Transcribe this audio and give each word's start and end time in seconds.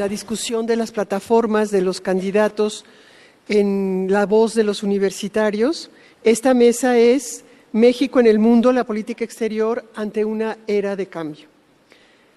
la 0.00 0.06
discusión 0.06 0.64
de 0.64 0.76
las 0.76 0.92
plataformas 0.92 1.72
de 1.72 1.82
los 1.82 2.00
candidatos 2.00 2.84
en 3.48 4.06
la 4.08 4.26
voz 4.26 4.54
de 4.54 4.62
los 4.62 4.84
universitarios. 4.84 5.90
Esta 6.22 6.54
mesa 6.54 6.96
es 6.96 7.42
México 7.72 8.20
en 8.20 8.28
el 8.28 8.38
mundo, 8.38 8.72
la 8.72 8.84
política 8.84 9.24
exterior 9.24 9.84
ante 9.96 10.24
una 10.24 10.56
era 10.68 10.94
de 10.94 11.08
cambio. 11.08 11.48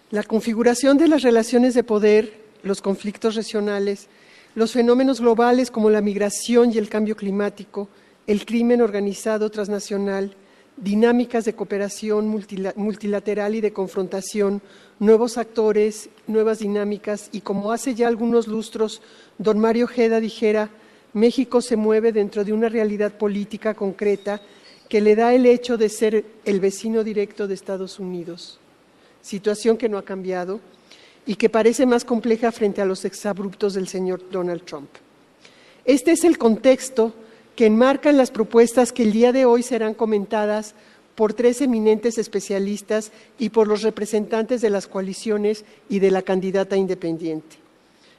La 0.10 0.24
configuración 0.24 0.98
de 0.98 1.08
las 1.08 1.22
relaciones 1.22 1.76
de 1.76 1.84
poder, 1.84 2.34
los 2.64 2.82
conflictos 2.82 3.36
regionales, 3.36 4.08
los 4.56 4.72
fenómenos 4.72 5.22
globales 5.22 5.70
como 5.70 5.92
la 5.92 6.02
migración 6.02 6.74
y 6.74 6.80
el 6.80 6.90
cambio 6.90 7.16
climático, 7.16 7.90
el 8.26 8.44
crimen 8.44 8.82
organizado 8.82 9.52
transnacional, 9.52 10.36
dinámicas 10.78 11.46
de 11.46 11.54
cooperación 11.54 12.28
multilateral 12.28 13.56
y 13.56 13.62
de 13.62 13.74
confrontación, 13.74 14.62
nuevos 15.00 15.38
actores, 15.38 16.10
nuevas 16.28 16.60
dinámicas 16.60 17.30
y 17.32 17.42
como 17.42 17.72
hace 17.72 17.94
ya 17.94 18.08
algunos 18.08 18.48
lustros 18.48 19.02
don 19.38 19.60
Mario 19.60 19.86
Ojeda 19.86 20.20
dijera, 20.20 20.70
México 21.14 21.62
se 21.62 21.76
mueve 21.76 22.12
dentro 22.12 22.44
de 22.44 22.54
una 22.54 22.70
realidad 22.70 23.14
política 23.18 23.74
concreta 23.74 24.42
que 24.88 25.02
le 25.02 25.16
da 25.16 25.34
el 25.34 25.46
hecho 25.46 25.78
de 25.78 25.90
ser 25.90 26.26
el 26.46 26.60
vecino 26.60 27.04
directo 27.04 27.48
de 27.48 27.54
Estados 27.54 28.00
Unidos, 28.00 28.60
situación 29.22 29.78
que 29.78 29.90
no 29.90 29.98
ha 29.98 30.04
cambiado 30.04 30.60
y 31.26 31.36
que 31.36 31.50
parece 31.50 31.86
más 31.86 32.06
compleja 32.06 32.52
frente 32.52 32.82
a 32.82 32.86
los 32.86 33.06
exabruptos 33.06 33.74
del 33.74 33.88
señor 33.88 34.22
Donald 34.32 34.64
Trump. 34.64 34.90
Este 35.86 36.12
es 36.12 36.24
el 36.24 36.38
contexto 36.38 37.14
que 37.62 37.68
enmarcan 37.68 38.18
las 38.18 38.32
propuestas 38.32 38.92
que 38.92 39.04
el 39.04 39.12
día 39.12 39.32
de 39.32 39.46
hoy 39.46 39.62
serán 39.62 39.94
comentadas 39.94 40.74
por 41.14 41.36
tres 41.36 41.62
eminentes 41.62 42.18
especialistas 42.18 43.12
y 43.38 43.50
por 43.50 43.68
los 43.68 43.84
representantes 43.84 44.62
de 44.62 44.72
las 44.72 44.88
coaliciones 44.88 45.64
y 45.88 46.00
de 46.00 46.10
la 46.10 46.24
candidata 46.24 46.76
independiente. 46.76 47.58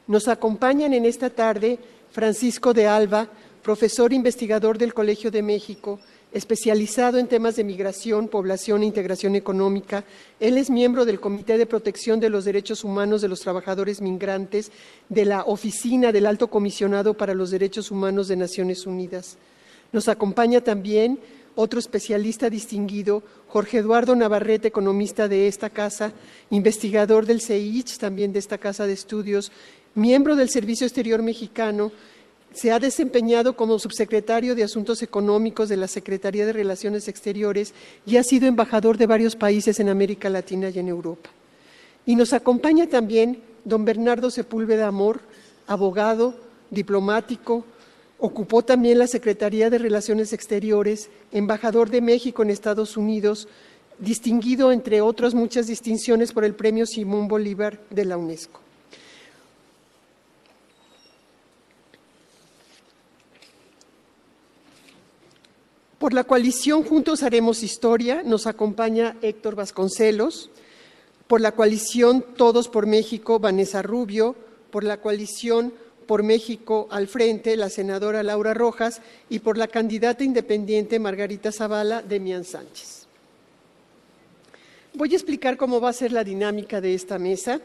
Nos 0.06 0.28
acompañan 0.28 0.92
en 0.92 1.04
esta 1.06 1.28
tarde 1.28 1.80
Francisco 2.12 2.72
de 2.72 2.86
Alba, 2.86 3.30
profesor 3.64 4.12
investigador 4.12 4.78
del 4.78 4.94
Colegio 4.94 5.32
de 5.32 5.42
México, 5.42 5.98
especializado 6.32 7.18
en 7.18 7.28
temas 7.28 7.56
de 7.56 7.64
migración, 7.64 8.28
población 8.28 8.82
e 8.82 8.86
integración 8.86 9.36
económica. 9.36 10.04
Él 10.40 10.56
es 10.58 10.70
miembro 10.70 11.04
del 11.04 11.20
Comité 11.20 11.58
de 11.58 11.66
Protección 11.66 12.20
de 12.20 12.30
los 12.30 12.44
Derechos 12.44 12.84
Humanos 12.84 13.20
de 13.20 13.28
los 13.28 13.40
Trabajadores 13.40 14.00
Migrantes 14.00 14.72
de 15.08 15.24
la 15.24 15.42
Oficina 15.42 16.12
del 16.12 16.26
Alto 16.26 16.48
Comisionado 16.48 17.14
para 17.14 17.34
los 17.34 17.50
Derechos 17.50 17.90
Humanos 17.90 18.28
de 18.28 18.36
Naciones 18.36 18.86
Unidas. 18.86 19.36
Nos 19.92 20.08
acompaña 20.08 20.62
también 20.62 21.18
otro 21.54 21.78
especialista 21.78 22.48
distinguido, 22.48 23.22
Jorge 23.48 23.78
Eduardo 23.78 24.16
Navarrete, 24.16 24.68
economista 24.68 25.28
de 25.28 25.48
esta 25.48 25.68
casa, 25.68 26.12
investigador 26.48 27.26
del 27.26 27.42
CEICH, 27.42 27.98
también 27.98 28.32
de 28.32 28.38
esta 28.38 28.56
casa 28.56 28.86
de 28.86 28.94
estudios, 28.94 29.52
miembro 29.94 30.34
del 30.36 30.48
Servicio 30.48 30.86
Exterior 30.86 31.22
Mexicano, 31.22 31.92
se 32.52 32.70
ha 32.70 32.78
desempeñado 32.78 33.56
como 33.56 33.78
subsecretario 33.78 34.54
de 34.54 34.64
Asuntos 34.64 35.02
Económicos 35.02 35.68
de 35.68 35.76
la 35.76 35.88
Secretaría 35.88 36.46
de 36.46 36.52
Relaciones 36.52 37.08
Exteriores 37.08 37.74
y 38.06 38.16
ha 38.16 38.22
sido 38.22 38.46
embajador 38.46 38.98
de 38.98 39.06
varios 39.06 39.36
países 39.36 39.80
en 39.80 39.88
América 39.88 40.28
Latina 40.28 40.68
y 40.70 40.78
en 40.78 40.88
Europa. 40.88 41.30
Y 42.04 42.16
nos 42.16 42.32
acompaña 42.32 42.86
también 42.86 43.42
don 43.64 43.84
Bernardo 43.84 44.30
Sepúlveda 44.30 44.88
Amor, 44.88 45.20
abogado, 45.66 46.34
diplomático, 46.70 47.64
ocupó 48.18 48.62
también 48.62 48.98
la 48.98 49.06
Secretaría 49.06 49.68
de 49.68 49.78
Relaciones 49.78 50.32
Exteriores, 50.32 51.10
embajador 51.32 51.90
de 51.90 52.00
México 52.00 52.42
en 52.42 52.50
Estados 52.50 52.96
Unidos, 52.96 53.48
distinguido 53.98 54.72
entre 54.72 55.00
otras 55.00 55.34
muchas 55.34 55.66
distinciones 55.66 56.32
por 56.32 56.44
el 56.44 56.54
Premio 56.54 56.86
Simón 56.86 57.28
Bolívar 57.28 57.80
de 57.90 58.04
la 58.04 58.16
UNESCO. 58.16 58.61
Por 66.02 66.14
la 66.14 66.24
coalición 66.24 66.82
Juntos 66.82 67.22
Haremos 67.22 67.62
Historia 67.62 68.24
nos 68.24 68.48
acompaña 68.48 69.16
Héctor 69.22 69.54
Vasconcelos, 69.54 70.50
por 71.28 71.40
la 71.40 71.52
coalición 71.52 72.24
Todos 72.36 72.66
por 72.66 72.88
México, 72.88 73.38
Vanessa 73.38 73.82
Rubio, 73.82 74.34
por 74.72 74.82
la 74.82 74.96
coalición 74.96 75.72
por 76.08 76.24
México 76.24 76.88
al 76.90 77.06
frente, 77.06 77.56
la 77.56 77.70
senadora 77.70 78.24
Laura 78.24 78.52
Rojas, 78.52 79.00
y 79.28 79.38
por 79.38 79.56
la 79.56 79.68
candidata 79.68 80.24
independiente 80.24 80.98
Margarita 80.98 81.52
Zavala, 81.52 82.02
Demian 82.02 82.42
Sánchez. 82.42 83.06
Voy 84.94 85.12
a 85.12 85.16
explicar 85.16 85.56
cómo 85.56 85.80
va 85.80 85.90
a 85.90 85.92
ser 85.92 86.10
la 86.10 86.24
dinámica 86.24 86.80
de 86.80 86.94
esta 86.94 87.20
mesa. 87.20 87.60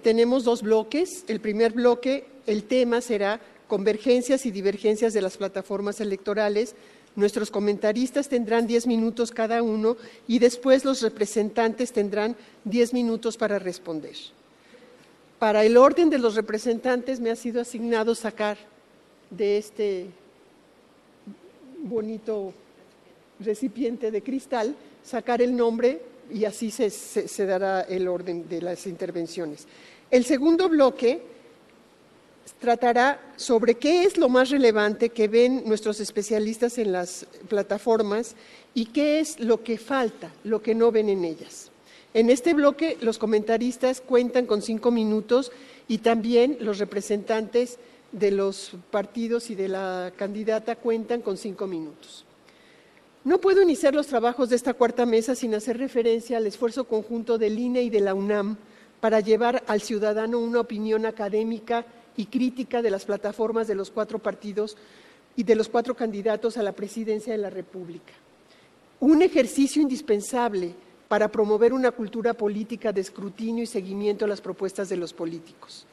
Tenemos 0.00 0.44
dos 0.44 0.62
bloques. 0.62 1.24
El 1.26 1.40
primer 1.40 1.72
bloque, 1.72 2.24
el 2.46 2.62
tema 2.62 3.00
será 3.00 3.40
convergencias 3.66 4.46
y 4.46 4.52
divergencias 4.52 5.12
de 5.12 5.22
las 5.22 5.36
plataformas 5.36 6.00
electorales 6.00 6.76
Nuestros 7.16 7.50
comentaristas 7.50 8.28
tendrán 8.28 8.66
diez 8.66 8.86
minutos 8.86 9.32
cada 9.32 9.62
uno 9.62 9.96
y 10.28 10.38
después 10.38 10.84
los 10.84 11.02
representantes 11.02 11.92
tendrán 11.92 12.36
diez 12.64 12.92
minutos 12.92 13.36
para 13.36 13.58
responder. 13.58 14.14
Para 15.38 15.64
el 15.64 15.76
orden 15.76 16.10
de 16.10 16.18
los 16.18 16.36
representantes 16.36 17.18
me 17.18 17.30
ha 17.30 17.36
sido 17.36 17.60
asignado 17.60 18.14
sacar 18.14 18.58
de 19.30 19.58
este 19.58 20.06
bonito 21.82 22.52
recipiente 23.40 24.10
de 24.10 24.22
cristal, 24.22 24.76
sacar 25.02 25.42
el 25.42 25.56
nombre 25.56 26.02
y 26.32 26.44
así 26.44 26.70
se, 26.70 26.90
se 26.90 27.46
dará 27.46 27.80
el 27.82 28.06
orden 28.06 28.48
de 28.48 28.62
las 28.62 28.86
intervenciones. 28.86 29.66
El 30.10 30.24
segundo 30.24 30.68
bloque 30.68 31.22
tratará 32.58 33.20
sobre 33.36 33.74
qué 33.74 34.04
es 34.04 34.18
lo 34.18 34.28
más 34.28 34.50
relevante 34.50 35.10
que 35.10 35.28
ven 35.28 35.62
nuestros 35.66 36.00
especialistas 36.00 36.78
en 36.78 36.92
las 36.92 37.26
plataformas 37.48 38.34
y 38.74 38.86
qué 38.86 39.20
es 39.20 39.38
lo 39.40 39.62
que 39.62 39.78
falta, 39.78 40.32
lo 40.44 40.62
que 40.62 40.74
no 40.74 40.90
ven 40.90 41.08
en 41.08 41.24
ellas. 41.24 41.70
En 42.12 42.28
este 42.28 42.54
bloque 42.54 42.98
los 43.00 43.18
comentaristas 43.18 44.00
cuentan 44.00 44.46
con 44.46 44.62
cinco 44.62 44.90
minutos 44.90 45.52
y 45.86 45.98
también 45.98 46.56
los 46.60 46.78
representantes 46.78 47.78
de 48.12 48.32
los 48.32 48.72
partidos 48.90 49.50
y 49.50 49.54
de 49.54 49.68
la 49.68 50.12
candidata 50.16 50.76
cuentan 50.76 51.22
con 51.22 51.36
cinco 51.36 51.66
minutos. 51.66 52.24
No 53.22 53.38
puedo 53.38 53.62
iniciar 53.62 53.94
los 53.94 54.06
trabajos 54.06 54.48
de 54.48 54.56
esta 54.56 54.74
cuarta 54.74 55.06
mesa 55.06 55.34
sin 55.34 55.54
hacer 55.54 55.78
referencia 55.78 56.38
al 56.38 56.46
esfuerzo 56.46 56.84
conjunto 56.84 57.38
del 57.38 57.58
INE 57.58 57.82
y 57.82 57.90
de 57.90 58.00
la 58.00 58.14
UNAM 58.14 58.56
para 59.00 59.20
llevar 59.20 59.62
al 59.66 59.80
ciudadano 59.80 60.38
una 60.38 60.60
opinión 60.60 61.06
académica 61.06 61.84
y 62.16 62.26
crítica 62.26 62.82
de 62.82 62.90
las 62.90 63.04
plataformas 63.04 63.66
de 63.66 63.74
los 63.74 63.90
cuatro 63.90 64.18
partidos 64.18 64.76
y 65.36 65.44
de 65.44 65.54
los 65.54 65.68
cuatro 65.68 65.94
candidatos 65.94 66.56
a 66.56 66.62
la 66.62 66.72
presidencia 66.72 67.32
de 67.32 67.38
la 67.38 67.50
República. 67.50 68.12
Un 69.00 69.22
ejercicio 69.22 69.80
indispensable 69.80 70.74
para 71.08 71.28
promover 71.28 71.72
una 71.72 71.90
cultura 71.90 72.34
política 72.34 72.92
de 72.92 73.00
escrutinio 73.00 73.64
y 73.64 73.66
seguimiento 73.66 74.24
a 74.24 74.28
las 74.28 74.40
propuestas 74.40 74.88
de 74.88 74.96
los 74.96 75.12
políticos. 75.12 75.86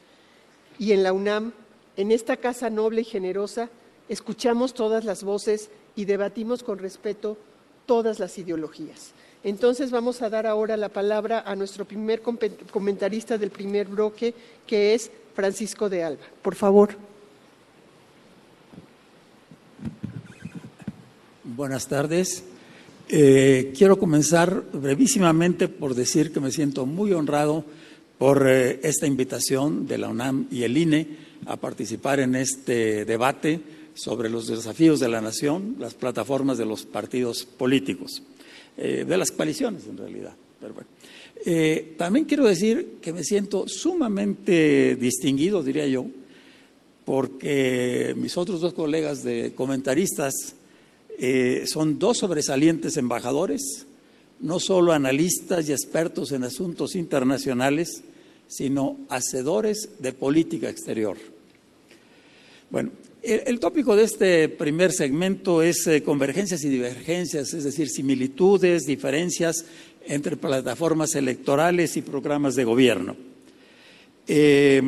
Y 0.78 0.92
en 0.92 1.02
la 1.02 1.12
UNAM, 1.12 1.52
en 1.96 2.12
esta 2.12 2.36
casa 2.36 2.70
noble 2.70 3.00
y 3.00 3.04
generosa, 3.04 3.68
escuchamos 4.08 4.74
todas 4.74 5.04
las 5.04 5.24
voces 5.24 5.70
y 5.96 6.04
debatimos 6.04 6.62
con 6.62 6.78
respeto 6.78 7.36
todas 7.86 8.20
las 8.20 8.38
ideologías. 8.38 9.12
Entonces 9.42 9.90
vamos 9.90 10.22
a 10.22 10.30
dar 10.30 10.46
ahora 10.46 10.76
la 10.76 10.88
palabra 10.88 11.42
a 11.46 11.56
nuestro 11.56 11.84
primer 11.84 12.22
comentarista 12.22 13.38
del 13.38 13.50
primer 13.50 13.88
bloque, 13.88 14.34
que 14.66 14.94
es 14.94 15.10
Francisco 15.38 15.88
de 15.88 16.02
Alba. 16.02 16.24
Por 16.42 16.56
favor. 16.56 16.96
Buenas 21.44 21.86
tardes. 21.86 22.42
Eh, 23.08 23.72
quiero 23.78 24.00
comenzar 24.00 24.64
brevísimamente 24.72 25.68
por 25.68 25.94
decir 25.94 26.32
que 26.32 26.40
me 26.40 26.50
siento 26.50 26.86
muy 26.86 27.12
honrado 27.12 27.64
por 28.18 28.48
eh, 28.48 28.80
esta 28.82 29.06
invitación 29.06 29.86
de 29.86 29.98
la 29.98 30.08
UNAM 30.08 30.48
y 30.50 30.64
el 30.64 30.76
INE 30.76 31.06
a 31.46 31.56
participar 31.56 32.18
en 32.18 32.34
este 32.34 33.04
debate 33.04 33.60
sobre 33.94 34.30
los 34.30 34.48
desafíos 34.48 34.98
de 34.98 35.08
la 35.08 35.20
nación, 35.20 35.76
las 35.78 35.94
plataformas 35.94 36.58
de 36.58 36.66
los 36.66 36.84
partidos 36.84 37.44
políticos, 37.44 38.24
eh, 38.76 39.04
de 39.06 39.16
las 39.16 39.30
coaliciones 39.30 39.86
en 39.86 39.98
realidad. 39.98 40.34
Eh, 41.44 41.94
también 41.96 42.24
quiero 42.24 42.46
decir 42.46 42.96
que 43.00 43.12
me 43.12 43.22
siento 43.22 43.68
sumamente 43.68 44.96
distinguido, 44.96 45.62
diría 45.62 45.86
yo, 45.86 46.06
porque 47.04 48.14
mis 48.16 48.36
otros 48.36 48.60
dos 48.60 48.74
colegas 48.74 49.22
de 49.22 49.52
comentaristas 49.54 50.34
eh, 51.18 51.64
son 51.66 51.98
dos 51.98 52.18
sobresalientes 52.18 52.96
embajadores, 52.96 53.86
no 54.40 54.60
solo 54.60 54.92
analistas 54.92 55.68
y 55.68 55.72
expertos 55.72 56.32
en 56.32 56.44
asuntos 56.44 56.94
internacionales, 56.94 58.02
sino 58.46 58.98
hacedores 59.08 59.90
de 59.98 60.12
política 60.12 60.68
exterior. 60.68 61.16
Bueno, 62.70 62.90
el, 63.22 63.58
tópico 63.58 63.96
de 63.96 64.04
este 64.04 64.48
primer 64.48 64.92
segmento 64.92 65.62
es 65.62 65.86
eh, 65.86 66.02
convergencias 66.02 66.62
y 66.62 66.68
divergencias, 66.68 67.52
es 67.52 67.64
decir, 67.64 67.88
similitudes, 67.88 68.86
diferencias 68.86 69.64
entre 70.08 70.36
plataformas 70.36 71.14
electorales 71.14 71.96
y 71.96 72.02
programas 72.02 72.56
de 72.56 72.64
gobierno. 72.64 73.16
Eh, 74.26 74.82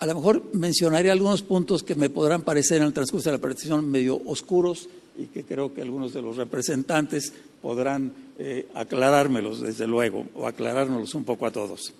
A 0.00 0.06
lo 0.06 0.14
mejor 0.14 0.54
mencionaré 0.54 1.10
algunos 1.10 1.42
puntos 1.42 1.82
que 1.82 1.96
me 1.96 2.08
podrán 2.08 2.42
parecer 2.42 2.78
en 2.78 2.86
el 2.86 2.92
transcurso 2.92 3.30
de 3.30 3.36
la 3.36 3.42
presentación 3.42 3.90
medio 3.90 4.22
oscuros 4.26 4.88
y 5.18 5.24
que 5.26 5.42
creo 5.42 5.74
que 5.74 5.82
algunos 5.82 6.12
de 6.14 6.22
los 6.22 6.36
representantes 6.36 7.32
podrán 7.60 8.12
eh, 8.38 8.68
aclarármelos, 8.74 9.60
desde 9.60 9.88
luego, 9.88 10.24
o 10.36 10.46
aclarárnoslos 10.46 11.16
un 11.16 11.24
poco 11.24 11.46
a 11.46 11.50
todos. 11.50 11.92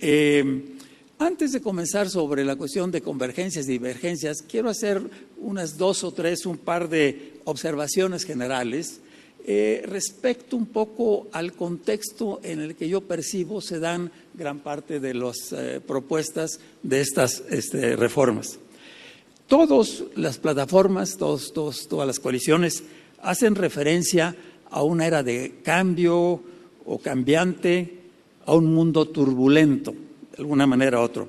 Eh, 0.00 0.42
antes 1.20 1.52
de 1.52 1.60
comenzar 1.60 2.10
sobre 2.10 2.44
la 2.44 2.56
cuestión 2.56 2.90
de 2.90 3.02
convergencias 3.02 3.68
y 3.68 3.78
divergencias, 3.78 4.42
quiero 4.42 4.68
hacer 4.68 5.00
unas 5.38 5.78
dos 5.78 6.02
o 6.02 6.10
tres, 6.10 6.44
un 6.44 6.58
par 6.58 6.88
de 6.88 7.34
observaciones 7.44 8.24
generales 8.24 8.98
eh, 9.44 9.82
respecto 9.86 10.56
un 10.56 10.66
poco 10.66 11.28
al 11.32 11.52
contexto 11.52 12.40
en 12.42 12.60
el 12.60 12.76
que 12.76 12.88
yo 12.88 13.00
percibo 13.00 13.60
se 13.60 13.80
dan 13.80 14.10
gran 14.34 14.60
parte 14.60 15.00
de 15.00 15.14
las 15.14 15.54
propuestas 15.86 16.60
de 16.82 17.00
estas 17.00 17.42
este, 17.50 17.96
reformas. 17.96 18.58
Todas 19.46 20.04
las 20.16 20.38
plataformas, 20.38 21.16
todos, 21.18 21.52
todas 21.52 22.06
las 22.06 22.18
coaliciones 22.18 22.84
hacen 23.20 23.54
referencia 23.54 24.34
a 24.70 24.82
una 24.82 25.06
era 25.06 25.22
de 25.22 25.60
cambio 25.62 26.42
o 26.86 26.98
cambiante, 26.98 27.98
a 28.46 28.54
un 28.54 28.72
mundo 28.72 29.08
turbulento, 29.08 29.92
de 29.92 30.38
alguna 30.38 30.66
manera 30.66 31.00
u 31.00 31.02
otra. 31.02 31.26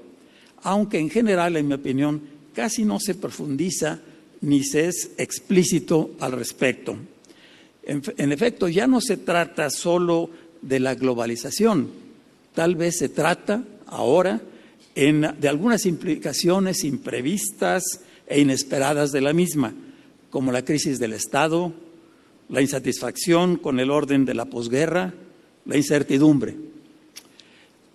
Aunque 0.63 0.99
en 0.99 1.09
general, 1.09 1.57
en 1.57 1.67
mi 1.67 1.73
opinión, 1.73 2.21
casi 2.53 2.85
no 2.85 2.99
se 2.99 3.15
profundiza 3.15 3.99
ni 4.41 4.63
se 4.63 4.87
es 4.87 5.11
explícito 5.17 6.11
al 6.19 6.31
respecto. 6.31 6.95
En, 7.85 8.31
efecto, 8.31 8.67
ya 8.67 8.87
no 8.87 9.01
se 9.01 9.17
trata 9.17 9.69
solo 9.69 10.29
de 10.61 10.79
la 10.79 10.95
globalización, 10.95 11.89
tal 12.55 12.75
vez 12.75 12.97
se 12.97 13.09
trata 13.09 13.63
ahora 13.87 14.41
de 14.95 15.49
algunas 15.49 15.85
implicaciones 15.85 16.83
imprevistas, 16.83 17.83
e 18.27 18.41
inesperadas 18.41 19.11
de 19.11 19.21
la 19.21 19.33
misma, 19.33 19.73
como 20.29 20.51
la 20.51 20.65
crisis 20.65 20.99
del 20.99 21.13
Estado, 21.13 21.73
la 22.49 22.61
insatisfacción 22.61 23.57
con 23.57 23.79
el 23.79 23.91
orden 23.91 24.25
de 24.25 24.33
la 24.33 24.45
posguerra, 24.45 25.13
la 25.65 25.77
incertidumbre. 25.77 26.55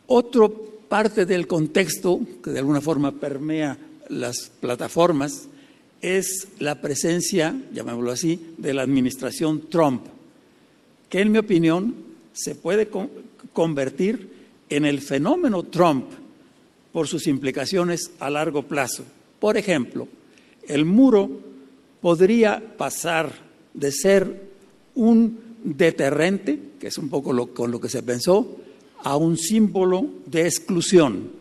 Otra 0.07 0.49
parte 0.89 1.27
del 1.27 1.47
contexto 1.47 2.21
que 2.43 2.51
de 2.51 2.61
alguna 2.61 2.81
forma 2.81 3.13
permea 3.13 3.79
las 4.09 4.51
plataformas 4.61 5.49
es 6.01 6.49
la 6.59 6.81
presencia, 6.81 7.55
llamémoslo 7.73 8.13
así, 8.13 8.55
de 8.57 8.75
la 8.75 8.83
administración 8.83 9.69
Trump, 9.69 10.03
que 11.09 11.21
en 11.21 11.33
mi 11.33 11.39
opinión 11.39 11.95
se 12.33 12.55
puede 12.55 12.89
convertir 13.53 14.31
en 14.69 14.85
el 14.85 15.01
fenómeno 15.01 15.65
Trump 15.65 16.05
por 16.93 17.09
sus 17.09 17.27
implicaciones 17.27 18.13
a 18.21 18.31
largo 18.31 18.63
plazo. 18.63 19.05
Por 19.41 19.57
ejemplo, 19.57 20.09
el 20.67 20.85
muro 20.85 21.31
podría 22.01 22.77
pasar 22.77 23.33
de 23.75 23.93
ser 23.93 24.49
un 24.95 25.39
deterrente, 25.65 26.59
que 26.79 26.89
es 26.89 26.99
un 26.99 27.09
poco 27.09 27.33
lo, 27.33 27.49
con 27.49 27.71
lo 27.71 27.81
que 27.81 27.89
se 27.89 28.03
pensó, 28.03 28.57
a 29.03 29.17
un 29.17 29.37
símbolo 29.37 30.07
de 30.27 30.47
exclusión. 30.47 31.38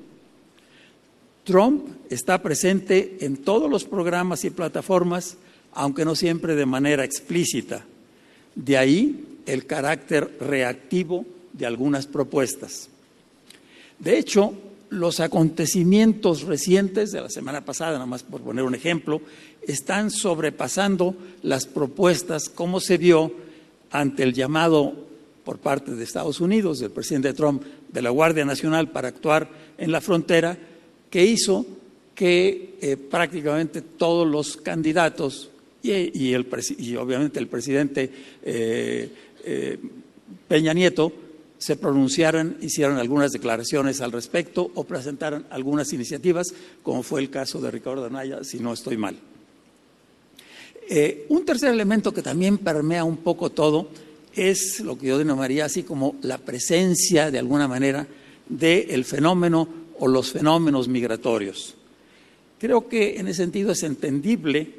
Trump 1.47 1.87
está 2.09 2.43
presente 2.43 3.19
en 3.21 3.37
todos 3.37 3.71
los 3.71 3.85
programas 3.85 4.43
y 4.43 4.49
plataformas, 4.49 5.37
aunque 5.71 6.03
no 6.03 6.13
siempre 6.13 6.55
de 6.55 6.65
manera 6.65 7.05
explícita. 7.05 7.85
De 8.53 8.77
ahí 8.77 9.39
el 9.45 9.65
carácter 9.65 10.39
reactivo 10.41 11.25
de 11.53 11.65
algunas 11.65 12.05
propuestas. 12.05 12.89
De 13.97 14.19
hecho, 14.19 14.53
los 14.89 15.21
acontecimientos 15.21 16.43
recientes 16.43 17.13
de 17.13 17.21
la 17.21 17.29
semana 17.29 17.63
pasada, 17.63 17.93
nada 17.93 18.05
más 18.05 18.23
por 18.23 18.41
poner 18.41 18.65
un 18.65 18.75
ejemplo, 18.75 19.21
están 19.65 20.11
sobrepasando 20.11 21.15
las 21.43 21.65
propuestas 21.65 22.49
como 22.49 22.81
se 22.81 22.97
vio 22.97 23.31
ante 23.89 24.23
el 24.23 24.33
llamado 24.33 25.07
por 25.45 25.59
parte 25.59 25.95
de 25.95 26.03
Estados 26.03 26.41
Unidos, 26.41 26.79
del 26.79 26.91
presidente 26.91 27.33
Trump, 27.33 27.63
de 27.87 28.01
la 28.01 28.09
Guardia 28.09 28.43
Nacional 28.43 28.91
para 28.91 29.07
actuar 29.07 29.49
en 29.77 29.93
la 29.93 30.01
frontera, 30.01 30.57
que 31.09 31.25
hizo 31.25 31.65
que 32.17 32.77
eh, 32.81 32.97
prácticamente 32.97 33.81
todos 33.81 34.27
los 34.27 34.57
candidatos 34.57 35.51
y, 35.83 36.33
obviamente 36.35 37.39
el 37.39 37.47
presidente 37.47 38.11
eh, 38.43 39.09
eh, 39.45 39.77
Peña 40.47 40.73
Nieto 40.73 41.13
se 41.59 41.75
pronunciaran, 41.75 42.57
hicieran 42.59 42.97
algunas 42.97 43.31
declaraciones 43.31 44.01
al 44.01 44.11
respecto 44.11 44.69
o 44.73 44.83
presentaran 44.83 45.45
algunas 45.49 45.93
iniciativas, 45.93 46.47
como 46.83 47.03
fue 47.03 47.21
el 47.21 47.29
caso 47.29 47.61
de 47.61 47.71
Ricardo 47.71 48.05
Anaya, 48.05 48.43
si 48.43 48.59
no 48.59 48.73
estoy 48.73 48.97
mal. 48.97 49.15
Un 51.29 51.45
tercer 51.45 51.73
elemento 51.73 52.13
que 52.13 52.21
también 52.21 52.57
permea 52.57 53.03
un 53.03 53.17
poco 53.17 53.49
todo 53.49 53.89
es 54.35 54.79
lo 54.81 54.97
que 54.97 55.07
yo 55.07 55.17
denominaría 55.17 55.65
así 55.65 55.83
como 55.83 56.15
la 56.21 56.37
presencia, 56.37 57.31
de 57.31 57.39
alguna 57.39 57.67
manera, 57.67 58.07
del 58.47 59.03
fenómeno 59.03 59.67
o 59.99 60.07
los 60.07 60.31
fenómenos 60.31 60.87
migratorios. 60.87 61.75
Creo 62.59 62.87
que 62.87 63.17
en 63.19 63.27
ese 63.27 63.43
sentido 63.43 63.71
es 63.71 63.83
entendible 63.83 64.71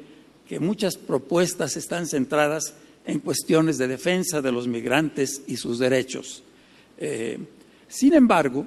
que 0.47 0.59
muchas 0.59 0.97
propuestas 0.97 1.77
están 1.77 2.07
centradas 2.07 2.73
en 3.05 3.19
cuestiones 3.19 3.77
de 3.77 3.87
defensa 3.87 4.41
de 4.41 4.51
los 4.51 4.67
migrantes 4.67 5.41
y 5.47 5.57
sus 5.57 5.79
derechos. 5.79 6.43
Eh, 6.97 7.37
sin 7.87 8.13
embargo, 8.13 8.65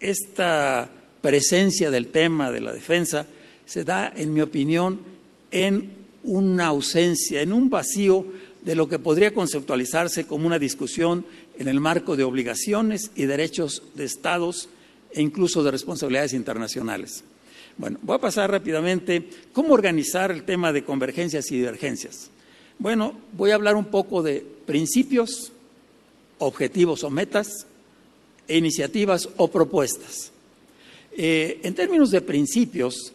esta 0.00 0.88
presencia 1.20 1.90
del 1.90 2.08
tema 2.08 2.50
de 2.52 2.60
la 2.60 2.72
defensa 2.72 3.26
se 3.66 3.84
da, 3.84 4.12
en 4.14 4.32
mi 4.32 4.40
opinión, 4.40 5.00
en 5.50 5.90
una 6.24 6.66
ausencia, 6.66 7.42
en 7.42 7.52
un 7.52 7.68
vacío 7.68 8.26
de 8.62 8.74
lo 8.74 8.88
que 8.88 8.98
podría 8.98 9.34
conceptualizarse 9.34 10.26
como 10.26 10.46
una 10.46 10.58
discusión 10.58 11.24
en 11.58 11.68
el 11.68 11.80
marco 11.80 12.16
de 12.16 12.24
obligaciones 12.24 13.10
y 13.14 13.24
derechos 13.24 13.82
de 13.94 14.04
estados 14.04 14.68
e 15.12 15.22
incluso 15.22 15.62
de 15.62 15.70
responsabilidades 15.70 16.32
internacionales. 16.32 17.24
Bueno, 17.76 17.98
voy 18.02 18.16
a 18.16 18.20
pasar 18.20 18.50
rápidamente 18.50 19.28
cómo 19.52 19.74
organizar 19.74 20.30
el 20.30 20.44
tema 20.44 20.72
de 20.72 20.84
convergencias 20.84 21.50
y 21.50 21.56
divergencias. 21.56 22.30
Bueno, 22.78 23.14
voy 23.32 23.50
a 23.50 23.54
hablar 23.54 23.76
un 23.76 23.86
poco 23.86 24.22
de 24.22 24.44
principios, 24.66 25.52
objetivos 26.38 27.04
o 27.04 27.10
metas, 27.10 27.66
e 28.48 28.56
iniciativas 28.56 29.28
o 29.36 29.48
propuestas. 29.48 30.32
Eh, 31.12 31.60
en 31.62 31.74
términos 31.74 32.10
de 32.10 32.22
principios, 32.22 33.12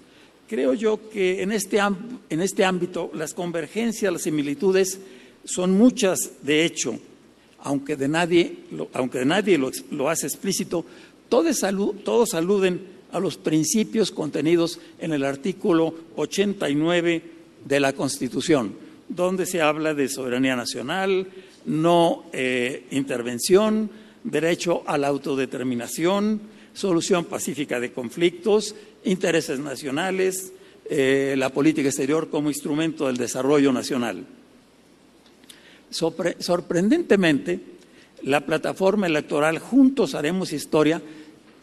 creo 0.47 0.73
yo 0.73 1.09
que 1.09 1.41
en 1.41 1.51
este, 1.51 1.79
en 1.79 2.41
este 2.41 2.63
ámbito 2.63 3.09
las 3.13 3.33
convergencias, 3.33 4.13
las 4.13 4.21
similitudes 4.21 4.99
son 5.43 5.71
muchas, 5.71 6.31
de 6.41 6.63
hecho, 6.65 6.99
aunque 7.59 7.95
de 7.95 8.07
nadie, 8.07 8.57
lo, 8.71 8.89
aunque 8.93 9.19
de 9.19 9.25
nadie 9.25 9.57
lo, 9.57 10.09
hace 10.09 10.27
explícito, 10.27 10.85
todos, 12.03 12.33
aluden 12.35 12.81
a 13.11 13.19
los 13.19 13.37
principios 13.37 14.11
contenidos 14.11 14.79
en 14.99 15.13
el 15.13 15.23
artículo 15.23 15.95
89 16.15 17.21
de 17.65 17.79
la 17.79 17.93
Constitución, 17.93 18.75
donde 19.09 19.47
se 19.47 19.61
habla 19.61 19.95
de 19.95 20.09
soberanía 20.09 20.55
nacional, 20.55 21.27
no 21.65 22.25
eh, 22.33 22.85
intervención, 22.91 23.89
derecho 24.23 24.83
a 24.85 24.97
la 24.97 25.07
autodeterminación, 25.07 26.39
solución 26.73 27.25
pacífica 27.25 27.79
de 27.79 27.91
conflictos, 27.91 28.75
intereses 29.03 29.59
nacionales, 29.59 30.53
eh, 30.87 31.33
la 31.35 31.49
política 31.49 31.87
exterior 31.87 32.29
como 32.29 32.49
instrumento 32.49 33.07
del 33.07 33.17
desarrollo 33.17 33.73
nacional. 33.73 34.23
sorprendentemente, 35.89 37.73
la 38.23 38.45
plataforma 38.45 39.07
electoral 39.07 39.59
Juntos 39.59 40.15
Haremos 40.15 40.53
Historia, 40.53 41.01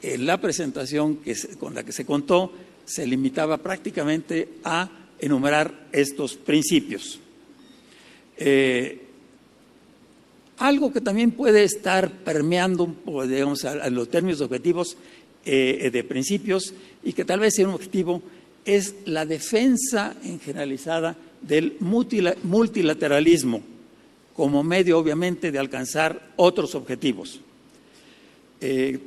en 0.02 0.26
la 0.26 0.40
presentación 0.40 1.16
que 1.16 1.36
con 1.58 1.74
la 1.74 1.84
que 1.84 1.92
se 1.92 2.04
contó, 2.04 2.52
se 2.84 3.06
limitaba 3.06 3.58
prácticamente 3.58 4.48
a 4.64 4.90
enumerar 5.18 5.88
estos 5.92 6.34
principios. 6.34 7.20
Eh, 8.36 9.06
algo 10.58 10.92
que 10.92 11.00
también 11.00 11.30
puede 11.30 11.64
estar 11.64 12.10
permeando, 12.10 12.94
digamos, 13.26 13.64
a, 13.64 13.88
los 13.90 14.08
términos 14.10 14.40
objetivos 14.40 14.96
eh, 15.44 15.90
de 15.92 16.04
principios 16.04 16.74
y 17.02 17.12
que 17.12 17.24
tal 17.24 17.40
vez 17.40 17.54
sea 17.54 17.66
un 17.68 17.74
objetivo 17.74 18.22
es 18.64 18.94
la 19.06 19.24
defensa 19.24 20.14
en 20.22 20.38
generalizada 20.38 21.16
del 21.40 21.76
multilateralismo 21.80 23.62
como 24.34 24.62
medio, 24.62 24.98
obviamente, 24.98 25.50
de 25.50 25.58
alcanzar 25.58 26.32
otros 26.36 26.74
objetivos. 26.74 27.40
Eh, 28.60 28.98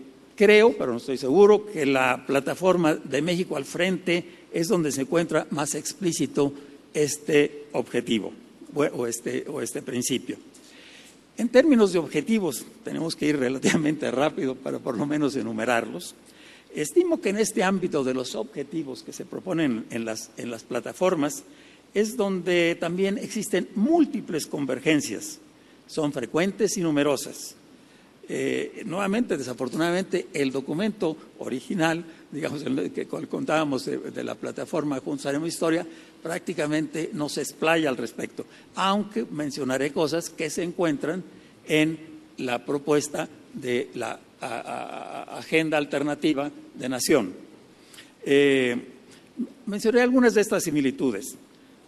creo, 0.43 0.75
pero 0.77 0.91
no 0.91 0.97
estoy 0.97 1.17
seguro, 1.17 1.65
que 1.65 1.85
la 1.85 2.25
plataforma 2.25 2.95
de 2.95 3.21
México 3.21 3.55
al 3.55 3.63
frente 3.63 4.25
es 4.51 4.67
donde 4.67 4.91
se 4.91 5.01
encuentra 5.01 5.47
más 5.51 5.73
explícito 5.73 6.51
este 6.93 7.67
objetivo 7.71 8.33
o 8.75 9.07
este, 9.07 9.45
o 9.47 9.61
este 9.61 9.81
principio. 9.81 10.35
En 11.37 11.47
términos 11.47 11.93
de 11.93 11.99
objetivos, 11.99 12.65
tenemos 12.83 13.15
que 13.15 13.27
ir 13.27 13.39
relativamente 13.39 14.11
rápido 14.11 14.55
para 14.55 14.79
por 14.79 14.97
lo 14.97 15.05
menos 15.05 15.33
enumerarlos. 15.37 16.13
Estimo 16.75 17.21
que 17.21 17.29
en 17.29 17.37
este 17.37 17.63
ámbito 17.63 18.03
de 18.03 18.13
los 18.13 18.35
objetivos 18.35 19.01
que 19.01 19.13
se 19.13 19.23
proponen 19.23 19.85
en 19.91 20.03
las, 20.03 20.29
en 20.35 20.51
las 20.51 20.63
plataformas 20.63 21.43
es 21.93 22.17
donde 22.17 22.75
también 22.77 23.17
existen 23.17 23.69
múltiples 23.75 24.47
convergencias, 24.47 25.39
son 25.87 26.11
frecuentes 26.11 26.75
y 26.75 26.81
numerosas. 26.81 27.55
Eh, 28.29 28.83
nuevamente, 28.85 29.37
desafortunadamente, 29.37 30.27
el 30.33 30.51
documento 30.51 31.15
original, 31.39 32.03
digamos, 32.31 32.63
el 32.63 32.91
que 32.91 33.05
contábamos 33.05 33.85
de, 33.85 34.23
la 34.23 34.35
plataforma 34.35 34.99
Juntos 34.99 35.25
Haremos 35.25 35.49
Historia, 35.49 35.85
prácticamente 36.21 37.09
no 37.13 37.27
se 37.27 37.41
explaya 37.41 37.89
al 37.89 37.97
respecto, 37.97 38.45
aunque 38.75 39.25
mencionaré 39.29 39.91
cosas 39.91 40.29
que 40.29 40.49
se 40.49 40.63
encuentran 40.63 41.23
en 41.67 41.99
la 42.37 42.65
propuesta 42.65 43.27
de 43.53 43.89
la 43.95 44.19
agenda 44.39 45.77
alternativa 45.77 46.49
de 46.73 46.89
nación. 46.89 47.33
Eh, 48.25 48.75
mencioné 49.65 50.01
algunas 50.01 50.33
de 50.33 50.41
estas 50.41 50.63
similitudes. 50.63 51.35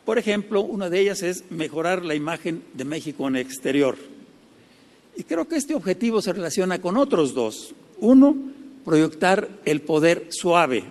Por 0.04 0.20
ejemplo, 0.20 0.62
una 0.62 0.90
de 0.90 1.00
ellas 1.00 1.24
es 1.24 1.50
mejorar 1.50 2.06
la 2.06 2.14
imagen 2.14 2.62
de 2.74 2.86
México 2.86 3.28
en 3.28 3.38
el 3.38 3.42
exterior. 3.42 3.98
Y 5.16 5.24
creo 5.24 5.48
que 5.48 5.56
este 5.56 5.76
objetivo 5.76 6.22
se 6.22 6.34
relaciona 6.34 6.82
con 6.82 6.98
otros 6.98 7.34
dos. 7.34 7.74
Uno, 8.00 8.36
proyectar 8.84 9.50
el 9.66 9.82
poder 9.82 10.28
suave. 10.30 10.84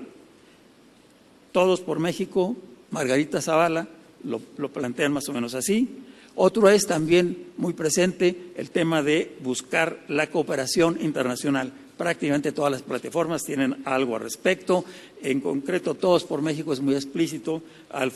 Todos 1.53 1.81
por 1.81 2.01
México, 2.01 2.57
Margarita 2.91 3.41
Zavala 3.41 3.89
lo, 4.25 4.41
plantean 4.69 5.13
más 5.13 5.29
o 5.29 5.33
menos 5.33 5.55
así. 5.55 5.89
Otro 6.35 6.69
es 6.69 6.87
también 6.87 7.47
muy 7.57 7.75
presente 7.75 8.53
el 8.57 8.71
tema 8.71 9.03
de 9.03 9.37
buscar 9.43 10.01
la 10.09 10.29
cooperación 10.29 10.99
internacional. 11.01 11.73
Prácticamente 11.97 12.51
todas 12.51 12.73
las 12.73 12.83
plataformas 12.83 13.45
tienen 13.45 13.83
algo 13.85 14.17
al 14.17 14.23
respecto. 14.23 14.85
En 15.23 15.41
concreto, 15.41 15.95
Todos 15.95 16.25
por 16.25 16.43
México 16.43 16.73
es 16.73 16.81
muy 16.81 16.95
explícito 16.97 17.63
al 17.91 18.11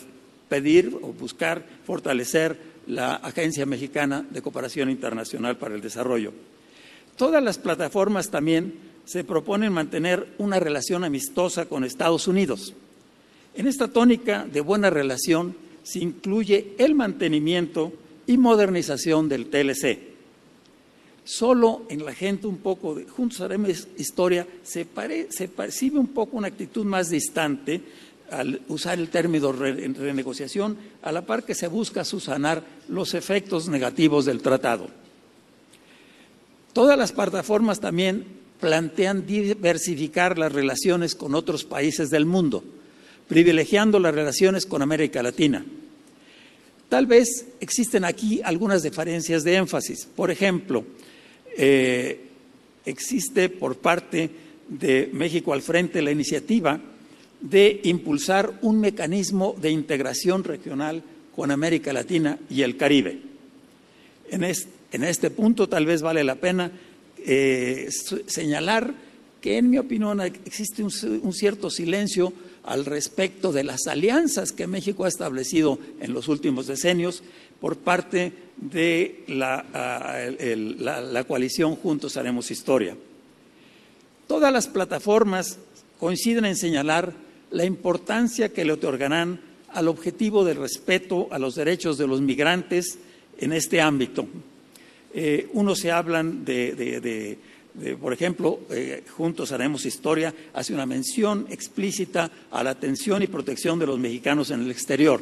pedir 0.49 0.99
o 1.01 1.13
buscar 1.13 1.65
fortalecer 1.85 2.59
la 2.89 3.17
Agencia 3.17 3.67
Mexicana 3.67 4.27
de 4.29 4.43
Cooperación 4.43 4.91
Internacional 4.91 5.57
para 5.57 5.75
el 5.75 5.81
Desarrollo. 5.81 6.33
Todas 7.17 7.43
las 7.43 7.59
plataformas 7.59 8.31
también 8.31 8.75
se 9.05 9.25
proponen 9.25 9.73
mantener 9.73 10.35
una 10.39 10.59
relación 10.59 11.05
amistosa 11.05 11.67
con 11.67 11.85
Estados 11.85 12.29
Unidos. 12.29 12.75
En 13.55 13.67
esta 13.67 13.89
tónica 13.89 14.45
de 14.45 14.61
buena 14.61 14.91
relación 14.91 15.55
se 15.83 16.01
incluye 16.01 16.75
el 16.79 16.95
mantenimiento 16.95 17.93
y 18.27 18.37
modernización 18.37 19.29
del 19.29 19.47
TLC. 19.47 20.09
Solo 21.25 21.83
en 21.91 22.05
la 22.05 22.15
gente 22.15 22.47
un 22.47 22.59
poco 22.59 22.95
de 22.95 23.05
Juntos 23.05 23.41
Haremos 23.41 23.89
Historia 23.99 24.47
se, 24.63 24.87
se 25.29 25.49
percibe 25.49 25.99
un 25.99 26.09
poco 26.09 26.39
una 26.39 26.49
actitud 26.49 26.87
más 26.87 27.11
distante 27.11 27.83
al 28.31 28.61
usar 28.69 28.99
el 28.99 29.09
término 29.09 29.53
renegociación, 29.53 30.77
a 31.03 31.13
la 31.13 31.25
par 31.25 31.45
que 31.45 31.55
se 31.55 31.69
busca 31.69 32.05
susanar 32.05 32.63
los 32.89 33.15
efectos 33.15 33.69
negativos 33.69 34.25
del 34.25 34.43
tratado. 34.43 34.89
Todas 36.73 36.99
las 36.99 37.13
plataformas 37.13 37.81
también 37.81 38.25
plantean 38.61 39.27
diversificar 39.27 40.39
las 40.39 40.53
relaciones 40.53 41.15
con 41.15 41.35
otros 41.35 41.65
países 41.65 42.11
del 42.11 42.27
mundo, 42.27 42.65
privilegiando 43.29 43.99
las 43.99 44.15
relaciones 44.15 44.67
con 44.67 44.83
América 44.83 45.23
Latina. 45.23 45.65
Tal 46.89 47.07
vez 47.07 47.47
existen 47.61 48.05
aquí 48.05 48.41
algunas 48.43 48.83
diferencias 48.83 49.45
de 49.45 49.57
énfasis. 49.57 50.07
Por 50.07 50.31
ejemplo, 50.31 50.85
eh, 51.57 52.29
existe 52.85 53.49
por 53.49 53.77
parte 53.77 54.31
de 54.69 55.11
México 55.13 55.53
al 55.53 55.63
frente 55.63 56.03
la 56.03 56.11
iniciativa 56.11 56.81
de 57.41 57.81
impulsar 57.85 58.59
un 58.63 58.81
mecanismo 58.81 59.55
de 59.61 59.71
integración 59.71 60.45
regional 60.45 61.03
con 61.35 61.51
América 61.51 61.93
Latina 61.93 62.39
y 62.51 62.63
el 62.63 62.77
Caribe. 62.77 63.21
En, 64.31 64.45
este 65.05 65.31
punto 65.31 65.69
tal 65.69 65.87
vez 65.87 66.03
vale 66.03 66.25
la 66.25 66.35
pena 66.35 66.71
eh, 67.19 67.89
señalar 68.27 68.93
que, 69.41 69.59
en 69.59 69.71
mi 69.71 69.79
opinión, 69.79 70.21
existe 70.21 70.83
un, 70.83 71.33
cierto 71.33 71.71
silencio 71.71 72.33
al 72.65 72.85
respecto 72.85 73.53
de 73.53 73.65
las 73.65 73.87
alianzas 73.87 74.53
que 74.53 74.67
México 74.67 75.05
ha 75.05 75.09
establecido 75.09 75.79
en 76.01 76.13
los 76.13 76.29
últimos 76.29 76.67
decenios 76.67 77.23
por 77.61 77.77
parte 77.77 78.33
de 78.57 79.23
la, 79.29 79.65
la 80.81 81.25
coalición 81.25 81.77
Juntos 81.77 82.17
Haremos 82.17 82.51
Historia. 82.51 82.97
Todas 84.27 84.53
las 84.53 84.67
plataformas 84.67 85.59
coinciden 85.99 86.45
en 86.45 86.57
señalar 86.57 87.28
la 87.51 87.65
importancia 87.65 88.53
que 88.53 88.65
le 88.65 88.73
otorgarán 88.73 89.41
al 89.73 89.89
objetivo 89.89 90.45
del 90.45 90.57
respeto 90.57 91.29
a 91.31 91.39
los 91.39 91.55
derechos 91.55 91.99
de 91.99 92.07
los 92.07 92.21
migrantes 92.21 92.99
en 93.39 93.53
este 93.53 93.81
ámbito. 93.81 94.27
Eh, 95.15 95.49
uno 95.53 95.75
se 95.75 95.91
hablan 95.91 96.45
de, 96.45 97.39
por 98.01 98.13
ejemplo, 98.13 98.61
eh, 98.71 99.05
Juntos 99.11 99.53
Haremos 99.53 99.87
Historia, 99.87 100.35
hace 100.53 100.75
una 100.75 100.87
mención 100.87 101.47
explícita 101.51 102.31
a 102.51 102.63
la 102.63 102.71
atención 102.71 103.23
y 103.23 103.27
protección 103.27 103.79
de 103.79 103.87
los 103.87 103.99
mexicanos 103.99 104.51
en 104.51 104.63
el 104.63 104.71
exterior. 104.71 105.21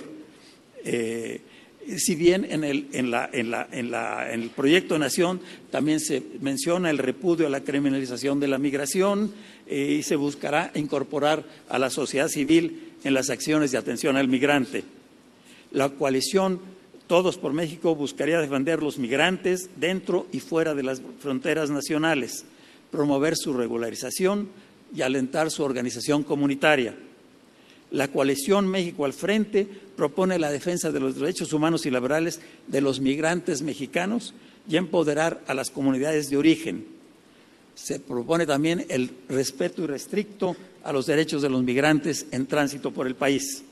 Eh, 0.84 1.40
si 1.98 2.16
bien 2.16 2.44
en 2.50 2.64
el, 2.64 2.88
en, 2.92 3.10
la, 3.12 3.30
en, 3.32 3.54
en 3.72 4.42
el 4.42 4.50
proyecto 4.50 4.98
Nación 4.98 5.40
también 5.70 6.00
se 6.00 6.20
menciona 6.40 6.90
el 6.90 6.98
repudio 6.98 7.46
a 7.46 7.50
la 7.50 7.62
criminalización 7.62 8.40
de 8.40 8.48
la 8.48 8.58
migración, 8.58 9.32
y 9.68 10.02
se 10.02 10.16
buscará 10.16 10.70
incorporar 10.74 11.44
a 11.68 11.78
la 11.78 11.90
sociedad 11.90 12.28
civil 12.28 12.92
en 13.04 13.14
las 13.14 13.30
acciones 13.30 13.72
de 13.72 13.78
atención 13.78 14.16
al 14.16 14.28
migrante. 14.28 14.84
La 15.72 15.88
coalición 15.90 16.60
Todos 17.06 17.38
por 17.38 17.52
México 17.52 17.94
buscaría 17.94 18.40
defender 18.40 18.82
los 18.82 18.98
migrantes 18.98 19.70
dentro 19.76 20.26
y 20.32 20.40
fuera 20.40 20.74
de 20.74 20.82
las 20.82 21.00
fronteras 21.20 21.70
nacionales, 21.70 22.44
promover 22.90 23.36
su 23.36 23.52
regularización 23.52 24.48
y 24.92 25.02
alentar 25.02 25.52
su 25.52 25.62
organización 25.62 26.24
comunitaria. 26.24 26.96
La 27.92 28.08
coalición 28.08 28.66
México 28.66 29.04
al 29.04 29.12
Frente 29.12 29.68
propone 29.96 30.40
la 30.40 30.50
defensa 30.50 30.90
de 30.90 30.98
los 30.98 31.14
derechos 31.14 31.52
humanos 31.52 31.86
y 31.86 31.90
laborales 31.90 32.40
de 32.66 32.80
los 32.80 32.98
migrantes 32.98 33.62
mexicanos 33.62 34.34
y 34.68 34.76
empoderar 34.76 35.40
a 35.46 35.54
las 35.54 35.70
comunidades 35.70 36.28
de 36.28 36.36
origen 36.36 36.95
se 37.76 38.00
propone 38.00 38.46
también 38.46 38.86
el 38.88 39.10
respeto 39.28 39.84
irrestricto 39.84 40.56
a 40.82 40.92
los 40.92 41.04
derechos 41.04 41.42
de 41.42 41.50
los 41.50 41.62
migrantes 41.62 42.26
en 42.30 42.46
tránsito 42.46 42.90
por 42.90 43.06
el 43.06 43.14
país. 43.14 43.62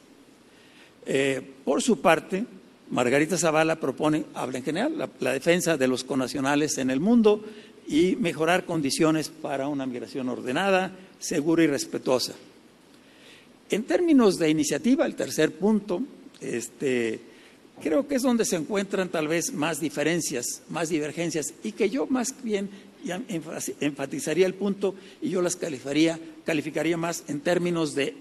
Eh, 1.06 1.40
por 1.64 1.82
su 1.82 2.00
parte, 2.02 2.44
Margarita 2.90 3.38
Zavala 3.38 3.80
propone, 3.80 4.26
habla 4.34 4.58
en 4.58 4.64
general, 4.64 5.10
la, 5.20 5.32
defensa 5.32 5.78
de 5.78 5.88
los 5.88 6.04
conacionales 6.04 6.76
en 6.76 6.90
el 6.90 7.00
mundo 7.00 7.42
y 7.88 8.14
mejorar 8.16 8.66
condiciones 8.66 9.30
para 9.30 9.68
una 9.68 9.86
migración 9.86 10.28
ordenada, 10.28 10.92
segura 11.18 11.64
y 11.64 11.66
respetuosa. 11.66 12.34
En 13.70 13.84
términos 13.84 14.38
de 14.38 14.50
iniciativa, 14.50 15.06
el 15.06 15.14
tercer 15.14 15.52
punto, 15.52 16.02
este, 16.42 17.20
creo 17.82 18.06
que 18.06 18.16
es 18.16 18.22
donde 18.22 18.44
se 18.44 18.56
encuentran 18.56 19.08
tal 19.08 19.28
vez 19.28 19.54
más 19.54 19.80
diferencias, 19.80 20.60
más 20.68 20.90
divergencias, 20.90 21.54
y 21.62 21.72
que 21.72 21.88
yo 21.88 22.06
más 22.06 22.34
bien 22.42 22.68
enfatizaría 23.80 24.46
el 24.46 24.54
punto 24.54 24.94
y 25.20 25.30
yo 25.30 25.42
las 25.42 25.56
calificaría, 25.56 26.18
calificaría 26.44 26.96
más 26.96 27.24
en 27.28 27.40
términos 27.40 27.94
de 27.94 28.14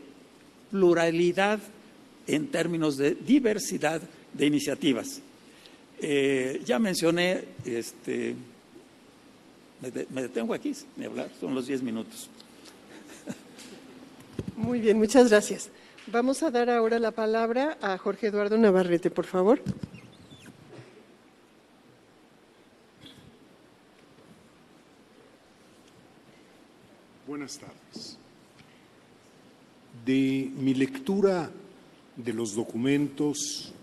pluralidad, 0.71 1.59
en 2.27 2.47
términos 2.47 2.97
de 2.97 3.15
diversidad 3.15 4.01
de 4.33 4.45
iniciativas. 4.45 5.21
Eh, 6.01 6.61
ya 6.65 6.79
mencioné, 6.79 7.43
este, 7.65 8.35
me, 9.81 10.21
detengo 10.21 10.53
aquí, 10.53 10.73
hablar, 11.05 11.29
son 11.39 11.55
los 11.55 11.67
diez 11.67 11.81
minutos. 11.81 12.29
Muy 14.55 14.79
bien, 14.79 14.97
muchas 14.97 15.29
gracias. 15.29 15.69
Vamos 16.07 16.43
a 16.43 16.51
dar 16.51 16.69
ahora 16.69 16.99
la 16.99 17.11
palabra 17.11 17.77
a 17.81 17.97
Jorge 17.97 18.27
Eduardo 18.27 18.57
Navarrete, 18.57 19.09
por 19.09 19.25
favor. 19.25 19.61
Buenas 27.43 27.59
tardes. 27.59 28.17
De 30.05 30.49
mi 30.55 30.73
lectura 30.75 31.51
de 32.15 32.31
los 32.31 32.55
documentos 32.55 33.73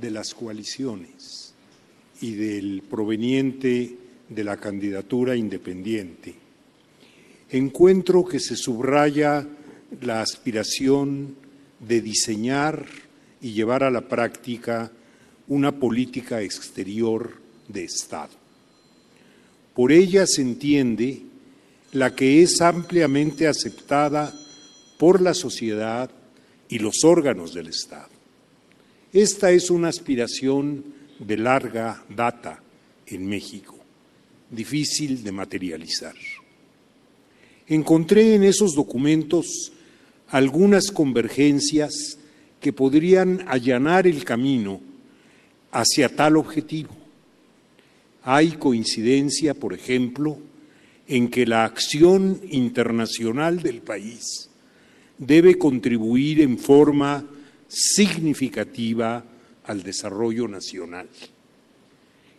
de 0.00 0.10
las 0.10 0.32
coaliciones 0.32 1.52
y 2.22 2.32
del 2.32 2.82
proveniente 2.88 3.98
de 4.30 4.44
la 4.44 4.56
candidatura 4.56 5.36
independiente, 5.36 6.34
encuentro 7.50 8.24
que 8.24 8.40
se 8.40 8.56
subraya 8.56 9.46
la 10.00 10.22
aspiración 10.22 11.36
de 11.80 12.00
diseñar 12.00 12.86
y 13.42 13.52
llevar 13.52 13.84
a 13.84 13.90
la 13.90 14.08
práctica 14.08 14.90
una 15.48 15.78
política 15.78 16.40
exterior 16.40 17.34
de 17.68 17.84
Estado. 17.84 18.32
Por 19.74 19.92
ella 19.92 20.26
se 20.26 20.40
entiende 20.40 21.26
la 21.92 22.14
que 22.14 22.42
es 22.42 22.60
ampliamente 22.60 23.46
aceptada 23.46 24.34
por 24.98 25.20
la 25.20 25.34
sociedad 25.34 26.10
y 26.68 26.78
los 26.78 27.04
órganos 27.04 27.52
del 27.52 27.68
Estado. 27.68 28.08
Esta 29.12 29.50
es 29.50 29.70
una 29.70 29.88
aspiración 29.88 30.84
de 31.18 31.36
larga 31.36 32.02
data 32.08 32.62
en 33.06 33.26
México, 33.26 33.76
difícil 34.50 35.22
de 35.22 35.32
materializar. 35.32 36.14
Encontré 37.66 38.34
en 38.34 38.44
esos 38.44 38.74
documentos 38.74 39.72
algunas 40.28 40.90
convergencias 40.90 42.18
que 42.58 42.72
podrían 42.72 43.44
allanar 43.48 44.06
el 44.06 44.24
camino 44.24 44.80
hacia 45.70 46.08
tal 46.08 46.38
objetivo. 46.38 46.96
Hay 48.22 48.52
coincidencia, 48.52 49.52
por 49.52 49.74
ejemplo, 49.74 50.38
en 51.12 51.28
que 51.28 51.44
la 51.44 51.66
acción 51.66 52.40
internacional 52.48 53.60
del 53.60 53.82
país 53.82 54.48
debe 55.18 55.58
contribuir 55.58 56.40
en 56.40 56.56
forma 56.56 57.22
significativa 57.68 59.22
al 59.66 59.82
desarrollo 59.82 60.48
nacional. 60.48 61.06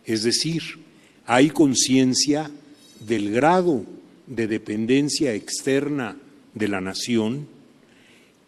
Es 0.04 0.24
decir, 0.24 0.62
hay 1.24 1.50
conciencia 1.50 2.50
del 2.98 3.30
grado 3.30 3.84
de 4.26 4.48
dependencia 4.48 5.34
externa 5.34 6.16
de 6.52 6.66
la 6.66 6.80
nación 6.80 7.46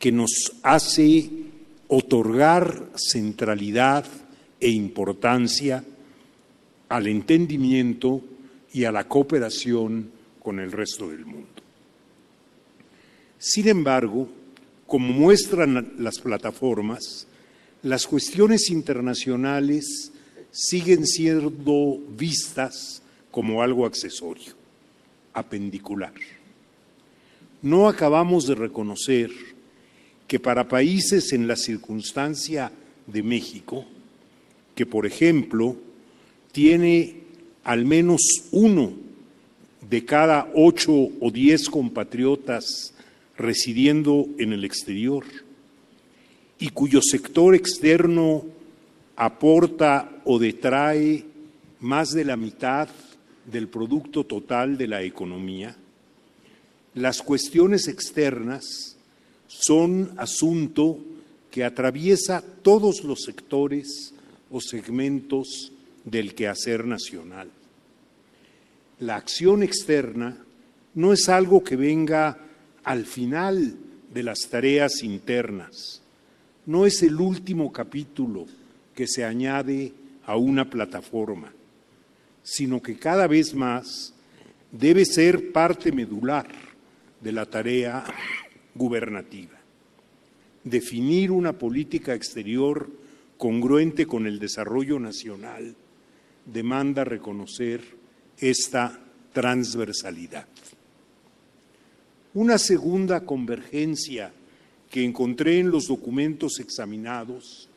que 0.00 0.11
nos 0.11 0.54
hace 0.64 1.30
otorgar 1.87 2.90
centralidad 2.97 4.04
e 4.59 4.71
importancia 4.71 5.85
al 6.88 7.06
entendimiento 7.06 8.25
y 8.73 8.83
a 8.83 8.90
la 8.90 9.06
cooperación 9.06 10.15
con 10.47 10.61
el 10.61 10.71
resto 10.71 11.11
del 11.11 11.26
mundo. 11.26 11.61
Sin 13.37 13.67
embargo, 13.67 14.29
como 14.87 15.12
muestran 15.12 15.95
las 15.99 16.21
plataformas, 16.21 17.26
las 17.83 18.07
cuestiones 18.07 18.71
internacionales 18.71 20.12
siguen 20.53 21.05
siendo 21.05 21.99
vistas 22.17 23.03
como 23.33 23.61
algo 23.61 23.87
accesorio, 23.87 24.53
apendicular. 25.33 26.15
No 27.61 27.88
acabamos 27.88 28.47
de 28.47 28.55
reconocer 28.55 29.33
que 30.29 30.38
para 30.38 30.69
países 30.69 31.33
en 31.33 31.49
la 31.49 31.57
circunstancia 31.57 32.71
de 33.09 33.23
México, 33.25 33.85
que 34.76 34.87
por 34.87 35.07
ejemplo 35.07 35.76
tiene 36.53 37.17
al 37.65 37.85
menos 37.85 38.21
uno 38.53 39.05
de 39.88 40.05
cada 40.05 40.50
ocho 40.55 40.93
o 40.93 41.31
diez 41.31 41.69
compatriotas 41.69 42.93
residiendo 43.37 44.26
en 44.38 44.52
el 44.52 44.64
exterior 44.64 45.25
y 46.59 46.71
cuyo 46.71 47.00
sector 47.02 47.55
externo 47.55 48.45
aporta 49.14 50.11
o 50.25 50.38
detrae 50.38 51.25
más 51.81 52.11
de 52.11 52.25
la 52.25 52.37
mitad 52.37 52.88
del 53.45 53.69
producto 53.69 54.25
total 54.25 54.76
de 54.76 54.88
la 54.88 55.02
economía, 55.02 55.76
las 56.95 57.23
cuestiones 57.23 57.88
externas 57.88 58.97
son 59.47 60.12
asunto 60.16 60.99
que 61.50 61.62
atraviesa 61.64 62.43
todos 62.62 63.05
los 63.05 63.23
sectores 63.23 64.14
o 64.50 64.61
segmentos 64.61 65.73
del 66.05 66.35
quehacer 66.35 66.87
nacional. 66.87 67.50
La 69.00 69.17
acción 69.17 69.62
externa 69.62 70.38
no 70.95 71.12
es 71.12 71.29
algo 71.29 71.62
que 71.62 71.76
venga 71.76 72.38
al 72.83 73.05
final 73.05 73.76
de 74.12 74.23
las 74.23 74.49
tareas 74.49 75.03
internas, 75.03 76.00
no 76.65 76.87
es 76.87 77.03
el 77.03 77.21
último 77.21 77.71
capítulo 77.73 78.47
que 78.95 79.06
se 79.06 79.25
añade 79.25 79.93
a 80.25 80.37
una 80.37 80.71
plataforma, 80.71 81.52
sino 82.43 82.80
que 82.80 82.97
cada 82.97 83.26
vez 83.26 83.54
más 83.54 84.15
debe 84.73 85.04
ser 85.04 85.52
parte 85.52 85.93
medular 85.93 86.49
de 87.21 87.32
la 87.32 87.45
tarea 87.45 88.02
gubernativa. 88.75 89.59
Definir 90.65 91.32
una 91.32 91.52
política 91.52 92.15
exterior 92.15 92.91
congruente 93.37 94.06
con 94.06 94.26
el 94.26 94.39
desarrollo 94.39 94.99
nacional 94.99 95.76
demanda 96.47 97.04
reconocer 97.04 97.96
esta 98.38 99.00
transversalidad. 99.32 100.46
Una 102.34 102.58
segunda 102.58 103.25
convergencia 103.25 104.32
que 104.90 105.04
encontré 105.04 105.58
en 105.58 105.70
los 105.70 105.86
documentos 105.88 106.60
examinados 106.60 107.68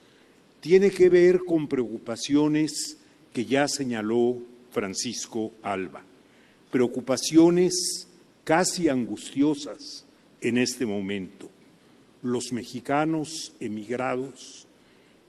tiene 0.59 0.91
que 0.91 1.09
ver 1.09 1.39
con 1.39 1.67
preocupaciones 1.67 2.97
que 3.33 3.45
ya 3.45 3.67
señaló 3.67 4.37
Francisco 4.71 5.51
Alba, 5.63 6.03
preocupaciones 6.71 8.07
casi 8.43 8.89
angustiosas 8.89 10.05
en 10.41 10.57
este 10.57 10.85
momento, 10.85 11.49
los 12.21 12.51
mexicanos 12.51 13.53
emigrados 13.59 14.67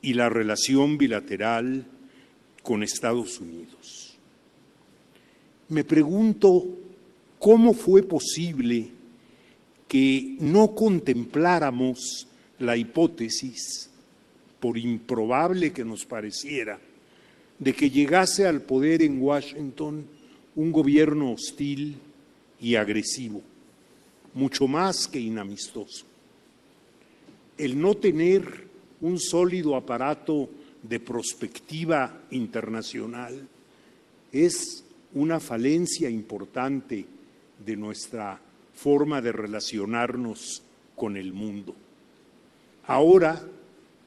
y 0.03 0.15
la 0.15 0.29
relación 0.29 0.99
bilateral 0.99 1.87
con 2.63 2.83
Estados 2.83 3.41
Unidos. 3.41 4.10
Me 5.71 5.85
pregunto 5.85 6.67
cómo 7.39 7.75
fue 7.75 8.03
posible 8.03 8.91
que 9.87 10.37
no 10.41 10.75
contempláramos 10.75 12.27
la 12.59 12.77
hipótesis, 12.77 13.89
por 14.59 14.77
improbable 14.77 15.73
que 15.73 15.85
nos 15.85 16.05
pareciera, 16.05 16.79
de 17.59 17.73
que 17.73 17.89
llegase 17.89 18.47
al 18.47 18.63
poder 18.63 19.03
en 19.03 19.23
Washington 19.23 20.05
un 20.57 20.73
gobierno 20.73 21.33
hostil 21.33 21.97
y 22.61 22.75
agresivo, 22.75 23.41
mucho 24.35 24.67
más 24.67 25.07
que 25.07 25.21
inamistoso. 25.21 26.05
El 27.57 27.81
no 27.81 27.95
tener 27.95 28.67
un 29.01 29.21
sólido 29.21 29.77
aparato 29.77 30.51
de 30.83 30.99
prospectiva 30.99 32.23
internacional 32.31 33.47
es 34.33 34.85
una 35.15 35.41
falencia 35.41 36.09
importante 36.09 37.07
de 37.65 37.77
nuestra 37.77 38.41
forma 38.75 39.21
de 39.21 39.33
relacionarnos 39.33 40.63
con 40.97 41.17
el 41.17 41.33
mundo. 41.33 41.75
Ahora, 42.87 43.43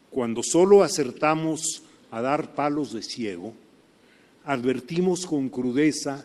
cuando 0.10 0.42
solo 0.44 0.84
acertamos 0.84 1.84
a 2.12 2.22
dar 2.22 2.54
palos 2.54 2.94
de 2.94 3.02
ciego, 3.02 3.54
advertimos 4.46 5.26
con 5.26 5.50
crudeza 5.50 6.24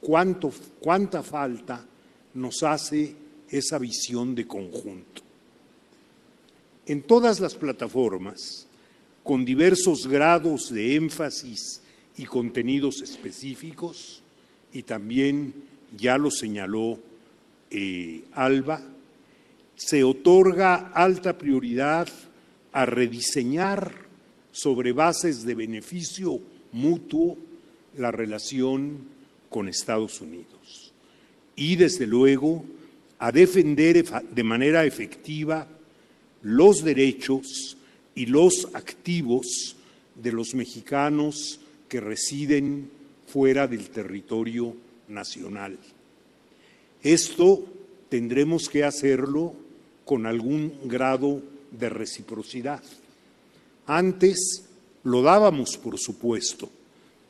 cuánto, 0.00 0.52
cuánta 0.80 1.22
falta 1.22 1.84
nos 2.34 2.62
hace 2.62 3.14
esa 3.48 3.78
visión 3.78 4.34
de 4.34 4.46
conjunto. 4.46 5.22
En 6.86 7.02
todas 7.02 7.40
las 7.40 7.54
plataformas, 7.54 8.66
con 9.22 9.44
diversos 9.44 10.06
grados 10.06 10.72
de 10.72 10.96
énfasis 10.96 11.82
y 12.18 12.24
contenidos 12.24 13.00
específicos, 13.00 14.22
y 14.72 14.82
también 14.82 15.54
ya 15.96 16.18
lo 16.18 16.30
señaló 16.30 16.98
eh, 17.70 18.24
Alba, 18.32 18.82
se 19.76 20.02
otorga 20.02 20.90
alta 20.92 21.38
prioridad 21.38 22.08
a 22.72 22.84
rediseñar 22.84 23.94
sobre 24.50 24.92
bases 24.92 25.44
de 25.44 25.54
beneficio 25.54 26.40
mutuo 26.72 27.38
la 27.96 28.10
relación 28.10 28.98
con 29.48 29.68
Estados 29.68 30.20
Unidos. 30.20 30.92
Y, 31.54 31.76
desde 31.76 32.06
luego, 32.06 32.64
a 33.18 33.32
defender 33.32 34.04
de 34.04 34.44
manera 34.44 34.84
efectiva 34.84 35.66
los 36.42 36.84
derechos 36.84 37.76
y 38.14 38.26
los 38.26 38.68
activos 38.74 39.76
de 40.14 40.32
los 40.32 40.54
mexicanos 40.54 41.60
que 41.88 42.00
residen 42.00 42.90
fuera 43.26 43.66
del 43.66 43.90
territorio 43.90 44.74
nacional. 45.08 45.78
Esto 47.02 47.64
tendremos 48.08 48.68
que 48.68 48.84
hacerlo 48.84 49.54
con 50.04 50.26
algún 50.26 50.72
grado 50.84 51.42
de 51.70 51.88
reciprocidad. 51.88 52.82
Antes 53.86 54.64
lo 55.04 55.22
dábamos, 55.22 55.76
por 55.76 55.98
supuesto. 55.98 56.70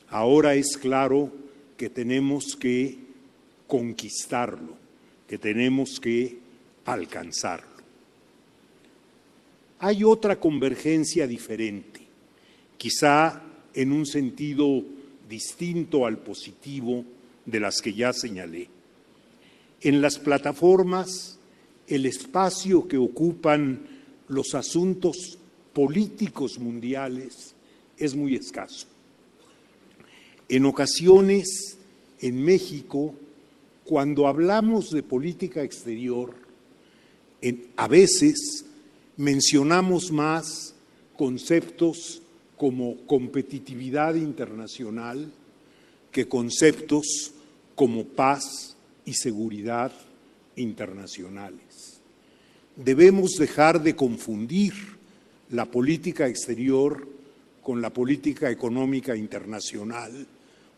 Ahora 0.09 0.55
es 0.55 0.77
claro 0.77 1.31
que 1.77 1.91
tenemos 1.91 2.57
que 2.57 2.99
conquistarlo, 3.67 4.77
que 5.27 5.39
tenemos 5.39 6.01
que 6.01 6.39
alcanzarlo 6.85 7.79
hay 9.81 10.05
otra 10.05 10.41
convergencia 10.41 11.27
diferente, 11.27 12.01
quizá 12.77 13.43
en 13.79 13.93
un 13.93 14.07
sentido 14.07 14.83
distinto 15.29 16.05
al 16.05 16.19
positivo 16.19 17.05
de 17.47 17.61
las 17.61 17.81
que 17.81 17.95
ya 17.95 18.13
señalé. 18.13 18.69
En 19.81 20.03
las 20.03 20.19
plataformas, 20.19 21.39
el 21.87 22.05
espacio 22.05 22.89
que 22.89 22.97
ocupan 22.97 23.87
los 24.27 24.57
asuntos 24.57 25.39
políticos 25.73 26.59
mundiales 26.59 27.55
es 27.97 28.17
muy 28.17 28.35
escaso. 28.35 28.89
En 30.49 30.67
ocasiones, 30.67 31.79
en 32.19 32.43
México, 32.43 33.15
cuando 33.85 34.27
hablamos 34.27 34.91
de 34.91 35.05
política 35.05 35.63
exterior, 35.63 36.35
a 37.77 37.87
veces 37.87 38.65
mencionamos 39.17 40.11
más 40.11 40.75
conceptos 41.17 42.23
como 42.59 43.07
competitividad 43.07 44.17
internacional 44.17 45.31
que 46.11 46.29
conceptos 46.29 47.33
como 47.75 48.05
paz 48.05 48.77
y 49.05 49.15
seguridad 49.15 49.93
internacionales. 50.57 52.01
Debemos 52.77 53.37
dejar 53.39 53.83
de 53.83 53.95
confundir 53.95 54.75
la 55.51 55.67
política 55.67 56.27
exterior 56.27 57.09
con 57.63 57.81
la 57.81 57.91
política 57.91 58.51
económica 58.51 59.17
internacional 59.17 60.27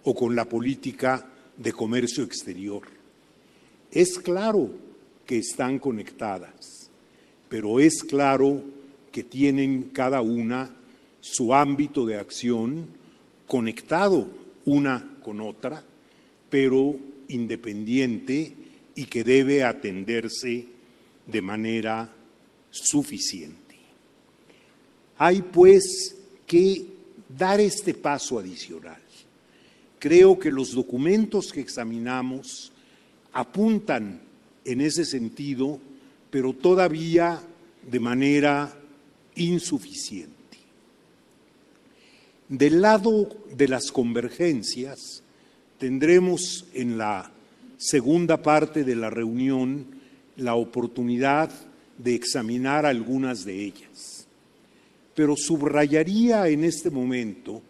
o 0.05 0.15
con 0.15 0.37
la 0.37 0.45
política 0.45 1.27
de 1.57 1.73
comercio 1.73 2.25
exterior. 2.25 2.83
Es 3.91 4.19
claro 4.19 4.71
que 5.27 5.39
están 5.39 5.79
conectadas, 5.79 6.91
pero 7.49 7.81
es 7.81 8.03
claro 8.03 8.63
que 9.13 9.25
tienen 9.25 9.91
cada 9.93 10.21
una 10.21 10.75
su 11.21 11.55
ámbito 11.55 12.07
de 12.07 12.17
acción 12.17 12.87
conectado 13.47 14.29
una 14.65 15.19
con 15.23 15.41
otra, 15.41 15.85
pero 16.49 16.97
independiente 17.29 18.55
y 18.95 19.05
que 19.07 19.25
debe 19.25 19.65
atenderse 19.65 20.67
de 21.27 21.43
manera 21.43 22.13
suficiente. 22.71 23.77
Hay 25.19 25.43
pues 25.43 26.17
que 26.47 26.87
dar 27.29 27.61
este 27.61 27.95
paso 27.95 28.39
adicional. 28.39 29.01
Creo 29.99 30.39
que 30.39 30.51
los 30.51 30.73
documentos 30.73 31.53
que 31.53 31.61
examinamos 31.61 32.73
apuntan 33.33 34.23
en 34.65 34.81
ese 34.81 35.05
sentido, 35.05 35.79
pero 36.31 36.55
todavía 36.55 37.43
de 37.91 38.01
manera 38.01 38.75
insuficiente. 39.37 40.40
Del 42.51 42.83
lado 42.83 43.29
de 43.57 43.69
las 43.69 43.93
convergencias, 43.93 45.23
tendremos 45.79 46.67
en 46.75 46.99
la 46.99 47.31
segunda 47.77 48.43
parte 48.43 48.83
de 48.83 48.97
la 48.97 49.09
reunión 49.09 49.87
la 50.37 50.57
oportunidad 50.57 51.49
de 51.97 52.17
examinar 52.17 52.87
algunas 52.87 53.45
de 53.45 53.67
ellas. 53.67 54.27
Pero 55.15 55.37
subrayaría 55.37 56.49
en 56.49 56.65
este 56.65 56.91
momento 56.91 57.63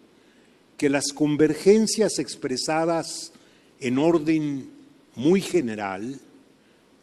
que 0.79 0.88
las 0.88 1.12
convergencias 1.12 2.19
expresadas 2.19 3.35
en 3.81 3.99
orden 3.99 4.71
muy 5.14 5.43
general, 5.43 6.19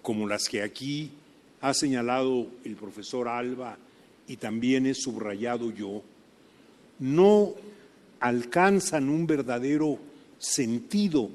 como 0.01 0.27
las 0.27 0.49
que 0.49 0.63
aquí 0.63 1.11
ha 1.61 1.75
señalado 1.75 2.47
el 2.63 2.75
profesor 2.75 3.27
Alba 3.27 3.77
y 4.27 4.37
también 4.37 4.87
he 4.87 4.95
subrayado 4.95 5.71
yo, 5.71 6.01
no 6.99 7.53
alcanzan 8.19 9.09
un 9.09 9.27
verdadero 9.27 9.99
sentido 10.39 11.29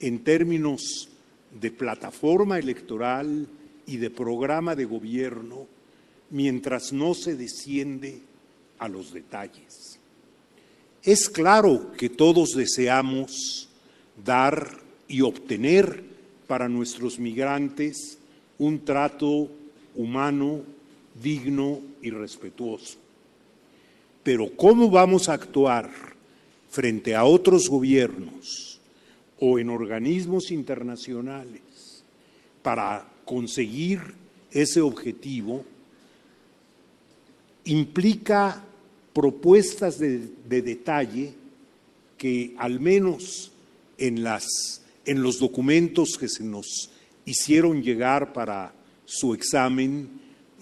en 0.00 0.20
términos 0.20 1.08
de 1.60 1.70
plataforma 1.70 2.58
electoral 2.58 3.46
y 3.86 3.96
de 3.96 4.10
programa 4.10 4.76
de 4.76 4.84
gobierno 4.84 5.66
mientras 6.30 6.92
no 6.92 7.14
se 7.14 7.36
desciende 7.36 8.20
a 8.78 8.88
los 8.88 9.12
detalles. 9.12 9.98
Es 11.02 11.28
claro 11.28 11.92
que 11.96 12.08
todos 12.08 12.50
deseamos 12.54 13.68
dar 14.24 14.80
y 15.08 15.22
obtener 15.22 16.04
para 16.46 16.68
nuestros 16.68 17.18
migrantes 17.18 18.18
un 18.58 18.84
trato 18.84 19.50
humano, 19.96 20.62
digno 21.20 21.80
y 22.02 22.10
respetuoso. 22.10 22.99
Pero 24.22 24.54
¿cómo 24.56 24.90
vamos 24.90 25.28
a 25.28 25.34
actuar 25.34 25.90
frente 26.68 27.14
a 27.14 27.24
otros 27.24 27.68
gobiernos 27.68 28.80
o 29.40 29.58
en 29.58 29.70
organismos 29.70 30.50
internacionales 30.50 32.04
para 32.62 33.08
conseguir 33.24 34.00
ese 34.50 34.80
objetivo 34.80 35.64
implica 37.64 38.62
propuestas 39.12 39.98
de, 39.98 40.30
detalle 40.48 41.34
que 42.16 42.54
al 42.58 42.80
menos 42.80 43.52
en, 43.98 44.22
las, 44.22 44.82
en 45.04 45.22
los 45.22 45.38
documentos 45.38 46.16
que 46.18 46.28
se 46.28 46.44
nos 46.44 46.90
hicieron 47.24 47.82
llegar 47.82 48.32
para 48.32 48.72
su 49.04 49.34
examen 49.34 50.08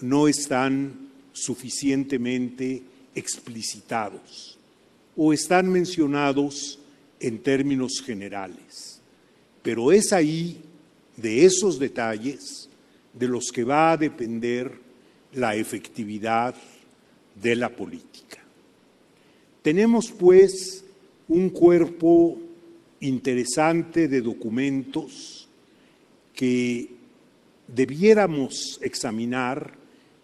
no 0.01 0.27
están 0.27 1.09
suficientemente 1.33 2.83
explicitados 3.19 4.57
o 5.15 5.33
están 5.33 5.69
mencionados 5.69 6.79
en 7.19 7.39
términos 7.39 8.01
generales. 8.03 9.01
Pero 9.61 9.91
es 9.91 10.13
ahí, 10.13 10.61
de 11.17 11.45
esos 11.45 11.77
detalles, 11.77 12.69
de 13.13 13.27
los 13.27 13.51
que 13.51 13.65
va 13.65 13.91
a 13.91 13.97
depender 13.97 14.71
la 15.33 15.55
efectividad 15.55 16.55
de 17.41 17.55
la 17.55 17.69
política. 17.69 18.39
Tenemos, 19.61 20.11
pues, 20.11 20.85
un 21.27 21.49
cuerpo 21.49 22.37
interesante 23.01 24.07
de 24.07 24.21
documentos 24.21 25.47
que 26.33 26.89
debiéramos 27.67 28.79
examinar 28.81 29.73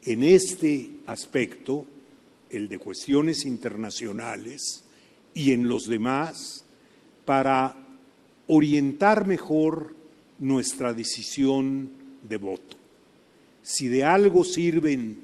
en 0.04 0.24
este 0.24 0.92
aspecto, 1.06 1.86
el 2.56 2.70
de 2.70 2.80
cuestiones 2.80 3.46
internacionales, 3.46 4.86
y 5.36 5.52
en 5.52 5.68
los 5.68 5.88
demás 5.88 6.66
para 7.26 7.76
orientar 8.48 9.28
mejor 9.28 9.96
nuestra 10.40 10.94
decisión 10.94 11.90
de 12.24 12.38
voto. 12.38 12.78
Si 13.62 13.88
de 13.88 14.04
algo 14.04 14.44
sirven 14.44 15.20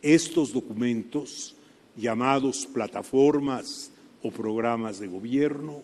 estos 0.00 0.52
documentos, 0.52 1.56
llamados 1.96 2.66
plataformas 2.66 3.90
o 4.22 4.30
programas 4.30 5.00
de 5.00 5.08
gobierno, 5.08 5.82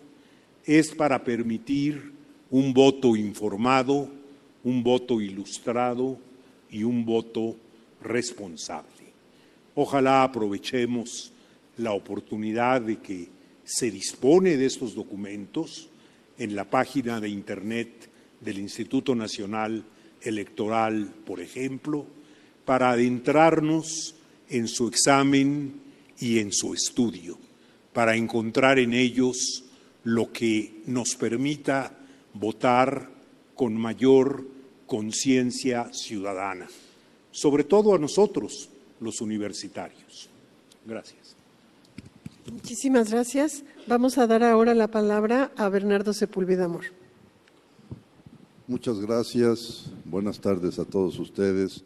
es 0.63 0.93
para 0.95 1.23
permitir 1.23 2.13
un 2.49 2.73
voto 2.73 3.15
informado, 3.15 4.09
un 4.63 4.83
voto 4.83 5.19
ilustrado 5.19 6.17
y 6.71 6.83
un 6.83 7.05
voto 7.05 7.55
responsable. 8.01 8.94
Ojalá 9.75 10.23
aprovechemos 10.23 11.33
la 11.77 11.91
oportunidad 11.91 12.81
de 12.81 12.97
que 12.97 13.27
se 13.65 13.91
dispone 13.91 14.55
de 14.55 14.65
estos 14.65 14.95
documentos 14.95 15.89
en 16.37 16.55
la 16.55 16.69
página 16.69 17.19
de 17.19 17.29
Internet 17.29 18.09
del 18.39 18.59
Instituto 18.59 19.15
Nacional 19.15 19.83
Electoral, 20.21 21.13
por 21.25 21.41
ejemplo, 21.41 22.05
para 22.63 22.91
adentrarnos 22.91 24.15
en 24.49 24.67
su 24.67 24.87
examen 24.87 25.81
y 26.19 26.39
en 26.39 26.53
su 26.53 26.73
estudio, 26.73 27.37
para 27.91 28.15
encontrar 28.15 28.79
en 28.79 28.93
ellos 28.93 29.65
lo 30.03 30.31
que 30.31 30.81
nos 30.85 31.15
permita 31.15 31.97
votar 32.33 33.09
con 33.55 33.75
mayor 33.75 34.47
conciencia 34.85 35.91
ciudadana, 35.91 36.67
sobre 37.31 37.63
todo 37.63 37.95
a 37.95 37.99
nosotros, 37.99 38.69
los 38.99 39.21
universitarios. 39.21 40.29
Gracias. 40.85 41.35
Muchísimas 42.51 43.11
gracias. 43.11 43.63
Vamos 43.87 44.17
a 44.17 44.27
dar 44.27 44.43
ahora 44.43 44.75
la 44.75 44.87
palabra 44.87 45.51
a 45.57 45.67
Bernardo 45.69 46.13
Sepúlveda 46.13 46.65
Amor. 46.65 46.85
Muchas 48.67 48.99
gracias. 48.99 49.91
Buenas 50.05 50.39
tardes 50.39 50.79
a 50.79 50.85
todos 50.85 51.17
ustedes. 51.19 51.83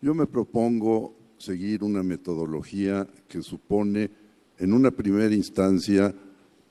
Yo 0.00 0.14
me 0.14 0.26
propongo 0.26 1.14
seguir 1.38 1.82
una 1.82 2.02
metodología 2.02 3.06
que 3.28 3.42
supone, 3.42 4.10
en 4.58 4.72
una 4.72 4.90
primera 4.90 5.34
instancia, 5.34 6.14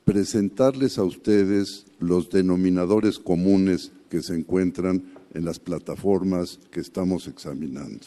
presentarles 0.04 0.98
a 0.98 1.04
ustedes 1.04 1.86
los 1.98 2.30
denominadores 2.30 3.18
comunes 3.18 3.92
que 4.08 4.22
se 4.22 4.34
encuentran 4.34 5.04
en 5.34 5.44
las 5.44 5.58
plataformas 5.60 6.58
que 6.70 6.80
estamos 6.80 7.28
examinando. 7.28 8.06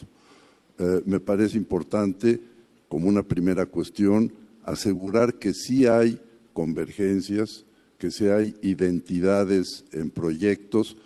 Eh, 0.78 1.02
me 1.06 1.20
parece 1.20 1.56
importante, 1.56 2.40
como 2.88 3.08
una 3.08 3.22
primera 3.22 3.66
cuestión, 3.66 4.32
asegurar 4.64 5.34
que 5.34 5.52
sí 5.54 5.86
hay 5.86 6.20
convergencias, 6.52 7.64
que 7.98 8.10
sí 8.10 8.26
hay 8.26 8.54
identidades 8.62 9.84
en 9.92 10.10
proyectos 10.10 10.96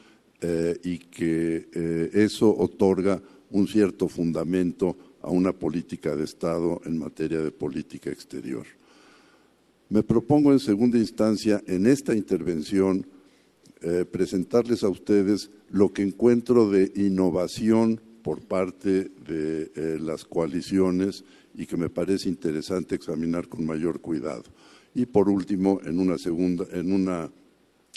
y 0.85 0.99
que 0.99 1.69
eso 2.13 2.57
otorga 2.57 3.21
un 3.51 3.67
cierto 3.67 4.09
fundamento 4.09 4.97
a 5.23 5.31
una 5.31 5.53
política 5.53 6.15
de 6.15 6.25
Estado 6.25 6.81
en 6.85 6.99
materia 6.99 7.41
de 7.41 7.51
política 7.51 8.11
exterior. 8.11 8.65
Me 9.89 10.03
propongo 10.03 10.53
en 10.53 10.59
segunda 10.59 10.99
instancia, 10.99 11.63
en 11.67 11.87
esta 11.87 12.15
intervención, 12.15 13.07
eh, 13.81 14.05
presentarles 14.05 14.83
a 14.83 14.89
ustedes 14.89 15.51
lo 15.71 15.93
que 15.93 16.03
encuentro 16.03 16.69
de 16.69 16.93
innovación 16.95 18.01
por 18.23 18.41
parte 18.41 19.11
de 19.27 19.71
eh, 19.75 19.99
las 20.01 20.25
coaliciones 20.25 21.25
y 21.55 21.67
que 21.67 21.77
me 21.77 21.91
parece 21.91 22.29
interesante 22.29 22.95
examinar 22.95 23.49
con 23.49 23.67
mayor 23.67 24.01
cuidado. 24.01 24.45
Y 24.95 25.07
por 25.07 25.29
último, 25.29 25.81
en 25.85 25.99
una 25.99 26.19
segunda, 26.19 26.67
en 26.73 26.93
una 26.93 27.31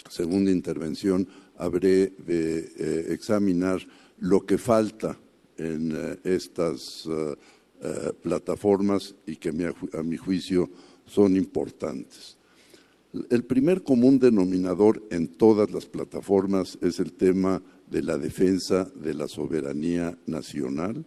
segunda 0.08 0.50
intervención, 0.50 1.26
habré 1.56 2.12
de 2.26 2.72
eh, 2.76 3.06
examinar 3.10 3.86
lo 4.18 4.44
que 4.44 4.58
falta 4.58 5.18
en 5.56 6.18
estas 6.24 7.08
plataformas 8.22 9.14
y 9.26 9.36
que 9.36 9.50
a 9.50 10.02
mi 10.02 10.16
juicio 10.16 10.70
son 11.06 11.36
importantes. 11.36 12.36
El 13.28 13.44
primer 13.44 13.82
común 13.82 14.18
denominador 14.18 15.02
en 15.10 15.28
todas 15.28 15.70
las 15.70 15.84
plataformas 15.84 16.78
es 16.80 16.98
el 16.98 17.12
tema 17.12 17.62
de 17.92 18.02
la 18.02 18.16
defensa 18.16 18.90
de 18.96 19.12
la 19.12 19.28
soberanía 19.28 20.18
nacional. 20.26 21.04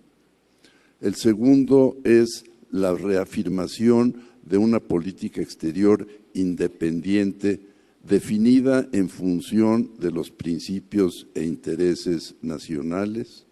El 1.02 1.16
segundo 1.16 1.98
es 2.04 2.46
la 2.72 2.94
reafirmación 2.94 4.22
de 4.44 4.58
una 4.58 4.80
política 4.80 5.42
exterior 5.42 6.08
independiente 6.36 7.60
definida 8.08 8.88
en 8.92 9.10
función 9.10 9.92
de 10.00 10.12
los 10.12 10.30
principios 10.30 11.28
e 11.34 11.44
intereses 11.44 12.36
nacionales. 12.44 13.48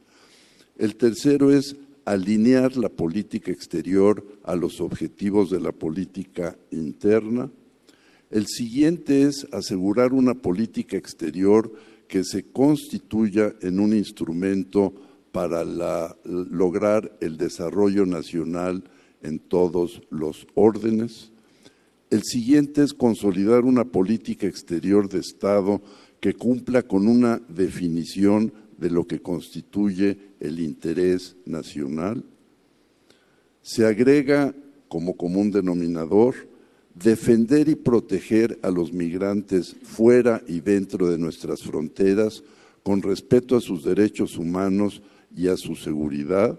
El 0.78 0.96
tercero 0.96 1.52
es 1.52 1.76
alinear 2.06 2.78
la 2.78 2.90
política 2.90 3.52
exterior 3.52 4.24
a 4.44 4.56
los 4.56 4.80
objetivos 4.80 5.50
de 5.50 5.60
la 5.60 5.72
política 5.72 6.56
interna. 6.70 7.50
El 8.30 8.46
siguiente 8.46 9.24
es 9.24 9.48
asegurar 9.52 10.14
una 10.14 10.36
política 10.36 10.98
exterior 10.98 11.72
que 12.14 12.24
se 12.24 12.44
constituya 12.44 13.56
en 13.62 13.80
un 13.80 13.92
instrumento 13.92 14.94
para 15.32 15.66
lograr 16.24 17.18
el 17.22 17.38
desarrollo 17.38 18.06
nacional 18.06 18.84
en 19.24 19.40
todos 19.40 20.00
los 20.12 20.46
órdenes. 20.54 21.32
El 22.12 22.22
siguiente 22.22 22.84
es 22.84 22.94
consolidar 22.94 23.64
una 23.64 23.86
política 23.86 24.46
exterior 24.46 25.10
de 25.10 25.22
Estado 25.22 25.82
que 26.20 26.36
cumpla 26.36 26.84
con 26.84 27.08
una 27.08 27.42
definición 27.50 28.54
de 28.78 28.92
lo 28.92 29.08
que 29.08 29.20
constituye 29.20 30.36
el 30.40 30.60
interés 30.60 31.36
nacional. 31.48 32.24
Se 33.64 33.88
agrega 33.88 34.54
como 34.88 35.18
común 35.18 35.50
denominador 35.50 36.36
defender 36.96 37.70
y 37.70 37.76
proteger 37.76 38.60
a 38.62 38.70
los 38.70 38.94
migrantes 38.94 39.76
fuera 39.84 40.42
y 40.48 40.60
dentro 40.60 41.10
de 41.10 41.18
nuestras 41.18 41.64
fronteras 41.64 42.44
con 42.84 43.02
respeto 43.02 43.56
a 43.56 43.62
sus 43.62 43.84
derechos 43.84 44.38
humanos 44.38 45.02
y 45.36 45.48
a 45.48 45.58
su 45.58 45.76
seguridad. 45.76 46.58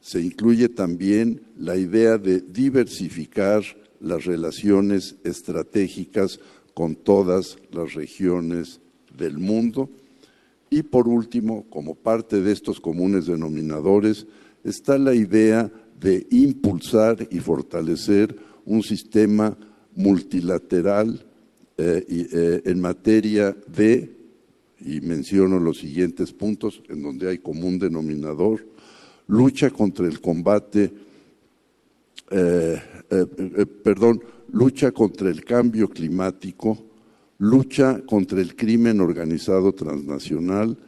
Se 0.00 0.20
incluye 0.20 0.68
también 0.68 1.42
la 1.58 1.76
idea 1.76 2.18
de 2.18 2.40
diversificar 2.40 3.62
las 4.00 4.24
relaciones 4.24 5.16
estratégicas 5.24 6.40
con 6.74 6.94
todas 6.94 7.56
las 7.72 7.94
regiones 7.94 8.80
del 9.16 9.38
mundo 9.38 9.88
y 10.74 10.82
por 10.82 11.06
último, 11.06 11.64
como 11.70 11.94
parte 11.94 12.40
de 12.40 12.50
estos 12.50 12.80
comunes 12.80 13.26
denominadores, 13.26 14.26
está 14.64 14.98
la 14.98 15.14
idea 15.14 15.70
de 16.00 16.26
impulsar 16.30 17.28
y 17.30 17.38
fortalecer 17.38 18.36
un 18.66 18.82
sistema 18.82 19.56
multilateral 19.94 21.24
eh, 21.76 22.04
eh, 22.08 22.62
en 22.64 22.80
materia 22.80 23.56
de, 23.66 24.16
y 24.80 25.00
menciono 25.00 25.58
los 25.58 25.78
siguientes 25.78 26.32
puntos 26.32 26.82
en 26.88 27.02
donde 27.02 27.28
hay 27.28 27.38
común 27.38 27.78
denominador, 27.78 28.66
lucha 29.26 29.70
contra 29.70 30.06
el 30.06 30.20
combate, 30.20 30.92
eh, 32.30 32.80
perdón, 33.82 34.22
lucha 34.52 34.92
contra 34.92 35.30
el 35.30 35.44
cambio 35.44 35.88
climático, 35.88 36.78
lucha 37.38 38.00
contra 38.06 38.40
el 38.40 38.54
crimen 38.54 39.00
organizado 39.00 39.72
transnacional 39.72 40.78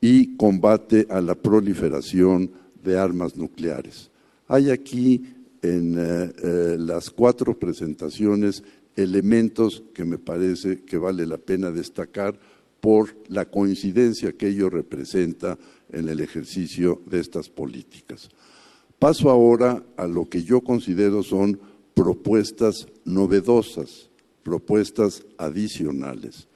y 0.00 0.36
combate 0.36 1.06
a 1.10 1.20
la 1.20 1.34
proliferación 1.34 2.50
de 2.82 2.98
armas 2.98 3.36
nucleares. 3.36 4.10
Hay 4.46 4.70
aquí 4.70 5.24
en 5.62 5.96
eh, 5.98 6.32
eh, 6.42 6.76
las 6.78 7.10
cuatro 7.10 7.58
presentaciones 7.58 8.62
elementos 8.96 9.82
que 9.94 10.04
me 10.04 10.18
parece 10.18 10.82
que 10.82 10.98
vale 10.98 11.26
la 11.26 11.38
pena 11.38 11.70
destacar 11.70 12.38
por 12.80 13.16
la 13.28 13.44
coincidencia 13.46 14.32
que 14.32 14.48
ello 14.48 14.70
representa 14.70 15.58
en 15.90 16.08
el 16.08 16.20
ejercicio 16.20 17.02
de 17.06 17.20
estas 17.20 17.48
políticas. 17.48 18.28
Paso 18.98 19.30
ahora 19.30 19.82
a 19.96 20.06
lo 20.06 20.28
que 20.28 20.42
yo 20.42 20.60
considero 20.60 21.22
son 21.22 21.60
propuestas 21.94 22.86
novedosas 23.04 24.08
propuestas 24.48 25.26
adicionales. 25.36 26.48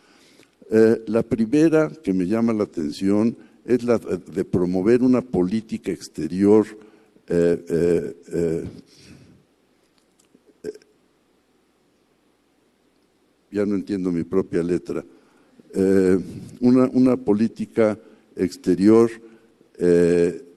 Eh, 0.70 1.02
la 1.06 1.22
primera 1.22 1.92
que 2.02 2.14
me 2.14 2.26
llama 2.26 2.54
la 2.54 2.64
atención 2.64 3.36
es 3.66 3.84
la 3.84 3.98
de 3.98 4.44
promover 4.46 5.02
una 5.02 5.20
política 5.20 5.92
exterior 5.92 6.66
eh, 7.28 8.14
eh, 8.32 8.64
ya 13.50 13.66
no 13.66 13.74
entiendo 13.74 14.10
mi 14.10 14.24
propia 14.24 14.62
letra, 14.62 15.04
una, 16.60 17.16
política 17.16 17.98
exterior 18.36 19.10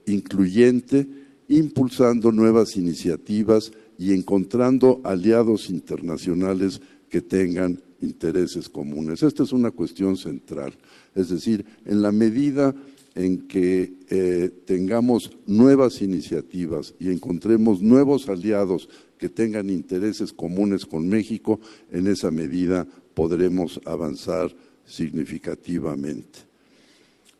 incluyente, 0.05 1.07
impulsando 1.47 2.31
nuevas 2.31 2.75
iniciativas 2.77 3.71
y 3.97 4.13
encontrando 4.13 5.01
aliados 5.03 5.69
internacionales 5.69 6.81
que 7.09 7.21
tengan 7.21 7.79
intereses 8.01 8.69
comunes. 8.69 9.23
Esta 9.23 9.43
es 9.43 9.51
una 9.51 9.71
cuestión 9.71 10.17
central. 10.17 10.73
Es 11.13 11.29
decir, 11.29 11.65
en 11.85 12.01
la 12.01 12.11
medida 12.11 12.75
en 13.15 13.47
que 13.47 13.93
eh, 14.09 14.51
tengamos 14.65 15.31
nuevas 15.47 16.01
iniciativas 16.01 16.93
y 16.99 17.09
encontremos 17.09 17.81
nuevos 17.81 18.27
aliados 18.27 18.89
que 19.17 19.29
tengan 19.29 19.69
intereses 19.69 20.33
comunes 20.33 20.85
con 20.85 21.07
México, 21.07 21.59
en 21.91 22.07
esa 22.07 22.29
medida 22.29 22.85
podremos 23.13 23.79
avanzar 23.85 24.53
significativamente. 24.85 26.39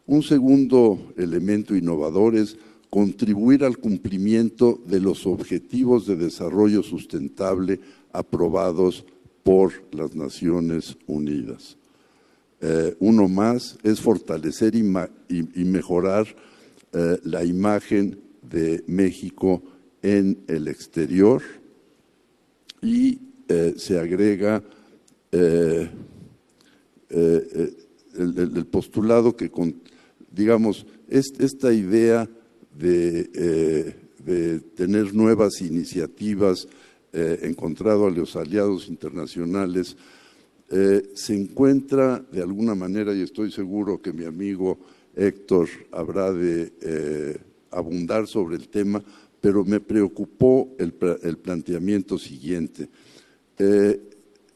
Un 0.08 0.24
segundo 0.24 1.14
elemento 1.18 1.76
innovador 1.76 2.36
es 2.36 2.58
contribuir 2.90 3.66
al 3.66 3.78
cumplimiento 3.78 4.80
de 4.86 5.02
los 5.02 5.28
objetivos 5.28 6.08
de 6.08 6.16
desarrollo 6.16 6.84
sustentable 6.84 7.82
aprobados 8.14 9.04
por 9.44 9.74
las 9.92 10.16
Naciones 10.16 10.98
Unidas. 11.06 11.78
Eh, 12.62 12.96
uno 13.00 13.28
más 13.28 13.78
es 13.84 14.00
fortalecer 14.00 14.76
y, 14.76 14.84
mejorar 15.66 16.26
eh, 16.94 17.20
la 17.24 17.44
imagen 17.44 18.20
de 18.42 18.84
México 18.88 19.62
en 20.02 20.40
el 20.48 20.68
exterior. 20.68 21.42
Y 22.82 23.20
eh, 23.48 23.74
se 23.78 24.00
agrega 24.00 24.64
el, 25.32 25.90
postulado 28.72 29.36
que, 29.36 29.52
digamos, 30.32 30.86
esta 31.10 31.74
idea 31.74 32.30
de, 32.74 33.94
tener 34.76 35.14
nuevas 35.14 35.62
iniciativas 35.62 36.68
encontrado 37.14 38.08
a 38.08 38.12
los 38.12 38.36
aliados 38.36 38.88
internacionales, 38.88 39.96
eh, 40.70 41.12
se 41.14 41.36
encuentra 41.36 42.24
de 42.32 42.42
alguna 42.42 42.76
manera, 42.76 43.14
y 43.14 43.22
estoy 43.22 43.52
seguro 43.52 44.02
que 44.02 44.14
mi 44.14 44.26
amigo 44.26 44.80
Héctor 45.16 45.70
habrá 45.92 46.32
de 46.32 46.74
eh, 46.82 47.38
abundar 47.72 48.28
sobre 48.28 48.56
el 48.56 48.68
tema, 48.70 49.04
pero 49.42 49.64
me 49.64 49.80
preocupó 49.80 50.70
el, 50.80 50.94
planteamiento 51.38 52.18
siguiente. 52.18 52.90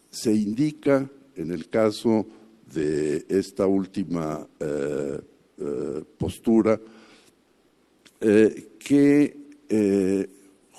se 0.09 0.33
indica 0.33 1.07
en 1.35 1.51
el 1.51 1.69
caso 1.69 2.25
de 2.73 3.23
esta 3.29 3.67
última 3.67 4.47
postura 6.17 6.81
que 8.79 9.39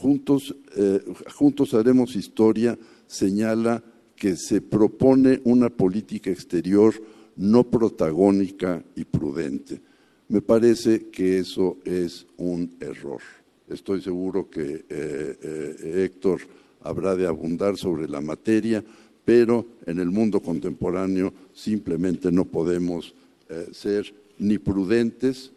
Juntos, 0.01 0.57
eh, 0.77 1.05
juntos 1.35 1.75
haremos 1.75 2.17
historia 2.17 2.79
señala 3.07 3.85
que 4.21 4.37
se 4.37 4.61
propone 4.61 5.41
una 5.45 5.71
política 5.71 6.29
exterior 6.29 6.93
no 7.37 7.65
protagónica 7.65 8.85
y 8.95 9.05
prudente. 9.05 9.81
Me 10.29 10.43
parece 10.43 11.07
que 11.07 11.39
eso 11.39 11.79
es 11.87 12.27
un 12.37 12.71
error. 12.81 13.23
Estoy 13.67 14.03
seguro 14.03 14.51
que 14.51 14.85
eh, 14.91 15.39
eh, 15.43 16.05
Héctor 16.05 16.43
habrá 16.83 17.17
de 17.17 17.27
abundar 17.27 17.79
sobre 17.79 18.07
la 18.07 18.21
materia, 18.21 18.85
pero 19.25 19.65
en 19.87 19.99
el 19.99 20.11
mundo 20.11 20.41
contemporáneo 20.41 21.33
simplemente 21.55 22.31
no 22.31 22.45
podemos 22.45 23.15
eh, 23.49 23.69
ser 23.73 24.15
ni 24.39 24.59
prudentes 24.59 25.53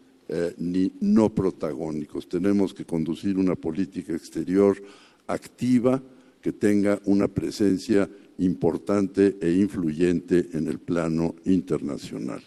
ni 0.56 0.90
no 1.00 1.28
protagónicos. 1.28 2.26
Tenemos 2.26 2.72
que 2.72 2.86
conducir 2.86 3.36
una 3.36 3.56
política 3.56 4.14
exterior 4.14 4.82
activa 5.26 6.02
que 6.40 6.50
tenga 6.50 6.98
una 7.04 7.28
presencia 7.28 8.08
importante 8.38 9.36
e 9.40 9.52
influyente 9.52 10.48
en 10.52 10.68
el 10.68 10.78
plano 10.78 11.34
internacional. 11.44 12.42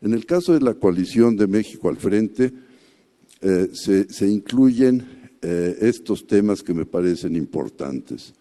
En 0.00 0.14
el 0.14 0.26
caso 0.26 0.52
de 0.52 0.60
la 0.60 0.74
coalición 0.74 1.36
de 1.36 1.46
México 1.46 1.88
al 1.88 1.96
frente, 1.96 2.52
eh, 3.40 3.70
se, 3.72 4.28
incluyen 4.28 5.30
eh, 5.40 5.76
estos 5.80 6.26
temas 6.26 6.62
que 6.62 6.74
me 6.74 6.86
parecen 6.86 7.36
importantes. 7.36 8.34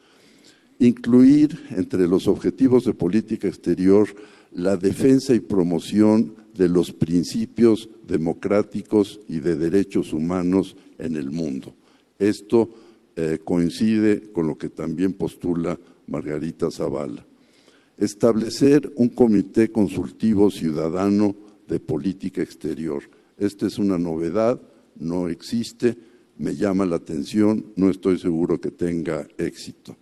Incluir 0.79 1.59
entre 1.71 2.07
los 2.07 2.27
objetivos 2.27 2.85
de 2.85 2.93
política 2.93 3.47
exterior 3.47 4.07
la 4.53 4.77
defensa 4.77 5.33
y 5.33 5.39
promoción 5.39 6.35
de 6.55 6.67
los 6.67 6.91
principios 6.91 7.89
democráticos 8.07 9.19
y 9.27 9.39
de 9.39 9.55
derechos 9.55 10.13
humanos 10.13 10.75
en 10.97 11.15
el 11.15 11.31
mundo. 11.31 11.73
Esto 12.19 12.69
eh, 13.15 13.39
coincide 13.43 14.31
con 14.31 14.47
lo 14.47 14.57
que 14.57 14.69
también 14.69 15.13
postula 15.13 15.79
Margarita 16.11 16.69
Zavala. 16.69 17.25
Establecer 17.97 18.91
un 18.95 19.09
comité 19.09 19.71
consultivo 19.71 20.51
ciudadano 20.51 21.35
de 21.67 21.79
política 21.79 22.41
exterior. 22.41 23.03
Esta 23.37 23.65
es 23.65 23.79
una 23.79 23.97
novedad, 23.97 24.61
no 24.99 25.29
existe, 25.29 25.97
me 26.37 26.55
llama 26.55 26.85
la 26.85 26.97
atención, 26.97 27.65
no 27.75 27.89
estoy 27.89 28.19
seguro 28.19 28.59
que 28.59 28.71
tenga 28.71 29.27
éxito. 29.37 29.95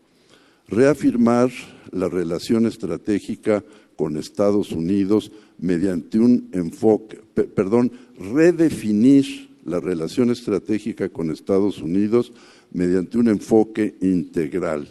Reafirmar 0.68 1.52
la 1.92 2.10
relación 2.10 2.66
estratégica 2.66 3.64
con 3.96 4.18
Estados 4.18 4.72
Unidos 4.72 5.32
mediante 5.58 6.20
un 6.20 6.50
enfoque, 6.54 7.20
perdón, 7.56 7.92
redefinir 8.18 9.50
la 9.66 9.80
relación 9.80 10.32
estratégica 10.32 11.10
con 11.10 11.32
Estados 11.32 11.82
Unidos 11.82 12.32
mediante 12.72 13.18
un 13.18 13.28
enfoque 13.28 13.96
integral. 14.02 14.88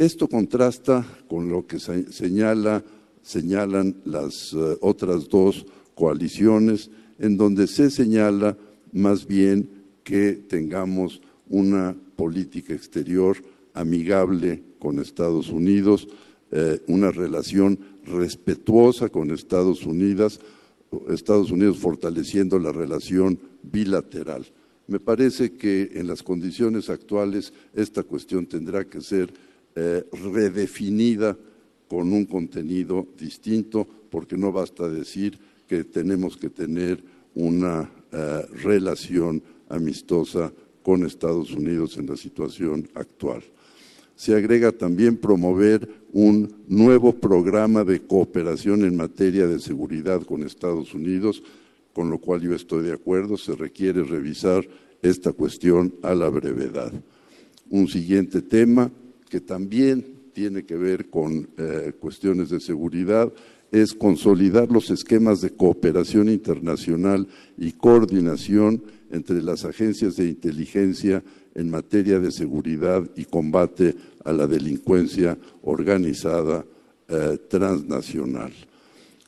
Esto 0.00 0.28
contrasta 0.28 1.06
con 1.28 1.50
lo 1.50 1.66
que 1.66 1.78
señala, 1.78 2.82
señalan 3.20 3.96
las 4.06 4.54
eh, 4.54 4.78
otras 4.80 5.28
dos 5.28 5.66
coaliciones, 5.94 6.90
en 7.18 7.36
donde 7.36 7.66
se 7.66 7.90
señala 7.90 8.56
más 8.94 9.26
bien 9.26 9.68
que 10.02 10.32
tengamos 10.32 11.20
una 11.50 11.94
política 12.16 12.72
exterior 12.72 13.36
amigable 13.74 14.62
con 14.78 15.00
Estados 15.00 15.50
Unidos, 15.50 16.08
eh, 16.50 16.80
una 16.86 17.10
relación 17.10 17.78
respetuosa 18.06 19.10
con 19.10 19.30
Estados 19.30 19.84
Unidos, 19.84 20.40
Estados 21.10 21.50
Unidos 21.50 21.76
fortaleciendo 21.76 22.58
la 22.58 22.72
relación 22.72 23.38
bilateral. 23.62 24.46
Me 24.86 24.98
parece 24.98 25.52
que 25.52 25.90
en 25.92 26.06
las 26.06 26.22
condiciones 26.22 26.88
actuales 26.88 27.52
esta 27.74 28.02
cuestión 28.02 28.46
tendrá 28.46 28.86
que 28.86 29.02
ser 29.02 29.49
eh, 29.74 30.04
redefinida 30.12 31.36
con 31.88 32.12
un 32.12 32.24
contenido 32.24 33.06
distinto, 33.18 33.86
porque 34.10 34.36
no 34.36 34.52
basta 34.52 34.88
decir 34.88 35.38
que 35.66 35.84
tenemos 35.84 36.36
que 36.36 36.50
tener 36.50 37.02
una 37.34 37.90
eh, 38.12 38.46
relación 38.62 39.42
amistosa 39.68 40.52
con 40.82 41.04
Estados 41.04 41.52
Unidos 41.52 41.96
en 41.96 42.06
la 42.06 42.16
situación 42.16 42.88
actual. 42.94 43.42
Se 44.16 44.34
agrega 44.34 44.72
también 44.72 45.16
promover 45.16 45.88
un 46.12 46.52
nuevo 46.68 47.12
programa 47.12 47.84
de 47.84 48.00
cooperación 48.00 48.84
en 48.84 48.96
materia 48.96 49.46
de 49.46 49.60
seguridad 49.60 50.22
con 50.22 50.42
Estados 50.42 50.92
Unidos, 50.92 51.42
con 51.92 52.10
lo 52.10 52.18
cual 52.18 52.40
yo 52.40 52.54
estoy 52.54 52.84
de 52.84 52.92
acuerdo, 52.92 53.36
se 53.36 53.54
requiere 53.54 54.02
revisar 54.02 54.66
esta 55.02 55.32
cuestión 55.32 55.94
a 56.02 56.14
la 56.14 56.28
brevedad. 56.28 56.92
Un 57.70 57.88
siguiente 57.88 58.42
tema 58.42 58.90
que 59.30 59.40
también 59.40 60.04
tiene 60.34 60.64
que 60.64 60.76
ver 60.76 61.08
con 61.08 61.48
eh, 61.56 61.92
cuestiones 61.98 62.50
de 62.50 62.60
seguridad 62.60 63.32
es 63.72 63.94
consolidar 63.94 64.70
los 64.70 64.90
esquemas 64.90 65.40
de 65.40 65.50
cooperación 65.50 66.28
internacional 66.28 67.28
y 67.56 67.72
coordinación 67.72 68.82
entre 69.10 69.40
las 69.42 69.64
agencias 69.64 70.16
de 70.16 70.26
inteligencia 70.26 71.22
en 71.54 71.70
materia 71.70 72.18
de 72.18 72.32
seguridad 72.32 73.08
y 73.16 73.24
combate 73.24 73.94
a 74.24 74.32
la 74.32 74.46
delincuencia 74.46 75.38
organizada 75.62 76.64
eh, 77.08 77.38
transnacional. 77.48 78.52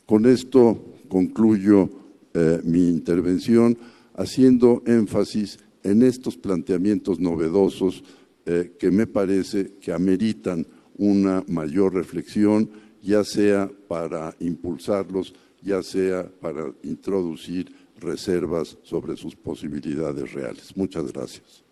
Con 0.06 0.26
esto 0.26 0.84
concluyo 1.08 1.88
eh, 2.34 2.60
mi 2.64 2.88
intervención 2.88 3.78
haciendo 4.14 4.82
énfasis 4.86 5.58
en 5.84 6.02
estos 6.02 6.36
planteamientos 6.36 7.20
novedosos 7.20 8.02
eh, 8.46 8.72
que 8.78 8.90
me 8.90 9.06
parece 9.06 9.74
que 9.80 9.92
ameritan 9.92 10.66
una 10.98 11.44
mayor 11.48 11.94
reflexión 11.94 12.70
ya 13.02 13.24
sea 13.24 13.70
para 13.88 14.34
impulsarlos, 14.38 15.34
ya 15.60 15.82
sea 15.82 16.28
para 16.40 16.72
introducir 16.82 17.74
reservas 17.98 18.78
sobre 18.82 19.16
sus 19.16 19.34
posibilidades 19.34 20.32
reales. 20.32 20.76
Muchas 20.76 21.12
gracias. 21.12 21.62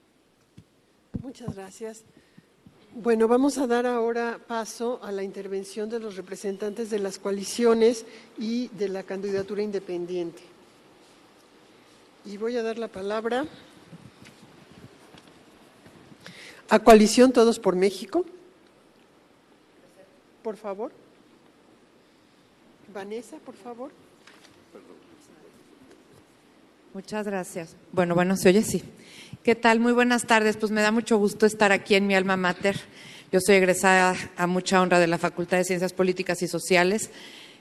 Muchas 1.23 1.55
gracias. 1.55 2.05
Bueno, 2.95 3.29
vamos 3.29 3.57
a 3.59 3.69
dar 3.69 3.87
ahora 3.87 4.41
paso 4.47 5.01
a 5.03 5.13
la 5.13 5.23
intervención 5.23 5.89
de 5.89 6.01
los 6.01 6.17
representantes 6.17 6.91
de 6.91 6.99
las 6.99 7.19
coaliciones 7.19 8.05
y 8.37 8.67
de 8.69 8.89
la 8.89 9.05
candidatura 9.05 9.63
independiente. 9.63 10.43
Y 12.25 12.37
voy 12.37 12.57
a 12.57 12.63
dar 12.63 12.79
la 12.79 12.89
palabra 12.89 13.47
a 16.71 16.79
Coalición 16.79 17.33
Todos 17.33 17.59
por 17.59 17.77
México. 17.77 18.25
Por 20.43 20.57
favor. 20.57 20.93
Vanessa, 22.95 23.37
por 23.39 23.55
favor. 23.55 23.91
Muchas 26.95 27.27
gracias. 27.27 27.77
Bueno, 27.93 28.15
bueno, 28.15 28.37
se 28.37 28.49
oye 28.49 28.63
sí. 28.63 28.83
¿Qué 29.45 29.55
tal? 29.55 29.79
Muy 29.79 29.93
buenas 29.93 30.27
tardes. 30.27 30.57
Pues 30.57 30.73
me 30.73 30.83
da 30.83 30.91
mucho 30.91 31.19
gusto 31.19 31.47
estar 31.47 31.73
aquí 31.73 31.95
en 31.95 32.07
mi 32.07 32.15
alma 32.15 32.37
mater. 32.37 32.81
Yo 33.31 33.39
soy 33.41 33.57
egresada 33.57 34.17
a 34.37 34.47
mucha 34.49 34.83
honra 34.83 34.99
de 34.99 35.07
la 35.07 35.19
Facultad 35.19 35.59
de 35.59 35.65
Ciencias 35.65 35.93
Políticas 35.93 36.43
y 36.43 36.49
Sociales 36.49 37.11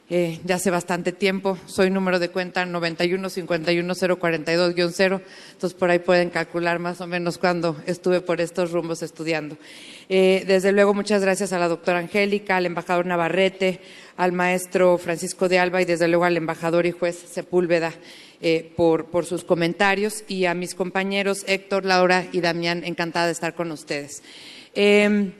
eh, 0.09 0.39
ya 0.43 0.55
hace 0.55 0.71
bastante 0.71 1.11
tiempo. 1.11 1.59
Soy 1.67 1.91
número 1.91 2.17
de 2.17 2.29
cuenta 2.29 2.65
9151042-0. 2.65 5.21
Entonces 5.51 5.77
por 5.77 5.91
ahí 5.91 5.99
pueden 5.99 6.31
calcular 6.31 6.79
más 6.79 6.99
o 7.01 7.07
menos 7.07 7.37
cuando 7.37 7.75
estuve 7.85 8.21
por 8.21 8.41
estos 8.41 8.71
rumbos 8.71 9.03
estudiando. 9.03 9.55
Eh, 10.09 10.43
desde 10.47 10.71
luego, 10.71 10.95
muchas 10.95 11.21
gracias 11.21 11.53
a 11.53 11.59
la 11.59 11.67
doctora 11.67 11.99
Angélica, 11.99 12.57
al 12.57 12.65
embajador 12.65 13.05
Navarrete, 13.05 13.81
al 14.17 14.31
maestro 14.31 14.97
Francisco 14.97 15.47
de 15.47 15.59
Alba 15.59 15.79
y 15.81 15.85
desde 15.85 16.07
luego 16.07 16.25
al 16.25 16.37
embajador 16.37 16.87
y 16.87 16.91
juez 16.91 17.15
Sepúlveda 17.15 17.93
eh, 18.41 18.73
por, 18.75 19.25
sus 19.25 19.43
comentarios 19.43 20.23
y 20.27 20.45
a 20.45 20.55
mis 20.55 20.73
compañeros 20.73 21.43
Héctor, 21.47 21.85
Laura 21.85 22.25
y 22.31 22.41
Damián, 22.41 22.83
encantada 22.83 23.27
de 23.27 23.33
estar 23.33 23.53
con 23.53 23.71
ustedes. 23.71 24.23
Eh, 24.73 25.33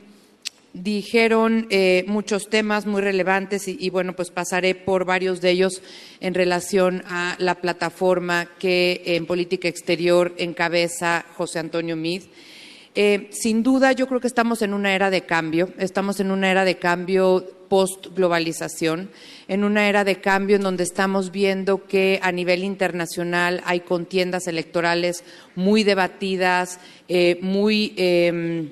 dijeron 0.73 1.67
eh, 1.69 2.03
muchos 2.07 2.49
temas 2.49 2.85
muy 2.85 3.01
relevantes 3.01 3.67
y, 3.67 3.89
bueno, 3.89 4.15
pues 4.15 4.29
pasaré 4.29 4.75
por 4.75 5.05
varios 5.05 5.41
de 5.41 5.51
ellos 5.51 5.81
en 6.19 6.33
relación 6.33 7.03
a 7.07 7.35
la 7.39 7.55
plataforma 7.55 8.47
que 8.59 9.01
en 9.05 9.25
política 9.25 9.67
exterior 9.67 10.33
encabeza 10.37 11.25
José 11.35 11.59
Antonio 11.59 11.95
Mid. 11.95 12.23
Eh, 12.95 13.29
sin 13.31 13.63
duda, 13.63 13.91
yo 13.91 14.07
creo 14.07 14.19
que 14.19 14.27
estamos 14.27 14.61
en 14.61 14.73
una 14.73 14.93
era 14.93 15.09
de 15.09 15.21
cambio, 15.21 15.69
estamos 15.77 16.19
en 16.19 16.31
una 16.31 16.49
era 16.51 16.65
de 16.65 16.77
cambio 16.77 17.45
post-globalización, 17.69 19.11
en 19.47 19.63
una 19.63 19.87
era 19.87 20.03
de 20.03 20.19
cambio 20.19 20.55
en 20.55 20.63
donde 20.63 20.83
estamos 20.83 21.31
viendo 21.31 21.85
que 21.85 22.19
a 22.23 22.31
nivel 22.31 22.63
internacional 22.63 23.61
hay 23.63 23.81
contiendas 23.81 24.47
electorales 24.47 25.23
muy 25.55 25.83
debatidas, 25.83 26.79
eh, 27.07 27.37
muy 27.41 27.93
em, 27.95 28.71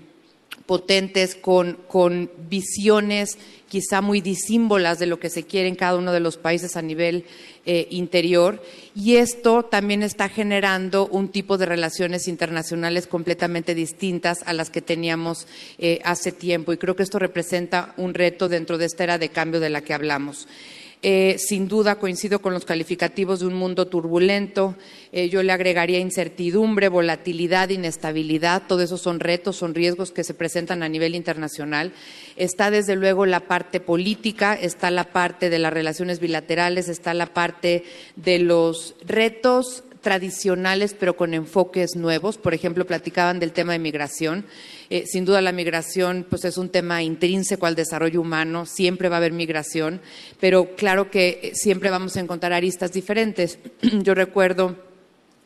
potentes, 0.67 1.33
con, 1.33 1.79
con 1.87 2.29
visiones 2.47 3.37
quizá 3.69 4.01
muy 4.01 4.21
disímbolas 4.21 4.99
de 4.99 5.07
lo 5.07 5.19
que 5.19 5.29
se 5.29 5.43
quiere 5.43 5.67
en 5.67 5.75
cada 5.75 5.97
uno 5.97 6.11
de 6.11 6.19
los 6.19 6.37
países 6.37 6.77
a 6.77 6.81
nivel 6.81 7.25
eh, 7.65 7.87
interior. 7.91 8.63
Y 8.95 9.17
esto 9.17 9.63
también 9.63 10.03
está 10.03 10.29
generando 10.29 11.07
un 11.07 11.29
tipo 11.29 11.57
de 11.57 11.65
relaciones 11.65 12.27
internacionales 12.27 13.07
completamente 13.07 13.75
distintas 13.75 14.39
a 14.45 14.53
las 14.53 14.69
que 14.69 14.81
teníamos 14.81 15.47
eh, 15.77 15.99
hace 16.03 16.31
tiempo. 16.31 16.71
Y 16.73 16.77
creo 16.77 16.95
que 16.95 17.03
esto 17.03 17.19
representa 17.19 17.93
un 17.97 18.13
reto 18.13 18.47
dentro 18.47 18.77
de 18.77 18.85
esta 18.85 19.03
era 19.03 19.17
de 19.17 19.29
cambio 19.29 19.59
de 19.59 19.69
la 19.69 19.81
que 19.81 19.93
hablamos. 19.93 20.47
Eh, 21.03 21.35
sin 21.37 21.67
duda 21.67 21.99
coincido 21.99 22.39
con 22.39 22.53
los 22.53 22.65
calificativos 22.65 23.39
de 23.39 23.45
un 23.45 23.53
mundo 23.53 23.85
turbulento. 23.85 24.75
Eh, 25.11 25.29
yo 25.29 25.43
le 25.43 25.51
agregaría 25.51 25.99
incertidumbre, 25.99 26.89
volatilidad, 26.89 27.69
inestabilidad. 27.69 28.63
Todo 28.67 28.81
eso 28.81 28.97
son 28.97 29.19
retos, 29.19 29.57
son 29.57 29.75
riesgos 29.75 30.11
que 30.11 30.23
se 30.23 30.33
presentan 30.33 30.81
a 30.81 30.89
nivel 30.89 31.13
internacional. 31.13 31.93
Está 32.35 32.71
desde 32.71 32.95
luego 32.95 33.27
la 33.27 33.41
parte 33.41 33.79
política, 33.79 34.55
está 34.55 34.89
la 34.89 35.03
parte 35.03 35.51
de 35.51 35.59
las 35.59 35.71
relaciones 35.71 36.19
bilaterales, 36.19 36.89
está 36.89 37.13
la 37.13 37.27
parte 37.27 37.83
de 38.15 38.39
los 38.39 38.95
retos 39.05 39.83
tradicionales 40.07 40.95
pero 40.97 41.17
con 41.17 41.33
enfoques 41.33 41.97
nuevos. 41.97 42.37
Por 42.37 42.53
ejemplo, 42.53 42.87
platicaban 42.87 43.41
del 43.41 43.51
tema 43.51 43.73
de 43.73 43.79
migración. 43.79 44.45
Eh, 44.89 45.03
sin 45.05 45.25
duda 45.25 45.41
la 45.41 45.51
migración 45.51 46.25
pues, 46.29 46.45
es 46.45 46.57
un 46.57 46.69
tema 46.69 47.03
intrínseco 47.03 47.65
al 47.65 47.75
desarrollo 47.75 48.21
humano, 48.21 48.65
siempre 48.65 49.09
va 49.09 49.15
a 49.15 49.17
haber 49.17 49.33
migración, 49.33 49.99
pero 50.39 50.77
claro 50.77 51.11
que 51.11 51.41
eh, 51.43 51.51
siempre 51.55 51.89
vamos 51.89 52.15
a 52.15 52.21
encontrar 52.21 52.53
aristas 52.53 52.93
diferentes. 52.93 53.59
Yo 54.01 54.15
recuerdo 54.15 54.86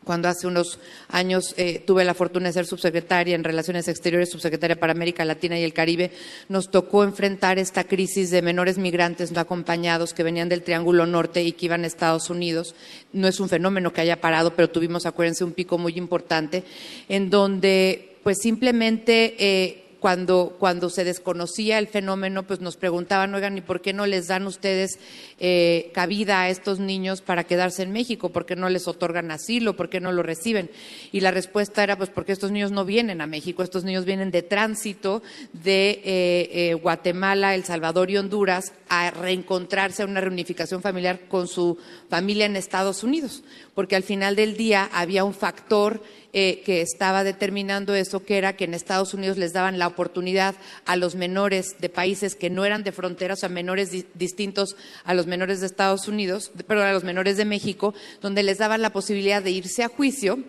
cuando 0.04 0.28
hace 0.28 0.46
unos 0.46 0.78
años 1.08 1.54
eh, 1.56 1.82
tuve 1.86 2.04
la 2.04 2.14
fortuna 2.14 2.48
de 2.48 2.52
ser 2.52 2.66
subsecretaria 2.66 3.34
en 3.34 3.44
Relaciones 3.44 3.88
Exteriores, 3.88 4.30
subsecretaria 4.30 4.78
para 4.78 4.92
América 4.92 5.24
Latina 5.24 5.58
y 5.58 5.62
el 5.62 5.72
Caribe, 5.72 6.10
nos 6.48 6.70
tocó 6.70 7.04
enfrentar 7.04 7.58
esta 7.58 7.84
crisis 7.84 8.30
de 8.30 8.42
menores 8.42 8.78
migrantes 8.78 9.32
no 9.32 9.40
acompañados 9.40 10.14
que 10.14 10.22
venían 10.22 10.48
del 10.48 10.62
Triángulo 10.62 11.06
Norte 11.06 11.42
y 11.42 11.52
que 11.52 11.66
iban 11.66 11.84
a 11.84 11.86
Estados 11.86 12.30
Unidos. 12.30 12.74
No 13.12 13.28
es 13.28 13.40
un 13.40 13.48
fenómeno 13.48 13.92
que 13.92 14.00
haya 14.00 14.20
parado, 14.20 14.54
pero 14.54 14.70
tuvimos, 14.70 15.06
acuérdense, 15.06 15.44
un 15.44 15.52
pico 15.52 15.78
muy 15.78 15.94
importante 15.96 16.64
en 17.08 17.30
donde 17.30 18.16
pues 18.22 18.38
simplemente 18.40 19.34
eh, 19.38 19.84
cuando, 20.02 20.56
cuando 20.58 20.90
se 20.90 21.04
desconocía 21.04 21.78
el 21.78 21.86
fenómeno, 21.86 22.42
pues 22.42 22.60
nos 22.60 22.76
preguntaban, 22.76 23.32
oigan, 23.36 23.56
¿y 23.56 23.60
por 23.60 23.80
qué 23.80 23.92
no 23.92 24.04
les 24.04 24.26
dan 24.26 24.48
ustedes 24.48 24.98
eh, 25.38 25.92
cabida 25.94 26.40
a 26.40 26.48
estos 26.48 26.80
niños 26.80 27.20
para 27.20 27.44
quedarse 27.44 27.84
en 27.84 27.92
México? 27.92 28.30
¿Por 28.30 28.44
qué 28.44 28.56
no 28.56 28.68
les 28.68 28.88
otorgan 28.88 29.30
asilo? 29.30 29.76
¿Por 29.76 29.88
qué 29.88 30.00
no 30.00 30.10
lo 30.10 30.24
reciben? 30.24 30.72
Y 31.12 31.20
la 31.20 31.30
respuesta 31.30 31.84
era, 31.84 31.96
pues 31.96 32.10
porque 32.10 32.32
estos 32.32 32.50
niños 32.50 32.72
no 32.72 32.84
vienen 32.84 33.20
a 33.20 33.28
México, 33.28 33.62
estos 33.62 33.84
niños 33.84 34.04
vienen 34.04 34.32
de 34.32 34.42
tránsito 34.42 35.22
de 35.52 35.90
eh, 35.90 36.50
eh, 36.52 36.74
Guatemala, 36.74 37.54
El 37.54 37.62
Salvador 37.62 38.10
y 38.10 38.16
Honduras 38.16 38.72
a 38.88 39.12
reencontrarse 39.12 40.02
a 40.02 40.06
una 40.06 40.20
reunificación 40.20 40.82
familiar 40.82 41.28
con 41.28 41.46
su 41.46 41.78
familia 42.10 42.46
en 42.46 42.56
Estados 42.56 43.04
Unidos, 43.04 43.44
porque 43.76 43.94
al 43.94 44.02
final 44.02 44.34
del 44.34 44.56
día 44.56 44.90
había 44.92 45.22
un 45.22 45.32
factor 45.32 46.02
que 46.32 46.80
estaba 46.80 47.24
determinando 47.24 47.94
eso, 47.94 48.24
que 48.24 48.38
era 48.38 48.56
que 48.56 48.64
en 48.64 48.72
Estados 48.72 49.12
Unidos 49.12 49.36
les 49.36 49.52
daban 49.52 49.78
la 49.78 49.84
oportunidad 49.92 50.54
a 50.84 50.96
los 50.96 51.14
menores 51.14 51.76
de 51.78 51.88
países 51.88 52.34
que 52.34 52.50
no 52.50 52.64
eran 52.64 52.82
de 52.82 52.92
fronteras, 52.92 53.42
o 53.42 53.46
a 53.46 53.48
menores 53.48 53.90
distintos 54.14 54.76
a 55.04 55.14
los 55.14 55.26
menores 55.26 55.60
de 55.60 55.66
Estados 55.66 56.08
Unidos, 56.08 56.50
perdón, 56.66 56.86
a 56.86 56.92
los 56.92 57.04
menores 57.04 57.36
de 57.36 57.44
México, 57.44 57.94
donde 58.20 58.42
les 58.42 58.58
daban 58.58 58.82
la 58.82 58.92
posibilidad 58.92 59.42
de 59.42 59.50
irse 59.50 59.82
a 59.82 59.88
juicio 59.88 60.40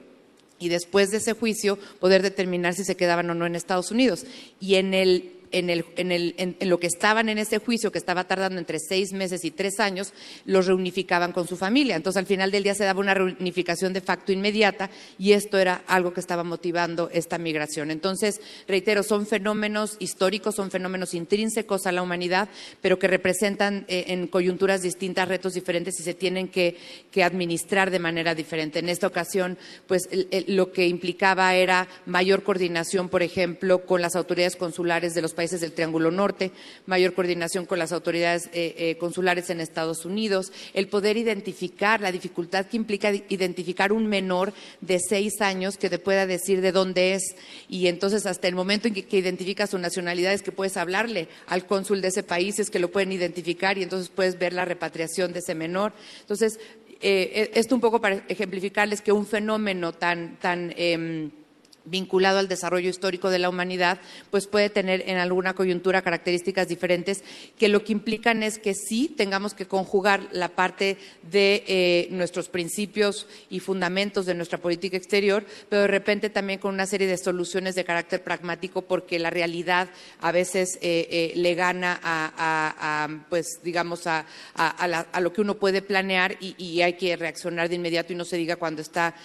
y 0.59 0.69
después 0.69 1.11
de 1.11 1.17
ese 1.17 1.33
juicio 1.33 1.77
poder 1.99 2.21
determinar 2.21 2.73
si 2.73 2.83
se 2.83 2.95
quedaban 2.95 3.29
o 3.29 3.33
no 3.33 3.45
en 3.45 3.55
Estados 3.55 3.91
Unidos. 3.91 4.25
Y 4.59 4.75
en 4.75 4.93
el 4.93 5.42
en, 5.53 6.55
lo 6.61 6.79
que 6.79 6.87
estaban 6.87 7.29
en 7.29 7.37
ese 7.37 7.59
juicio, 7.59 7.91
que 7.91 7.97
estaba 7.97 8.25
tardando 8.25 8.59
entre 8.59 8.79
seis 8.79 9.13
meses 9.13 9.45
y 9.45 9.51
tres 9.51 9.79
años, 9.79 10.13
los 10.45 10.67
reunificaban 10.67 11.31
con 11.31 11.47
su 11.47 11.55
familia. 11.55 11.95
Entonces, 11.95 12.19
al 12.19 12.25
final 12.25 12.51
del 12.51 12.63
día 12.63 12.75
se 12.75 12.83
daba 12.83 12.99
una 12.99 13.13
reunificación 13.13 13.93
de 13.93 14.01
facto 14.01 14.31
inmediata 14.31 14.89
y 15.17 15.33
esto 15.33 15.57
era 15.57 15.83
algo 15.87 16.13
que 16.13 16.19
estaba 16.19 16.43
motivando 16.43 17.09
esta 17.13 17.37
migración. 17.37 17.91
Entonces, 17.91 18.41
reitero, 18.67 19.03
son 19.03 19.27
fenómenos 19.27 19.97
históricos, 19.99 20.55
son 20.55 20.71
fenómenos 20.71 21.13
intrínsecos 21.13 21.85
a 21.85 21.91
la 21.91 22.01
humanidad, 22.01 22.49
pero 22.81 22.99
que 22.99 23.07
representan 23.07 23.85
eh, 23.87 24.05
en 24.07 24.27
coyunturas 24.27 24.81
distintas 24.81 25.27
retos 25.27 25.53
diferentes 25.53 25.99
y 25.99 26.03
se 26.03 26.13
tienen 26.13 26.47
que, 26.47 26.77
administrar 27.23 27.89
de 27.89 27.99
manera 27.99 28.35
diferente. 28.35 28.79
En 28.79 28.89
esta 28.89 29.07
ocasión, 29.07 29.57
pues 29.87 30.09
lo 30.47 30.73
que 30.73 30.87
implicaba 30.87 31.55
era 31.55 31.87
mayor 32.05 32.43
coordinación, 32.43 33.07
por 33.07 33.23
ejemplo, 33.23 33.85
con 33.85 34.01
las 34.01 34.15
autoridades 34.15 34.57
consulares 34.57 35.13
de 35.13 35.21
los 35.21 35.33
países 35.33 35.42
países 35.43 35.59
del 35.59 35.73
Triángulo 35.73 36.09
Norte, 36.09 36.53
mayor 36.85 37.13
coordinación 37.13 37.65
con 37.65 37.77
las 37.77 37.91
autoridades 37.91 38.45
eh, 38.53 38.75
eh, 38.77 38.97
consulares 38.97 39.49
en 39.49 39.59
Estados 39.59 40.05
Unidos, 40.05 40.53
el 40.73 40.87
poder 40.87 41.17
identificar 41.17 41.99
la 41.99 42.13
dificultad 42.13 42.65
que 42.65 42.77
implica 42.77 43.11
identificar 43.11 43.91
un 43.91 44.07
menor 44.07 44.53
de 44.79 44.99
seis 45.01 45.41
años 45.41 45.75
que 45.75 45.89
te 45.89 45.99
pueda 45.99 46.25
decir 46.25 46.61
de 46.61 46.71
dónde 46.71 47.15
es 47.15 47.35
y 47.67 47.87
entonces 47.87 48.25
hasta 48.25 48.47
el 48.47 48.55
momento 48.55 48.87
en 48.87 48.93
que, 48.93 49.17
identificas 49.17 49.71
su 49.71 49.77
nacionalidad 49.79 50.31
es 50.31 50.43
que 50.43 50.53
puedes 50.53 50.77
hablarle 50.77 51.27
al 51.47 51.65
cónsul 51.65 51.99
de 51.99 52.07
ese 52.07 52.23
país, 52.23 52.57
es 52.59 52.69
que 52.69 52.79
lo 52.79 52.89
pueden 52.89 53.11
identificar 53.11 53.77
y 53.77 53.83
entonces 53.83 54.07
puedes 54.07 54.39
ver 54.39 54.53
la 54.53 54.63
repatriación 54.63 55.33
de 55.33 55.39
ese 55.39 55.55
menor. 55.55 55.91
Entonces, 56.21 56.57
eh, 57.01 57.51
esto 57.53 57.75
un 57.75 57.81
poco 57.81 57.99
para 57.99 58.23
ejemplificarles 58.29 59.01
que 59.01 59.11
un 59.11 59.27
fenómeno 59.27 59.91
tan, 59.91 60.37
tan 60.39 60.73
em, 60.77 61.31
vinculado 61.86 62.39
al 62.39 62.47
desarrollo 62.47 62.89
histórico 62.89 63.29
de 63.29 63.39
la 63.39 63.49
humanidad, 63.49 63.99
pues 64.31 64.47
puede 64.47 64.69
tener 64.69 65.03
en 65.07 65.17
alguna 65.17 65.53
coyuntura 65.53 66.01
características 66.01 66.67
diferentes 66.67 67.23
que 67.57 67.67
lo 67.67 67.84
que 67.84 67.91
implican 67.91 68.43
es 68.43 68.57
que 68.57 68.73
sí 68.73 69.13
tengamos 69.15 69.53
que 69.53 69.67
conjugar 69.67 70.27
la 70.31 70.49
parte 70.49 70.97
de 71.29 71.63
eh, 71.67 72.07
nuestros 72.11 72.49
principios 72.49 73.27
y 73.49 73.59
fundamentos 73.59 74.25
de 74.25 74.34
nuestra 74.34 74.57
política 74.57 74.97
exterior, 74.97 75.45
pero 75.69 75.84
de 75.84 75.88
repente 75.88 76.29
también 76.29 76.59
con 76.59 76.73
una 76.73 76.86
serie 76.86 77.07
de 77.07 77.17
soluciones 77.17 77.75
de 77.75 77.84
carácter 77.84 78.23
pragmático 78.23 78.84
porque 78.84 79.19
la 79.19 79.29
realidad 79.29 79.89
a 80.21 80.31
veces 80.31 80.77
eh, 80.81 81.07
eh, 81.09 81.34
le 81.36 81.55
gana 81.55 81.99
a, 82.01 83.07
pues 83.29 83.59
digamos 83.63 84.07
a, 84.07 84.25
lo 85.19 85.34
que 85.34 85.41
uno 85.41 85.55
puede 85.55 85.81
planear 85.81 86.38
y, 86.39 86.55
y, 86.57 86.81
hay 86.81 86.93
que 86.93 87.15
reaccionar 87.15 87.69
de 87.69 87.75
inmediato 87.75 88.13
y 88.13 88.15
no 88.15 88.25
se 88.25 88.38
diga 88.38 88.55
cuando 88.55 88.81
está 88.81 89.15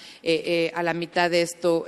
a 0.74 0.82
la 0.82 0.94
mitad 0.94 1.30
de 1.30 1.42
esto 1.42 1.86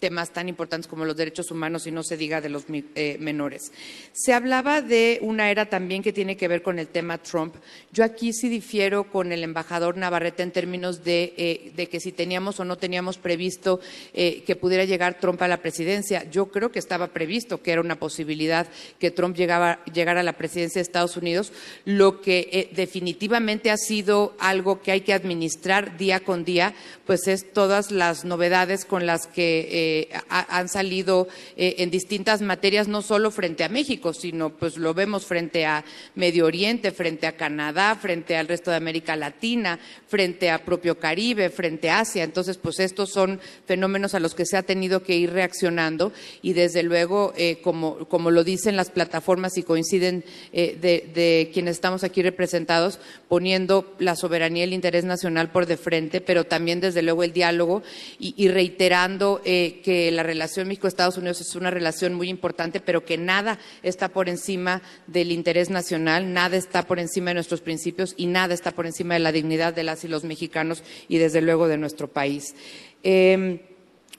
temas 0.00 0.32
tan 0.32 0.48
importantes 0.48 0.88
como 0.88 1.04
los 1.04 1.16
derechos 1.16 1.50
humanos 1.50 1.86
y 1.86 1.92
no 1.92 2.02
se 2.02 2.16
diga 2.16 2.40
de 2.40 2.48
los 2.48 2.64
eh, 2.68 3.16
menores. 3.20 3.70
Se 4.12 4.32
hablaba 4.32 4.82
de 4.82 5.18
una 5.22 5.50
era 5.50 5.66
también 5.66 6.02
que 6.02 6.12
tiene 6.12 6.36
que 6.36 6.48
ver 6.48 6.62
con 6.62 6.78
el 6.78 6.88
tema 6.88 7.18
Trump. 7.18 7.54
Yo 7.92 8.02
aquí 8.02 8.32
sí 8.32 8.48
difiero 8.48 9.04
con 9.04 9.30
el 9.30 9.44
embajador 9.44 9.96
Navarrete 9.96 10.42
en 10.42 10.50
términos 10.50 11.04
de, 11.04 11.34
eh, 11.36 11.86
que 11.86 12.00
si 12.00 12.12
teníamos 12.12 12.58
o 12.58 12.64
no 12.64 12.78
teníamos 12.78 13.18
previsto 13.18 13.80
eh, 14.14 14.42
que 14.46 14.56
pudiera 14.56 14.84
llegar 14.84 15.18
Trump 15.20 15.40
a 15.42 15.48
la 15.48 15.58
presidencia. 15.58 16.28
Yo 16.30 16.46
creo 16.46 16.72
que 16.72 16.78
estaba 16.78 17.08
previsto 17.08 17.62
que 17.62 17.72
era 17.72 17.80
una 17.80 17.98
posibilidad 17.98 18.66
que 18.98 19.10
Trump 19.10 19.36
llegara 19.36 19.80
a 20.20 20.22
la 20.22 20.32
presidencia 20.32 20.80
de 20.80 20.84
Estados 20.84 21.16
Unidos, 21.16 21.52
lo 21.84 22.20
que 22.20 22.70
definitivamente 22.74 23.70
ha 23.70 23.76
sido 23.76 24.34
algo 24.38 24.80
que 24.80 24.92
hay 24.92 25.02
que 25.02 25.12
administrar 25.12 25.98
día 25.98 26.20
con 26.20 26.44
día, 26.44 26.74
pues 27.06 27.28
es 27.28 27.52
todas 27.52 27.90
las 27.90 28.24
novedades 28.24 28.84
con 28.84 29.06
las 29.06 29.26
que 29.26 29.89
han 30.28 30.68
salido 30.68 31.28
eh, 31.56 31.76
en 31.78 31.90
distintas 31.90 32.42
materias, 32.42 32.88
no 32.88 33.02
solo 33.02 33.30
frente 33.30 33.64
a 33.64 33.68
México, 33.68 34.12
sino 34.12 34.50
pues 34.50 34.76
lo 34.76 34.94
vemos 34.94 35.26
frente 35.26 35.66
a 35.66 35.84
Medio 36.14 36.46
Oriente, 36.46 36.90
frente 36.92 37.26
a 37.26 37.36
Canadá, 37.36 37.96
frente 37.96 38.36
al 38.36 38.48
resto 38.48 38.70
de 38.70 38.76
América 38.76 39.16
Latina, 39.16 39.78
frente 40.08 40.50
a 40.50 40.64
propio 40.64 40.98
Caribe, 40.98 41.50
frente 41.50 41.90
a 41.90 42.00
Asia. 42.00 42.24
Entonces, 42.24 42.56
pues 42.56 42.80
estos 42.80 43.10
son 43.10 43.40
fenómenos 43.66 44.14
a 44.14 44.20
los 44.20 44.34
que 44.34 44.46
se 44.46 44.56
ha 44.56 44.62
tenido 44.62 45.02
que 45.02 45.16
ir 45.16 45.32
reaccionando 45.32 46.12
y 46.42 46.52
desde 46.52 46.82
luego, 46.82 47.32
eh, 47.36 47.58
como, 47.62 48.08
como, 48.08 48.30
lo 48.30 48.44
dicen 48.44 48.76
las 48.76 48.90
plataformas 48.90 49.56
y 49.56 49.62
coinciden 49.62 50.24
eh, 50.52 50.76
de, 50.80 51.50
quienes 51.52 51.76
estamos 51.76 52.04
aquí 52.04 52.22
representados, 52.22 52.98
poniendo 53.28 53.94
la 53.98 54.16
soberanía 54.16 54.64
y 54.64 54.68
el 54.68 54.72
interés 54.74 55.04
nacional 55.04 55.50
por 55.50 55.66
de 55.66 55.76
frente, 55.76 56.20
pero 56.20 56.44
también 56.44 56.80
desde 56.80 57.02
luego 57.02 57.22
el 57.22 57.32
diálogo 57.32 57.82
y, 58.18 58.34
y 58.36 58.48
reiterando 58.48 59.40
que 59.80 60.10
la 60.10 60.22
relación 60.22 60.68
México-Estados 60.68 61.16
Unidos 61.16 61.40
es 61.40 61.54
una 61.54 61.70
relación 61.70 62.14
muy 62.14 62.28
importante, 62.28 62.80
pero 62.80 63.04
que 63.04 63.18
nada 63.18 63.58
está 63.82 64.08
por 64.08 64.28
encima 64.28 64.82
del 65.06 65.32
interés 65.32 65.70
nacional, 65.70 66.32
nada 66.32 66.56
está 66.56 66.82
por 66.86 66.98
encima 66.98 67.30
de 67.30 67.34
nuestros 67.34 67.60
principios 67.60 68.14
y 68.16 68.26
nada 68.26 68.54
está 68.54 68.72
por 68.72 68.86
encima 68.86 69.14
de 69.14 69.20
la 69.20 69.32
dignidad 69.32 69.74
de 69.74 69.84
las 69.84 70.04
y 70.04 70.08
los 70.08 70.24
mexicanos 70.24 70.82
y 71.08 71.18
desde 71.18 71.40
luego 71.40 71.68
de 71.68 71.78
nuestro 71.78 72.08
país. 72.08 72.54
Em, 73.02 73.60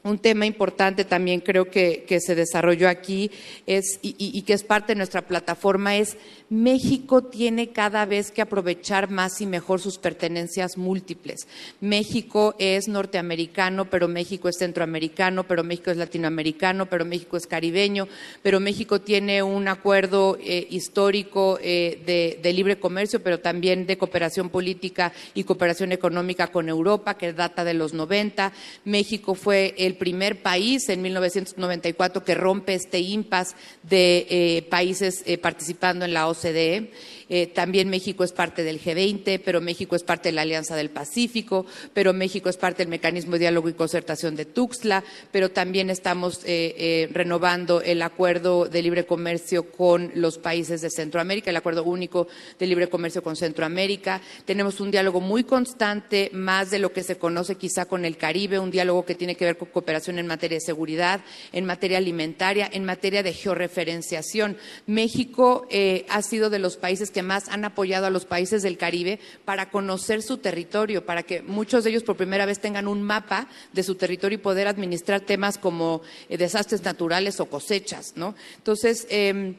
un 0.03 0.17
tema 0.17 0.45
importante 0.45 1.05
también 1.05 1.41
creo 1.41 1.69
que, 1.69 2.05
se 2.21 2.35
desarrolló 2.35 2.89
aquí 2.89 3.31
es, 3.67 3.99
y, 4.01 4.41
que 4.41 4.53
es 4.53 4.63
parte 4.63 4.93
de 4.93 4.97
nuestra 4.97 5.21
plataforma 5.21 5.95
es 5.95 6.17
México 6.49 7.23
tiene 7.23 7.69
cada 7.69 8.05
vez 8.05 8.29
que 8.31 8.41
aprovechar 8.41 9.09
más 9.09 9.39
y 9.39 9.45
mejor 9.45 9.79
sus 9.79 9.97
pertenencias 9.97 10.77
múltiples. 10.77 11.47
México 11.79 12.55
es 12.59 12.89
norteamericano, 12.89 13.89
pero 13.89 14.09
México 14.09 14.49
es 14.49 14.57
centroamericano, 14.57 15.45
pero 15.45 15.63
México 15.63 15.91
es 15.91 15.97
latinoamericano, 15.97 16.87
pero 16.87 17.05
México 17.05 17.37
es 17.37 17.47
caribeño, 17.47 18.09
pero 18.41 18.59
México 18.59 18.99
tiene 18.99 19.43
un 19.43 19.69
acuerdo 19.69 20.37
eh, 20.41 20.67
histórico 20.69 21.57
eh, 21.61 22.37
de, 22.41 22.53
libre 22.53 22.77
comercio, 22.79 23.23
pero 23.23 23.39
también 23.39 23.85
de 23.85 23.97
cooperación 23.97 24.49
política 24.49 25.13
y 25.33 25.45
cooperación 25.45 25.93
económica 25.93 26.47
con 26.47 26.67
Europa, 26.67 27.17
que 27.17 27.31
data 27.31 27.63
de 27.63 27.75
los 27.75 27.93
90. 27.93 28.51
México 28.83 29.35
fue 29.35 29.73
el 29.77 29.90
primer 29.93 30.41
país 30.41 30.89
en 30.89 31.01
1994 31.01 32.23
que 32.23 32.35
rompe 32.35 32.73
este 32.73 32.99
impasse 32.99 33.55
de 33.83 34.27
eh, 34.29 34.61
países 34.69 35.23
participando 35.41 36.05
en 36.05 36.13
la 36.13 36.27
OCDE. 36.27 36.91
Eh, 37.33 37.47
también 37.47 37.89
México 37.89 38.25
es 38.25 38.33
parte 38.33 38.65
del 38.65 38.81
G20, 38.81 39.39
pero 39.43 39.61
México 39.61 39.95
es 39.95 40.03
parte 40.03 40.27
de 40.27 40.33
la 40.33 40.41
Alianza 40.41 40.75
del 40.75 40.89
Pacífico, 40.89 41.65
pero 41.93 42.11
México 42.11 42.49
es 42.49 42.57
parte 42.57 42.83
del 42.83 42.89
mecanismo 42.89 43.33
de 43.33 43.39
diálogo 43.39 43.69
y 43.69 43.73
concertación 43.73 44.35
de 44.35 44.43
Tuxtla, 44.43 45.05
pero 45.31 45.49
también 45.49 45.89
estamos 45.89 46.41
eh, 46.43 47.07
renovando 47.13 47.81
el 47.81 48.01
acuerdo 48.01 48.65
de 48.65 48.81
libre 48.81 49.05
comercio 49.05 49.71
con 49.71 50.11
los 50.13 50.39
países 50.39 50.81
de 50.81 50.89
Centroamérica, 50.89 51.51
el 51.51 51.55
acuerdo 51.55 51.85
único 51.85 52.27
de 52.59 52.67
libre 52.67 52.89
comercio 52.89 53.23
con 53.23 53.37
Centroamérica. 53.37 54.19
Tenemos 54.43 54.81
un 54.81 54.91
diálogo 54.91 55.21
muy 55.21 55.45
constante, 55.45 56.31
más 56.33 56.69
de 56.69 56.79
lo 56.79 56.91
que 56.91 57.03
se 57.03 57.17
conoce 57.17 57.55
quizá 57.55 57.85
con 57.85 58.03
el 58.03 58.17
Caribe, 58.17 58.59
un 58.59 58.71
diálogo 58.71 59.05
que 59.05 59.15
tiene 59.15 59.35
que 59.35 59.45
ver 59.45 59.57
con 59.57 59.69
cooperación 59.69 60.19
en 60.19 60.27
materia 60.27 60.57
de 60.57 60.65
seguridad, 60.65 61.21
en 61.53 61.63
materia 61.63 61.97
alimentaria, 61.97 62.69
en 62.69 62.83
materia 62.83 63.23
de 63.23 63.31
georreferenciación. 63.31 64.57
México 64.85 65.65
eh, 65.69 66.05
ha 66.09 66.21
sido 66.23 66.49
de 66.49 66.59
los 66.59 66.75
países 66.75 67.09
que 67.09 67.20
más 67.21 67.49
han 67.49 67.65
apoyado 67.65 68.05
a 68.05 68.09
los 68.09 68.25
países 68.25 68.63
del 68.63 68.77
Caribe 68.77 69.19
para 69.45 69.69
conocer 69.69 70.21
su 70.21 70.37
territorio, 70.37 71.05
para 71.05 71.23
que 71.23 71.41
muchos 71.41 71.83
de 71.83 71.91
ellos 71.91 72.03
por 72.03 72.17
primera 72.17 72.45
vez 72.45 72.59
tengan 72.59 72.87
un 72.87 73.01
mapa 73.01 73.47
de 73.73 73.83
su 73.83 73.95
territorio 73.95 74.37
y 74.37 74.41
poder 74.41 74.67
administrar 74.67 75.21
temas 75.21 75.57
como 75.57 76.01
eh, 76.29 76.37
desastres 76.37 76.83
naturales 76.83 77.39
o 77.39 77.47
cosechas, 77.47 78.13
¿no? 78.15 78.35
Entonces, 78.57 79.07
em, 79.09 79.55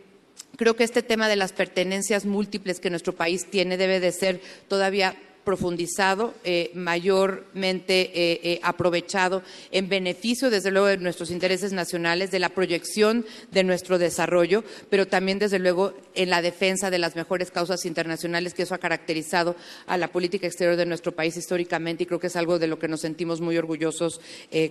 creo 0.57 0.77
que 0.77 0.85
este 0.85 1.03
tema 1.03 1.29
de 1.29 1.37
las 1.37 1.53
pertenencias 1.53 2.25
múltiples 2.25 2.81
que 2.81 2.91
nuestro 2.91 3.15
país 3.15 3.51
tiene 3.51 3.77
debe 3.77 4.01
de 4.01 4.13
ser 4.13 4.41
todavía 4.69 5.17
profundizado, 5.45 6.35
eh, 6.45 6.71
mayormente 6.75 8.11
eh, 8.15 8.41
eh, 8.43 8.61
aprovechado 8.63 9.43
en 9.71 9.89
beneficio, 9.89 10.51
desde 10.51 10.71
luego, 10.71 10.87
de 10.87 10.99
nuestros 10.99 11.31
intereses 11.31 11.73
nacionales, 11.73 12.31
de 12.31 12.39
la 12.39 12.49
proyección 12.49 13.27
de 13.51 13.65
nuestro 13.65 13.99
desarrollo, 13.99 14.63
pero 14.89 15.07
también, 15.07 15.39
desde 15.39 15.59
luego, 15.59 15.95
en 16.15 16.31
la 16.31 16.43
defensa 16.43 16.91
de 16.91 16.99
las 16.99 17.17
mejores 17.17 17.51
causas 17.51 17.85
internacionales, 17.85 18.55
que 18.55 18.63
eso 18.63 18.75
ha 18.75 18.79
caracterizado 18.79 19.57
a 19.87 19.97
la 19.97 20.09
política 20.09 20.47
exterior 20.47 20.77
de 20.77 20.87
nuestro 20.87 21.13
país 21.13 21.37
históricamente 21.37 22.05
y 22.05 22.07
creo 22.07 22.21
que 22.21 22.29
es 22.29 22.37
algo 22.37 22.59
de 22.59 22.69
lo 22.69 22.79
que 22.79 22.89
nos 22.89 23.01
sentimos 23.01 23.41
muy 23.41 23.57
orgullosos 23.57 24.21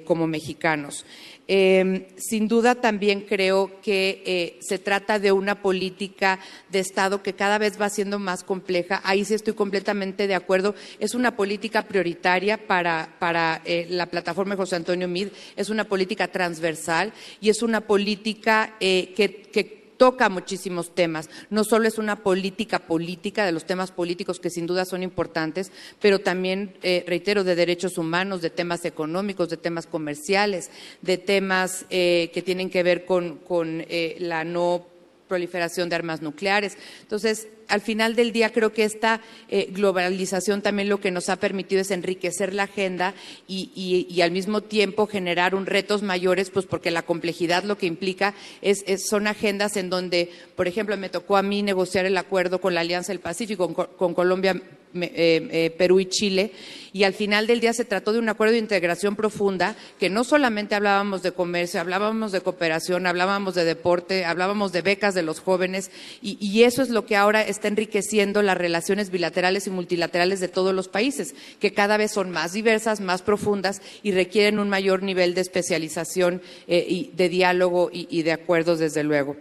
como 0.05 0.27
mexicanos. 0.27 1.05
Sin 1.47 2.47
duda, 2.47 2.75
también 2.75 3.21
creo 3.21 3.81
que 3.81 4.57
se 4.61 4.79
trata 4.79 5.19
de 5.19 5.31
una 5.31 5.61
política 5.61 6.39
de 6.69 6.79
Estado 6.79 7.23
que 7.23 7.33
cada 7.33 7.57
vez 7.57 7.79
va 7.81 7.89
siendo 7.89 8.19
más 8.19 8.43
compleja. 8.43 9.01
Ahí 9.03 9.25
sí 9.25 9.33
estoy 9.33 9.53
completamente 9.53 10.27
de 10.27 10.35
acuerdo 10.35 10.60
es 10.99 11.15
una 11.15 11.35
política 11.35 11.83
prioritaria 11.83 12.57
para, 12.67 13.61
eh, 13.65 13.87
la 13.89 14.07
plataforma 14.07 14.55
José 14.55 14.75
Antonio 14.75 15.07
Mid, 15.07 15.29
es 15.55 15.69
una 15.69 15.85
política 15.85 16.27
transversal 16.27 17.13
y 17.39 17.49
es 17.49 17.61
una 17.61 17.81
política 17.81 18.75
eh, 18.79 19.13
que, 19.15 19.81
toca 20.01 20.29
muchísimos 20.29 20.95
temas. 20.95 21.29
No 21.51 21.63
solo 21.63 21.87
es 21.87 21.99
una 21.99 22.23
política 22.23 22.79
política 22.79 23.45
de 23.45 23.51
los 23.51 23.65
temas 23.65 23.91
políticos 23.91 24.39
que 24.39 24.49
sin 24.49 24.65
duda 24.65 24.83
son 24.83 25.03
importantes, 25.03 25.71
pero 25.99 26.17
también, 26.17 26.73
eh, 26.81 27.03
reitero, 27.05 27.43
de 27.43 27.53
derechos 27.53 27.99
humanos, 27.99 28.41
de 28.41 28.49
temas 28.49 28.83
económicos, 28.85 29.49
de 29.49 29.57
temas 29.57 29.85
comerciales, 29.85 30.71
de 31.03 31.19
temas 31.19 31.85
que 31.87 32.43
tienen 32.43 32.71
que 32.71 32.81
ver 32.81 33.05
con, 33.05 33.37
con 33.37 33.85
la 34.17 34.43
no 34.43 34.90
proliferación 35.31 35.87
de 35.87 35.95
armas 35.95 36.21
nucleares. 36.21 36.77
Entonces, 37.03 37.47
al 37.69 37.79
final 37.79 38.17
del 38.17 38.33
día 38.33 38.51
creo 38.51 38.73
que 38.73 38.83
esta 38.83 39.21
eh, 39.47 39.69
globalización 39.71 40.61
también 40.61 40.89
lo 40.89 40.99
que 40.99 41.09
nos 41.09 41.29
ha 41.29 41.37
permitido 41.37 41.79
es 41.79 41.89
enriquecer 41.91 42.53
la 42.53 42.63
agenda 42.63 43.13
y, 43.47 44.19
al 44.21 44.31
mismo 44.31 44.59
tiempo 44.59 45.07
generar 45.07 45.55
un 45.55 45.67
retos 45.67 46.03
mayores, 46.03 46.49
pues 46.49 46.65
porque 46.65 46.91
la 46.91 47.03
complejidad 47.03 47.63
lo 47.63 47.77
que 47.77 47.85
implica 47.85 48.33
es, 48.61 48.83
son 49.07 49.25
agendas 49.25 49.77
en 49.77 49.89
donde, 49.89 50.29
por 50.57 50.67
ejemplo, 50.67 50.97
me 50.97 51.07
tocó 51.07 51.37
a 51.37 51.43
mí 51.43 51.63
negociar 51.63 52.05
el 52.05 52.17
acuerdo 52.17 52.59
con 52.59 52.73
la 52.73 52.81
Alianza 52.81 53.13
del 53.13 53.21
Pacífico, 53.21 53.73
con 53.73 54.13
Colombia, 54.13 54.61
eh, 54.93 55.47
eh, 55.51 55.73
Perú 55.77 56.01
y 56.01 56.05
Chile, 56.07 56.51
y 56.91 57.03
al 57.03 57.13
final 57.13 57.47
del 57.47 57.61
día 57.61 57.71
se 57.71 57.85
trató 57.85 58.11
de 58.11 58.19
un 58.19 58.27
acuerdo 58.27 58.51
de 58.51 58.59
integración 58.59 59.15
profunda, 59.15 59.77
que 59.99 60.09
no 60.09 60.25
solamente 60.25 60.75
hablábamos 60.75 61.23
de 61.23 61.31
comercio, 61.31 61.79
hablábamos 61.79 62.33
de 62.33 62.41
cooperación, 62.41 63.07
hablábamos 63.07 63.55
de 63.55 63.63
deporte, 63.63 64.25
hablábamos 64.25 64.73
de 64.73 64.81
becas 64.81 65.13
de 65.13 65.23
los 65.23 65.39
jóvenes, 65.39 65.91
y, 66.21 66.63
eso 66.63 66.81
es 66.81 66.89
lo 66.89 67.05
que 67.05 67.15
ahora 67.15 67.41
está 67.41 67.69
enriqueciendo 67.69 68.41
las 68.41 68.57
relaciones 68.57 69.09
bilaterales 69.09 69.65
y 69.67 69.69
multilaterales 69.69 70.41
de 70.41 70.49
todos 70.49 70.75
los 70.75 70.89
países, 70.89 71.33
que 71.59 71.73
cada 71.73 71.95
vez 71.95 72.11
son 72.11 72.29
más 72.29 72.51
diversas, 72.51 72.99
más 72.99 73.21
profundas 73.21 73.81
y 74.03 74.11
requieren 74.11 74.59
un 74.59 74.67
mayor 74.67 75.03
nivel 75.03 75.33
de 75.33 75.41
especialización 75.41 76.41
eh, 76.67 76.85
y 76.87 77.11
de 77.15 77.29
diálogo 77.29 77.89
y, 77.93 78.23
de 78.23 78.31
acuerdos, 78.33 78.79
desde 78.79 79.03
luego. 79.03 79.37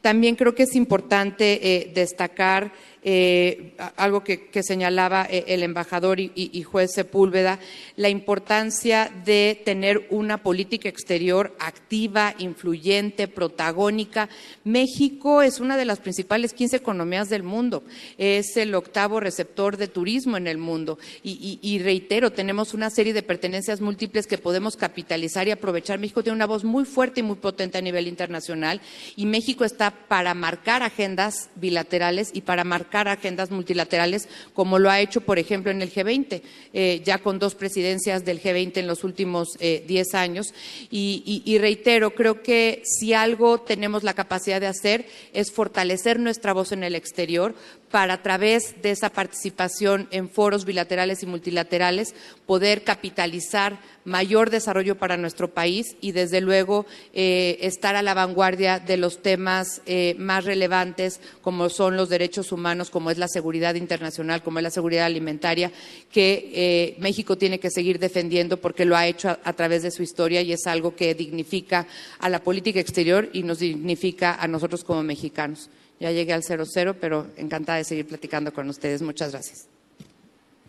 también 0.00 0.36
creo 0.36 0.54
que 0.54 0.62
es 0.62 0.74
importante 0.74 1.92
destacar 1.94 2.72
eh, 3.08 3.76
algo 3.98 4.24
que, 4.24 4.50
señalaba 4.64 5.28
eh, 5.30 5.44
el 5.46 5.62
embajador 5.62 6.18
y, 6.18 6.62
juez 6.64 6.90
Sepúlveda, 6.92 7.60
la 7.94 8.08
importancia 8.08 9.12
de 9.24 9.62
tener 9.64 10.08
una 10.10 10.38
política 10.42 10.88
exterior 10.88 11.54
activa, 11.60 12.34
influyente, 12.38 13.28
protagónica. 13.28 14.28
México 14.64 15.42
es 15.42 15.60
una 15.60 15.76
de 15.76 15.84
las 15.84 16.00
principales 16.00 16.52
15 16.52 16.78
economías 16.78 17.28
del 17.28 17.44
mundo, 17.44 17.84
es 18.18 18.56
el 18.56 18.74
octavo 18.74 19.20
receptor 19.20 19.76
de 19.76 19.86
turismo 19.86 20.36
en 20.36 20.48
el 20.48 20.58
mundo 20.58 20.98
y, 21.22 21.78
reitero, 21.84 22.32
tenemos 22.32 22.74
una 22.74 22.90
serie 22.90 23.12
de 23.12 23.22
pertenencias 23.22 23.80
múltiples 23.80 24.26
que 24.26 24.36
podemos 24.36 24.76
capitalizar 24.76 25.46
y 25.46 25.52
aprovechar. 25.52 26.00
México 26.00 26.24
tiene 26.24 26.34
una 26.34 26.46
voz 26.46 26.64
muy 26.64 26.84
fuerte 26.84 27.20
y 27.20 27.22
muy 27.22 27.36
potente 27.36 27.78
a 27.78 27.82
nivel 27.82 28.08
internacional 28.08 28.80
y 29.14 29.26
México 29.26 29.64
está 29.64 29.92
para 29.92 30.34
marcar 30.34 30.82
agendas 30.82 31.50
bilaterales 31.54 32.30
y 32.34 32.40
para 32.40 32.64
marcar 32.64 32.95
agendas 33.00 33.50
multilaterales, 33.50 34.28
como 34.54 34.78
lo 34.78 34.90
ha 34.90 35.00
hecho, 35.00 35.20
por 35.20 35.38
ejemplo, 35.38 35.70
en 35.70 35.82
el 35.82 35.92
G20, 35.92 36.42
eh, 36.72 37.02
ya 37.04 37.18
con 37.18 37.38
dos 37.38 37.54
presidencias 37.54 38.24
del 38.24 38.42
G20 38.42 38.78
en 38.78 38.86
los 38.86 39.04
últimos 39.04 39.56
eh, 39.60 39.84
diez 39.86 40.14
años. 40.14 40.54
y 40.90 41.58
reitero, 41.58 42.14
creo 42.14 42.42
que 42.42 42.82
si 42.84 43.12
algo 43.12 43.60
tenemos 43.60 44.02
la 44.02 44.14
capacidad 44.14 44.60
de 44.60 44.66
hacer 44.66 45.06
es 45.32 45.52
fortalecer 45.52 46.18
nuestra 46.18 46.52
voz 46.52 46.72
en 46.72 46.84
el 46.84 46.94
exterior, 46.94 47.54
para 47.90 48.14
a 48.14 48.22
través 48.22 48.80
de 48.82 48.90
esa 48.90 49.10
participación 49.10 50.08
en 50.10 50.28
foros 50.28 50.64
bilaterales 50.64 51.22
y 51.22 51.26
multilaterales 51.26 52.14
poder 52.46 52.82
capitalizar 52.84 53.78
mayor 54.04 54.50
desarrollo 54.50 54.96
para 54.96 55.16
nuestro 55.16 55.52
país 55.52 55.96
y 56.00 56.12
desde 56.12 56.40
luego 56.40 56.86
eh, 57.12 57.58
estar 57.60 57.96
a 57.96 58.02
la 58.02 58.14
vanguardia 58.14 58.78
de 58.78 58.96
los 58.96 59.20
temas 59.20 59.82
eh, 59.86 60.14
más 60.18 60.44
relevantes 60.44 61.20
como 61.42 61.68
son 61.68 61.96
los 61.96 62.08
derechos 62.08 62.52
humanos, 62.52 62.90
como 62.90 63.10
es 63.10 63.18
la 63.18 63.28
seguridad 63.28 63.74
internacional, 63.74 64.42
como 64.42 64.58
es 64.58 64.62
la 64.62 64.70
seguridad 64.70 65.06
alimentaria, 65.06 65.72
que 66.10 66.50
eh, 66.54 66.96
México 66.98 67.36
tiene 67.36 67.58
que 67.58 67.70
seguir 67.70 67.98
defendiendo 67.98 68.56
porque 68.58 68.84
lo 68.84 68.96
ha 68.96 69.06
hecho 69.06 69.36
a 69.42 69.52
través 69.52 69.82
de 69.82 69.90
su 69.90 70.02
historia 70.02 70.40
y 70.42 70.52
es 70.52 70.66
algo 70.66 70.94
que 70.94 71.14
dignifica 71.14 71.86
a 72.18 72.28
la 72.28 72.42
política 72.42 72.80
exterior 72.80 73.28
y 73.32 73.42
nos 73.42 73.58
dignifica 73.58 74.34
a 74.34 74.46
nosotros 74.46 74.84
como 74.84 75.02
mexicanos. 75.02 75.68
Ya 75.98 76.10
llegué 76.12 76.32
al 76.32 76.42
00, 76.42 76.94
pero 77.00 77.26
encantada 77.36 77.78
de 77.78 77.84
seguir 77.84 78.06
platicando 78.06 78.52
con 78.52 78.68
ustedes. 78.68 79.02
Muchas 79.02 79.32
gracias. 79.32 79.68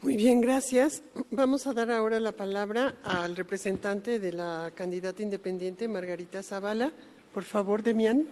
Muy 0.02 0.16
bien, 0.16 0.42
gracias. 0.42 1.02
Vamos 1.32 1.68
a 1.68 1.74
dar 1.74 1.92
ahora 1.92 2.20
la 2.20 2.32
palabra 2.32 2.96
al 3.04 3.36
representante 3.36 4.20
de 4.20 4.32
la 4.32 4.72
candidata 4.74 5.24
independiente, 5.24 5.88
Margarita 5.88 6.44
Zavala. 6.44 6.92
Por 7.34 7.44
favor, 7.44 7.84
Demián. 7.84 8.26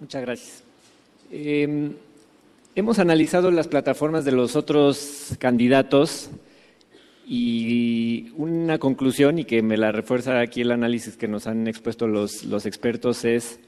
Muchas 0.00 0.22
gracias. 0.22 0.62
Em, 1.30 1.94
hemos 2.74 2.98
analizado 2.98 3.50
las 3.50 3.68
plataformas 3.68 4.24
de 4.24 4.32
los 4.32 4.54
otros 4.54 5.34
candidatos 5.38 6.30
y 7.26 8.30
una 8.36 8.78
conclusión, 8.78 9.38
y 9.38 9.44
que 9.44 9.62
me 9.62 9.76
la 9.76 9.92
refuerza 9.92 10.40
aquí 10.40 10.60
el 10.60 10.72
análisis 10.72 11.16
que 11.16 11.28
nos 11.28 11.46
han 11.46 11.66
expuesto 11.66 12.06
los, 12.06 12.66
expertos, 12.66 13.24
es 13.24 13.60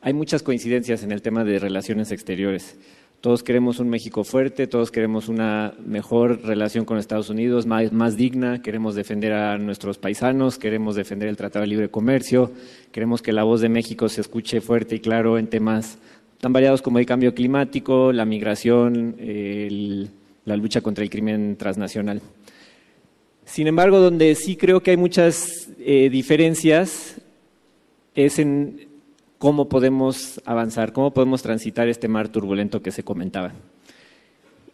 hay 0.00 0.12
muchas 0.12 0.42
coincidencias 0.42 1.02
en 1.02 1.12
el 1.12 1.22
tema 1.22 1.44
de 1.44 1.58
relaciones 1.58 2.12
exteriores. 2.12 2.78
Todos 3.20 3.42
queremos 3.42 3.80
un 3.80 3.88
México 3.88 4.22
fuerte, 4.22 4.68
todos 4.68 4.92
queremos 4.92 5.28
una 5.28 5.74
mejor 5.84 6.42
relación 6.42 6.84
con 6.84 6.98
Estados 6.98 7.30
Unidos, 7.30 7.66
más, 7.66 8.16
digna, 8.16 8.62
queremos 8.62 8.94
defender 8.94 9.32
a 9.32 9.58
nuestros 9.58 9.98
paisanos, 9.98 10.56
queremos 10.56 10.94
defender 10.94 11.28
el 11.28 11.36
Tratado 11.36 11.64
de 11.64 11.68
Libre 11.68 11.90
Comercio, 11.90 12.52
queremos 12.92 13.20
que 13.20 13.32
la 13.32 13.42
voz 13.42 13.60
de 13.60 13.68
México 13.68 14.08
se 14.08 14.20
escuche 14.20 14.60
fuerte 14.60 14.94
y 14.94 15.00
claro 15.00 15.36
en 15.36 15.48
temas 15.48 15.98
tan 16.40 16.52
variados 16.52 16.80
como 16.80 17.00
el 17.00 17.06
cambio 17.06 17.34
climático, 17.34 18.12
la 18.12 18.24
migración, 18.24 19.16
la 20.44 20.56
lucha 20.56 20.80
contra 20.80 21.02
el 21.02 21.10
crimen 21.10 21.56
transnacional. 21.56 22.22
Sin 23.48 23.66
embargo, 23.66 23.98
donde 23.98 24.34
sí 24.34 24.56
creo 24.56 24.82
que 24.82 24.90
hay 24.90 24.98
muchas 24.98 25.70
eh, 25.78 26.10
diferencias 26.10 27.16
es 28.14 28.38
en 28.38 28.88
cómo 29.38 29.70
podemos 29.70 30.42
avanzar, 30.44 30.92
cómo 30.92 31.14
podemos 31.14 31.40
transitar 31.40 31.88
este 31.88 32.08
mar 32.08 32.28
turbulento 32.28 32.82
que 32.82 32.90
se 32.90 33.04
comentaba. 33.04 33.54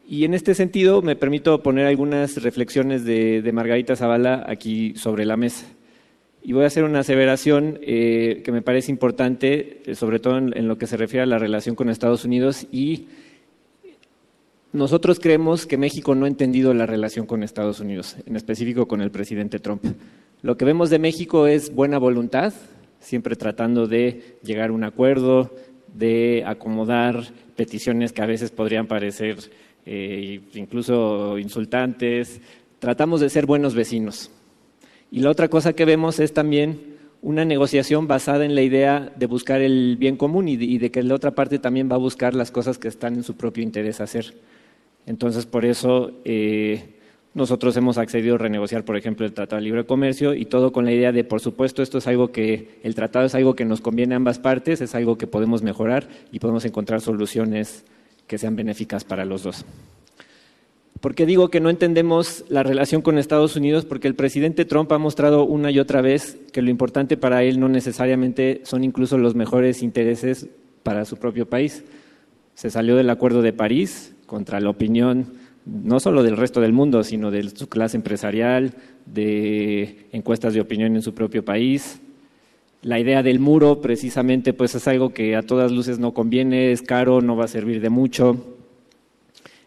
Y 0.08 0.24
en 0.24 0.34
este 0.34 0.56
sentido 0.56 1.02
me 1.02 1.14
permito 1.14 1.62
poner 1.62 1.86
algunas 1.86 2.42
reflexiones 2.42 3.04
de, 3.04 3.48
Margarita 3.54 3.94
Zavala 3.94 4.44
aquí 4.48 4.94
sobre 4.96 5.24
la 5.24 5.36
mesa. 5.36 5.66
Y 6.42 6.52
voy 6.52 6.64
a 6.64 6.66
hacer 6.66 6.82
una 6.82 6.98
aseveración 6.98 7.78
eh, 7.80 8.42
que 8.44 8.50
me 8.50 8.60
parece 8.60 8.90
importante, 8.90 9.82
eh, 9.86 9.94
sobre 9.94 10.18
todo 10.18 10.36
en, 10.36 10.66
lo 10.66 10.78
que 10.78 10.88
se 10.88 10.96
refiere 10.96 11.22
a 11.22 11.26
la 11.26 11.38
relación 11.38 11.76
con 11.76 11.90
Estados 11.90 12.24
Unidos. 12.24 12.66
Y 12.72 13.06
nosotros 14.74 15.20
creemos 15.20 15.66
que 15.66 15.78
México 15.78 16.16
no 16.16 16.24
ha 16.24 16.28
entendido 16.28 16.74
la 16.74 16.84
relación 16.84 17.26
con 17.26 17.44
Estados 17.44 17.78
Unidos, 17.78 18.16
en 18.26 18.34
específico 18.34 18.88
con 18.88 19.00
el 19.00 19.12
presidente 19.12 19.60
Trump. 19.60 19.84
Lo 20.42 20.56
que 20.56 20.64
vemos 20.64 20.90
de 20.90 20.98
México 20.98 21.46
es 21.46 21.72
buena 21.72 21.96
voluntad, 21.96 22.52
siempre 22.98 23.36
tratando 23.36 23.86
de 23.86 24.36
llegar 24.42 24.70
a 24.70 24.72
un 24.72 24.82
acuerdo, 24.82 25.54
de 25.94 26.42
acomodar 26.44 27.22
peticiones 27.54 28.12
que 28.12 28.22
a 28.22 28.26
veces 28.26 28.50
podrían 28.50 28.88
parecer 28.88 29.38
eh, 29.86 30.40
incluso 30.54 31.38
insultantes. 31.38 32.40
Tratamos 32.80 33.20
de 33.20 33.30
ser 33.30 33.46
buenos 33.46 33.76
vecinos. 33.76 34.32
Y 35.12 35.20
la 35.20 35.30
otra 35.30 35.46
cosa 35.46 35.74
que 35.74 35.84
vemos 35.84 36.18
es 36.18 36.34
también 36.34 36.96
una 37.22 37.44
negociación 37.44 38.08
basada 38.08 38.44
en 38.44 38.56
la 38.56 38.62
idea 38.62 39.12
de 39.14 39.26
buscar 39.26 39.60
el 39.60 39.96
bien 39.98 40.16
común 40.16 40.48
y 40.48 40.78
de, 40.78 40.90
que 40.90 41.02
la 41.04 41.14
otra 41.14 41.30
parte 41.30 41.60
también 41.60 41.88
va 41.88 41.94
a 41.94 41.98
buscar 41.98 42.34
las 42.34 42.50
cosas 42.50 42.76
que 42.76 42.88
están 42.88 43.14
en 43.14 43.22
su 43.22 43.36
propio 43.36 43.62
interés 43.62 44.00
hacer. 44.00 44.34
Entonces, 45.06 45.46
por 45.46 45.64
eso 45.64 46.12
eh, 46.24 46.94
nosotros 47.34 47.76
hemos 47.76 47.98
accedido 47.98 48.36
a 48.36 48.38
renegociar, 48.38 48.84
por 48.84 48.96
ejemplo, 48.96 49.26
el 49.26 49.32
Tratado 49.32 49.60
de 49.60 49.64
Libre 49.64 49.84
Comercio 49.84 50.34
y 50.34 50.46
todo 50.46 50.72
con 50.72 50.84
la 50.84 50.92
idea 50.92 51.12
de, 51.12 51.24
por 51.24 51.40
supuesto, 51.40 51.82
esto 51.82 51.98
es 51.98 52.06
algo 52.06 52.30
que 52.30 52.78
el 52.82 52.94
tratado 52.94 53.26
es 53.26 53.34
algo 53.34 53.54
que 53.54 53.64
nos 53.64 53.80
conviene 53.80 54.14
a 54.14 54.16
ambas 54.16 54.38
partes, 54.38 54.80
es 54.80 54.94
algo 54.94 55.18
que 55.18 55.26
podemos 55.26 55.62
mejorar 55.62 56.08
y 56.30 56.38
podemos 56.38 56.64
encontrar 56.64 57.00
soluciones 57.00 57.84
que 58.26 58.38
sean 58.38 58.56
benéficas 58.56 59.04
para 59.04 59.24
los 59.24 59.42
dos. 59.42 59.64
¿Por 61.00 61.14
qué 61.14 61.26
digo 61.26 61.50
que 61.50 61.60
no 61.60 61.68
entendemos 61.68 62.44
la 62.48 62.62
relación 62.62 63.02
con 63.02 63.18
Estados 63.18 63.56
Unidos? 63.56 63.84
Porque 63.84 64.08
el 64.08 64.14
presidente 64.14 64.64
Trump 64.64 64.90
ha 64.92 64.98
mostrado 64.98 65.44
una 65.44 65.70
y 65.70 65.78
otra 65.78 66.00
vez 66.00 66.38
que 66.52 66.62
lo 66.62 66.70
importante 66.70 67.18
para 67.18 67.42
él 67.42 67.60
no 67.60 67.68
necesariamente 67.68 68.62
son 68.64 68.84
incluso 68.84 69.18
los 69.18 69.34
mejores 69.34 69.82
intereses 69.82 70.46
para 70.82 71.04
su 71.04 71.18
propio 71.18 71.46
país. 71.46 71.84
Se 72.54 72.70
salió 72.70 72.96
del 72.96 73.10
Acuerdo 73.10 73.42
de 73.42 73.52
París 73.52 74.13
contra 74.26 74.60
la 74.60 74.70
opinión 74.70 75.44
no 75.66 75.98
solo 76.00 76.22
del 76.22 76.36
resto 76.36 76.60
del 76.60 76.72
mundo, 76.72 77.02
sino 77.04 77.30
de 77.30 77.48
su 77.50 77.68
clase 77.68 77.96
empresarial, 77.96 78.74
de 79.06 80.06
encuestas 80.12 80.54
de 80.54 80.60
opinión 80.60 80.94
en 80.94 81.02
su 81.02 81.14
propio 81.14 81.44
país. 81.44 82.00
La 82.82 83.00
idea 83.00 83.22
del 83.22 83.40
muro, 83.40 83.80
precisamente, 83.80 84.52
pues 84.52 84.74
es 84.74 84.86
algo 84.88 85.14
que 85.14 85.36
a 85.36 85.42
todas 85.42 85.72
luces 85.72 85.98
no 85.98 86.12
conviene, 86.12 86.72
es 86.72 86.82
caro, 86.82 87.22
no 87.22 87.36
va 87.36 87.46
a 87.46 87.48
servir 87.48 87.80
de 87.80 87.88
mucho. 87.88 88.44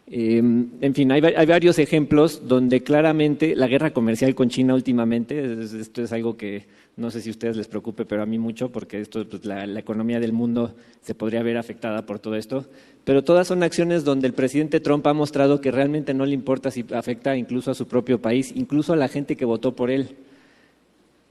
Em, 0.10 0.70
en 0.80 0.96
fin, 0.96 1.12
hay, 1.12 1.20
varios 1.20 1.80
ejemplos 1.80 2.48
donde 2.48 2.82
claramente 2.82 3.58
la 3.58 3.68
guerra 3.68 3.92
comercial 3.92 4.34
con 4.36 4.48
China 4.48 4.74
últimamente, 4.74 5.62
esto 5.62 6.02
es 6.02 6.14
algo 6.14 6.38
que 6.38 6.66
no 6.96 7.12
sé 7.12 7.20
si 7.20 7.30
a 7.30 7.32
ustedes 7.32 7.58
les 7.58 7.68
preocupe, 7.68 8.06
pero 8.06 8.24
a 8.24 8.26
mí 8.26 8.40
mucho, 8.40 8.72
porque 8.72 9.02
esto, 9.02 9.28
pues, 9.28 9.44
la, 9.44 9.68
la, 9.68 9.80
economía 9.80 10.22
del 10.22 10.32
mundo 10.32 10.74
se 11.02 11.14
podría 11.14 11.44
ver 11.44 11.58
afectada 11.58 12.06
por 12.06 12.20
todo 12.20 12.36
esto. 12.36 12.66
Pero 13.04 13.24
todas 13.24 13.48
son 13.48 13.64
acciones 13.64 14.06
donde 14.06 14.28
el 14.28 14.34
presidente 14.34 14.80
Trump 14.80 15.06
ha 15.08 15.14
mostrado 15.14 15.60
que 15.60 15.72
realmente 15.72 16.14
no 16.14 16.26
le 16.26 16.34
importa 16.34 16.72
si 16.72 16.86
afecta 16.94 17.36
incluso 17.36 17.72
a 17.72 17.76
su 17.76 17.88
propio 17.88 18.22
país, 18.22 18.54
incluso 18.56 18.94
a 18.94 18.96
la 18.96 19.10
gente 19.10 19.36
que 19.36 19.46
votó 19.46 19.76
por 19.76 19.92
él. 19.92 20.16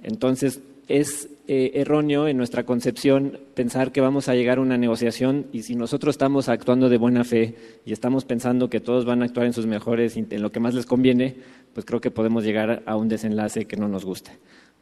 Entonces, 0.03 0.61
es 0.89 1.29
eh, 1.49 1.73
erróneo 1.75 2.29
en 2.29 2.37
nuestra 2.37 2.65
concepción 2.65 3.39
pensar 3.55 3.93
que 3.93 4.01
vamos 4.01 4.29
a 4.29 4.35
llegar 4.35 4.59
a 4.59 4.61
una 4.61 4.79
negociación 4.79 5.47
y 5.53 5.63
si 5.63 5.75
nosotros 5.75 6.15
estamos 6.15 6.49
actuando 6.49 6.89
de 6.89 6.99
buena 6.99 7.25
fe 7.25 7.55
y 7.85 7.93
estamos 7.93 8.25
pensando 8.25 8.71
que 8.71 8.81
todos 8.81 9.05
van 9.05 9.23
a 9.23 9.25
actuar 9.25 9.47
en 9.47 9.53
sus 9.53 9.67
mejores, 9.67 10.17
en 10.17 10.43
lo 10.43 10.53
que 10.53 10.61
más 10.61 10.75
les 10.75 10.87
conviene, 10.87 11.37
pues 11.75 11.85
creo 11.85 12.01
que 12.01 12.11
podemos 12.11 12.45
llegar 12.45 12.83
a 12.87 12.97
un 12.97 13.09
desenlace 13.09 13.67
que 13.67 13.77
no 13.77 13.89
nos 13.89 14.05
guste. 14.05 14.33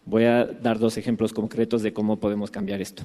Voy 0.07 0.25
a 0.25 0.45
dar 0.45 0.79
dos 0.79 0.99
ejemplos 0.99 1.33
concretos 1.33 1.83
de 1.83 1.93
cómo 1.93 2.19
podemos 2.19 2.51
cambiar 2.51 2.81
esto. 2.81 3.05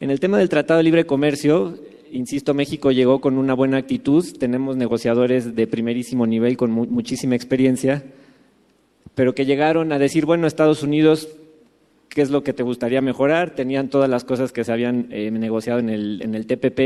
En 0.00 0.10
el 0.10 0.20
tema 0.20 0.38
del 0.38 0.48
Tratado 0.48 0.78
de 0.78 0.84
Libre 0.84 1.06
Comercio, 1.06 1.78
insisto, 2.10 2.54
México 2.54 2.90
llegó 2.90 3.20
con 3.20 3.36
una 3.36 3.54
buena 3.54 3.76
actitud, 3.76 4.24
tenemos 4.38 4.76
negociadores 4.76 5.54
de 5.54 5.66
primerísimo 5.66 6.26
nivel 6.26 6.56
con 6.56 6.70
muchísima 6.70 7.36
experiencia, 7.36 8.02
pero 9.14 9.34
que 9.34 9.46
llegaron 9.46 9.92
a 9.92 9.98
decir, 9.98 10.26
bueno, 10.26 10.46
Estados 10.46 10.82
Unidos 10.82 11.28
qué 12.14 12.22
es 12.22 12.30
lo 12.30 12.42
que 12.42 12.52
te 12.52 12.62
gustaría 12.62 13.02
mejorar, 13.02 13.50
tenían 13.54 13.88
todas 13.88 14.08
las 14.08 14.24
cosas 14.24 14.52
que 14.52 14.64
se 14.64 14.72
habían 14.72 15.08
eh, 15.10 15.30
negociado 15.30 15.80
en 15.80 15.90
el, 15.90 16.46
TPP 16.46 16.80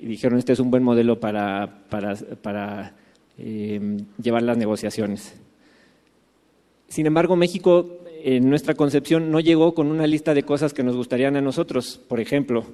y 0.00 0.06
dijeron, 0.06 0.38
este 0.38 0.52
es 0.52 0.58
un 0.58 0.70
buen 0.70 0.82
modelo 0.82 1.20
para, 1.20 2.94
eh, 3.38 3.96
llevar 4.20 4.42
las 4.42 4.58
negociaciones. 4.58 5.34
Sin 6.88 7.06
embargo, 7.06 7.36
México, 7.36 8.00
en 8.22 8.50
nuestra 8.50 8.74
concepción, 8.74 9.30
no 9.30 9.40
llegó 9.40 9.74
con 9.74 9.86
una 9.86 10.06
lista 10.06 10.34
de 10.34 10.42
cosas 10.42 10.74
que 10.74 10.82
nos 10.82 10.96
gustarían 10.96 11.36
a 11.36 11.40
nosotros. 11.40 12.00
Por 12.08 12.20
ejemplo, 12.20 12.64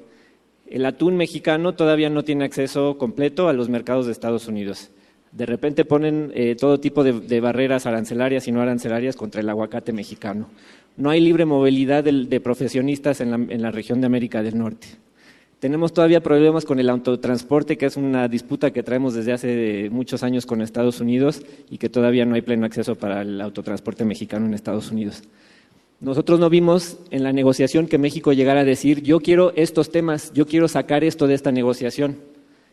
el 0.68 0.86
atún 0.86 1.16
mexicano 1.16 1.74
todavía 1.74 2.10
no 2.10 2.24
tiene 2.24 2.44
acceso 2.44 2.98
completo 2.98 3.48
a 3.48 3.52
los 3.52 3.68
mercados 3.68 4.06
de 4.06 4.12
Estados 4.12 4.48
Unidos. 4.48 4.90
De 5.32 5.46
repente 5.46 5.84
ponen 5.84 6.32
eh, 6.34 6.56
todo 6.56 6.80
tipo 6.80 7.04
de, 7.04 7.40
barreras 7.40 7.86
arancelarias 7.86 8.48
y 8.48 8.52
no 8.52 8.60
arancelarias 8.60 9.14
contra 9.14 9.40
el 9.40 9.48
aguacate 9.48 9.92
mexicano 9.92 10.48
no 10.96 11.10
hay 11.10 11.20
libre 11.20 11.44
movilidad 11.44 12.04
de, 12.04 12.40
profesionistas 12.40 13.20
en 13.20 13.62
la, 13.62 13.70
región 13.70 14.00
de 14.00 14.06
América 14.06 14.42
del 14.42 14.58
Norte. 14.58 14.88
Tenemos 15.58 15.92
todavía 15.92 16.22
problemas 16.22 16.64
con 16.64 16.80
el 16.80 16.88
autotransporte, 16.88 17.76
que 17.76 17.86
es 17.86 17.96
una 17.96 18.28
disputa 18.28 18.70
que 18.70 18.82
traemos 18.82 19.14
desde 19.14 19.32
hace 19.32 19.88
muchos 19.90 20.22
años 20.22 20.46
con 20.46 20.62
Estados 20.62 21.00
Unidos 21.00 21.42
y 21.70 21.78
que 21.78 21.90
todavía 21.90 22.24
no 22.24 22.34
hay 22.34 22.40
pleno 22.42 22.64
acceso 22.64 22.94
para 22.94 23.22
el 23.22 23.40
autotransporte 23.40 24.04
mexicano 24.04 24.46
en 24.46 24.54
Estados 24.54 24.90
Unidos. 24.90 25.22
Nosotros 26.00 26.40
no 26.40 26.48
vimos 26.48 26.98
en 27.10 27.22
la 27.22 27.32
negociación 27.32 27.86
que 27.86 27.98
México 27.98 28.32
llegara 28.32 28.60
a 28.60 28.64
decir, 28.64 29.02
yo 29.02 29.20
quiero 29.20 29.52
estos 29.54 29.90
temas, 29.90 30.32
yo 30.32 30.46
quiero 30.46 30.66
sacar 30.66 31.04
esto 31.04 31.26
de 31.26 31.34
esta 31.34 31.52
negociación. 31.52 32.16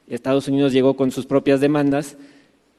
Estados 0.07 0.47
Unidos 0.47 0.71
llegó 0.71 0.95
con 0.95 1.11
sus 1.11 1.25
propias 1.25 1.59
demandas 1.59 2.17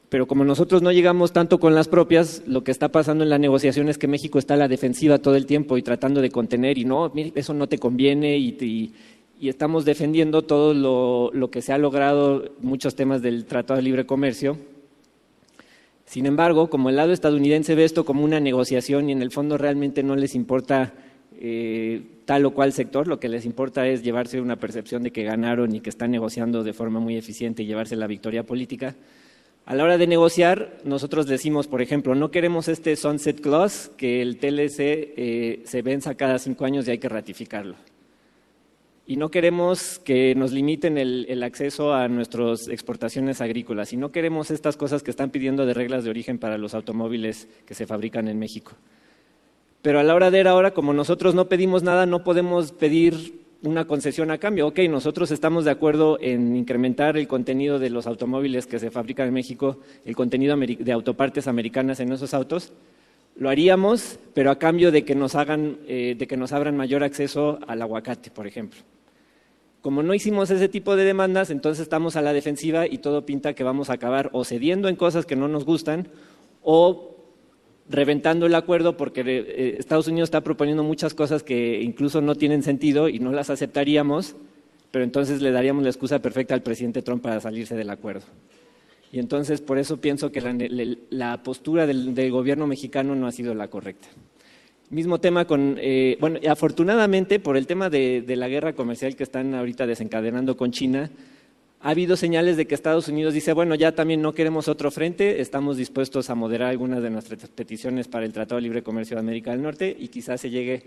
pero 0.08 0.26
como 0.26 0.44
nosotros 0.44 0.80
no 0.82 0.90
llegamos 0.90 1.32
tanto 1.32 1.60
con 1.60 1.74
las 1.74 1.88
propias, 1.88 2.42
lo 2.46 2.64
que 2.64 2.70
está 2.70 2.88
pasando 2.90 3.24
en 3.24 3.30
la 3.30 3.38
negociación 3.38 3.88
es 3.88 3.98
que 3.98 4.08
México 4.08 4.38
está 4.38 4.54
a 4.54 4.56
la 4.58 4.68
defensiva 4.68 5.18
todo 5.18 5.36
el 5.36 5.46
tiempo 5.46 5.76
y 5.76 5.82
tratando 5.82 6.22
de 6.22 6.30
contener 6.30 6.78
y 6.78 6.84
no, 6.84 7.12
eso 7.34 7.52
no 7.52 7.66
te 7.68 7.78
conviene 7.78 8.38
y, 8.38 8.94
estamos 9.40 9.84
defendiendo 9.84 10.42
todo 10.42 10.74
lo, 11.32 11.50
que 11.50 11.62
se 11.62 11.72
ha 11.72 11.78
logrado, 11.78 12.52
muchos 12.60 12.96
temas 12.96 13.22
del 13.22 13.44
Tratado 13.44 13.76
de 13.76 13.82
Libre 13.82 14.06
Comercio. 14.06 14.56
Sin 16.06 16.26
embargo, 16.26 16.70
como 16.70 16.88
el 16.88 16.96
lado 16.96 17.12
estadounidense 17.12 17.74
ve 17.74 17.84
esto 17.84 18.04
como 18.04 18.24
una 18.24 18.40
negociación 18.40 19.08
y 19.08 19.12
en 19.12 19.20
el 19.20 19.30
fondo 19.30 19.58
realmente 19.58 20.02
no 20.02 20.16
les 20.16 20.34
importa 20.34 20.94
eh, 21.38 22.02
tal 22.24 22.46
o 22.46 22.50
cual 22.50 22.72
sector, 22.72 23.06
lo 23.06 23.20
que 23.20 23.28
les 23.28 23.44
importa 23.44 23.86
es 23.86 24.02
llevarse 24.02 24.40
una 24.40 24.56
percepción 24.56 25.02
de 25.02 25.12
que 25.12 25.22
ganaron 25.22 25.74
y 25.74 25.80
que 25.80 25.90
están 25.90 26.10
negociando 26.10 26.64
de 26.64 26.72
forma 26.72 26.98
muy 26.98 27.16
eficiente 27.16 27.62
y 27.62 27.66
llevarse 27.66 27.94
la 27.94 28.06
victoria 28.06 28.44
política, 28.44 28.96
a 29.68 29.74
la 29.74 29.84
hora 29.84 29.98
de 29.98 30.06
negociar, 30.06 30.78
nosotros 30.84 31.26
decimos, 31.26 31.66
por 31.66 31.82
ejemplo, 31.82 32.14
no 32.14 32.30
queremos 32.30 32.68
este 32.68 32.96
sunset 32.96 33.38
clause, 33.38 33.90
que 33.98 34.22
el 34.22 34.38
TLC 34.38 34.78
eh, 34.80 35.62
se 35.66 35.82
venza 35.82 36.14
cada 36.14 36.38
cinco 36.38 36.64
años 36.64 36.88
y 36.88 36.92
hay 36.92 36.98
que 36.98 37.10
ratificarlo. 37.10 37.74
Y 39.06 39.16
no 39.16 39.30
queremos 39.30 39.98
que 39.98 40.34
nos 40.34 40.52
limiten 40.52 40.96
el, 40.96 41.42
acceso 41.42 41.92
a 41.92 42.08
nuestras 42.08 42.68
exportaciones 42.68 43.42
agrícolas. 43.42 43.92
Y 43.92 43.98
no 43.98 44.10
queremos 44.10 44.50
estas 44.50 44.78
cosas 44.78 45.02
que 45.02 45.10
están 45.10 45.28
pidiendo 45.28 45.66
de 45.66 45.74
reglas 45.74 46.02
de 46.02 46.08
origen 46.08 46.38
para 46.38 46.56
los 46.56 46.72
automóviles 46.72 47.46
que 47.66 47.74
se 47.74 47.86
fabrican 47.86 48.26
en 48.28 48.38
México. 48.38 48.72
Pero 49.82 50.00
a 50.00 50.02
la 50.02 50.14
hora 50.14 50.30
de 50.30 50.40
ir 50.40 50.48
ahora, 50.48 50.72
como 50.72 50.94
nosotros 50.94 51.34
no 51.34 51.50
pedimos 51.50 51.82
nada, 51.82 52.06
no 52.06 52.24
podemos 52.24 52.72
pedir 52.72 53.47
una 53.62 53.86
concesión 53.86 54.30
a 54.30 54.38
cambio. 54.38 54.68
Ok, 54.68 54.80
nosotros 54.88 55.30
estamos 55.30 55.64
de 55.64 55.70
acuerdo 55.70 56.18
en 56.20 56.56
incrementar 56.56 57.16
el 57.16 57.26
contenido 57.26 57.78
de 57.78 57.90
los 57.90 58.06
automóviles 58.06 58.66
que 58.66 58.78
se 58.78 58.90
fabrican 58.90 59.28
en 59.28 59.34
México, 59.34 59.78
el 60.04 60.14
contenido 60.14 60.56
de 60.56 60.92
autopartes 60.92 61.48
americanas 61.48 62.00
en 62.00 62.12
esos 62.12 62.34
autos. 62.34 62.72
Lo 63.36 63.50
haríamos, 63.50 64.18
pero 64.34 64.50
a 64.50 64.58
cambio 64.58 64.90
de 64.90 65.04
que 65.04 65.14
nos 65.14 65.34
hagan, 65.34 65.78
eh, 65.86 66.14
de 66.18 66.26
que 66.26 66.36
nos 66.36 66.52
abran 66.52 66.76
mayor 66.76 67.04
acceso 67.04 67.58
al 67.66 67.82
aguacate, 67.82 68.30
por 68.30 68.46
ejemplo. 68.46 68.80
Como 69.80 70.02
no 70.02 70.12
hicimos 70.12 70.50
ese 70.50 70.68
tipo 70.68 70.96
de 70.96 71.04
demandas, 71.04 71.50
entonces 71.50 71.82
estamos 71.82 72.16
a 72.16 72.22
la 72.22 72.32
defensiva 72.32 72.86
y 72.86 72.98
todo 72.98 73.24
pinta 73.24 73.54
que 73.54 73.62
vamos 73.62 73.90
a 73.90 73.94
acabar 73.94 74.28
o 74.32 74.44
cediendo 74.44 74.88
en 74.88 74.96
cosas 74.96 75.24
que 75.24 75.36
no 75.36 75.46
nos 75.46 75.64
gustan 75.64 76.08
o 76.62 77.17
reventando 77.88 78.46
el 78.46 78.54
acuerdo 78.54 78.96
porque 78.96 79.22
eh, 79.26 79.76
Estados 79.78 80.08
Unidos 80.08 80.28
está 80.28 80.42
proponiendo 80.42 80.82
muchas 80.82 81.14
cosas 81.14 81.42
que 81.42 81.80
incluso 81.80 82.20
no 82.20 82.34
tienen 82.34 82.62
sentido 82.62 83.08
y 83.08 83.18
no 83.18 83.32
las 83.32 83.50
aceptaríamos, 83.50 84.36
pero 84.90 85.04
entonces 85.04 85.42
le 85.42 85.50
daríamos 85.50 85.82
la 85.82 85.90
excusa 85.90 86.20
perfecta 86.20 86.54
al 86.54 86.62
presidente 86.62 87.02
Trump 87.02 87.22
para 87.22 87.40
salirse 87.40 87.76
del 87.76 87.90
acuerdo. 87.90 88.26
Y 89.10 89.18
entonces 89.18 89.60
por 89.60 89.78
eso 89.78 89.98
pienso 89.98 90.30
que 90.30 90.40
la, 91.10 91.42
postura 91.42 91.86
del, 91.86 92.30
gobierno 92.30 92.66
mexicano 92.66 93.14
no 93.14 93.26
ha 93.26 93.32
sido 93.32 93.54
la 93.54 93.68
correcta. 93.68 94.08
Mismo 94.90 95.18
tema 95.18 95.46
con, 95.46 95.76
eh, 95.80 96.16
bueno, 96.20 96.38
afortunadamente 96.48 97.40
por 97.40 97.56
el 97.56 97.66
tema 97.66 97.90
de 97.90 98.24
la 98.36 98.48
guerra 98.48 98.74
comercial 98.74 99.16
que 99.16 99.22
están 99.22 99.54
ahorita 99.54 99.86
desencadenando 99.86 100.56
con 100.56 100.72
China, 100.72 101.10
ha 101.80 101.90
habido 101.90 102.16
señales 102.16 102.56
de 102.56 102.66
que 102.66 102.74
Estados 102.74 103.08
Unidos 103.08 103.34
dice, 103.34 103.52
bueno, 103.52 103.74
ya 103.74 103.92
también 103.92 104.20
no 104.20 104.34
queremos 104.34 104.66
otro 104.68 104.90
frente, 104.90 105.40
estamos 105.40 105.76
dispuestos 105.76 106.28
a 106.28 106.34
moderar 106.34 106.70
algunas 106.70 107.02
de 107.02 107.10
nuestras 107.10 107.48
peticiones 107.50 108.08
para 108.08 108.26
el 108.26 108.32
Tratado 108.32 108.56
de 108.56 108.62
Libre 108.62 108.82
Comercio 108.82 109.16
de 109.16 109.20
América 109.20 109.52
del 109.52 109.62
Norte 109.62 109.96
y 109.96 110.08
quizás 110.08 110.40
se 110.40 110.50
llegue 110.50 110.82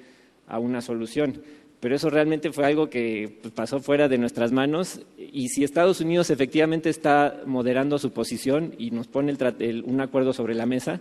a 0.47 0.59
una 0.59 0.81
solución. 0.81 1.41
Pero 1.79 1.95
eso 1.95 2.09
realmente 2.09 2.51
fue 2.51 2.65
algo 2.65 2.89
que 2.89 3.39
pues, 3.41 3.53
pasó 3.53 3.79
fuera 3.79 4.07
de 4.07 4.17
nuestras 4.17 4.51
manos 4.51 5.01
y 5.17 5.47
si 5.49 5.63
Estados 5.63 6.01
Unidos 6.01 6.29
efectivamente 6.29 6.89
está 6.89 7.41
moderando 7.45 7.97
su 7.97 8.11
posición 8.11 8.75
y 8.77 8.91
nos 8.91 9.07
pone 9.07 9.35
un 9.85 10.01
acuerdo 10.01 10.33
sobre 10.33 10.55
la 10.55 10.65
mesa, 10.65 10.99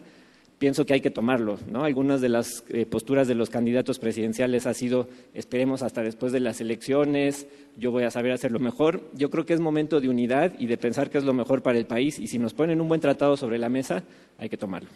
pienso 0.61 0.85
que 0.85 0.93
hay 0.93 1.01
que 1.01 1.11
tomarlo. 1.11 1.59
¿no? 1.69 1.85
Algunas 1.85 2.21
de 2.21 2.29
las 2.29 2.65
eh, 2.69 2.85
posturas 2.85 3.27
de 3.27 3.35
los 3.35 3.49
candidatos 3.49 3.99
presidenciales 3.99 4.67
ha 4.67 4.75
sido 4.75 5.09
esperemos 5.35 5.83
hasta 5.83 6.03
después 6.03 6.33
de 6.33 6.41
las 6.41 6.61
elecciones, 6.61 7.49
yo 7.79 7.91
voy 7.91 8.05
a 8.05 8.11
saber 8.11 8.31
hacerlo 8.31 8.61
mejor. 8.61 9.01
Yo 9.15 9.31
creo 9.31 9.47
que 9.47 9.55
es 9.55 9.61
momento 9.61 10.01
de 10.01 10.11
unidad 10.11 10.53
y 10.59 10.67
de 10.67 10.77
pensar 10.77 11.09
que 11.09 11.17
es 11.17 11.25
lo 11.25 11.33
mejor 11.33 11.63
para 11.63 11.79
el 11.79 11.87
país 11.87 12.19
y 12.19 12.27
si 12.27 12.39
nos 12.39 12.53
ponen 12.53 12.81
un 12.81 12.89
buen 12.89 13.01
tratado 13.01 13.39
sobre 13.39 13.59
la 13.59 13.71
mesa, 13.71 14.05
hay 14.39 14.51
que 14.51 14.59
tomarlo. 14.59 14.91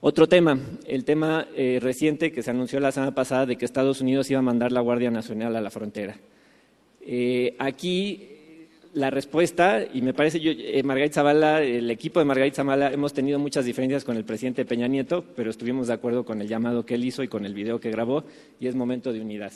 Otro 0.00 0.28
tema, 0.28 0.60
el 0.86 1.04
tema 1.04 1.48
eh, 1.56 1.78
reciente 1.80 2.30
que 2.30 2.42
se 2.42 2.50
anunció 2.50 2.78
la 2.80 2.92
semana 2.92 3.14
pasada 3.14 3.46
de 3.46 3.56
que 3.56 3.64
Estados 3.64 4.02
Unidos 4.02 4.30
iba 4.30 4.40
a 4.40 4.42
mandar 4.42 4.72
la 4.72 4.82
Guardia 4.82 5.10
Nacional 5.10 5.56
a 5.56 5.60
la 5.62 5.70
frontera. 5.70 6.16
Eh, 7.00 7.56
aquí 7.58 8.37
la 8.94 9.10
respuesta, 9.10 9.84
y 9.92 10.02
me 10.02 10.14
parece 10.14 10.40
yo, 10.40 10.52
eh, 10.52 10.82
Margarita 10.82 11.16
Zavala, 11.16 11.62
el 11.62 11.90
equipo 11.90 12.18
de 12.20 12.24
Margarita 12.24 12.56
Zavala, 12.56 12.92
hemos 12.92 13.12
tenido 13.12 13.38
muchas 13.38 13.64
diferencias 13.64 14.04
con 14.04 14.16
el 14.16 14.24
presidente 14.24 14.64
Peña 14.64 14.88
Nieto, 14.88 15.24
pero 15.36 15.50
estuvimos 15.50 15.88
de 15.88 15.94
acuerdo 15.94 16.24
con 16.24 16.40
el 16.40 16.48
llamado 16.48 16.84
que 16.84 16.94
él 16.94 17.04
hizo 17.04 17.22
y 17.22 17.28
con 17.28 17.44
el 17.44 17.54
video 17.54 17.80
que 17.80 17.90
grabó, 17.90 18.24
y 18.58 18.66
es 18.66 18.74
momento 18.74 19.12
de 19.12 19.20
unidad. 19.20 19.52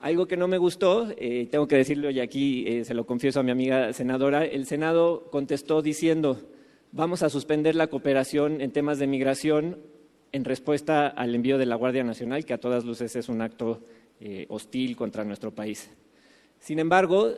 Algo 0.00 0.26
que 0.26 0.36
no 0.36 0.48
me 0.48 0.58
gustó, 0.58 1.08
eh, 1.18 1.48
tengo 1.50 1.68
que 1.68 1.76
decirlo 1.76 2.10
y 2.10 2.20
aquí 2.20 2.64
eh, 2.66 2.84
se 2.84 2.94
lo 2.94 3.04
confieso 3.04 3.40
a 3.40 3.42
mi 3.42 3.50
amiga 3.50 3.92
senadora, 3.92 4.44
el 4.44 4.66
Senado 4.66 5.28
contestó 5.30 5.82
diciendo, 5.82 6.40
vamos 6.92 7.22
a 7.22 7.28
suspender 7.28 7.74
la 7.74 7.88
cooperación 7.88 8.60
en 8.60 8.70
temas 8.70 8.98
de 8.98 9.06
migración 9.06 9.78
en 10.32 10.44
respuesta 10.44 11.08
al 11.08 11.34
envío 11.34 11.58
de 11.58 11.66
la 11.66 11.74
Guardia 11.74 12.04
Nacional, 12.04 12.44
que 12.44 12.54
a 12.54 12.58
todas 12.58 12.84
luces 12.84 13.14
es 13.16 13.28
un 13.28 13.42
acto 13.42 13.80
hostil 14.48 14.96
contra 14.96 15.24
nuestro 15.24 15.50
país. 15.50 15.90
Sin 16.60 16.78
embargo, 16.78 17.32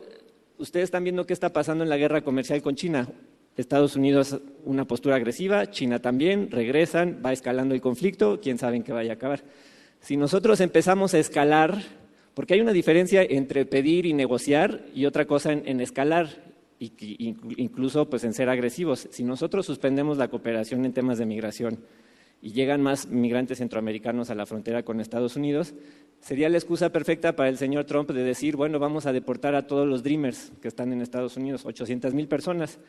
ustedes 0.57 0.85
están 0.85 1.03
viendo 1.03 1.25
qué 1.25 1.33
está 1.33 1.51
pasando 1.51 1.83
en 1.83 1.89
la 1.89 1.97
guerra 1.97 2.21
comercial 2.21 2.61
con 2.61 2.75
China. 2.75 3.07
Estados 3.55 3.95
Unidos 3.95 4.39
una 4.65 4.85
postura 4.85 5.15
agresiva, 5.15 5.69
China 5.69 5.99
también, 5.99 6.49
regresan, 6.49 7.21
va 7.23 7.33
escalando 7.33 7.75
el 7.75 7.81
conflicto, 7.81 8.39
quién 8.41 8.57
sabe 8.57 8.77
en 8.77 8.83
qué 8.83 8.91
vaya 8.91 9.11
a 9.11 9.15
acabar. 9.15 9.43
Si 9.99 10.17
nosotros 10.17 10.59
empezamos 10.59 11.13
a 11.13 11.19
escalar, 11.19 11.81
porque 12.33 12.55
hay 12.55 12.61
una 12.61 12.73
diferencia 12.73 13.21
entre 13.21 13.65
pedir 13.65 14.05
y 14.05 14.13
negociar 14.13 14.85
y 14.95 15.05
otra 15.05 15.25
cosa 15.25 15.51
en, 15.51 15.79
escalar, 15.81 16.29
y, 16.79 16.91
incluso 17.57 18.09
pues 18.09 18.23
en 18.23 18.33
ser 18.33 18.49
agresivos. 18.49 19.07
Si 19.11 19.23
nosotros 19.23 19.65
suspendemos 19.65 20.17
la 20.17 20.29
cooperación 20.29 20.83
en 20.83 20.93
temas 20.93 21.19
de 21.19 21.25
migración 21.25 21.79
y 22.43 22.51
llegan 22.51 22.81
más 22.81 23.07
migrantes 23.07 23.59
centroamericanos 23.59 24.29
a 24.29 24.35
la 24.35 24.45
frontera 24.45 24.83
con 24.83 24.99
Estados 24.99 25.37
Unidos, 25.37 25.73
sería 26.19 26.49
la 26.49 26.57
excusa 26.57 26.89
perfecta 26.89 27.37
para 27.37 27.47
el 27.47 27.57
señor 27.57 27.85
Trump 27.85 28.11
de 28.11 28.21
decir, 28.21 28.57
bueno, 28.57 28.79
vamos 28.79 29.05
a 29.05 29.13
deportar 29.13 29.55
a 29.55 29.65
todos 29.65 29.87
los 29.87 30.03
Dreamers 30.03 30.51
que 30.61 30.67
están 30.67 30.91
en 30.91 31.01
Estados 31.01 31.37
Unidos, 31.37 31.65
800 31.65 32.13
mil 32.13 32.27
personas, 32.27 32.79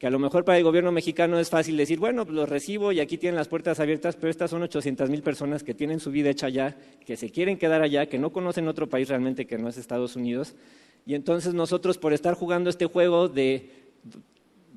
que 0.00 0.08
a 0.08 0.10
lo 0.10 0.18
mejor 0.18 0.44
para 0.44 0.58
el 0.58 0.64
gobierno 0.64 0.90
mexicano 0.90 1.38
es 1.38 1.48
fácil 1.48 1.76
decir, 1.76 2.00
bueno, 2.00 2.24
pues 2.24 2.34
los 2.34 2.48
recibo 2.48 2.90
y 2.90 2.98
aquí 2.98 3.16
tienen 3.16 3.36
las 3.36 3.46
puertas 3.46 3.78
abiertas, 3.78 4.16
pero 4.16 4.32
estas 4.32 4.50
son 4.50 4.62
800 4.62 5.08
mil 5.08 5.22
personas 5.22 5.62
que 5.62 5.74
tienen 5.74 6.00
su 6.00 6.10
vida 6.10 6.30
hecha 6.30 6.48
allá, 6.48 6.76
que 7.06 7.16
se 7.16 7.30
quieren 7.30 7.56
quedar 7.56 7.82
allá, 7.82 8.06
que 8.06 8.18
no 8.18 8.32
conocen 8.32 8.66
otro 8.66 8.88
país 8.88 9.08
realmente 9.08 9.46
que 9.46 9.58
no 9.58 9.68
es 9.68 9.78
Estados 9.78 10.16
Unidos. 10.16 10.56
Y 11.06 11.14
entonces 11.14 11.54
nosotros, 11.54 11.98
por 11.98 12.12
estar 12.14 12.34
jugando 12.34 12.68
este 12.68 12.86
juego 12.86 13.28
de 13.28 13.83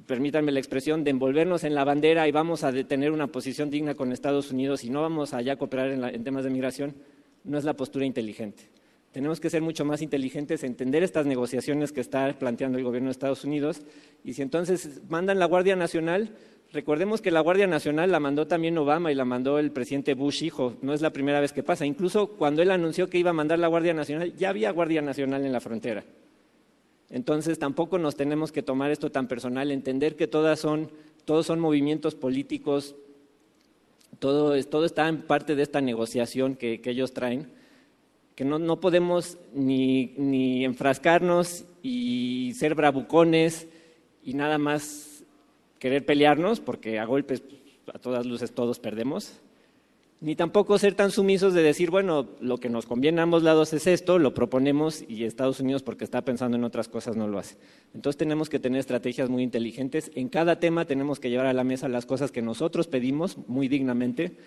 permítanme 0.07 0.51
la 0.51 0.59
expresión, 0.59 1.03
de 1.03 1.11
envolvernos 1.11 1.65
en 1.65 1.75
la 1.75 1.83
bandera 1.83 2.27
y 2.27 2.31
vamos 2.31 2.63
a 2.63 2.71
tener 2.71 3.11
una 3.11 3.27
posición 3.27 3.69
digna 3.69 3.93
con 3.93 4.11
Estados 4.11 4.51
Unidos 4.51 4.83
y 4.83 4.89
no 4.89 5.01
vamos 5.01 5.33
allá 5.33 5.53
a 5.53 5.55
cooperar 5.57 5.89
en 5.91 6.23
temas 6.23 6.45
de 6.45 6.49
migración, 6.49 6.95
no 7.43 7.57
es 7.57 7.65
la 7.65 7.75
postura 7.75 8.05
inteligente. 8.05 8.63
Tenemos 9.11 9.39
que 9.39 9.49
ser 9.49 9.61
mucho 9.61 9.83
más 9.83 10.01
inteligentes, 10.01 10.63
entender 10.63 11.03
estas 11.03 11.25
negociaciones 11.25 11.91
que 11.91 12.01
está 12.01 12.31
planteando 12.39 12.77
el 12.77 12.83
gobierno 12.83 13.07
de 13.07 13.11
Estados 13.11 13.43
Unidos 13.43 13.81
y 14.23 14.33
si 14.33 14.41
entonces 14.41 15.01
mandan 15.09 15.39
la 15.39 15.45
Guardia 15.45 15.75
Nacional, 15.75 16.29
recordemos 16.71 17.21
que 17.21 17.31
la 17.31 17.41
Guardia 17.41 17.67
Nacional 17.67 18.11
la 18.11 18.19
mandó 18.19 18.47
también 18.47 18.77
Obama 18.77 19.11
y 19.11 19.15
la 19.15 19.25
mandó 19.25 19.59
el 19.59 19.71
presidente 19.71 20.13
Bush 20.13 20.43
hijo, 20.43 20.77
no 20.81 20.93
es 20.93 21.01
la 21.01 21.11
primera 21.11 21.41
vez 21.41 21.51
que 21.51 21.63
pasa. 21.63 21.85
Incluso 21.85 22.27
cuando 22.27 22.61
él 22.61 22.71
anunció 22.71 23.09
que 23.09 23.17
iba 23.17 23.31
a 23.31 23.33
mandar 23.33 23.59
la 23.59 23.67
Guardia 23.67 23.93
Nacional, 23.93 24.33
ya 24.35 24.49
había 24.49 24.71
Guardia 24.71 25.01
Nacional 25.01 25.45
en 25.45 25.51
la 25.51 25.59
frontera. 25.59 26.03
Entonces 27.09 27.57
tampoco 27.59 27.97
nos 27.97 28.15
tenemos 28.15 28.51
que 28.51 28.63
tomar 28.63 28.91
esto 28.91 29.11
tan 29.11 29.27
personal, 29.27 29.71
entender 29.71 30.15
que 30.15 30.27
todas 30.27 30.59
son, 30.59 30.91
todos 31.25 31.45
son 31.45 31.59
movimientos 31.59 32.15
políticos 32.15 32.95
todo, 34.19 34.55
está 34.55 35.07
en 35.07 35.21
parte 35.21 35.55
de 35.55 35.63
esta 35.63 35.81
negociación 35.81 36.55
que, 36.55 36.81
ellos 36.85 37.13
traen, 37.13 37.51
que 38.35 38.45
no, 38.45 38.79
podemos 38.79 39.37
ni, 39.53 40.63
enfrascarnos 40.65 41.65
y 41.83 42.53
ser 42.55 42.75
bravucones 42.75 43.67
y 44.23 44.33
nada 44.33 44.57
más 44.57 45.23
querer 45.79 46.05
pelearnos, 46.05 46.59
porque 46.59 46.99
a 46.99 47.05
golpes 47.05 47.43
a 47.93 47.99
todas 47.99 48.25
luces 48.25 48.51
todos 48.51 48.79
perdemos 48.79 49.39
ni 50.19 50.35
tampoco 50.35 50.79
ser 50.79 50.95
tan 50.95 51.11
sumisos 51.11 51.53
de 51.53 51.61
decir, 51.61 51.91
bueno, 51.91 52.27
lo 52.39 52.57
que 52.57 52.69
nos 52.69 52.87
conviene 52.87 53.19
a 53.19 53.23
ambos 53.23 53.43
lados 53.43 53.71
es 53.73 53.85
esto, 53.85 54.17
lo 54.17 54.33
proponemos 54.33 55.03
y 55.07 55.25
Estados 55.25 55.59
Unidos, 55.59 55.83
porque 55.83 56.03
está 56.03 56.23
pensando 56.23 56.57
en 56.57 56.63
otras 56.63 56.87
cosas, 56.87 57.15
no 57.15 57.27
lo 57.27 57.37
hace. 57.37 57.57
Entonces 57.93 58.17
tenemos 58.17 58.49
que 58.49 58.59
tener 58.59 58.79
estrategias 58.79 59.29
muy 59.29 59.43
inteligentes. 59.43 60.11
En 60.15 60.29
cada 60.29 60.59
tema 60.59 60.85
tenemos 60.85 61.19
que 61.19 61.29
llevar 61.29 61.45
a 61.45 61.53
la 61.53 61.63
mesa 61.63 61.87
las 61.87 62.07
cosas 62.07 62.31
que 62.31 62.41
nosotros 62.41 62.87
pedimos 62.87 63.37
muy 63.47 63.67
dignamente. 63.67 64.37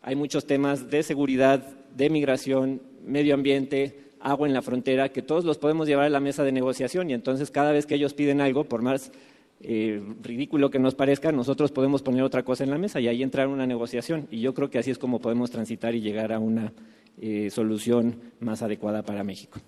Hay 0.00 0.16
muchos 0.16 0.46
temas 0.46 0.90
de 0.90 1.02
seguridad, 1.02 1.76
de 1.94 2.08
migración, 2.08 2.80
medio 3.04 3.34
ambiente, 3.34 4.12
agua 4.20 4.48
en 4.48 4.54
la 4.54 4.62
frontera, 4.62 5.10
que 5.10 5.20
todos 5.20 5.44
los 5.44 5.58
podemos 5.58 5.86
llevar 5.86 6.06
a 6.06 6.10
la 6.10 6.20
mesa 6.20 6.42
de 6.42 6.52
negociación 6.52 7.10
y 7.10 7.14
entonces 7.14 7.50
cada 7.50 7.72
vez 7.72 7.84
que 7.84 7.96
ellos 7.96 8.14
piden 8.14 8.40
algo, 8.40 8.64
por 8.64 8.80
más 8.80 9.12
eh, 9.60 10.00
ridículo 10.22 10.70
que 10.70 10.78
nos 10.78 10.94
parezca, 10.94 11.32
nosotros 11.32 11.72
podemos 11.72 12.02
poner 12.02 12.22
otra 12.22 12.44
cosa 12.44 12.64
en 12.64 12.70
la 12.70 12.78
mesa 12.78 13.00
y 13.00 13.08
ahí 13.08 13.22
entrar 13.22 13.48
una 13.48 13.66
negociación. 13.66 14.28
Y 14.30 14.40
yo 14.40 14.54
creo 14.54 14.70
que 14.70 14.78
así 14.78 14.90
es 14.90 14.98
como 14.98 15.20
podemos 15.20 15.50
transitar 15.50 15.94
y 15.94 16.00
llegar 16.00 16.32
a 16.32 16.38
una 16.38 16.72
eh, 17.20 17.50
solución 17.50 18.16
más 18.40 18.62
adecuada 18.62 19.02
para 19.02 19.24
México. 19.24 19.58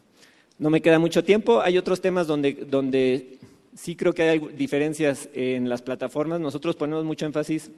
No 0.58 0.70
me 0.70 0.80
queda 0.80 0.98
mucho 0.98 1.24
tiempo. 1.24 1.60
Hay 1.60 1.78
otros 1.78 2.00
temas 2.00 2.26
donde, 2.26 2.52
donde 2.52 3.38
sí 3.74 3.96
creo 3.96 4.12
que 4.12 4.22
hay 4.22 4.38
diferencias 4.56 5.28
en 5.34 5.68
las 5.68 5.82
plataformas. 5.82 6.40
Nosotros 6.40 6.76
ponemos 6.76 7.04
mucho 7.04 7.26
énfasis 7.26 7.70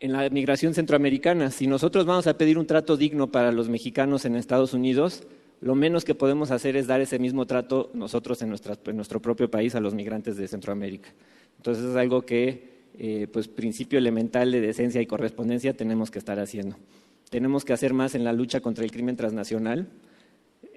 en 0.00 0.12
la 0.12 0.28
migración 0.30 0.74
centroamericana. 0.74 1.50
Si 1.50 1.66
nosotros 1.66 2.06
vamos 2.06 2.26
a 2.26 2.36
pedir 2.36 2.58
un 2.58 2.66
trato 2.66 2.96
digno 2.96 3.28
para 3.32 3.52
los 3.52 3.68
mexicanos 3.68 4.24
en 4.24 4.36
Estados 4.36 4.74
Unidos, 4.74 5.24
lo 5.60 5.74
menos 5.74 6.04
que 6.04 6.14
podemos 6.14 6.50
hacer 6.50 6.76
es 6.76 6.86
dar 6.86 7.00
ese 7.00 7.18
mismo 7.18 7.46
trato 7.46 7.90
nosotros 7.92 8.40
en, 8.42 8.48
nuestro 8.48 9.20
propio 9.20 9.50
país 9.50 9.74
a 9.74 9.80
los 9.80 9.94
migrantes 9.94 10.36
de 10.36 10.48
Centroamérica. 10.48 11.10
Entonces 11.58 11.84
es 11.84 11.96
algo 11.96 12.22
que, 12.22 12.88
eh, 12.98 13.26
pues, 13.30 13.48
principio 13.48 13.98
elemental 13.98 14.50
de 14.52 14.60
decencia 14.60 15.02
y 15.02 15.06
correspondencia 15.06 15.76
tenemos 15.76 16.10
que 16.10 16.18
estar 16.18 16.40
haciendo. 16.40 16.76
Tenemos 17.28 17.64
que 17.64 17.74
hacer 17.74 17.92
más 17.92 18.14
en 18.14 18.24
la 18.24 18.32
lucha 18.32 18.60
contra 18.60 18.84
el 18.84 18.90
crimen 18.90 19.16
transnacional. 19.16 19.88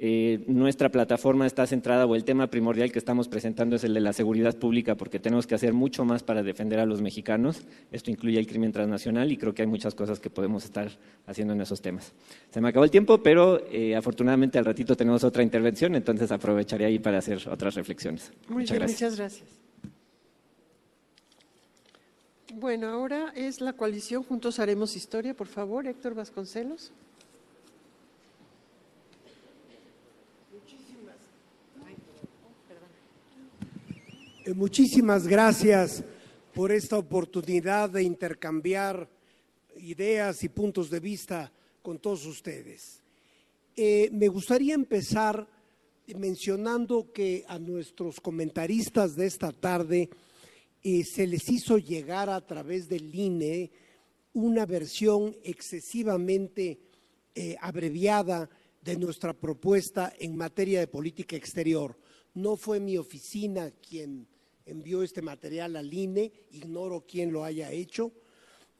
Eh, 0.05 0.43
nuestra 0.47 0.89
plataforma 0.89 1.47
está 1.47 1.65
centrada, 1.65 2.05
o 2.05 2.13
el 2.13 2.25
tema 2.25 2.47
primordial 2.47 2.91
que 2.91 2.99
estamos 2.99 3.29
presentando 3.29 3.77
es 3.77 3.85
el 3.85 3.93
de 3.93 4.01
la 4.01 4.11
seguridad 4.11 4.53
pública, 4.53 4.95
porque 4.95 5.17
tenemos 5.17 5.47
que 5.47 5.55
hacer 5.55 5.71
mucho 5.71 6.03
más 6.03 6.23
para 6.23 6.43
defender 6.43 6.81
a 6.81 6.85
los 6.85 7.01
mexicanos. 7.01 7.61
Esto 7.89 8.11
incluye 8.11 8.37
el 8.37 8.45
crimen 8.45 8.73
transnacional 8.73 9.31
y 9.31 9.37
creo 9.37 9.53
que 9.53 9.61
hay 9.61 9.67
muchas 9.69 9.95
cosas 9.95 10.19
que 10.19 10.29
podemos 10.29 10.65
estar 10.65 10.91
haciendo 11.25 11.53
en 11.53 11.61
esos 11.61 11.81
temas. 11.81 12.11
Se 12.51 12.59
me 12.59 12.67
acabó 12.67 12.83
el 12.83 12.91
tiempo, 12.91 13.23
pero 13.23 13.65
eh, 13.71 13.95
afortunadamente 13.95 14.57
al 14.57 14.65
ratito 14.65 14.97
tenemos 14.97 15.23
otra 15.23 15.41
intervención, 15.41 15.95
entonces 15.95 16.29
aprovecharé 16.33 16.83
ahí 16.83 16.99
para 16.99 17.19
hacer 17.19 17.39
otras 17.49 17.75
reflexiones. 17.75 18.29
muchas 18.49 18.77
gracias. 18.77 19.01
Muchas 19.01 19.17
gracias. 19.17 19.49
Bueno, 22.55 22.89
ahora 22.89 23.31
es 23.37 23.61
la 23.61 23.71
coalición 23.71 24.23
Juntos 24.23 24.59
Haremos 24.59 24.97
Historia. 24.97 25.33
Por 25.33 25.47
favor, 25.47 25.87
Héctor 25.87 26.13
Vasconcelos. 26.13 26.91
Muchísimas 34.55 35.27
gracias 35.27 36.03
por 36.53 36.71
esta 36.71 36.97
oportunidad 36.97 37.89
de 37.89 38.03
intercambiar 38.03 39.09
ideas 39.77 40.43
y 40.43 40.49
puntos 40.49 40.89
de 40.89 40.99
vista 40.99 41.51
con 41.81 41.99
todos 41.99 42.25
ustedes. 42.25 43.01
Eh, 43.75 44.09
me 44.11 44.27
gustaría 44.27 44.75
empezar 44.75 45.47
mencionando 46.15 47.11
que 47.11 47.45
a 47.47 47.57
nuestros 47.57 48.19
comentaristas 48.19 49.15
de 49.15 49.25
esta 49.25 49.51
tarde 49.51 50.09
eh, 50.83 51.03
se 51.05 51.25
les 51.25 51.49
hizo 51.49 51.77
llegar 51.77 52.29
a 52.29 52.45
través 52.45 52.89
del 52.89 53.13
INE 53.15 53.71
una 54.33 54.65
versión 54.65 55.35
excesivamente 55.43 56.79
abreviada 57.61 58.47
de 58.83 58.95
nuestra 58.95 59.33
propuesta 59.33 60.13
en 60.19 60.35
materia 60.35 60.79
de 60.79 60.87
política 60.87 61.35
exterior. 61.35 61.97
No 62.35 62.57
fue 62.57 62.79
mi 62.79 62.95
oficina 62.97 63.71
quien 63.71 64.27
envió 64.65 65.03
este 65.03 65.21
material 65.21 65.75
al 65.75 65.93
INE, 65.93 66.31
ignoro 66.51 67.05
quién 67.07 67.31
lo 67.31 67.43
haya 67.43 67.71
hecho, 67.71 68.11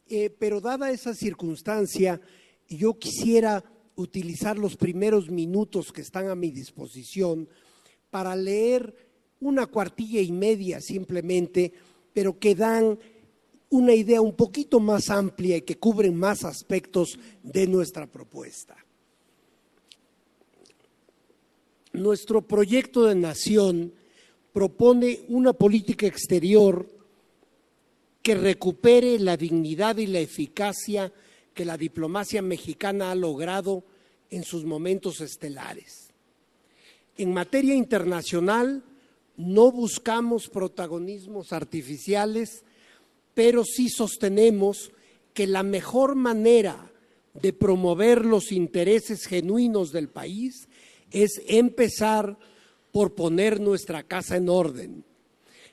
eh, 0.08 0.30
pero 0.30 0.62
dada 0.62 0.92
esa 0.92 1.14
circunstancia, 1.14 2.20
yo 2.68 2.98
quisiera 2.98 3.64
utilizar 3.96 4.58
los 4.58 4.76
primeros 4.76 5.30
minutos 5.30 5.92
que 5.92 6.02
están 6.02 6.28
a 6.28 6.36
mi 6.36 6.52
disposición 6.52 7.48
para 8.10 8.36
leer 8.36 8.96
una 9.40 9.68
cuartilla 9.68 10.22
y 10.22 10.32
media 10.32 10.80
simplemente, 10.80 11.74
pero 12.14 12.40
que 12.40 12.56
dan 12.56 12.98
una 13.70 13.94
idea 13.94 14.22
un 14.22 14.36
poquito 14.36 14.80
más 14.80 15.10
amplia 15.10 15.58
y 15.58 15.62
que 15.62 15.78
cubren 15.78 16.16
más 16.16 16.44
aspectos 16.44 17.20
de 17.42 17.68
nuestra 17.68 18.08
propuesta. 18.08 18.76
Nuestro 21.92 22.42
proyecto 22.42 23.06
de 23.06 23.16
nación 23.16 23.94
propone 24.54 25.22
una 25.30 25.52
política 25.54 26.06
exterior 26.06 26.88
que 28.22 28.36
recupere 28.36 29.20
la 29.20 29.36
dignidad 29.36 29.98
y 29.98 30.08
la 30.08 30.20
eficacia 30.20 31.12
que 31.54 31.66
la 31.66 31.78
diplomacia 31.78 32.42
mexicana 32.42 33.12
ha 33.12 33.16
logrado 33.16 33.84
en 34.30 34.44
sus 34.44 34.64
momentos 34.64 35.20
estelares. 35.22 36.12
En 37.18 37.34
materia 37.34 37.76
internacional, 37.76 38.84
no 39.36 39.72
buscamos 39.72 40.48
protagonismos 40.48 41.52
artificiales, 41.52 42.64
pero 43.34 43.64
sí 43.66 43.90
sostenemos 43.90 44.92
que 45.34 45.48
la 45.48 45.64
mejor 45.64 46.16
manera 46.16 46.92
de 47.34 47.54
promover 47.54 48.26
los 48.26 48.52
intereses 48.52 49.26
genuinos 49.26 49.92
del 49.92 50.08
país 50.08 50.68
es 51.12 51.42
empezar 51.48 52.38
por 52.94 53.16
poner 53.16 53.60
nuestra 53.60 54.04
casa 54.04 54.38
en 54.38 54.48
orden. 54.48 55.04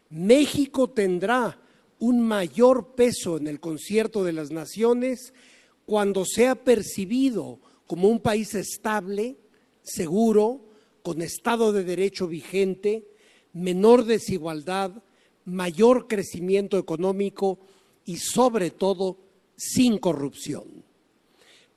México 0.08 0.88
tendrá 0.88 1.60
un 1.98 2.22
mayor 2.22 2.94
peso 2.94 3.36
en 3.36 3.46
el 3.46 3.60
concierto 3.60 4.24
de 4.24 4.32
las 4.32 4.50
naciones 4.50 5.34
cuando 5.84 6.24
sea 6.24 6.54
percibido 6.54 7.60
como 7.86 8.08
un 8.08 8.20
país 8.20 8.54
estable, 8.54 9.36
seguro, 9.82 10.64
con 11.02 11.20
Estado 11.20 11.72
de 11.72 11.84
Derecho 11.84 12.26
vigente, 12.26 13.06
menor 13.52 14.06
desigualdad, 14.06 15.02
mayor 15.44 16.08
crecimiento 16.08 16.78
económico 16.78 17.58
y 18.06 18.16
sobre 18.16 18.70
todo 18.70 19.18
sin 19.56 19.98
corrupción. 19.98 20.84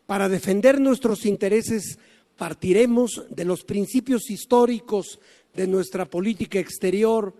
Para 0.05 0.29
defender 0.29 0.79
nuestros 0.79 1.25
intereses 1.25 1.99
partiremos 2.38 3.23
de 3.29 3.45
los 3.45 3.63
principios 3.63 4.29
históricos 4.29 5.19
de 5.53 5.67
nuestra 5.67 6.05
política 6.05 6.59
exterior, 6.59 7.34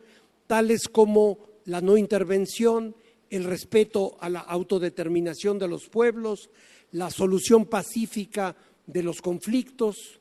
tales 0.48 0.88
como 0.88 1.40
la 1.66 1.82
no 1.82 1.98
intervención, 1.98 2.96
el 3.30 3.46
respeto 3.46 4.16
a 4.20 4.30
la 4.30 4.42
autodeterminación 4.42 5.58
de 5.58 5.68
los 5.68 5.90
pueblos, 5.90 6.50
la 6.92 7.10
solución 7.10 7.66
pacífica 7.66 8.56
de 8.86 9.02
los 9.02 9.22
conflictos, 9.22 10.20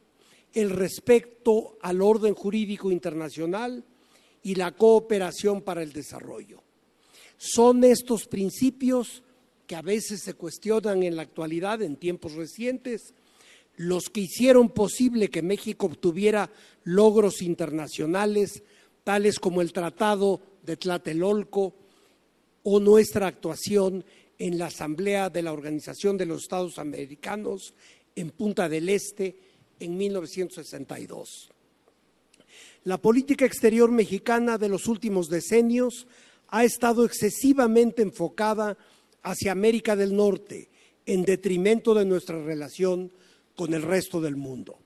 el 0.55 0.71
respeto 0.71 1.77
al 1.83 2.01
orden 2.01 2.35
jurídico 2.35 2.91
internacional 2.91 3.85
y 4.43 4.55
la 4.55 4.73
cooperación 4.73 5.63
para 5.63 5.83
el 5.83 5.93
desarrollo. 5.93 6.63
Son 7.37 7.85
estos 7.85 8.27
principios 8.27 9.23
que 9.67 9.77
a 9.77 9.83
veces 9.83 10.23
se 10.23 10.35
cuestionan 10.35 11.03
en 11.03 11.17
la 11.17 11.23
actualidad, 11.23 11.83
en 11.83 11.97
tiempos 11.97 12.33
recientes, 12.35 13.15
los 13.83 14.11
que 14.11 14.21
hicieron 14.21 14.69
posible 14.69 15.29
que 15.29 15.43
México 15.43 15.87
obtuviera 15.87 16.51
logros 16.85 17.43
internacionales, 17.43 18.63
tales 19.03 19.41
como 19.41 19.61
el 19.61 19.73
Tratado 19.73 20.41
de 20.63 20.77
Tlatelolco 20.77 21.75
o 22.63 22.79
nuestra 22.79 23.27
actuación 23.27 24.05
en 24.39 24.57
la 24.57 24.67
Asamblea 24.67 25.31
de 25.31 25.43
la 25.43 25.53
Organización 25.53 26.17
de 26.17 26.27
los 26.27 26.43
Estados 26.43 26.79
Americanos 26.79 27.75
en 28.15 28.31
Punta 28.31 28.69
del 28.69 28.89
Este 28.89 29.37
en 29.81 29.97
1962. 29.97 31.51
La 32.85 32.99
política 32.99 33.47
exterior 33.47 33.91
mexicana 33.91 34.59
de 34.59 34.69
los 34.69 34.87
últimos 34.87 35.29
decenios 35.29 36.07
ha 36.49 36.63
estado 36.63 37.05
excesivamente 37.05 38.03
enfocada 38.03 38.79
hacia 39.23 39.51
América 39.51 39.97
del 39.97 40.15
Norte, 40.15 40.71
en 41.05 41.25
detrimento 41.25 41.95
de 41.95 42.05
nuestra 42.05 42.41
relación 42.41 43.11
con 43.57 43.75
el 43.75 43.83
resto 43.83 44.21
del 44.21 44.37
mundo. 44.37 44.79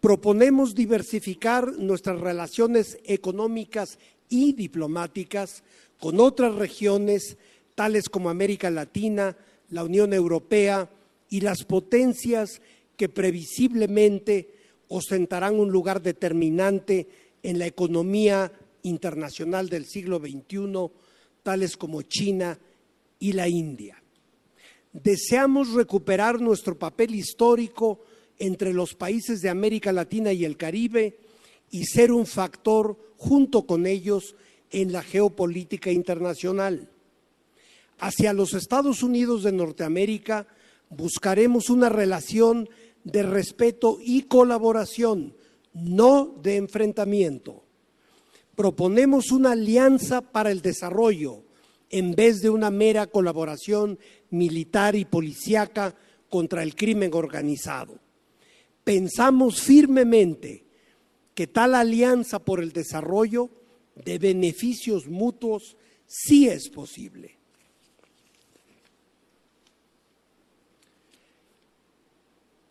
Proponemos 0.00 0.74
diversificar 0.74 1.78
nuestras 1.78 2.20
relaciones 2.20 2.98
económicas 3.04 3.98
y 4.28 4.52
diplomáticas 4.52 5.62
con 5.98 6.20
otras 6.20 6.54
regiones, 6.54 7.38
tales 7.74 8.08
como 8.08 8.28
América 8.28 8.70
Latina, 8.70 9.36
la 9.70 9.84
Unión 9.84 10.12
Europea 10.12 10.90
y 11.30 11.40
las 11.40 11.64
potencias 11.64 12.60
que 12.96 13.08
previsiblemente 13.08 14.54
ostentarán 14.88 15.58
un 15.58 15.72
lugar 15.72 16.02
determinante 16.02 17.08
en 17.42 17.58
la 17.58 17.66
economía 17.66 18.52
internacional 18.82 19.68
del 19.68 19.86
siglo 19.86 20.18
XXI, 20.18 20.90
tales 21.42 21.76
como 21.76 22.02
China 22.02 22.58
y 23.18 23.32
la 23.32 23.48
India. 23.48 24.03
Deseamos 24.94 25.72
recuperar 25.72 26.40
nuestro 26.40 26.78
papel 26.78 27.16
histórico 27.16 27.98
entre 28.38 28.72
los 28.72 28.94
países 28.94 29.40
de 29.40 29.48
América 29.48 29.92
Latina 29.92 30.32
y 30.32 30.44
el 30.44 30.56
Caribe 30.56 31.18
y 31.72 31.84
ser 31.84 32.12
un 32.12 32.26
factor 32.26 32.96
junto 33.16 33.66
con 33.66 33.86
ellos 33.86 34.36
en 34.70 34.92
la 34.92 35.02
geopolítica 35.02 35.90
internacional. 35.90 36.88
Hacia 37.98 38.32
los 38.32 38.54
Estados 38.54 39.02
Unidos 39.02 39.42
de 39.42 39.50
Norteamérica 39.50 40.46
buscaremos 40.90 41.70
una 41.70 41.88
relación 41.88 42.68
de 43.02 43.24
respeto 43.24 43.98
y 44.00 44.22
colaboración, 44.22 45.34
no 45.72 46.36
de 46.40 46.54
enfrentamiento. 46.54 47.64
Proponemos 48.54 49.32
una 49.32 49.52
alianza 49.52 50.20
para 50.20 50.52
el 50.52 50.62
desarrollo 50.62 51.42
en 51.90 52.14
vez 52.16 52.40
de 52.40 52.50
una 52.50 52.70
mera 52.70 53.06
colaboración 53.06 53.98
militar 54.34 54.94
y 54.96 55.04
policíaca 55.04 55.94
contra 56.28 56.62
el 56.62 56.74
crimen 56.74 57.10
organizado. 57.14 57.98
Pensamos 58.82 59.60
firmemente 59.60 60.64
que 61.34 61.46
tal 61.46 61.74
alianza 61.74 62.38
por 62.38 62.60
el 62.60 62.72
desarrollo 62.72 63.50
de 63.94 64.18
beneficios 64.18 65.06
mutuos 65.06 65.76
sí 66.06 66.48
es 66.48 66.68
posible. 66.68 67.38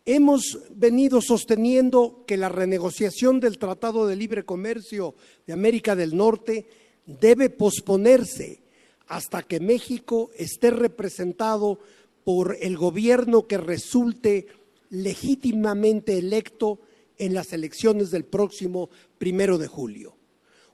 Hemos 0.05 0.59
venido 0.75 1.21
sosteniendo 1.21 2.25
que 2.27 2.35
la 2.35 2.49
renegociación 2.49 3.39
del 3.39 3.57
Tratado 3.57 4.05
de 4.05 4.17
Libre 4.17 4.43
Comercio 4.43 5.15
de 5.47 5.53
América 5.53 5.95
del 5.95 6.15
Norte 6.17 6.67
debe 7.05 7.49
posponerse 7.49 8.62
hasta 9.13 9.43
que 9.43 9.59
México 9.59 10.31
esté 10.35 10.71
representado 10.71 11.77
por 12.23 12.57
el 12.59 12.77
gobierno 12.77 13.45
que 13.45 13.59
resulte 13.59 14.47
legítimamente 14.89 16.17
electo 16.17 16.79
en 17.19 17.35
las 17.35 17.53
elecciones 17.53 18.09
del 18.09 18.25
próximo 18.25 18.89
primero 19.19 19.59
de 19.59 19.67
julio. 19.67 20.15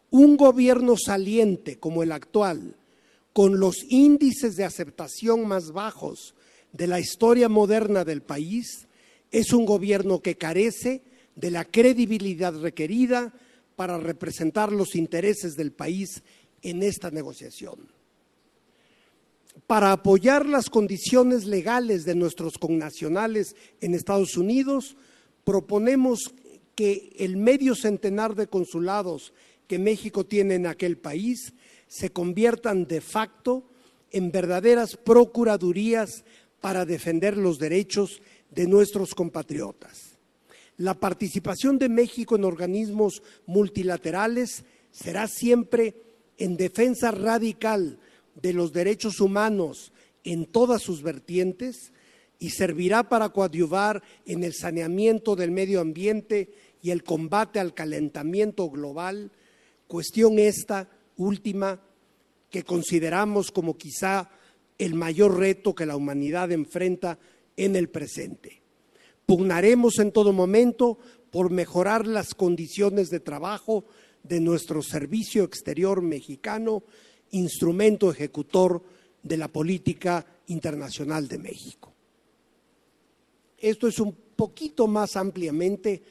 Un 0.10 0.38
gobierno 0.38 0.96
saliente 0.96 1.80
como 1.80 2.02
el 2.02 2.14
actual, 2.14 2.78
con 3.34 3.60
los 3.60 3.84
índices 3.90 4.56
de 4.56 4.64
aceptación 4.64 5.46
más 5.46 5.74
bajos 5.74 6.34
de 6.72 6.88
la 6.88 7.02
historia 7.02 7.50
moderna 7.50 8.06
del 8.06 8.22
país, 8.22 8.88
es 9.32 9.52
un 9.52 9.66
gobierno 9.66 10.22
que 10.22 10.36
carece 10.36 11.02
de 11.36 11.52
la 11.52 11.66
credibilidad 11.66 12.54
requerida 12.58 13.34
para 13.76 13.98
representar 13.98 14.72
los 14.72 14.96
intereses 14.96 15.58
del 15.58 15.74
país 15.74 16.24
en 16.62 16.84
esta 16.84 17.12
negociación. 17.12 17.99
Para 19.68 19.92
apoyar 19.92 20.46
las 20.46 20.70
condiciones 20.70 21.46
legales 21.46 22.06
de 22.06 22.16
nuestros 22.16 22.58
connacionales 22.58 23.56
en 23.82 23.94
Estados 23.94 24.38
Unidos, 24.38 24.96
proponemos 25.44 26.34
que 26.76 27.14
el 27.20 27.38
medio 27.38 27.76
centenar 27.76 28.36
de 28.36 28.48
consulados 28.48 29.34
que 29.68 29.80
México 29.80 30.26
tiene 30.26 30.56
en 30.56 30.66
aquel 30.66 30.98
país 30.98 31.54
se 31.88 32.12
conviertan 32.12 32.86
de 32.86 33.02
facto 33.02 33.64
en 34.12 34.32
verdaderas 34.32 34.96
procuradurías 34.96 36.24
para 36.62 36.86
defender 36.86 37.38
los 37.38 37.60
derechos 37.60 38.22
de 38.52 38.68
nuestros 38.68 39.14
compatriotas. 39.14 40.18
La 40.78 40.94
participación 40.94 41.78
de 41.78 41.90
México 41.90 42.36
en 42.36 42.46
organismos 42.46 43.22
multilaterales 43.46 44.64
será 44.92 45.28
siempre 45.28 45.96
en 46.38 46.56
defensa 46.56 47.12
radical 47.12 48.00
de 48.42 48.54
los 48.54 48.74
derechos 48.74 49.20
humanos 49.20 49.92
en 50.24 50.46
todas 50.46 50.82
sus 50.82 51.02
vertientes 51.02 51.94
y 52.40 52.52
servirá 52.52 53.10
para 53.10 53.30
coadyuvar 53.30 54.02
en 54.26 54.44
el 54.44 54.54
saneamiento 54.54 55.36
del 55.36 55.52
medio 55.52 55.82
ambiente 55.82 56.52
y 56.82 56.92
el 56.92 57.04
combate 57.04 57.60
al 57.60 57.74
calentamiento 57.74 58.70
global, 58.70 59.32
cuestión 59.88 60.40
esta 60.40 60.90
última 61.18 61.82
que 62.50 62.64
consideramos 62.64 63.52
como 63.52 63.78
quizá 63.78 64.30
el 64.78 64.96
mayor 64.96 65.38
reto 65.38 65.76
que 65.76 65.86
la 65.86 65.98
humanidad 65.98 66.52
enfrenta 66.52 67.20
en 67.58 67.76
el 67.76 67.90
presente. 67.90 68.62
Pugnaremos 69.26 70.00
en 70.00 70.12
todo 70.12 70.32
momento 70.32 70.98
por 71.30 71.52
mejorar 71.52 72.08
las 72.08 72.34
condiciones 72.34 73.10
de 73.10 73.20
trabajo 73.20 73.86
de 74.24 74.40
nuestro 74.40 74.82
Servicio 74.82 75.44
Exterior 75.44 76.02
Mexicano, 76.02 76.84
instrumento 77.32 78.12
ejecutor 78.12 78.82
de 79.22 79.38
la 79.38 79.48
política 79.48 80.26
internacional 80.48 81.28
de 81.28 81.38
México. 81.38 81.94
Esto 83.58 83.88
es 83.88 84.00
un 84.00 84.16
poquito 84.36 84.88
más 84.88 85.16
ampliamente 85.16 86.02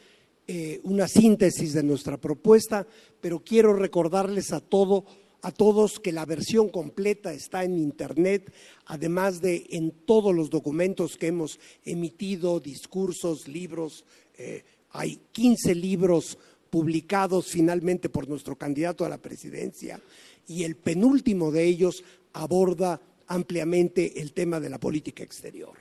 eh, 0.46 0.80
una 0.84 1.08
síntesis 1.08 1.72
de 1.72 1.82
nuestra 1.82 2.16
propuesta, 2.16 2.86
pero 3.20 3.40
quiero 3.40 3.72
recordarles 3.72 4.52
a 4.52 4.60
todo 4.60 5.04
a 5.42 5.52
todos 5.52 6.00
que 6.00 6.10
la 6.10 6.26
versión 6.26 6.68
completa 6.68 7.32
está 7.32 7.62
en 7.62 7.78
Internet, 7.78 8.52
además 8.86 9.40
de 9.40 9.66
en 9.70 9.92
todos 9.92 10.34
los 10.34 10.50
documentos 10.50 11.16
que 11.16 11.28
hemos 11.28 11.60
emitido, 11.84 12.58
discursos, 12.58 13.46
libros. 13.46 14.04
Eh, 14.36 14.64
hay 14.90 15.20
15 15.32 15.74
libros 15.76 16.38
publicados 16.70 17.46
finalmente 17.46 18.08
por 18.08 18.28
nuestro 18.28 18.56
candidato 18.56 19.04
a 19.04 19.08
la 19.08 19.18
presidencia 19.18 20.00
y 20.48 20.64
el 20.64 20.76
penúltimo 20.76 21.52
de 21.52 21.64
ellos 21.64 22.02
aborda 22.32 23.00
ampliamente 23.28 24.20
el 24.20 24.32
tema 24.32 24.58
de 24.58 24.70
la 24.70 24.78
política 24.78 25.22
exterior. 25.22 25.74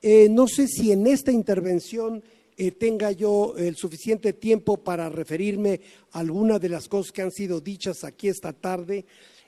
Eh, 0.00 0.28
no 0.30 0.48
sé 0.48 0.66
si 0.66 0.92
en 0.92 1.06
esta 1.06 1.30
intervención 1.30 2.22
eh, 2.56 2.70
tenga 2.72 3.12
yo 3.12 3.54
el 3.56 3.76
suficiente 3.76 4.32
tiempo 4.32 4.76
para 4.76 5.08
referirme 5.08 5.80
a 6.12 6.20
algunas 6.20 6.60
de 6.60 6.68
las 6.68 6.88
cosas 6.88 7.12
que 7.12 7.22
han 7.22 7.30
sido 7.30 7.60
dichas 7.60 8.04
aquí 8.04 8.28
esta 8.28 8.52
tarde 8.52 9.04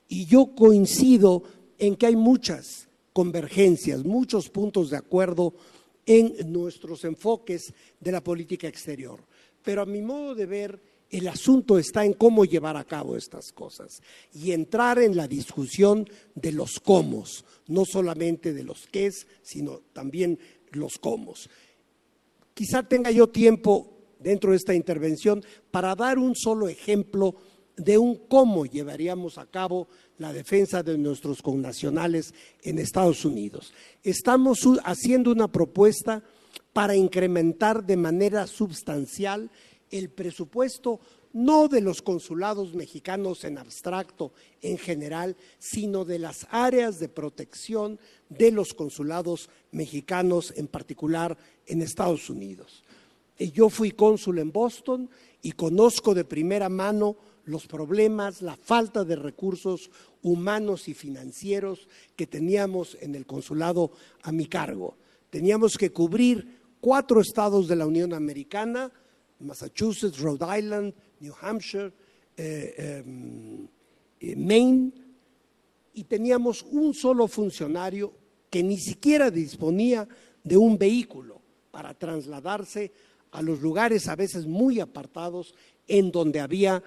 y 0.08 0.26
yo 0.26 0.54
coincido 0.54 1.42
en 1.78 1.96
que 1.96 2.06
hay 2.06 2.16
muchas 2.16 2.88
convergencias, 3.12 4.04
muchos 4.04 4.48
puntos 4.48 4.90
de 4.90 4.96
acuerdo 4.96 5.54
en 6.06 6.52
nuestros 6.52 7.04
enfoques 7.04 7.72
de 8.00 8.12
la 8.12 8.22
política 8.22 8.68
exterior. 8.68 9.20
Pero 9.62 9.82
a 9.82 9.86
mi 9.86 10.02
modo 10.02 10.34
de 10.34 10.46
ver, 10.46 10.80
el 11.10 11.28
asunto 11.28 11.78
está 11.78 12.04
en 12.04 12.14
cómo 12.14 12.44
llevar 12.44 12.76
a 12.76 12.84
cabo 12.84 13.16
estas 13.16 13.52
cosas 13.52 14.02
y 14.32 14.52
entrar 14.52 14.98
en 14.98 15.16
la 15.16 15.28
discusión 15.28 16.08
de 16.34 16.52
los 16.52 16.80
cómo, 16.80 17.24
no 17.68 17.84
solamente 17.84 18.52
de 18.52 18.64
los 18.64 18.86
qué, 18.90 19.10
sino 19.42 19.80
también 19.92 20.38
los 20.72 20.98
cómo. 20.98 21.34
Quizá 22.52 22.82
tenga 22.82 23.10
yo 23.10 23.28
tiempo 23.28 23.94
dentro 24.18 24.50
de 24.50 24.56
esta 24.56 24.74
intervención 24.74 25.44
para 25.70 25.94
dar 25.94 26.18
un 26.18 26.34
solo 26.34 26.68
ejemplo 26.68 27.34
de 27.76 27.98
un 27.98 28.16
cómo 28.28 28.66
llevaríamos 28.66 29.38
a 29.38 29.46
cabo 29.46 29.88
la 30.18 30.32
defensa 30.32 30.82
de 30.82 30.96
nuestros 30.96 31.42
connacionales 31.42 32.32
en 32.62 32.78
Estados 32.78 33.24
Unidos. 33.24 33.72
Estamos 34.02 34.60
haciendo 34.84 35.32
una 35.32 35.48
propuesta 35.48 36.22
para 36.72 36.96
incrementar 36.96 37.84
de 37.84 37.96
manera 37.96 38.46
sustancial 38.46 39.50
el 39.90 40.10
presupuesto 40.10 41.00
no 41.34 41.66
de 41.66 41.80
los 41.80 42.00
consulados 42.00 42.74
mexicanos 42.74 43.44
en 43.44 43.58
abstracto 43.58 44.32
en 44.62 44.78
general, 44.78 45.36
sino 45.58 46.04
de 46.04 46.20
las 46.20 46.46
áreas 46.50 47.00
de 47.00 47.08
protección 47.08 47.98
de 48.28 48.52
los 48.52 48.72
consulados 48.72 49.50
mexicanos, 49.72 50.54
en 50.56 50.68
particular 50.68 51.36
en 51.66 51.82
Estados 51.82 52.30
Unidos. 52.30 52.84
Yo 53.36 53.68
fui 53.68 53.90
cónsul 53.90 54.38
en 54.38 54.52
Boston 54.52 55.10
y 55.42 55.52
conozco 55.52 56.14
de 56.14 56.24
primera 56.24 56.68
mano 56.68 57.16
los 57.44 57.66
problemas, 57.66 58.40
la 58.40 58.56
falta 58.56 59.04
de 59.04 59.16
recursos 59.16 59.90
humanos 60.22 60.88
y 60.88 60.94
financieros 60.94 61.88
que 62.14 62.28
teníamos 62.28 62.96
en 63.00 63.16
el 63.16 63.26
consulado 63.26 63.90
a 64.22 64.30
mi 64.30 64.46
cargo. 64.46 64.96
Teníamos 65.30 65.76
que 65.76 65.90
cubrir 65.90 66.60
cuatro 66.80 67.20
estados 67.20 67.66
de 67.66 67.76
la 67.76 67.86
Unión 67.86 68.14
Americana, 68.14 68.92
Massachusetts, 69.40 70.18
Rhode 70.18 70.44
Island, 70.58 70.94
New 71.20 71.34
Hampshire, 71.40 71.92
eh, 72.36 73.02
em, 73.04 73.66
eh, 74.20 74.36
Maine, 74.36 74.92
y 75.94 76.04
teníamos 76.04 76.62
un 76.62 76.94
solo 76.94 77.28
funcionario 77.28 78.12
que 78.50 78.62
ni 78.62 78.78
siquiera 78.78 79.30
disponía 79.30 80.08
de 80.42 80.56
un 80.56 80.76
vehículo 80.78 81.40
para 81.70 81.94
trasladarse 81.94 82.92
a 83.30 83.42
los 83.42 83.60
lugares 83.60 84.08
a 84.08 84.16
veces 84.16 84.46
muy 84.46 84.80
apartados 84.80 85.54
en 85.88 86.10
donde 86.10 86.40
había 86.40 86.82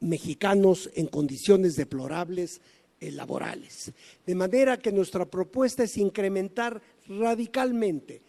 mexicanos 0.00 0.90
en 0.94 1.06
condiciones 1.06 1.76
deplorables 1.76 2.60
eh, 3.00 3.10
laborales. 3.10 3.92
De 4.26 4.34
manera 4.34 4.78
que 4.78 4.92
nuestra 4.92 5.26
propuesta 5.26 5.82
es 5.82 5.96
incrementar 5.96 6.80
radicalmente 7.06 8.22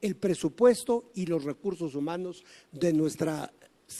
el 0.00 0.16
presupuesto 0.16 1.10
y 1.14 1.26
los 1.26 1.44
recursos 1.44 1.94
humanos 1.94 2.44
de 2.72 2.92
nuestras 2.92 3.50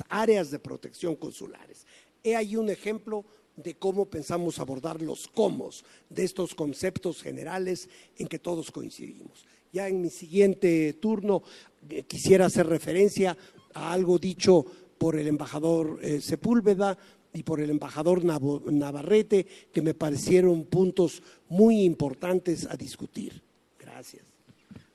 áreas 0.08 0.50
de 0.50 0.58
protección 0.58 1.16
consulares. 1.16 1.86
He 2.22 2.36
ahí 2.36 2.56
un 2.56 2.70
ejemplo 2.70 3.24
de 3.56 3.74
cómo 3.74 4.06
pensamos 4.06 4.58
abordar 4.58 5.02
los 5.02 5.28
cómo 5.28 5.84
de 6.08 6.24
estos 6.24 6.54
conceptos 6.54 7.22
generales 7.22 7.88
en 8.16 8.26
que 8.26 8.38
todos 8.38 8.70
coincidimos. 8.70 9.44
Ya 9.72 9.88
en 9.88 10.00
mi 10.00 10.10
siguiente 10.10 10.94
turno 10.94 11.42
eh, 11.88 12.04
quisiera 12.04 12.46
hacer 12.46 12.66
referencia 12.66 13.36
a 13.74 13.92
algo 13.92 14.18
dicho 14.18 14.64
por 14.98 15.16
el 15.16 15.28
embajador 15.28 15.98
eh, 16.02 16.20
Sepúlveda 16.20 16.98
y 17.32 17.42
por 17.42 17.60
el 17.60 17.70
embajador 17.70 18.24
Navarrete, 18.24 19.46
que 19.72 19.82
me 19.82 19.94
parecieron 19.94 20.64
puntos 20.64 21.22
muy 21.48 21.82
importantes 21.82 22.66
a 22.66 22.76
discutir. 22.76 23.40
Gracias. 23.78 24.29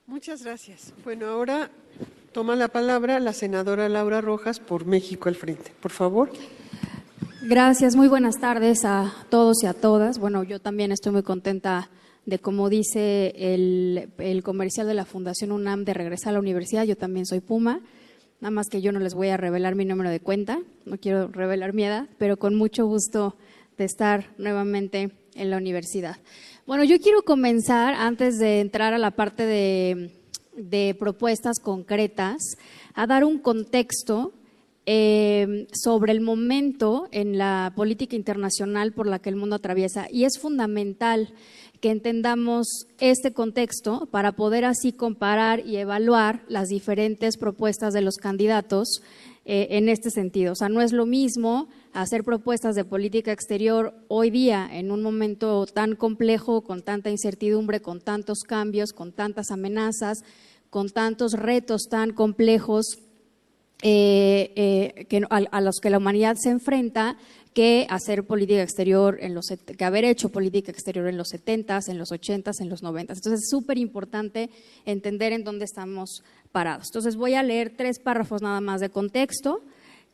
Muchas 0.07 0.43
gracias. 0.43 0.93
Bueno, 1.03 1.25
ahora 1.25 1.71
toma 2.31 2.55
la 2.55 2.67
palabra 2.67 3.19
la 3.19 3.33
senadora 3.33 3.89
Laura 3.89 4.21
Rojas 4.21 4.59
por 4.59 4.85
México 4.85 5.29
al 5.29 5.35
frente. 5.35 5.71
Por 5.81 5.91
favor. 5.91 6.31
Gracias, 7.41 7.95
muy 7.95 8.07
buenas 8.07 8.39
tardes 8.39 8.85
a 8.85 9.11
todos 9.29 9.63
y 9.63 9.65
a 9.65 9.73
todas. 9.73 10.19
Bueno, 10.19 10.43
yo 10.43 10.59
también 10.59 10.91
estoy 10.91 11.11
muy 11.11 11.23
contenta 11.23 11.89
de, 12.27 12.37
como 12.37 12.69
dice 12.69 13.33
el, 13.35 14.09
el, 14.19 14.43
comercial 14.43 14.85
de 14.85 14.93
la 14.93 15.05
Fundación 15.05 15.51
UNAM, 15.51 15.85
de 15.85 15.95
regresar 15.95 16.29
a 16.29 16.33
la 16.33 16.39
universidad. 16.39 16.83
Yo 16.83 16.95
también 16.95 17.25
soy 17.25 17.39
Puma, 17.39 17.81
nada 18.41 18.51
más 18.51 18.67
que 18.67 18.81
yo 18.81 18.91
no 18.91 18.99
les 18.99 19.15
voy 19.15 19.29
a 19.29 19.37
revelar 19.37 19.73
mi 19.73 19.85
número 19.85 20.11
de 20.11 20.19
cuenta, 20.19 20.59
no 20.85 20.97
quiero 20.97 21.29
revelar 21.29 21.73
mi 21.73 21.83
edad, 21.83 22.07
pero 22.19 22.37
con 22.37 22.53
mucho 22.53 22.85
gusto 22.85 23.37
de 23.77 23.85
estar 23.85 24.33
nuevamente 24.37 25.11
en 25.33 25.49
la 25.49 25.57
universidad. 25.57 26.17
Bueno, 26.65 26.83
yo 26.83 26.99
quiero 26.99 27.21
comenzar, 27.21 27.93
antes 27.93 28.39
de 28.39 28.59
entrar 28.59 28.95
a 28.95 28.97
la 28.97 29.11
parte 29.11 29.45
de, 29.45 30.95
propuestas 30.97 31.59
concretas, 31.59 32.57
a 32.95 33.05
dar 33.05 33.23
un 33.23 33.37
contexto 33.37 34.33
eh, 34.87 35.67
sobre 35.73 36.11
el 36.11 36.21
momento 36.21 37.07
en 37.11 37.37
la 37.37 37.71
política 37.75 38.15
internacional 38.15 38.93
por 38.93 39.05
la 39.05 39.19
que 39.19 39.29
el 39.29 39.35
mundo 39.35 39.57
atraviesa. 39.57 40.07
Y 40.09 40.23
es 40.23 40.39
fundamental 40.39 41.35
que 41.81 41.91
entendamos 41.91 42.87
este 42.99 43.31
contexto 43.31 44.07
para 44.07 44.31
poder 44.31 44.65
así 44.65 44.91
comparar 44.91 45.63
y 45.63 45.77
evaluar 45.77 46.45
las 46.47 46.69
diferentes 46.69 47.37
propuestas 47.37 47.93
de 47.93 48.01
los 48.01 48.15
candidatos 48.15 49.03
eh, 49.45 49.67
en 49.69 49.87
este 49.87 50.09
sentido. 50.09 50.53
O 50.53 50.55
sea, 50.55 50.69
no 50.69 50.81
es 50.81 50.93
lo 50.93 51.05
mismo 51.05 51.67
hacer 51.95 52.23
propuestas 52.23 52.75
de 52.75 52.83
política 52.83 53.31
exterior 53.31 53.93
hoy 54.09 54.29
día 54.29 54.69
en 54.71 54.91
un 54.91 55.01
momento 55.01 55.65
tan 55.65 55.95
complejo, 55.95 56.61
con 56.61 56.83
tanta 56.83 57.09
incertidumbre, 57.09 57.81
con 57.81 58.01
tantos 58.01 58.41
cambios, 58.41 58.91
con 58.91 59.13
tantas 59.13 59.49
amenazas, 59.49 60.19
con 60.69 60.89
tantos 60.89 61.33
retos 61.33 61.87
tan 61.89 62.11
complejos 62.11 62.99
eh, 63.81 64.51
eh, 64.55 65.05
que, 65.05 65.21
a, 65.29 65.61
los 65.61 65.79
que 65.79 65.89
la 65.89 65.97
humanidad 65.97 66.35
se 66.35 66.49
enfrenta 66.49 67.17
que 67.53 67.87
hacer 67.89 68.25
política 68.25 68.61
exterior 68.61 69.17
en 69.21 69.33
los 69.33 69.45
que 69.47 69.85
haber 69.85 70.03
hecho 70.03 70.29
política 70.29 70.71
exterior 70.71 71.07
en 71.07 71.17
los 71.17 71.29
70 71.29 71.79
en 71.87 71.97
los 71.97 72.11
80 72.11 72.51
en 72.59 72.69
los 72.69 72.83
90 72.83 73.13
Entonces 73.13 73.43
es 73.43 73.49
súper 73.49 73.77
importante 73.77 74.49
entender 74.85 75.31
en 75.31 75.45
dónde 75.45 75.63
estamos 75.63 76.23
parados. 76.51 76.87
Entonces 76.89 77.15
voy 77.15 77.35
a 77.35 77.43
leer 77.43 77.73
tres 77.77 77.99
párrafos 77.99 78.41
nada 78.41 78.59
más 78.59 78.81
de 78.81 78.89
contexto 78.89 79.61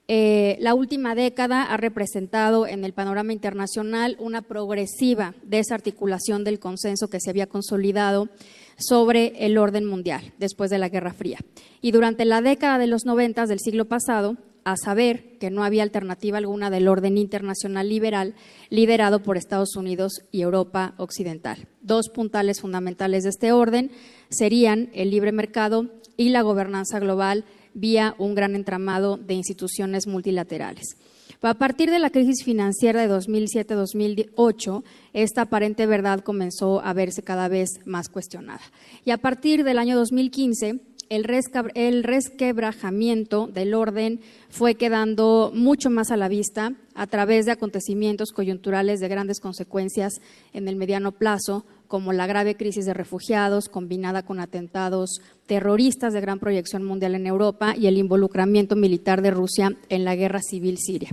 eh, 0.08 0.58
la 0.60 0.74
última 0.74 1.16
década 1.16 1.64
ha 1.64 1.78
representado 1.78 2.68
en 2.68 2.84
el 2.84 2.93
panorama 2.93 3.34
internacional 3.34 4.18
una 4.20 4.41
progresiva 4.41 5.36
desarticulación 5.43 6.43
del 6.43 6.60
consenso 6.60 7.08
que 7.08 7.20
se 7.20 7.30
había 7.30 7.47
consolidado 7.47 8.30
sobre 8.78 9.45
el 9.45 9.58
orden 9.58 9.86
mundial 9.86 10.34
después 10.38 10.70
de 10.70 10.80
la 10.80 10.89
Guerra 10.89 11.14
Fría. 11.14 11.39
Y 11.82 11.91
durante 11.91 12.26
la 12.26 12.41
década 12.41 12.78
de 12.78 12.88
los 12.88 13.06
noventas 13.06 13.47
del 13.47 13.60
siglo 13.60 13.86
pasado, 13.86 14.38
a 14.64 14.76
saber 14.78 15.38
que 15.39 15.49
no 15.49 15.64
había 15.64 15.84
alternativa 15.84 16.38
alguna 16.38 16.70
del 16.70 16.88
orden 16.88 17.18
internacional 17.18 17.89
liberal 17.89 18.36
liderado 18.70 19.24
por 19.24 19.38
Estados 19.38 19.76
Unidos 19.76 20.24
y 20.32 20.41
Europa 20.41 20.93
Occidental. 20.97 21.68
Dos 21.82 22.10
puntales 22.10 22.62
fundamentales 22.62 23.24
de 23.24 23.30
este 23.30 23.52
orden 23.52 23.91
serían 24.30 24.89
el 24.93 25.10
libre 25.10 25.32
mercado 25.32 25.89
y 26.16 26.30
la 26.30 26.41
gobernanza 26.41 26.99
global 26.99 27.45
vía 27.74 28.16
un 28.18 28.36
gran 28.36 28.56
entramado 28.56 29.18
de 29.18 29.34
instituciones 29.34 30.08
multilaterales. 30.08 30.98
A 31.42 31.56
partir 31.56 31.90
de 31.90 31.98
la 31.98 32.12
crisis 32.12 32.44
financiera 32.44 33.02
de 33.02 33.12
2007-2008, 33.12 34.84
esta 35.14 35.42
aparente 35.42 35.88
verdad 35.88 36.20
comenzó 36.20 36.82
a 36.82 36.94
verse 36.94 37.24
cada 37.24 37.48
vez 37.48 37.80
más 37.86 38.10
cuestionada. 38.10 38.62
Y 39.06 39.12
a 39.12 39.18
partir 39.18 39.64
del 39.64 39.80
año 39.80 39.98
2015, 39.98 40.82
el, 41.12 42.04
resquebrajamiento 42.04 43.48
del 43.48 43.74
orden 43.74 44.22
fue 44.50 44.76
quedando 44.76 45.52
mucho 45.54 45.90
más 45.90 46.10
a 46.10 46.16
la 46.16 46.30
vista 46.30 46.74
a 46.96 47.08
través 47.08 47.46
de 47.46 47.52
acontecimientos 47.52 48.32
coyunturales 48.32 49.02
de 49.02 49.10
grandes 49.10 49.42
consecuencias 49.42 50.22
en 50.54 50.70
el 50.70 50.78
mediano 50.78 51.12
plazo, 51.12 51.66
como 51.92 52.14
la 52.14 52.26
grave 52.26 52.56
crisis 52.56 52.86
de 52.86 52.94
refugiados 52.94 53.68
combinada 53.68 54.24
con 54.24 54.39
atentados 54.39 55.20
terroristas 55.46 56.14
de 56.14 56.22
gran 56.22 56.39
proyección 56.39 56.86
mundial 56.86 57.16
en 57.16 57.28
Europa 57.28 57.76
y 57.78 57.88
el 57.88 57.98
involucramiento 57.98 58.78
militar 58.78 59.22
de 59.22 59.30
Rusia 59.30 59.76
en 59.89 60.06
la 60.06 60.16
guerra 60.16 60.39
civil 60.39 60.78
siria. 60.78 61.10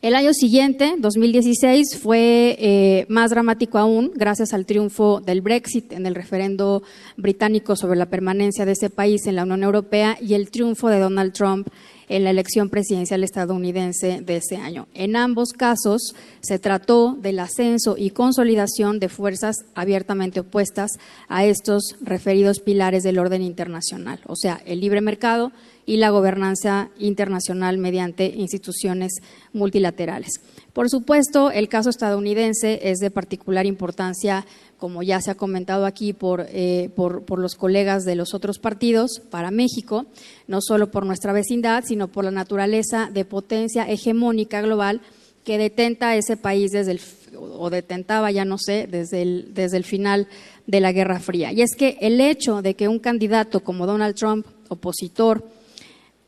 El 0.00 0.14
año 0.14 0.32
siguiente, 0.32 0.94
2016, 0.96 1.98
fue 2.00 2.56
eh, 2.60 3.06
más 3.08 3.30
dramático 3.30 3.78
aún 3.78 4.12
gracias 4.14 4.52
al 4.52 4.64
triunfo 4.64 5.20
del 5.20 5.40
Brexit 5.40 5.92
en 5.92 6.06
el 6.06 6.14
referendo 6.14 6.84
británico 7.16 7.74
sobre 7.74 7.98
la 7.98 8.06
permanencia 8.06 8.64
de 8.64 8.72
ese 8.72 8.90
país 8.90 9.26
en 9.26 9.34
la 9.34 9.42
Unión 9.42 9.64
Europea 9.64 10.18
y 10.20 10.34
el 10.34 10.52
triunfo 10.52 10.88
de 10.88 11.00
Donald 11.00 11.32
Trump 11.32 11.66
en 12.12 12.24
la 12.24 12.30
elección 12.30 12.68
presidencial 12.68 13.24
estadounidense 13.24 14.20
de 14.20 14.36
ese 14.36 14.58
año. 14.58 14.86
En 14.92 15.16
ambos 15.16 15.54
casos 15.54 16.14
se 16.40 16.58
trató 16.58 17.16
del 17.18 17.38
ascenso 17.38 17.96
y 17.96 18.10
consolidación 18.10 19.00
de 19.00 19.08
fuerzas 19.08 19.56
abiertamente 19.74 20.40
opuestas 20.40 20.90
a 21.28 21.46
estos 21.46 21.96
referidos 22.02 22.60
pilares 22.60 23.02
del 23.02 23.18
orden 23.18 23.40
internacional, 23.40 24.20
o 24.26 24.36
sea, 24.36 24.60
el 24.66 24.80
libre 24.80 25.00
mercado, 25.00 25.52
y 25.86 25.96
la 25.96 26.10
gobernanza 26.10 26.90
internacional 26.98 27.78
mediante 27.78 28.26
instituciones 28.26 29.12
multilaterales. 29.52 30.40
Por 30.72 30.88
supuesto, 30.88 31.50
el 31.50 31.68
caso 31.68 31.90
estadounidense 31.90 32.80
es 32.90 32.98
de 32.98 33.10
particular 33.10 33.66
importancia, 33.66 34.46
como 34.78 35.02
ya 35.02 35.20
se 35.20 35.30
ha 35.30 35.34
comentado 35.34 35.84
aquí 35.84 36.14
por, 36.14 36.46
eh, 36.48 36.88
por, 36.96 37.38
los 37.38 37.56
colegas 37.56 38.04
de 38.04 38.16
los 38.16 38.32
otros 38.32 38.58
partidos, 38.58 39.20
para 39.30 39.50
México, 39.50 40.06
no 40.46 40.60
solo 40.62 40.90
por 40.90 41.04
nuestra 41.04 41.34
vecindad, 41.34 41.84
sino 41.86 42.08
por 42.08 42.24
la 42.24 42.30
naturaleza 42.30 43.10
de 43.12 43.26
potencia 43.26 43.88
hegemónica 43.88 44.62
global 44.62 45.02
que 45.44 45.58
detenta 45.58 46.16
ese 46.16 46.38
país 46.38 46.70
desde 46.70 46.92
el, 46.92 47.00
o 47.36 47.68
detentaba, 47.68 48.30
ya 48.30 48.46
no 48.46 48.56
sé, 48.56 48.88
desde 48.90 49.22
el, 49.22 49.52
desde 49.52 49.76
el 49.76 49.84
final 49.84 50.26
de 50.66 50.80
la 50.80 50.92
Guerra 50.92 51.20
Fría. 51.20 51.52
Y 51.52 51.60
es 51.60 51.74
que 51.76 51.98
el 52.00 52.18
hecho 52.18 52.62
de 52.62 52.74
que 52.74 52.88
un 52.88 52.98
candidato 52.98 53.60
como 53.60 53.86
Donald 53.86 54.14
Trump, 54.14 54.46
opositor, 54.68 55.46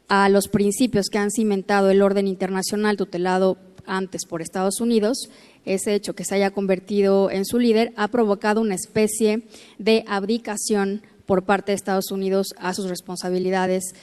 a 0.08 0.28
los 0.28 0.48
principios 0.48 1.06
que 1.10 1.16
han 1.16 1.30
cimentado 1.30 1.90
el 1.90 2.02
orden 2.02 2.28
internacional 2.28 2.98
tutelado 2.98 3.56
antes 3.86 4.26
por 4.26 4.42
Estados 4.42 4.80
Unidos, 4.80 5.28
ese 5.64 5.94
hecho 5.94 6.14
que 6.14 6.24
se 6.24 6.34
haya 6.34 6.50
convertido 6.50 7.30
en 7.30 7.44
su 7.44 7.58
líder 7.58 7.92
ha 7.96 8.08
provocado 8.08 8.60
una 8.60 8.74
especie 8.74 9.42
de 9.78 10.04
abdicación 10.06 11.02
por 11.26 11.44
parte 11.44 11.72
de 11.72 11.76
Estados 11.76 12.10
Unidos 12.10 12.54
a 12.58 12.74
sus 12.74 12.88
responsabilidades 12.88 13.94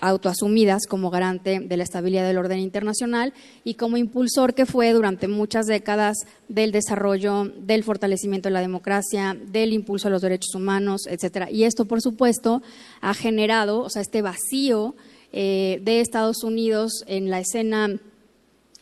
autoasumidas 0.00 0.86
como 0.86 1.10
garante 1.10 1.60
de 1.60 1.76
la 1.76 1.84
estabilidad 1.84 2.26
del 2.26 2.38
orden 2.38 2.58
internacional 2.58 3.32
y 3.64 3.74
como 3.74 3.96
impulsor 3.96 4.54
que 4.54 4.66
fue 4.66 4.92
durante 4.92 5.28
muchas 5.28 5.66
décadas 5.66 6.16
del 6.48 6.72
desarrollo, 6.72 7.44
del 7.58 7.84
fortalecimiento 7.84 8.48
de 8.48 8.54
la 8.54 8.60
democracia, 8.60 9.36
del 9.46 9.72
impulso 9.72 10.08
a 10.08 10.10
los 10.10 10.22
derechos 10.22 10.54
humanos, 10.54 11.02
etcétera. 11.06 11.50
Y 11.50 11.64
esto, 11.64 11.84
por 11.84 12.00
supuesto, 12.00 12.62
ha 13.00 13.14
generado, 13.14 13.80
o 13.80 13.90
sea, 13.90 14.02
este 14.02 14.22
vacío 14.22 14.94
eh, 15.32 15.80
de 15.82 16.00
Estados 16.00 16.42
Unidos 16.42 17.04
en 17.06 17.30
la 17.30 17.40
escena 17.40 18.00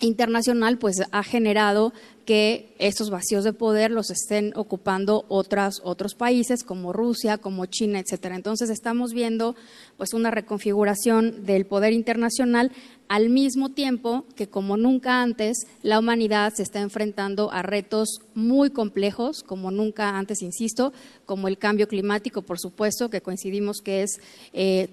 internacional, 0.00 0.78
pues 0.78 0.96
ha 1.10 1.22
generado 1.22 1.92
que 2.24 2.74
estos 2.78 3.08
vacíos 3.08 3.42
de 3.42 3.54
poder 3.54 3.90
los 3.90 4.10
estén 4.10 4.52
ocupando 4.54 5.24
otras, 5.28 5.80
otros 5.82 6.14
países 6.14 6.62
como 6.62 6.92
Rusia, 6.92 7.38
como 7.38 7.64
China, 7.64 8.00
etcétera. 8.00 8.36
Entonces 8.36 8.68
estamos 8.68 9.14
viendo 9.14 9.56
pues 9.96 10.12
una 10.12 10.30
reconfiguración 10.30 11.46
del 11.46 11.64
poder 11.64 11.94
internacional 11.94 12.70
al 13.08 13.30
mismo 13.30 13.70
tiempo 13.70 14.26
que 14.36 14.46
como 14.46 14.76
nunca 14.76 15.22
antes 15.22 15.66
la 15.82 15.98
humanidad 15.98 16.52
se 16.54 16.64
está 16.64 16.80
enfrentando 16.80 17.50
a 17.50 17.62
retos 17.62 18.20
muy 18.34 18.68
complejos, 18.68 19.42
como 19.42 19.70
nunca 19.70 20.18
antes, 20.18 20.42
insisto, 20.42 20.92
como 21.24 21.48
el 21.48 21.56
cambio 21.56 21.88
climático, 21.88 22.42
por 22.42 22.58
supuesto, 22.58 23.08
que 23.08 23.22
coincidimos 23.22 23.78
que 23.80 24.02
es 24.02 24.20
eh, 24.52 24.90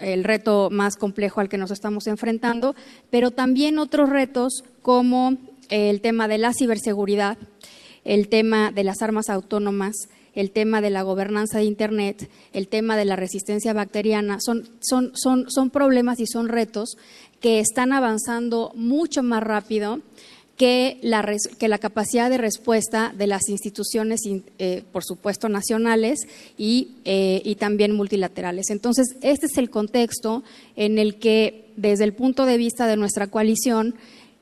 el 0.00 0.24
reto 0.24 0.68
más 0.70 0.96
complejo 0.96 1.40
al 1.40 1.48
que 1.48 1.58
nos 1.58 1.70
estamos 1.70 2.06
enfrentando, 2.06 2.74
pero 3.10 3.30
también 3.30 3.78
otros 3.78 4.10
retos 4.10 4.64
como 4.82 5.36
el 5.68 6.00
tema 6.00 6.28
de 6.28 6.38
la 6.38 6.52
ciberseguridad, 6.52 7.38
el 8.04 8.28
tema 8.28 8.70
de 8.70 8.84
las 8.84 9.02
armas 9.02 9.30
autónomas, 9.30 9.94
el 10.34 10.50
tema 10.50 10.80
de 10.80 10.90
la 10.90 11.02
gobernanza 11.02 11.58
de 11.58 11.64
Internet, 11.64 12.28
el 12.52 12.68
tema 12.68 12.96
de 12.96 13.04
la 13.04 13.16
resistencia 13.16 13.72
bacteriana, 13.72 14.38
son, 14.40 14.68
son, 14.80 15.12
son, 15.14 15.50
son 15.50 15.70
problemas 15.70 16.20
y 16.20 16.26
son 16.26 16.48
retos 16.48 16.96
que 17.40 17.60
están 17.60 17.92
avanzando 17.92 18.72
mucho 18.74 19.22
más 19.22 19.42
rápido 19.42 20.00
que 20.56 20.98
la, 21.02 21.24
que 21.58 21.68
la 21.68 21.78
capacidad 21.78 22.30
de 22.30 22.38
respuesta 22.38 23.12
de 23.16 23.26
las 23.26 23.48
instituciones, 23.48 24.20
eh, 24.58 24.82
por 24.92 25.04
supuesto, 25.04 25.48
nacionales 25.48 26.20
y, 26.56 26.92
eh, 27.04 27.42
y, 27.44 27.56
también 27.56 27.92
multilaterales. 27.92 28.70
Entonces, 28.70 29.16
este 29.20 29.46
es 29.46 29.58
el 29.58 29.70
contexto 29.70 30.44
en 30.76 30.98
el 30.98 31.16
que, 31.16 31.72
desde 31.76 32.04
el 32.04 32.12
punto 32.12 32.46
de 32.46 32.56
vista 32.56 32.86
de 32.86 32.96
nuestra 32.96 33.26
coalición, 33.26 33.96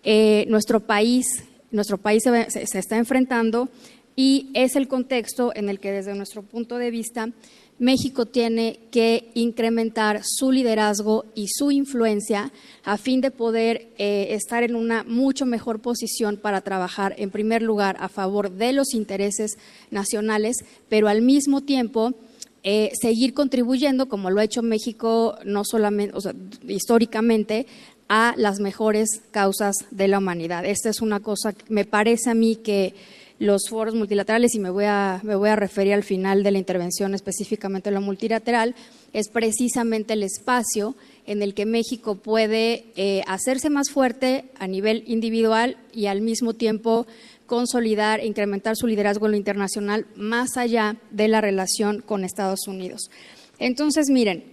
eh, 0.05 0.45
nuestro 0.49 0.81
país, 0.81 1.27
nuestro 1.71 1.97
país 1.97 2.25
se, 2.25 2.67
se 2.67 2.79
está 2.79 2.99
enfrentando 2.99 3.71
y 4.15 4.51
es 4.53 4.77
el 4.77 4.89
contexto 4.89 5.53
en 5.55 5.71
el 5.71 5.81
que, 5.81 5.93
desde 5.93 6.15
nuestro 6.15 6.43
punto 6.43 6.77
de 6.77 6.91
vista, 6.91 7.31
México 7.79 8.27
tiene 8.27 8.79
que 8.91 9.31
incrementar 9.35 10.23
su 10.25 10.53
liderazgo 10.53 11.25
y 11.35 11.49
su 11.49 11.71
influencia 11.71 12.53
a 12.85 12.97
fin 12.97 13.21
de 13.21 13.31
poder 13.31 13.89
eh, 13.99 14.29
estar 14.31 14.63
en 14.63 14.77
una 14.77 15.03
mucho 15.03 15.47
mejor 15.47 15.81
posición 15.81 16.37
para 16.37 16.61
trabajar, 16.61 17.15
en 17.19 17.31
primer 17.31 17.63
lugar, 17.63 17.97
a 17.99 18.09
favor 18.09 18.53
de 18.53 18.73
los 18.73 18.95
intereses 18.95 19.59
nacionales, 19.91 20.59
pero 20.89 21.09
al 21.09 21.23
mismo 21.23 21.63
tiempo 21.63 22.15
eh, 22.63 22.93
seguir 23.01 23.35
contribuyendo, 23.35 24.09
como 24.09 24.31
lo 24.31 24.41
ha 24.41 24.45
hecho 24.45 24.63
México, 24.63 25.37
no 25.45 25.65
solamente, 25.65 26.17
o 26.17 26.21
sea, 26.21 26.35
históricamente, 26.69 27.67
a 28.09 28.35
las 28.37 28.61
mejores 28.61 29.23
causas 29.33 29.75
de 29.91 30.07
la 30.07 30.19
humanidad. 30.19 30.65
Esta 30.65 30.91
es 30.91 31.01
una 31.01 31.21
cosa, 31.21 31.55
que 31.55 31.65
me 31.69 31.85
parece 31.85 32.31
a 32.31 32.35
mí 32.35 32.57
que 32.57 32.95
los 33.43 33.69
foros 33.69 33.97
multilaterales, 33.97 34.55
y 34.55 34.61
me 34.61 34.71
voy, 34.71 34.85
a, 34.85 35.21
me 35.25 35.35
voy 35.35 35.49
a 35.49 35.57
referir 35.57 35.95
al 35.95 36.05
final 36.05 36.45
de 36.45 36.53
la 36.53 36.59
intervención 36.59 37.13
específicamente 37.13 37.89
a 37.89 37.93
lo 37.93 38.01
multilateral, 38.01 38.77
es 39.13 39.29
precisamente 39.31 40.13
el 40.13 40.23
espacio 40.23 40.95
en 41.27 41.43
el 41.43 41.53
que 41.53 41.67
México 41.67 42.15
puede 42.15 42.85
eh, 42.95 43.25
hacerse 43.27 43.69
más 43.69 43.91
fuerte 43.91 44.45
a 44.61 44.69
nivel 44.69 45.03
individual 45.09 45.77
y 45.93 46.07
al 46.07 46.21
mismo 46.21 46.55
tiempo 46.55 47.05
consolidar 47.47 48.21
e 48.21 48.27
incrementar 48.27 48.77
su 48.77 48.87
liderazgo 48.87 49.27
en 49.27 49.33
lo 49.33 49.39
internacional 49.39 50.07
más 50.15 50.57
allá 50.57 50.97
de 51.11 51.27
la 51.27 51.41
relación 51.41 52.01
con 52.01 52.23
Estados 52.23 52.69
Unidos. 52.69 53.11
Entonces, 53.59 54.09
miren, 54.09 54.45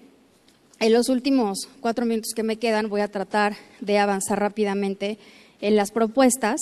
en 0.80 0.94
los 0.94 1.10
últimos 1.10 1.70
cuatro 1.80 2.07
minutos 2.07 2.34
que 2.36 2.41
me 2.41 2.57
quedan 2.57 2.90
voy 2.90 3.02
a 3.02 3.11
tratar 3.11 3.56
de 3.82 3.99
avanzar 3.99 4.40
rápidamente 4.40 5.20
en 5.61 5.76
las 5.76 5.91
propuestas 5.91 6.60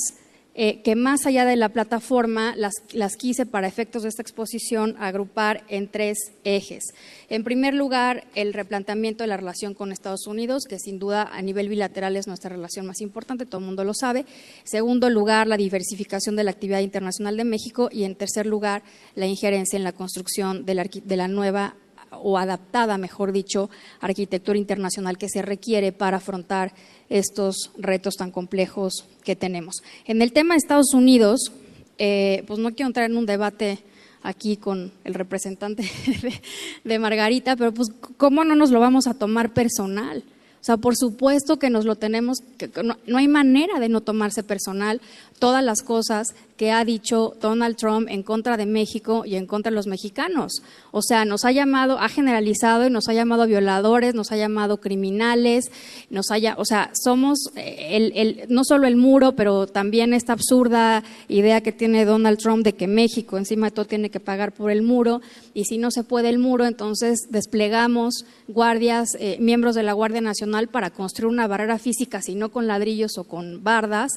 eh, 0.60 0.82
que 0.82 0.96
más 0.96 1.26
allá 1.26 1.46
de 1.46 1.56
la 1.56 1.70
plataforma 1.70 2.56
las, 2.56 2.74
las, 2.92 3.16
quise 3.16 3.46
para 3.46 3.68
efectos 3.68 4.04
de 4.04 4.10
esta 4.10 4.24
exposición 4.24 4.96
agrupar 5.00 5.64
en 5.70 5.88
tres 5.88 6.18
ejes. 6.44 6.84
En 7.30 7.44
primer 7.44 7.76
lugar, 7.76 8.26
el 8.34 8.54
replanteamiento 8.54 9.24
de 9.24 9.28
la 9.28 9.38
relación 9.38 9.76
con 9.76 9.92
Estados 9.92 10.26
Unidos, 10.26 10.64
que 10.68 10.80
sin 10.80 10.98
duda 10.98 11.30
a 11.32 11.42
nivel 11.44 11.70
bilateral 11.70 12.16
es 12.16 12.26
nuestra 12.26 12.50
relación 12.50 12.88
más 12.88 13.02
importante, 13.02 13.46
todo 13.46 13.60
el 13.60 13.68
mundo 13.68 13.84
lo 13.84 13.94
sabe. 13.94 14.26
Segundo 14.64 15.12
lugar, 15.12 15.46
la 15.46 15.58
diversificación 15.58 16.36
de 16.36 16.44
la 16.44 16.52
actividad 16.52 16.80
internacional 16.80 17.38
de 17.38 17.44
México. 17.44 17.90
Y 17.92 18.04
en 18.04 18.16
tercer 18.16 18.46
lugar, 18.46 18.82
la 19.16 19.28
injerencia 19.28 19.78
en 19.78 19.84
la 19.84 19.92
construcción 19.92 20.66
de 20.66 20.74
la, 20.74 20.84
de 20.84 21.18
la 21.18 21.28
nueva 21.28 21.76
o 22.12 22.38
adaptada, 22.38 22.98
mejor 22.98 23.32
dicho, 23.32 23.70
arquitectura 24.00 24.58
internacional 24.58 25.18
que 25.18 25.30
se 25.30 25.42
requiere 25.42 25.92
para 25.92 26.18
afrontar 26.18 26.74
estos 27.10 27.72
retos 27.78 28.16
tan 28.16 28.32
complejos 28.32 29.06
que 29.24 29.36
tenemos. 29.36 29.78
En 30.06 30.22
el 30.22 30.34
tema 30.34 30.54
de 30.54 30.60
Estados 30.60 30.94
Unidos, 30.94 31.52
eh, 31.98 32.44
pues 32.48 32.60
no 32.60 32.74
quiero 32.74 32.88
entrar 32.88 33.10
en 33.10 33.18
un 33.18 33.26
debate 33.26 33.80
aquí 34.24 34.58
con 34.58 34.92
el 35.04 35.14
representante 35.14 35.90
de, 36.84 37.00
Margarita, 37.00 37.56
pero 37.56 37.74
pues 37.74 37.90
cómo 38.18 38.44
no 38.44 38.56
nos 38.56 38.72
lo 38.72 38.80
vamos 38.80 39.08
a 39.08 39.14
tomar 39.14 39.54
personal. 39.54 40.24
O 40.60 40.64
sea, 40.68 40.76
por 40.76 40.98
supuesto 40.98 41.60
que 41.60 41.70
nos 41.70 41.86
lo 41.86 41.96
tenemos, 41.96 42.40
que 42.58 42.70
no, 42.84 43.18
hay 43.18 43.28
manera 43.28 43.80
de 43.80 43.88
no 43.88 44.02
tomarse 44.02 44.44
personal 44.44 45.00
todas 45.40 45.64
las 45.64 45.82
cosas 45.82 46.34
que 46.58 46.72
ha 46.72 46.84
dicho 46.84 47.36
Donald 47.40 47.78
Trump 47.78 48.08
en 48.10 48.24
contra 48.24 48.58
de 48.58 48.66
México 48.66 49.24
y 49.26 49.36
en 49.36 49.46
contra 49.46 49.70
de 49.70 49.76
los 49.76 49.86
mexicanos. 49.86 50.64
O 50.92 51.04
sea, 51.04 51.24
nos 51.24 51.46
ha 51.46 51.52
llamado, 51.52 52.00
ha 52.00 52.10
generalizado 52.10 52.88
y 52.88 52.90
nos 52.90 53.08
ha 53.08 53.14
llamado 53.14 53.46
violadores, 53.46 54.16
nos 54.16 54.32
ha 54.32 54.38
llamado 54.38 54.78
criminales, 54.78 55.72
nos 56.10 56.32
haya, 56.32 56.56
o 56.58 56.66
sea, 56.66 56.90
somos 56.94 57.52
eh, 57.56 58.12
el, 58.16 58.46
no 58.50 58.64
solo 58.64 58.88
el 58.88 58.96
muro, 58.96 59.34
pero 59.34 59.68
también 59.68 60.14
esta 60.14 60.34
absurda 60.34 61.04
idea 61.28 61.62
que 61.62 61.72
tiene 61.72 62.06
Donald 62.06 62.40
Trump 62.40 62.64
de 62.64 62.74
que 62.74 62.88
México 62.88 63.38
encima 63.38 63.68
de 63.68 63.72
todo 63.72 63.86
tiene 63.86 64.10
que 64.10 64.20
pagar 64.20 64.52
por 64.52 64.72
el 64.72 64.82
muro 64.82 65.22
y 65.54 65.66
si 65.66 65.78
no 65.78 65.92
se 65.92 66.04
puede 66.04 66.30
el 66.30 66.40
muro, 66.40 66.66
entonces 66.66 67.28
desplegamos 67.30 68.26
guardias, 68.48 69.10
eh, 69.20 69.38
miembros 69.40 69.76
de 69.76 69.84
la 69.84 69.94
Guardia 69.94 70.22
Nacional 70.22 70.70
para 70.70 70.90
construir 70.90 71.32
una 71.32 71.48
barrera 71.48 71.78
física, 71.78 72.22
si 72.24 72.34
no 72.34 72.50
con 72.50 72.66
ladrillos 72.66 73.18
o 73.20 73.26
con 73.26 73.64
bardas, 73.64 74.14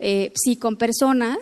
eh, 0.00 0.32
si 0.34 0.56
con 0.56 0.76
personas, 0.76 1.38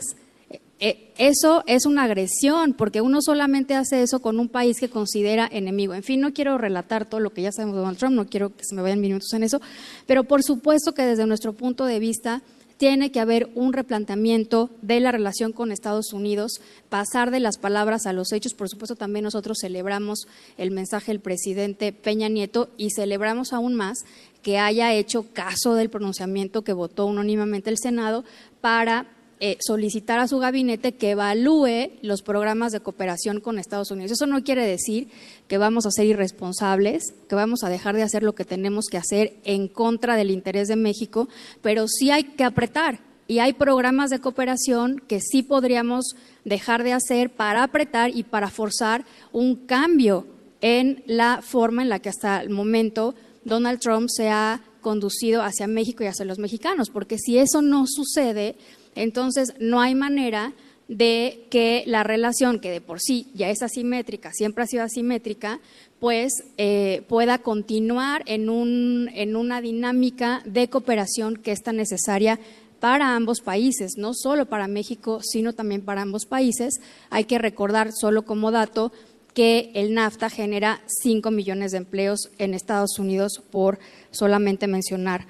eh, 0.80 1.12
eso 1.18 1.64
es 1.66 1.86
una 1.86 2.04
agresión, 2.04 2.74
porque 2.74 3.00
uno 3.00 3.20
solamente 3.22 3.74
hace 3.74 4.02
eso 4.02 4.20
con 4.20 4.38
un 4.38 4.48
país 4.48 4.78
que 4.78 4.88
considera 4.88 5.48
enemigo. 5.50 5.94
En 5.94 6.02
fin, 6.02 6.20
no 6.20 6.32
quiero 6.32 6.58
relatar 6.58 7.06
todo 7.06 7.20
lo 7.20 7.30
que 7.30 7.42
ya 7.42 7.52
sabemos 7.52 7.76
de 7.76 7.80
Donald 7.80 7.98
Trump, 7.98 8.14
no 8.14 8.26
quiero 8.26 8.56
que 8.56 8.64
se 8.64 8.74
me 8.74 8.82
vayan 8.82 9.00
minutos 9.00 9.32
en 9.32 9.42
eso, 9.42 9.60
pero 10.06 10.24
por 10.24 10.42
supuesto 10.42 10.92
que 10.92 11.02
desde 11.02 11.26
nuestro 11.26 11.52
punto 11.52 11.84
de 11.84 11.98
vista 11.98 12.42
tiene 12.78 13.10
que 13.10 13.18
haber 13.18 13.50
un 13.56 13.72
replanteamiento 13.72 14.70
de 14.82 15.00
la 15.00 15.10
relación 15.10 15.52
con 15.52 15.72
Estados 15.72 16.12
Unidos, 16.12 16.60
pasar 16.88 17.32
de 17.32 17.40
las 17.40 17.58
palabras 17.58 18.06
a 18.06 18.12
los 18.12 18.32
hechos. 18.32 18.54
Por 18.54 18.68
supuesto, 18.68 18.94
también 18.94 19.24
nosotros 19.24 19.58
celebramos 19.60 20.28
el 20.56 20.70
mensaje 20.70 21.10
del 21.10 21.20
presidente 21.20 21.92
Peña 21.92 22.28
Nieto 22.28 22.70
y 22.78 22.90
celebramos 22.90 23.52
aún 23.52 23.74
más 23.74 24.04
que 24.42 24.58
haya 24.58 24.94
hecho 24.94 25.26
caso 25.32 25.74
del 25.74 25.90
pronunciamiento 25.90 26.62
que 26.62 26.72
votó 26.72 27.06
unánimamente 27.06 27.70
el 27.70 27.78
Senado 27.78 28.24
para 28.60 29.06
eh, 29.40 29.56
solicitar 29.60 30.18
a 30.18 30.26
su 30.26 30.40
gabinete 30.40 30.94
que 30.96 31.10
evalúe 31.10 31.92
los 32.02 32.22
programas 32.22 32.72
de 32.72 32.80
cooperación 32.80 33.40
con 33.40 33.60
Estados 33.60 33.92
Unidos. 33.92 34.10
Eso 34.10 34.26
no 34.26 34.42
quiere 34.42 34.66
decir 34.66 35.08
que 35.46 35.58
vamos 35.58 35.86
a 35.86 35.92
ser 35.92 36.06
irresponsables, 36.06 37.14
que 37.28 37.36
vamos 37.36 37.62
a 37.62 37.68
dejar 37.68 37.94
de 37.94 38.02
hacer 38.02 38.24
lo 38.24 38.34
que 38.34 38.44
tenemos 38.44 38.86
que 38.90 38.96
hacer 38.96 39.36
en 39.44 39.68
contra 39.68 40.16
del 40.16 40.32
interés 40.32 40.66
de 40.66 40.74
México, 40.74 41.28
pero 41.62 41.86
sí 41.86 42.10
hay 42.10 42.24
que 42.24 42.42
apretar. 42.42 42.98
Y 43.28 43.38
hay 43.38 43.52
programas 43.52 44.10
de 44.10 44.18
cooperación 44.18 45.00
que 45.06 45.20
sí 45.20 45.44
podríamos 45.44 46.16
dejar 46.44 46.82
de 46.82 46.94
hacer 46.94 47.30
para 47.30 47.62
apretar 47.62 48.10
y 48.10 48.24
para 48.24 48.50
forzar 48.50 49.04
un 49.30 49.54
cambio 49.54 50.26
en 50.60 51.04
la 51.06 51.42
forma 51.42 51.82
en 51.82 51.90
la 51.90 52.00
que 52.00 52.08
hasta 52.08 52.40
el 52.40 52.50
momento 52.50 53.14
Donald 53.48 53.80
Trump 53.80 54.08
se 54.08 54.28
ha 54.28 54.62
conducido 54.80 55.42
hacia 55.42 55.66
México 55.66 56.04
y 56.04 56.06
hacia 56.06 56.24
los 56.24 56.38
mexicanos, 56.38 56.90
porque 56.90 57.18
si 57.18 57.38
eso 57.38 57.62
no 57.62 57.86
sucede, 57.86 58.56
entonces 58.94 59.54
no 59.58 59.80
hay 59.80 59.94
manera 59.94 60.52
de 60.88 61.46
que 61.50 61.84
la 61.86 62.02
relación, 62.02 62.60
que 62.60 62.70
de 62.70 62.80
por 62.80 63.00
sí 63.00 63.26
ya 63.34 63.50
es 63.50 63.62
asimétrica, 63.62 64.32
siempre 64.32 64.64
ha 64.64 64.66
sido 64.66 64.84
asimétrica, 64.84 65.60
pues 66.00 66.32
eh, 66.56 67.02
pueda 67.08 67.38
continuar 67.38 68.22
en, 68.26 68.48
un, 68.48 69.10
en 69.14 69.36
una 69.36 69.60
dinámica 69.60 70.42
de 70.46 70.68
cooperación 70.70 71.36
que 71.36 71.52
es 71.52 71.62
tan 71.62 71.76
necesaria 71.76 72.38
para 72.80 73.16
ambos 73.16 73.40
países, 73.40 73.94
no 73.96 74.14
solo 74.14 74.46
para 74.46 74.68
México, 74.68 75.20
sino 75.22 75.52
también 75.52 75.82
para 75.82 76.02
ambos 76.02 76.26
países. 76.26 76.74
Hay 77.10 77.24
que 77.24 77.38
recordar, 77.38 77.90
solo 77.92 78.24
como 78.24 78.50
dato, 78.50 78.92
que 79.34 79.70
el 79.74 79.94
NAFTA 79.94 80.30
genera 80.30 80.80
5 81.02 81.30
millones 81.30 81.72
de 81.72 81.78
empleos 81.78 82.30
en 82.38 82.54
Estados 82.54 82.98
Unidos, 82.98 83.42
por 83.50 83.78
solamente 84.10 84.66
mencionar 84.66 85.26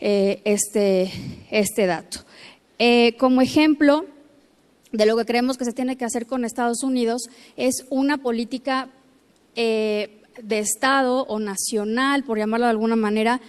eh, 0.00 0.40
este, 0.44 1.10
este 1.50 1.86
dato. 1.86 2.20
Eh, 2.78 3.16
como 3.18 3.42
ejemplo 3.42 4.06
de 4.92 5.06
lo 5.06 5.16
que 5.16 5.24
creemos 5.24 5.56
que 5.56 5.64
se 5.64 5.72
tiene 5.72 5.96
que 5.96 6.04
hacer 6.04 6.26
con 6.26 6.44
Estados 6.44 6.82
Unidos 6.82 7.28
es 7.56 7.84
una 7.90 8.18
política 8.18 8.88
eh, 9.54 10.22
de 10.42 10.58
Estado 10.58 11.22
o 11.24 11.38
nacional, 11.38 12.24
por 12.24 12.38
llamarlo 12.38 12.66
de 12.66 12.70
alguna 12.70 12.96
manera, 12.96 13.40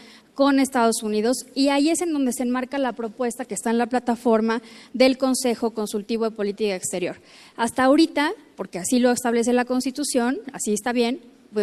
con 0.41 0.59
Estados 0.59 1.03
Unidos 1.03 1.45
y 1.53 1.68
ahí 1.68 1.91
es 1.91 2.01
en 2.01 2.13
donde 2.13 2.34
se 2.34 2.41
enmarca 2.41 2.80
la 2.80 2.93
propuesta 2.93 3.45
que 3.45 3.53
está 3.53 3.69
en 3.69 3.77
la 3.77 3.85
plataforma 3.85 4.63
del 4.91 5.19
Consejo 5.19 5.69
Consultivo 5.69 6.26
de 6.26 6.31
Política 6.31 6.76
Exterior. 6.76 7.18
Hasta 7.57 7.84
ahorita, 7.84 8.34
porque 8.55 8.80
así 8.80 8.97
lo 8.97 9.11
establece 9.11 9.53
la 9.53 9.65
Constitución, 9.65 10.39
así 10.51 10.73
está 10.73 10.93
bien, 10.93 11.22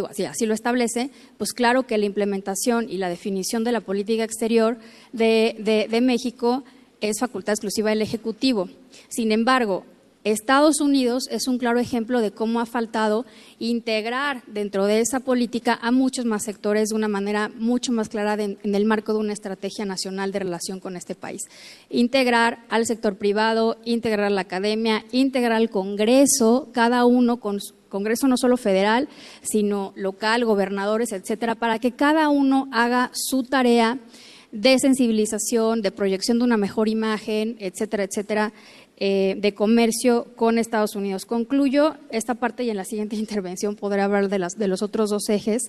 así, 0.08 0.26
así 0.26 0.46
lo 0.46 0.54
establece, 0.54 1.10
pues 1.38 1.54
claro 1.54 1.88
que 1.88 1.98
la 1.98 2.06
implementación 2.06 2.88
y 2.88 2.98
la 2.98 3.08
definición 3.08 3.64
de 3.64 3.72
la 3.72 3.80
política 3.80 4.22
exterior 4.22 4.78
de, 5.12 5.88
de 5.90 6.00
México 6.00 6.62
es 7.00 7.18
facultad 7.18 7.54
exclusiva 7.54 7.90
del 7.90 8.02
Ejecutivo. 8.02 8.68
Sin 9.08 9.32
embargo, 9.32 9.86
Estados 10.30 10.80
Unidos 10.80 11.28
es 11.30 11.48
un 11.48 11.58
claro 11.58 11.78
ejemplo 11.78 12.20
de 12.20 12.30
cómo 12.30 12.60
ha 12.60 12.66
faltado 12.66 13.24
integrar 13.58 14.42
dentro 14.46 14.86
de 14.86 15.00
esa 15.00 15.20
política 15.20 15.78
a 15.80 15.90
muchos 15.90 16.24
más 16.24 16.44
sectores 16.44 16.90
de 16.90 16.96
una 16.96 17.08
manera 17.08 17.50
mucho 17.56 17.92
más 17.92 18.08
clara 18.08 18.34
en 18.34 18.58
el 18.62 18.84
marco 18.84 19.12
de 19.12 19.20
una 19.20 19.32
estrategia 19.32 19.84
nacional 19.84 20.32
de 20.32 20.40
relación 20.40 20.80
con 20.80 20.96
este 20.96 21.14
país. 21.14 21.42
Integrar 21.88 22.64
al 22.68 22.86
sector 22.86 23.16
privado, 23.16 23.78
integrar 23.84 24.30
la 24.30 24.42
academia, 24.42 25.04
integrar 25.12 25.52
al 25.52 25.70
Congreso, 25.70 26.68
cada 26.72 27.04
uno 27.04 27.38
con 27.38 27.58
Congreso 27.88 28.28
no 28.28 28.36
solo 28.36 28.56
federal, 28.56 29.08
sino 29.42 29.92
local, 29.96 30.44
gobernadores, 30.44 31.12
etcétera, 31.12 31.54
para 31.54 31.78
que 31.78 31.92
cada 31.92 32.28
uno 32.28 32.68
haga 32.70 33.10
su 33.14 33.44
tarea 33.44 33.98
de 34.52 34.78
sensibilización, 34.78 35.82
de 35.82 35.90
proyección 35.90 36.38
de 36.38 36.44
una 36.44 36.56
mejor 36.56 36.88
imagen, 36.88 37.56
etcétera, 37.58 38.04
etcétera, 38.04 38.52
eh, 39.00 39.36
de 39.38 39.54
comercio 39.54 40.26
con 40.34 40.58
Estados 40.58 40.96
Unidos. 40.96 41.24
Concluyo 41.24 41.94
esta 42.10 42.34
parte 42.34 42.64
y 42.64 42.70
en 42.70 42.76
la 42.76 42.84
siguiente 42.84 43.14
intervención 43.16 43.76
podré 43.76 44.02
hablar 44.02 44.28
de, 44.28 44.40
las, 44.40 44.58
de 44.58 44.66
los 44.66 44.82
otros 44.82 45.10
dos 45.10 45.28
ejes, 45.28 45.62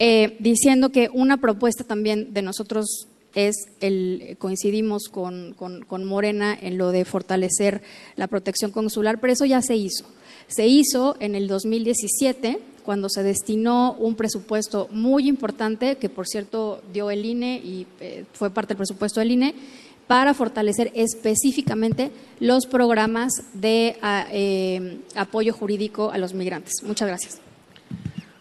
eh, 0.00 0.36
diciendo 0.40 0.90
que 0.90 1.08
una 1.12 1.36
propuesta 1.36 1.84
también 1.84 2.34
de 2.34 2.42
nosotros 2.42 3.06
es 3.34 3.54
el, 3.80 4.36
coincidimos 4.40 5.04
con, 5.08 5.54
con, 5.54 6.04
Morena 6.04 6.58
en 6.60 6.78
lo 6.78 6.90
de 6.90 7.04
fortalecer 7.04 7.82
la 8.16 8.26
protección 8.26 8.72
consular, 8.72 9.20
pero 9.20 9.32
eso 9.32 9.44
ya 9.44 9.62
se 9.62 9.76
hizo. 9.76 10.04
Se 10.48 10.66
hizo 10.66 11.16
en 11.20 11.36
el 11.36 11.46
2017 11.46 12.58
cuando 12.84 13.08
se 13.08 13.22
destinó 13.22 13.92
un 14.00 14.14
presupuesto 14.14 14.88
muy 14.90 15.28
importante, 15.28 15.96
que 15.96 16.08
por 16.08 16.26
cierto 16.26 16.82
dio 16.92 17.10
el 17.10 17.24
INE 17.24 17.58
y 17.58 17.86
eh, 18.00 18.24
fue 18.32 18.50
parte 18.50 18.70
del 18.70 18.78
presupuesto 18.78 19.20
del 19.20 19.30
INE, 19.30 19.54
para 20.08 20.34
fortalecer 20.34 20.90
específicamente 20.94 22.10
los 22.40 22.66
programas 22.66 23.30
de 23.52 23.96
ah, 24.02 24.26
eh, 24.32 24.98
apoyo 25.14 25.52
jurídico 25.52 26.10
a 26.10 26.18
los 26.18 26.34
migrantes. 26.34 26.82
Muchas 26.82 27.06
gracias. 27.06 27.38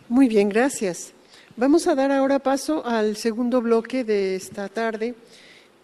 Muy 0.10 0.28
bien, 0.28 0.50
gracias. 0.50 1.12
Vamos 1.58 1.88
a 1.88 1.96
dar 1.96 2.12
ahora 2.12 2.40
paso 2.40 2.86
al 2.86 3.18
segundo 3.18 3.62
bloque 3.62 4.04
de 4.04 4.36
esta 4.36 4.70
tarde 4.70 5.16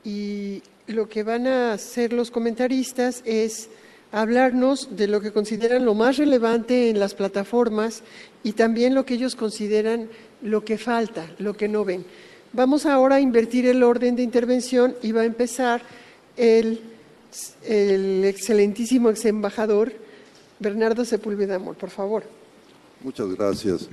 y 0.03 0.63
lo 0.87 1.09
que 1.09 1.23
van 1.23 1.47
a 1.47 1.73
hacer 1.73 2.13
los 2.13 2.31
comentaristas 2.31 3.21
es 3.25 3.69
hablarnos 4.11 4.95
de 4.95 5.07
lo 5.07 5.19
que 5.19 5.31
consideran 5.31 5.83
lo 5.83 5.95
más 5.95 6.17
relevante 6.17 6.89
en 6.89 6.99
las 6.99 7.15
plataformas 7.15 8.03
y 8.43 8.53
también 8.53 8.93
lo 8.93 9.05
que 9.05 9.15
ellos 9.15 9.35
consideran 9.35 10.07
lo 10.41 10.63
que 10.63 10.77
falta, 10.77 11.29
lo 11.39 11.55
que 11.55 11.67
no 11.67 11.83
ven. 11.83 12.05
Vamos 12.55 12.85
ahora 12.85 13.15
a 13.15 13.19
invertir 13.19 13.65
el 13.65 13.81
orden 13.81 14.15
de 14.15 14.21
intervención 14.21 14.93
y 15.01 15.11
va 15.11 15.21
a 15.21 15.25
empezar 15.25 15.81
el, 16.37 16.81
excelentísimo 17.65 19.09
ex 19.09 19.25
embajador 19.25 19.91
Bernardo 20.59 21.03
Sepúlveda 21.03 21.55
Amor, 21.55 21.75
por 21.75 21.89
favor. 21.89 22.23
Muchas 23.03 23.27
gracias. 23.29 23.89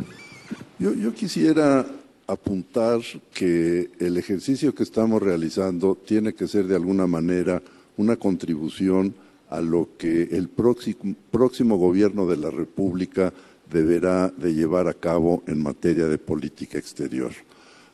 Yo, 0.79 0.93
yo 0.93 1.15
quisiera 1.15 1.87
apuntar 2.27 3.01
que 3.33 3.93
el 3.99 4.19
ejercicio 4.19 4.75
que 4.75 4.83
estamos 4.83 5.23
realizando 5.23 5.95
tiene 5.95 6.35
que 6.35 6.47
ser 6.47 6.67
de 6.67 6.77
alguna 6.77 7.07
manera 7.07 7.63
una 7.97 8.17
contribución 8.17 9.15
a 9.49 9.63
lo 9.63 9.89
que 9.97 10.25
el 10.33 10.51
próximo, 10.51 11.15
próximo 11.31 11.79
gobierno 11.79 12.27
de 12.27 12.37
la 12.37 12.51
República 12.51 13.33
deberá 13.73 14.29
de 14.29 14.53
llevar 14.53 14.87
a 14.87 14.95
cabo 14.95 15.43
en 15.47 15.63
materia 15.63 16.09
de 16.09 16.19
política 16.19 16.77
exterior. 16.77 17.33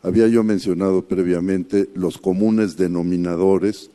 Había 0.02 0.28
yo 0.28 0.44
mencionado 0.44 1.02
previamente 1.02 1.88
los 1.94 2.18
comunes 2.18 2.76
denominadores 2.76 3.90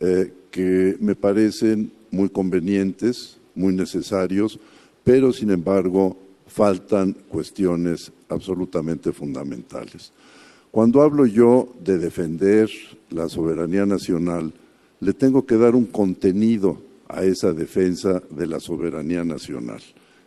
eh, 0.00 0.32
que 0.50 0.96
me 1.00 1.14
parecen 1.14 1.92
muy 2.10 2.28
convenientes, 2.28 3.38
muy 3.54 3.74
necesarios, 3.74 4.58
pero 5.02 5.32
sin 5.32 5.50
embargo 5.50 6.16
faltan 6.46 7.12
cuestiones 7.28 8.12
absolutamente 8.28 9.12
fundamentales. 9.12 10.12
Cuando 10.70 11.02
hablo 11.02 11.26
yo 11.26 11.72
de 11.84 11.98
defender 11.98 12.68
la 13.10 13.28
soberanía 13.28 13.86
nacional, 13.86 14.52
le 15.00 15.12
tengo 15.12 15.46
que 15.46 15.56
dar 15.56 15.74
un 15.74 15.84
contenido 15.84 16.78
a 17.08 17.22
esa 17.24 17.52
defensa 17.52 18.22
de 18.30 18.46
la 18.46 18.58
soberanía 18.58 19.24
nacional. 19.24 19.80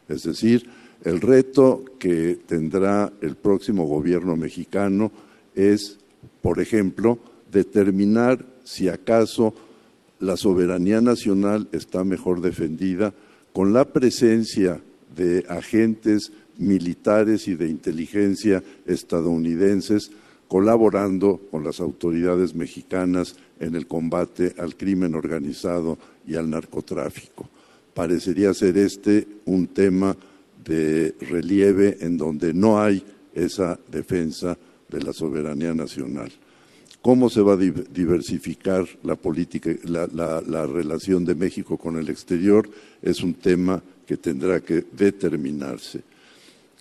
Es 0.08 0.24
decir, 0.24 0.66
el 1.04 1.22
reto 1.22 1.84
que 2.00 2.40
tendrá 2.46 3.12
el 3.22 3.36
próximo 3.36 3.86
gobierno 3.86 4.36
mexicano 4.36 5.12
es, 5.56 5.98
por 6.42 6.60
ejemplo, 6.60 7.20
determinar 7.52 8.46
si 8.64 8.90
acaso 8.90 9.54
la 10.20 10.38
soberanía 10.38 11.02
nacional 11.02 11.68
está 11.72 12.04
mejor 12.04 12.42
defendida 12.42 13.14
con 13.54 13.74
la 13.74 13.86
presencia 13.86 14.82
de 15.16 15.46
agentes 15.48 16.32
militares 16.58 17.48
y 17.48 17.56
de 17.56 17.70
inteligencia 17.70 18.64
estadounidenses 18.86 20.12
colaborando 20.48 21.42
con 21.52 21.64
las 21.64 21.80
autoridades 21.80 22.56
mexicanas 22.56 23.36
en 23.60 23.76
el 23.76 23.88
combate 23.88 24.56
al 24.58 24.76
crimen 24.76 25.16
organizado 25.16 25.98
y 26.26 26.36
al 26.36 26.50
narcotráfico. 26.50 27.50
Parecería 27.94 28.54
ser 28.54 28.78
este 28.78 29.28
un 29.46 29.68
tema 29.68 30.16
de 30.68 31.16
relieve 31.22 31.98
en 32.02 32.18
donde 32.18 32.54
no 32.54 32.80
hay 32.80 33.04
esa 33.34 33.80
defensa 33.90 34.58
de 34.90 35.02
la 35.02 35.14
soberanía 35.14 35.74
nacional. 35.74 36.32
¿Cómo 37.02 37.30
se 37.30 37.42
va 37.42 37.54
a 37.54 37.58
diversificar 37.58 38.86
la 39.04 39.16
política, 39.16 39.72
la, 39.84 40.08
la 40.46 40.66
relación 40.66 41.24
de 41.24 41.36
México 41.36 41.78
con 41.78 41.98
el 41.98 42.10
exterior? 42.10 42.70
Es 43.02 43.22
un 43.22 43.36
tema 43.36 43.82
que 44.06 44.18
tendrá 44.18 44.60
que 44.60 44.84
determinarse. 44.92 46.02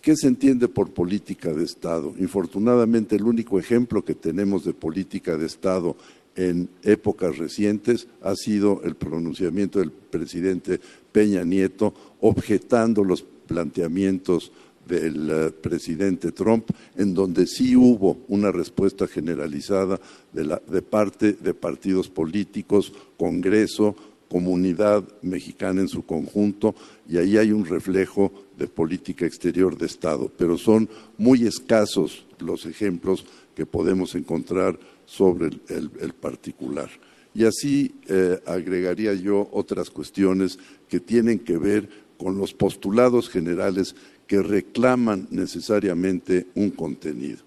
¿Qué 0.01 0.15
se 0.15 0.27
entiende 0.27 0.67
por 0.67 0.91
política 0.91 1.53
de 1.53 1.63
Estado? 1.63 2.13
Infortunadamente, 2.19 3.15
el 3.15 3.23
único 3.23 3.59
ejemplo 3.59 4.03
que 4.03 4.15
tenemos 4.15 4.63
de 4.63 4.73
política 4.73 5.37
de 5.37 5.45
Estado 5.45 5.95
en 6.35 6.69
épocas 6.83 7.37
recientes 7.37 8.07
ha 8.21 8.35
sido 8.35 8.81
el 8.83 8.95
pronunciamiento 8.95 9.79
del 9.79 9.91
presidente 9.91 10.79
Peña 11.11 11.43
Nieto 11.43 11.93
objetando 12.21 13.03
los 13.03 13.25
planteamientos 13.47 14.51
del 14.87 15.29
eh, 15.29 15.51
presidente 15.51 16.31
Trump, 16.31 16.69
en 16.95 17.13
donde 17.13 17.45
sí 17.45 17.75
hubo 17.75 18.17
una 18.27 18.51
respuesta 18.51 19.07
generalizada 19.07 19.99
de, 20.33 20.81
parte 20.81 21.33
de 21.33 21.53
partidos 21.53 22.09
políticos, 22.09 22.93
Congreso, 23.17 23.95
comunidad 24.29 25.03
mexicana 25.21 25.81
en 25.81 25.87
su 25.87 26.05
conjunto, 26.05 26.75
y 27.07 27.17
ahí 27.17 27.37
hay 27.37 27.51
un 27.51 27.65
reflejo 27.65 28.31
de 28.57 28.67
política 28.67 29.25
exterior 29.25 29.77
de 29.77 29.85
Estado, 29.85 30.31
pero 30.37 30.57
son 30.57 30.89
muy 31.17 31.45
escasos 31.45 32.25
los 32.39 32.65
ejemplos 32.65 33.25
que 33.55 33.65
podemos 33.65 34.15
encontrar 34.15 34.77
sobre 35.05 35.49
el, 35.69 36.13
particular. 36.13 36.89
Y 37.33 37.45
así 37.45 37.95
eh, 38.07 38.39
agregaría 38.45 39.13
yo 39.13 39.47
otras 39.51 39.89
cuestiones 39.89 40.59
que 40.89 40.99
tienen 40.99 41.39
que 41.39 41.57
ver 41.57 42.06
con 42.17 42.37
los 42.37 42.53
postulados 42.53 43.29
generales 43.29 43.95
que 44.27 44.41
reclaman 44.41 45.27
necesariamente 45.31 46.47
un 46.55 46.71
contenido. 46.71 47.39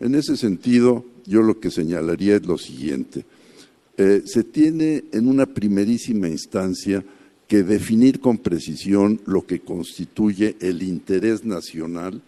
En 0.00 0.14
ese 0.14 0.36
sentido, 0.36 1.04
yo 1.26 1.42
lo 1.42 1.60
que 1.60 1.70
señalaría 1.70 2.36
es 2.36 2.46
lo 2.46 2.58
siguiente. 2.58 3.24
Eh, 3.96 4.22
se 4.24 4.44
tiene 4.44 5.04
en 5.12 5.28
una 5.28 5.46
primerísima 5.46 6.28
instancia 6.28 7.04
que 7.46 7.62
definir 7.62 8.20
con 8.20 8.38
precisión 8.38 9.20
lo 9.26 9.46
que 9.46 9.60
constituye 9.60 10.56
el 10.60 10.82
interés 10.82 11.44
nacional 11.44 12.22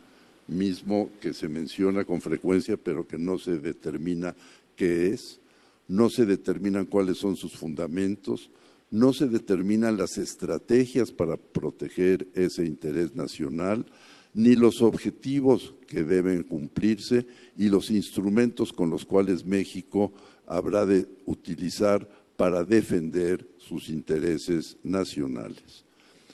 mismo 0.48 1.10
que 1.20 1.34
se 1.34 1.48
menciona 1.48 2.04
con 2.04 2.20
frecuencia, 2.20 2.76
pero 2.76 3.06
que 3.06 3.18
no 3.18 3.38
se 3.38 3.58
determina 3.58 4.34
qué 4.76 5.08
es, 5.08 5.40
no 5.88 6.10
se 6.10 6.26
determinan 6.26 6.86
cuáles 6.86 7.18
son 7.18 7.36
sus 7.36 7.52
fundamentos, 7.56 8.50
no 8.90 9.12
se 9.12 9.26
determinan 9.26 9.96
las 9.96 10.18
estrategias 10.18 11.12
para 11.12 11.36
proteger 11.36 12.28
ese 12.34 12.64
interés 12.64 13.14
nacional, 13.14 13.86
ni 14.34 14.54
los 14.54 14.82
objetivos 14.82 15.74
que 15.86 16.04
deben 16.04 16.42
cumplirse 16.42 17.26
y 17.56 17.68
los 17.68 17.90
instrumentos 17.90 18.72
con 18.72 18.90
los 18.90 19.04
cuales 19.04 19.44
México 19.44 20.12
habrá 20.46 20.84
de 20.84 21.06
utilizar 21.24 22.08
para 22.36 22.64
defender 22.64 23.48
sus 23.56 23.88
intereses 23.88 24.76
nacionales. 24.82 25.84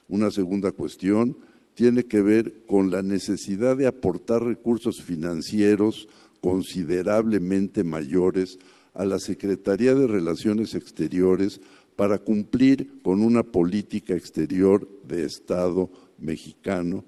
Una 0.09 0.31
segunda 0.31 0.73
cuestión 0.73 1.37
tiene 1.75 2.05
que 2.05 2.21
ver 2.21 2.65
con 2.67 2.91
la 2.91 3.03
necesidad 3.03 3.77
de 3.77 3.87
aportar 3.87 4.45
recursos 4.45 5.01
financieros 5.01 6.09
considerablemente 6.41 7.85
mayores 7.85 8.59
a 8.95 9.05
la 9.05 9.19
Secretaría 9.19 9.95
de 9.95 10.07
Relaciones 10.07 10.75
Exteriores 10.75 11.61
para 12.03 12.19
cumplir 12.19 13.01
con 13.01 13.23
una 13.23 13.45
política 13.45 14.17
exterior 14.17 14.89
de 15.07 15.25
Estado 15.25 15.89
mexicano 16.19 17.05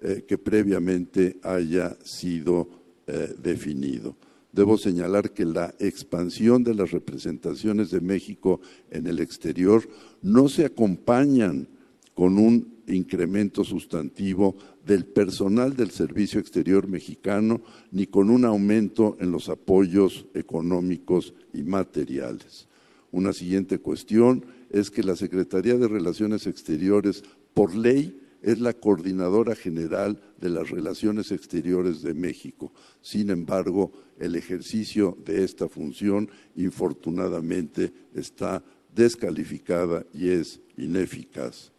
eh, 0.00 0.24
que 0.26 0.38
previamente 0.38 1.38
haya 1.42 1.98
sido 2.02 2.66
eh, 3.06 3.34
definido. 3.42 4.16
Debo 4.50 4.78
señalar 4.78 5.32
que 5.34 5.44
la 5.44 5.74
expansión 5.78 6.64
de 6.64 6.74
las 6.74 6.92
representaciones 6.92 7.90
de 7.90 8.00
México 8.00 8.62
en 8.90 9.06
el 9.06 9.18
exterior 9.20 9.86
no 10.22 10.48
se 10.48 10.64
acompañan 10.64 11.68
con 12.14 12.38
un 12.38 12.78
incremento 12.86 13.64
sustantivo 13.64 14.56
del 14.86 15.04
personal 15.04 15.76
del 15.76 15.90
Servicio 15.90 16.40
Exterior 16.40 16.88
mexicano 16.88 17.60
ni 17.90 18.06
con 18.06 18.30
un 18.30 18.46
aumento 18.46 19.18
en 19.20 19.30
los 19.30 19.50
apoyos 19.50 20.24
económicos 20.32 21.34
y 21.52 21.64
materiales. 21.64 22.67
Una 23.10 23.32
siguiente 23.32 23.78
cuestión 23.78 24.44
es 24.70 24.90
que 24.90 25.02
la 25.02 25.16
Secretaría 25.16 25.76
de 25.76 25.88
Relaciones 25.88 26.46
Exteriores, 26.46 27.22
por 27.54 27.74
ley, 27.74 28.20
es 28.42 28.60
la 28.60 28.72
coordinadora 28.72 29.54
general 29.54 30.20
de 30.40 30.50
las 30.50 30.70
relaciones 30.70 31.32
exteriores 31.32 32.02
de 32.02 32.14
México. 32.14 32.72
Sin 33.00 33.30
embargo, 33.30 33.92
el 34.18 34.36
ejercicio 34.36 35.16
de 35.24 35.42
esta 35.44 35.68
función, 35.68 36.30
infortunadamente, 36.54 37.92
está 38.14 38.62
descalificada 38.94 40.04
y 40.12 40.30
es 40.30 40.60
ineficaz. 40.76 41.72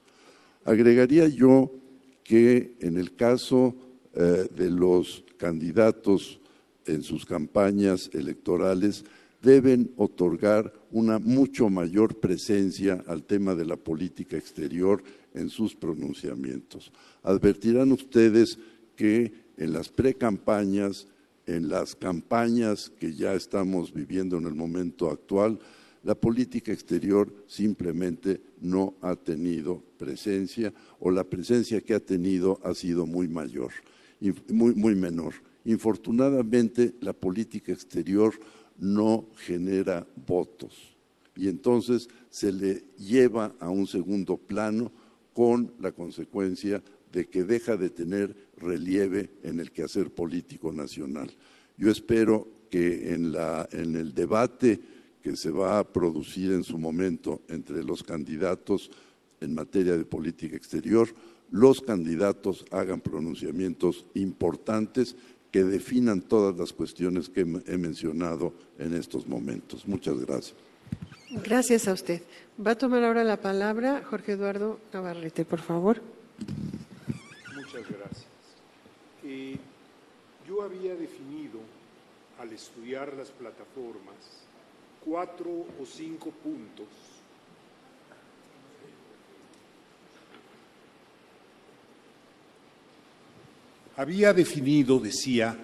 Agregaría 0.66 1.28
yo 1.28 1.72
que 2.24 2.76
en 2.80 2.98
el 2.98 3.16
caso 3.16 3.76
eh, 4.14 4.48
de 4.56 4.70
los 4.70 5.24
candidatos 5.38 6.40
en 6.86 7.04
sus 7.04 7.26
campañas 7.26 8.10
electorales, 8.14 9.06
deben 9.42 9.92
otorgar 9.96 10.74
una 10.92 11.20
mucho 11.20 11.70
mayor 11.70 12.16
presencia 12.20 13.04
al 13.08 13.24
tema 13.24 13.56
de 13.56 13.66
la 13.66 13.78
política 13.78 14.38
exterior 14.38 15.04
en 15.34 15.50
sus 15.50 15.76
pronunciamientos. 15.76 16.92
Advertirán 17.24 17.92
ustedes 17.92 18.58
que 18.96 19.32
en 19.58 19.74
las 19.74 19.90
precampañas, 19.90 21.08
en 21.46 21.70
las 21.70 21.96
campañas 21.96 22.92
que 23.00 23.14
ya 23.14 23.34
estamos 23.34 23.94
viviendo 23.94 24.38
en 24.38 24.46
el 24.46 24.56
momento 24.56 25.10
actual, 25.10 25.60
la 26.04 26.16
política 26.16 26.72
exterior 26.72 27.32
simplemente 27.48 28.42
no 28.62 28.96
ha 29.02 29.16
tenido 29.16 29.84
presencia 29.98 30.74
o 31.00 31.12
la 31.12 31.26
presencia 31.26 31.82
que 31.82 31.94
ha 31.94 32.00
tenido 32.00 32.60
ha 32.64 32.74
sido 32.74 33.06
muy 33.06 33.28
mayor, 33.28 33.72
muy, 34.48 34.74
muy 34.76 34.96
menor. 34.96 35.34
Infortunadamente, 35.66 36.96
la 37.02 37.14
política 37.14 37.74
exterior 37.74 38.34
no 38.80 39.28
genera 39.36 40.08
votos 40.28 40.90
y 41.40 41.48
entonces 41.48 42.10
se 42.30 42.52
le 42.52 42.84
lleva 42.98 43.56
a 43.62 43.70
un 43.70 43.88
segundo 43.88 44.36
plano 44.36 44.92
con 45.34 45.72
la 45.80 45.94
consecuencia 45.94 46.84
de 47.14 47.30
que 47.30 47.46
deja 47.46 47.78
de 47.78 47.90
tener 47.90 48.36
relieve 48.58 49.30
en 49.44 49.62
el 49.62 49.72
quehacer 49.72 50.12
político 50.12 50.74
nacional. 50.74 51.32
Yo 51.78 51.90
espero 51.90 52.46
que 52.70 53.14
en, 53.14 53.34
en 53.72 53.96
el 53.96 54.14
debate 54.14 54.82
que 55.24 55.38
se 55.38 55.50
va 55.50 55.80
a 55.80 55.88
producir 55.88 56.52
en 56.52 56.66
su 56.66 56.78
momento 56.78 57.42
entre 57.48 57.86
los 57.86 58.04
candidatos 58.04 58.92
en 59.40 59.56
materia 59.56 59.96
de 59.96 60.04
política 60.04 60.58
exterior, 60.58 61.08
los 61.52 61.80
candidatos 61.80 62.66
hagan 62.70 63.00
pronunciamientos 63.00 64.06
importantes 64.14 65.16
que 65.52 65.64
definan 65.64 66.22
todas 66.22 66.56
las 66.58 66.74
cuestiones 66.74 67.30
que 67.30 67.42
he 67.42 67.78
mencionado 67.78 68.54
en 68.78 68.94
estos 68.94 69.28
momentos. 69.28 69.88
Muchas 69.88 70.20
gracias. 70.20 70.56
Gracias 71.32 71.88
a 71.88 71.94
usted. 71.94 72.22
Va 72.66 72.72
a 72.72 72.76
tomar 72.76 73.04
ahora 73.04 73.24
la 73.24 73.38
palabra 73.38 74.04
Jorge 74.10 74.34
Eduardo 74.34 74.80
Navarrete, 74.94 75.46
por 75.46 75.60
favor. 75.60 76.02
Muchas 77.56 77.88
gracias. 77.88 78.26
Eh, 79.24 79.58
yo 80.48 80.64
había 80.64 80.96
definido, 80.96 81.60
al 82.40 82.52
estudiar 82.52 83.14
las 83.14 83.30
plataformas, 83.30 84.16
cuatro 85.04 85.50
o 85.80 85.86
cinco 85.86 86.32
puntos 86.32 86.88
había 94.00 94.32
definido, 94.32 94.98
decía, 94.98 95.58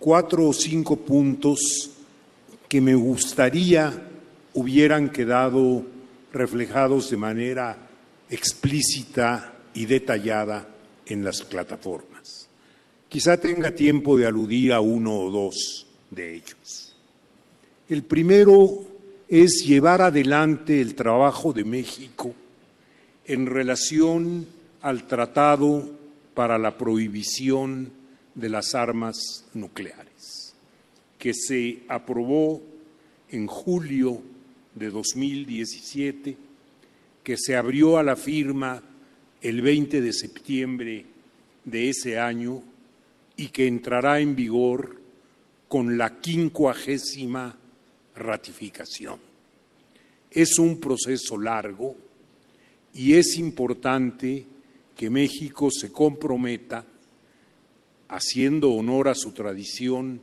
cuatro 0.00 0.48
o 0.48 0.52
cinco 0.52 0.96
puntos 0.96 1.92
que 2.68 2.80
me 2.80 2.96
gustaría 2.96 3.94
hubieran 4.54 5.10
quedado 5.10 5.86
reflejados 6.32 7.08
de 7.08 7.16
manera 7.16 7.78
explícita 8.28 9.54
y 9.74 9.86
detallada 9.86 10.66
en 11.06 11.22
las 11.22 11.42
plataformas. 11.42 12.48
Quizá 13.08 13.36
tenga 13.36 13.70
tiempo 13.70 14.18
de 14.18 14.26
aludir 14.26 14.72
a 14.72 14.80
uno 14.80 15.16
o 15.16 15.30
dos 15.30 15.86
de 16.10 16.34
ellos. 16.34 16.96
El 17.88 18.02
primero 18.02 18.86
es 19.28 19.64
llevar 19.64 20.02
adelante 20.02 20.80
el 20.80 20.96
trabajo 20.96 21.52
de 21.52 21.62
México 21.62 22.34
en 23.24 23.46
relación 23.46 24.46
al 24.82 25.06
Tratado 25.06 25.97
para 26.38 26.56
la 26.56 26.78
Prohibición 26.78 27.90
de 28.36 28.48
las 28.48 28.76
Armas 28.76 29.44
Nucleares, 29.54 30.54
que 31.18 31.34
se 31.34 31.80
aprobó 31.88 32.62
en 33.28 33.48
julio 33.48 34.22
de 34.72 34.88
2017, 34.88 36.36
que 37.24 37.36
se 37.36 37.56
abrió 37.56 37.98
a 37.98 38.04
la 38.04 38.14
firma 38.14 38.80
el 39.42 39.62
20 39.62 40.00
de 40.00 40.12
septiembre 40.12 41.06
de 41.64 41.88
ese 41.88 42.20
año 42.20 42.62
y 43.36 43.48
que 43.48 43.66
entrará 43.66 44.20
en 44.20 44.36
vigor 44.36 44.96
con 45.66 45.98
la 45.98 46.20
quincuagésima 46.20 47.58
ratificación. 48.14 49.18
Es 50.30 50.56
un 50.60 50.78
proceso 50.78 51.36
largo 51.36 51.96
y 52.94 53.14
es 53.14 53.36
importante 53.38 54.46
que 54.98 55.10
México 55.10 55.70
se 55.70 55.92
comprometa, 55.92 56.84
haciendo 58.08 58.72
honor 58.72 59.06
a 59.06 59.14
su 59.14 59.30
tradición 59.30 60.20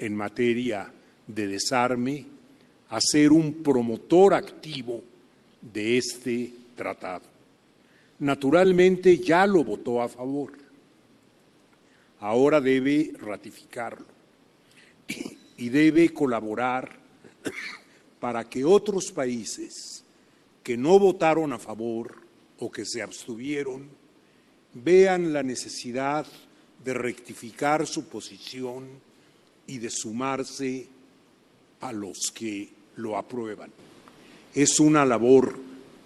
en 0.00 0.16
materia 0.16 0.92
de 1.28 1.46
desarme, 1.46 2.26
a 2.88 3.00
ser 3.00 3.30
un 3.30 3.62
promotor 3.62 4.34
activo 4.34 5.00
de 5.62 5.98
este 5.98 6.52
tratado. 6.74 7.26
Naturalmente 8.18 9.16
ya 9.18 9.46
lo 9.46 9.62
votó 9.62 10.02
a 10.02 10.08
favor, 10.08 10.54
ahora 12.18 12.60
debe 12.60 13.12
ratificarlo 13.20 14.06
y 15.56 15.68
debe 15.68 16.12
colaborar 16.12 16.98
para 18.18 18.42
que 18.48 18.64
otros 18.64 19.12
países 19.12 20.02
que 20.64 20.76
no 20.76 20.98
votaron 20.98 21.52
a 21.52 21.60
favor 21.60 22.16
o 22.58 22.72
que 22.72 22.84
se 22.84 23.00
abstuvieron 23.02 24.04
vean 24.84 25.32
la 25.32 25.42
necesidad 25.42 26.26
de 26.84 26.94
rectificar 26.94 27.86
su 27.86 28.08
posición 28.08 28.86
y 29.66 29.78
de 29.78 29.90
sumarse 29.90 30.86
a 31.80 31.92
los 31.92 32.30
que 32.34 32.68
lo 32.96 33.16
aprueban. 33.16 33.70
Es 34.54 34.78
una 34.80 35.04
labor 35.04 35.58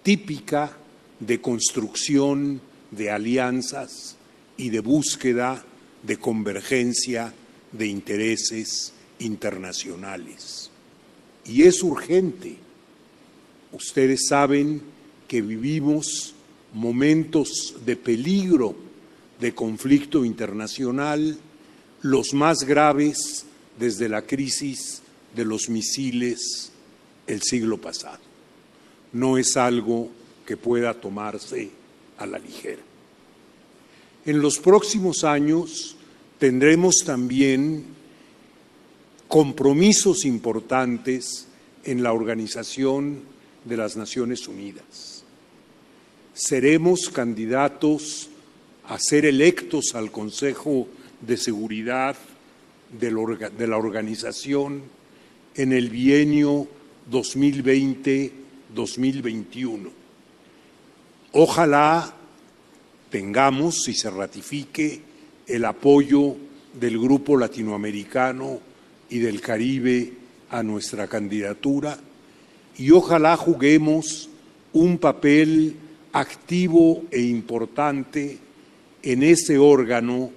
típica 0.03 0.77
de 1.19 1.39
construcción 1.41 2.61
de 2.91 3.11
alianzas 3.11 4.15
y 4.57 4.69
de 4.69 4.79
búsqueda 4.79 5.63
de 6.03 6.17
convergencia 6.17 7.33
de 7.71 7.87
intereses 7.87 8.93
internacionales. 9.19 10.69
Y 11.45 11.63
es 11.63 11.83
urgente. 11.83 12.57
Ustedes 13.71 14.27
saben 14.27 14.81
que 15.27 15.41
vivimos 15.41 16.35
momentos 16.73 17.75
de 17.85 17.95
peligro 17.95 18.75
de 19.39 19.53
conflicto 19.53 20.23
internacional, 20.23 21.37
los 22.01 22.33
más 22.33 22.59
graves 22.59 23.45
desde 23.79 24.07
la 24.07 24.21
crisis 24.21 25.01
de 25.35 25.45
los 25.45 25.69
misiles 25.69 26.71
el 27.27 27.41
siglo 27.41 27.79
pasado. 27.79 28.19
No 29.13 29.37
es 29.37 29.57
algo 29.57 30.09
que 30.45 30.57
pueda 30.57 30.93
tomarse 30.93 31.69
a 32.17 32.25
la 32.25 32.39
ligera. 32.39 32.81
En 34.25 34.41
los 34.41 34.59
próximos 34.59 35.23
años 35.23 35.95
tendremos 36.37 36.97
también 37.05 37.85
compromisos 39.27 40.25
importantes 40.25 41.47
en 41.83 42.03
la 42.03 42.13
Organización 42.13 43.21
de 43.65 43.77
las 43.77 43.95
Naciones 43.97 44.47
Unidas. 44.47 45.10
Seremos 46.33 47.09
candidatos 47.09 48.29
a 48.87 48.97
ser 48.99 49.25
electos 49.25 49.95
al 49.95 50.11
Consejo 50.11 50.87
de 51.19 51.35
Seguridad 51.35 52.15
de 52.97 53.67
la 53.67 53.77
organización 53.77 54.83
en 55.55 55.73
el 55.73 55.89
bienio 55.89 56.69
2020-2021. 57.11 59.89
Ojalá 61.33 62.15
tengamos, 63.09 63.83
si 63.83 63.93
se 63.93 64.09
ratifique, 64.09 65.01
el 65.47 65.65
apoyo 65.65 66.37
del 66.79 66.97
Grupo 66.97 67.35
Latinoamericano 67.35 68.61
y 69.09 69.19
del 69.19 69.41
Caribe 69.41 70.13
a 70.49 70.63
nuestra 70.63 71.07
candidatura 71.07 71.99
y 72.77 72.91
ojalá 72.91 73.35
juguemos 73.35 74.29
un 74.71 74.97
papel 74.97 75.75
activo 76.13 77.03
e 77.11 77.21
importante 77.21 78.37
en 79.03 79.23
ese 79.23 79.57
órgano 79.57 80.31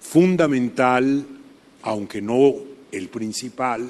fundamental, 0.00 1.26
aunque 1.82 2.22
no 2.22 2.54
el 2.92 3.08
principal, 3.08 3.88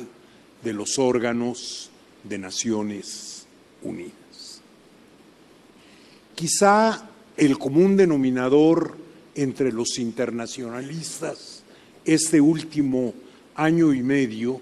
de 0.63 0.73
los 0.73 0.99
órganos 0.99 1.91
de 2.25 2.39
Naciones 2.39 3.47
Unidas. 3.83 4.61
Quizá 6.35 7.09
el 7.37 7.59
común 7.59 7.97
denominador 7.97 8.97
entre 9.35 9.73
los 9.73 9.99
internacionalistas 9.99 11.63
este 12.05 12.41
último 12.41 13.13
año 13.57 13.93
y 13.93 14.03
medio 14.03 14.61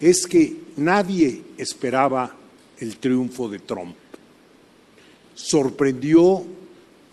es 0.00 0.26
que 0.26 0.56
nadie 0.76 1.42
esperaba 1.58 2.34
el 2.78 2.96
triunfo 2.96 3.48
de 3.48 3.58
Trump. 3.60 3.94
Sorprendió 5.34 6.44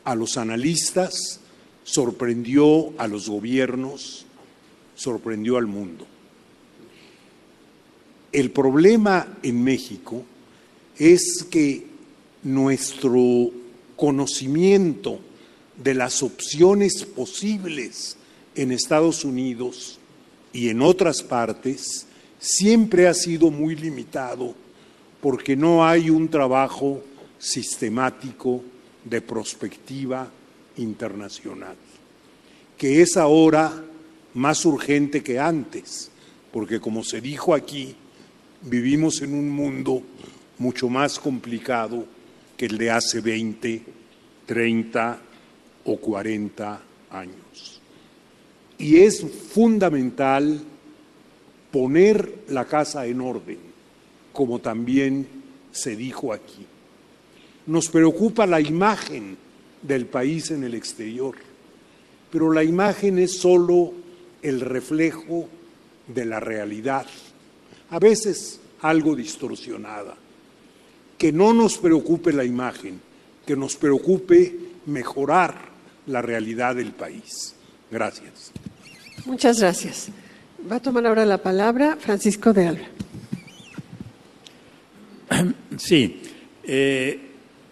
a 0.03 0.15
los 0.15 0.37
analistas, 0.37 1.39
sorprendió 1.83 2.93
a 2.99 3.07
los 3.07 3.29
gobiernos, 3.29 4.25
sorprendió 4.95 5.57
al 5.57 5.67
mundo. 5.67 6.05
El 8.31 8.51
problema 8.51 9.37
en 9.43 9.63
México 9.63 10.23
es 10.97 11.45
que 11.49 11.85
nuestro 12.43 13.51
conocimiento 13.95 15.19
de 15.75 15.93
las 15.93 16.23
opciones 16.23 17.05
posibles 17.05 18.17
en 18.55 18.71
Estados 18.71 19.25
Unidos 19.25 19.99
y 20.53 20.69
en 20.69 20.81
otras 20.81 21.21
partes 21.23 22.05
siempre 22.39 23.07
ha 23.07 23.13
sido 23.13 23.51
muy 23.51 23.75
limitado 23.75 24.53
porque 25.21 25.55
no 25.55 25.85
hay 25.85 26.09
un 26.09 26.29
trabajo 26.29 27.01
sistemático 27.41 28.61
de 29.03 29.19
prospectiva 29.19 30.31
internacional, 30.77 31.75
que 32.77 33.01
es 33.01 33.17
ahora 33.17 33.83
más 34.35 34.63
urgente 34.63 35.23
que 35.23 35.39
antes, 35.39 36.11
porque 36.53 36.79
como 36.79 37.03
se 37.03 37.19
dijo 37.19 37.55
aquí, 37.55 37.95
vivimos 38.61 39.21
en 39.23 39.33
un 39.33 39.49
mundo 39.49 40.03
mucho 40.59 40.87
más 40.87 41.17
complicado 41.17 42.05
que 42.55 42.67
el 42.67 42.77
de 42.77 42.91
hace 42.91 43.21
20, 43.21 43.81
30 44.45 45.21
o 45.85 45.97
40 45.97 46.81
años. 47.09 47.81
Y 48.77 48.97
es 48.97 49.25
fundamental 49.51 50.61
poner 51.71 52.43
la 52.49 52.65
casa 52.65 53.07
en 53.07 53.21
orden, 53.21 53.57
como 54.31 54.59
también 54.59 55.27
se 55.71 55.95
dijo 55.95 56.33
aquí. 56.33 56.67
Nos 57.67 57.89
preocupa 57.89 58.45
la 58.45 58.59
imagen 58.59 59.37
del 59.81 60.05
país 60.05 60.51
en 60.51 60.63
el 60.63 60.73
exterior, 60.73 61.35
pero 62.31 62.51
la 62.51 62.63
imagen 62.63 63.19
es 63.19 63.37
solo 63.37 63.93
el 64.41 64.61
reflejo 64.61 65.47
de 66.07 66.25
la 66.25 66.39
realidad, 66.39 67.05
a 67.89 67.99
veces 67.99 68.59
algo 68.81 69.15
distorsionada. 69.15 70.15
Que 71.17 71.31
no 71.31 71.53
nos 71.53 71.77
preocupe 71.77 72.33
la 72.33 72.43
imagen, 72.43 72.99
que 73.45 73.55
nos 73.55 73.75
preocupe 73.75 74.57
mejorar 74.87 75.69
la 76.07 76.21
realidad 76.21 76.75
del 76.75 76.91
país. 76.93 77.53
Gracias. 77.91 78.51
Muchas 79.25 79.59
gracias. 79.59 80.07
Va 80.69 80.77
a 80.77 80.79
tomar 80.79 81.05
ahora 81.05 81.25
la 81.25 81.37
palabra 81.37 81.97
Francisco 81.99 82.53
de 82.53 82.67
Alba. 82.67 82.87
Sí. 85.77 86.21
Eh, 86.63 87.30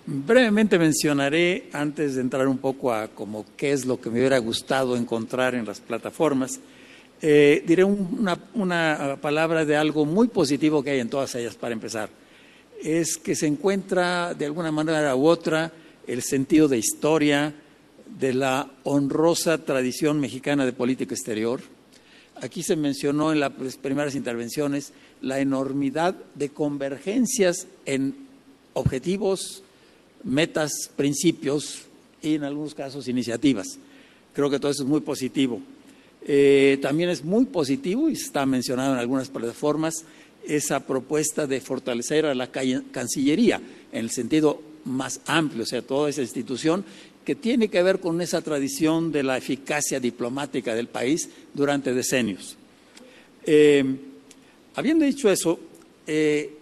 brevemente 0.10 0.80
mencionaré, 0.80 1.70
antes 1.74 2.16
de 2.16 2.22
entrar 2.22 2.48
un 2.48 2.58
poco 2.58 2.94
a 2.94 3.08
como 3.08 3.46
qué 3.56 3.72
es 3.72 3.86
lo 3.86 4.00
que 4.00 4.10
me 4.10 4.20
hubiera 4.20 4.38
gustado 4.40 4.98
encontrar 4.98 5.56
en 5.56 5.66
las 5.66 5.80
plataformas, 5.80 6.60
eh, 7.22 7.64
diré 7.66 7.84
una, 7.84 8.40
una 8.54 9.18
palabra 9.22 9.66
de 9.66 9.76
algo 9.76 10.06
muy 10.06 10.28
positivo 10.28 10.84
que 10.84 10.92
hay 10.92 11.00
en 11.00 11.10
todas 11.10 11.36
ellas 11.36 11.56
para 11.56 11.74
empezar. 11.74 12.10
Es 12.82 13.18
que 13.18 13.36
se 13.36 13.48
encuentra 13.48 14.34
de 14.34 14.46
alguna 14.46 14.72
manera 14.72 15.16
u 15.16 15.28
otra 15.28 15.72
el 16.08 16.22
sentido 16.22 16.68
de 16.68 16.78
historia, 16.78 17.54
de 18.20 18.34
la 18.34 18.72
honrosa 18.84 19.64
tradición 19.64 20.20
mexicana 20.20 20.66
de 20.66 20.74
política 20.74 21.14
exterior, 21.14 21.62
Aquí 22.42 22.64
se 22.64 22.76
mencionó 22.78 23.34
en 23.34 23.42
las 23.42 23.52
primeras 23.82 24.16
intervenciones 24.16 24.94
la 25.22 25.40
enormidad 25.40 26.16
de 26.36 26.50
convergencias 26.50 27.68
en 27.86 28.16
objetivos, 28.74 29.64
metas, 30.24 30.90
principios 30.96 31.84
y 32.22 32.36
en 32.36 32.44
algunos 32.44 32.74
casos 32.74 33.08
iniciativas. 33.08 33.78
Creo 34.34 34.50
que 34.50 34.60
todo 34.60 34.72
eso 34.72 34.84
es 34.84 34.90
muy 34.90 35.02
positivo. 35.02 35.62
Eh, 36.26 36.78
también 36.82 37.10
es 37.10 37.24
muy 37.24 37.46
positivo, 37.46 38.10
y 38.10 38.14
está 38.14 38.46
mencionado 38.46 38.94
en 38.94 39.00
algunas 39.00 39.30
plataformas, 39.30 40.04
esa 40.46 40.86
propuesta 40.86 41.48
de 41.48 41.62
fortalecer 41.62 42.26
a 42.26 42.36
la 42.36 42.50
Cancillería 42.52 43.62
en 43.92 44.00
el 44.00 44.10
sentido 44.10 44.62
más 44.86 45.22
amplio, 45.26 45.64
o 45.64 45.66
sea, 45.66 45.82
toda 45.82 46.10
esa 46.10 46.22
institución 46.22 46.84
que 47.26 47.36
tiene 47.36 47.68
que 47.68 47.84
ver 47.84 48.00
con 48.00 48.22
esa 48.22 48.42
tradición 48.42 49.12
de 49.12 49.24
la 49.24 49.38
eficacia 49.38 50.00
diplomática 50.00 50.74
del 50.74 50.88
país 50.88 51.30
durante 51.54 51.94
decenios. 51.94 52.58
Eh, 53.46 53.84
habiendo 54.76 55.06
dicho 55.06 55.30
eso, 55.30 55.60
eh, 56.08 56.59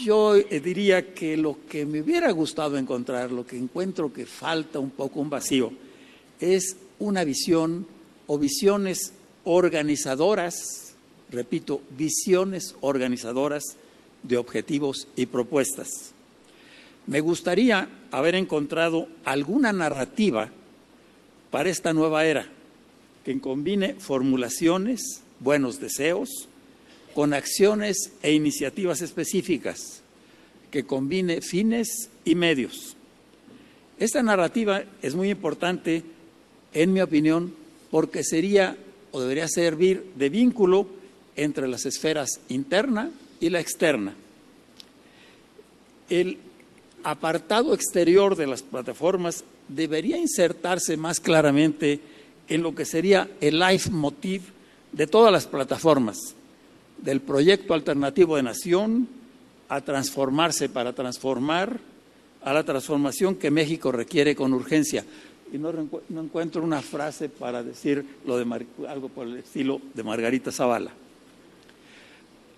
yo 0.00 0.34
diría 0.34 1.14
que 1.14 1.36
lo 1.36 1.58
que 1.68 1.86
me 1.86 2.00
hubiera 2.00 2.30
gustado 2.30 2.76
encontrar, 2.78 3.30
lo 3.30 3.46
que 3.46 3.56
encuentro 3.56 4.12
que 4.12 4.26
falta 4.26 4.78
un 4.78 4.90
poco 4.90 5.20
un 5.20 5.30
vacío, 5.30 5.72
es 6.40 6.76
una 6.98 7.24
visión 7.24 7.86
o 8.26 8.38
visiones 8.38 9.12
organizadoras, 9.44 10.94
repito, 11.30 11.82
visiones 11.96 12.74
organizadoras 12.80 13.76
de 14.22 14.36
objetivos 14.36 15.08
y 15.16 15.26
propuestas. 15.26 16.12
Me 17.06 17.20
gustaría 17.20 17.88
haber 18.10 18.34
encontrado 18.34 19.08
alguna 19.24 19.72
narrativa 19.72 20.50
para 21.50 21.68
esta 21.68 21.92
nueva 21.92 22.24
era 22.24 22.46
que 23.24 23.38
combine 23.40 23.94
formulaciones, 23.94 25.22
buenos 25.40 25.80
deseos, 25.80 26.48
con 27.14 27.34
acciones 27.34 28.12
e 28.22 28.32
iniciativas 28.32 29.02
específicas, 29.02 30.02
que 30.70 30.84
combine 30.84 31.40
fines 31.40 32.08
y 32.24 32.34
medios. 32.34 32.96
Esta 33.98 34.22
narrativa 34.22 34.82
es 35.02 35.14
muy 35.14 35.30
importante, 35.30 36.02
en 36.72 36.92
mi 36.92 37.00
opinión, 37.00 37.54
porque 37.90 38.24
sería 38.24 38.76
o 39.12 39.20
debería 39.20 39.46
servir 39.48 40.12
de 40.16 40.30
vínculo 40.30 40.86
entre 41.36 41.68
las 41.68 41.86
esferas 41.86 42.40
interna 42.48 43.10
y 43.40 43.50
la 43.50 43.60
externa. 43.60 44.14
El 46.08 46.38
apartado 47.04 47.74
exterior 47.74 48.36
de 48.36 48.46
las 48.46 48.62
plataformas 48.62 49.44
debería 49.68 50.16
insertarse 50.16 50.96
más 50.96 51.20
claramente 51.20 52.00
en 52.48 52.62
lo 52.62 52.74
que 52.74 52.84
sería 52.84 53.28
el 53.40 53.58
leitmotiv 53.58 54.42
de 54.92 55.06
todas 55.06 55.32
las 55.32 55.46
plataformas, 55.46 56.34
del 57.02 57.20
proyecto 57.20 57.74
alternativo 57.74 58.36
de 58.36 58.42
nación 58.42 59.08
a 59.68 59.80
transformarse 59.80 60.68
para 60.68 60.92
transformar, 60.92 61.78
a 62.42 62.52
la 62.52 62.64
transformación 62.64 63.36
que 63.36 63.50
México 63.50 63.92
requiere 63.92 64.34
con 64.34 64.52
urgencia. 64.52 65.04
Y 65.52 65.58
no, 65.58 65.70
encuentro 66.08 66.62
una 66.62 66.80
frase 66.80 67.28
para 67.28 67.62
decir 67.62 68.04
lo 68.26 68.38
de 68.38 68.66
algo 68.88 69.08
por 69.08 69.26
el 69.26 69.36
estilo 69.36 69.80
de 69.94 70.02
Margarita 70.02 70.50
Zavala. 70.50 70.92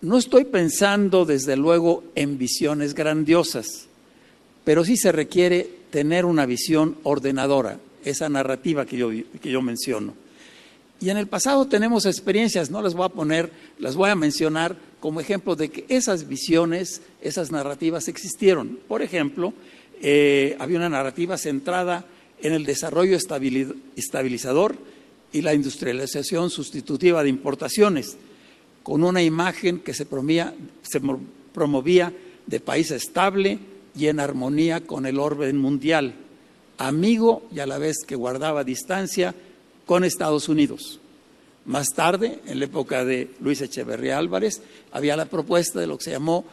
No 0.00 0.18
estoy 0.18 0.44
pensando, 0.44 1.24
desde 1.24 1.56
luego, 1.56 2.04
en 2.14 2.38
visiones 2.38 2.94
grandiosas 2.94 3.88
pero 4.64 4.84
sí 4.84 4.96
se 4.96 5.12
requiere 5.12 5.68
tener 5.90 6.24
una 6.24 6.46
visión 6.46 6.96
ordenadora, 7.02 7.78
esa 8.04 8.28
narrativa 8.28 8.86
que 8.86 8.96
yo, 8.96 9.10
que 9.10 9.50
yo 9.50 9.62
menciono. 9.62 10.14
Y 11.04 11.10
en 11.10 11.18
el 11.18 11.26
pasado 11.26 11.66
tenemos 11.66 12.06
experiencias, 12.06 12.70
no 12.70 12.80
las 12.80 12.94
voy 12.94 13.04
a 13.04 13.10
poner, 13.10 13.52
las 13.78 13.94
voy 13.94 14.08
a 14.08 14.14
mencionar 14.14 14.74
como 15.00 15.20
ejemplo 15.20 15.54
de 15.54 15.68
que 15.68 15.84
esas 15.90 16.28
visiones, 16.28 17.02
esas 17.20 17.52
narrativas 17.52 18.08
existieron. 18.08 18.78
Por 18.88 19.02
ejemplo, 19.02 19.52
eh, 20.00 20.56
había 20.58 20.78
una 20.78 20.88
narrativa 20.88 21.36
centrada 21.36 22.06
en 22.40 22.54
el 22.54 22.64
desarrollo 22.64 23.18
estabilizador 23.18 24.76
y 25.30 25.42
la 25.42 25.52
industrialización 25.52 26.48
sustitutiva 26.48 27.22
de 27.22 27.28
importaciones, 27.28 28.16
con 28.82 29.04
una 29.04 29.22
imagen 29.22 29.80
que 29.80 29.92
se 29.92 30.06
se 30.06 31.00
promovía 31.52 32.14
de 32.46 32.60
país 32.60 32.90
estable, 32.92 33.58
y 33.94 34.06
en 34.06 34.20
armonía 34.20 34.80
con 34.80 35.04
el 35.04 35.18
orden 35.18 35.58
mundial, 35.58 36.14
amigo 36.78 37.46
y 37.54 37.58
a 37.58 37.66
la 37.66 37.76
vez 37.76 37.98
que 38.06 38.16
guardaba 38.16 38.64
distancia 38.64 39.34
con 39.86 40.04
Estados 40.04 40.48
Unidos. 40.48 41.00
Más 41.66 41.88
tarde, 41.94 42.40
en 42.46 42.58
la 42.58 42.66
época 42.66 43.04
de 43.04 43.30
Luis 43.40 43.60
Echeverría 43.60 44.18
Álvarez, 44.18 44.60
había 44.92 45.16
la 45.16 45.26
propuesta 45.26 45.80
de 45.80 45.86
lo 45.86 45.96
que 45.96 46.04
se 46.04 46.10
llamó 46.10 46.44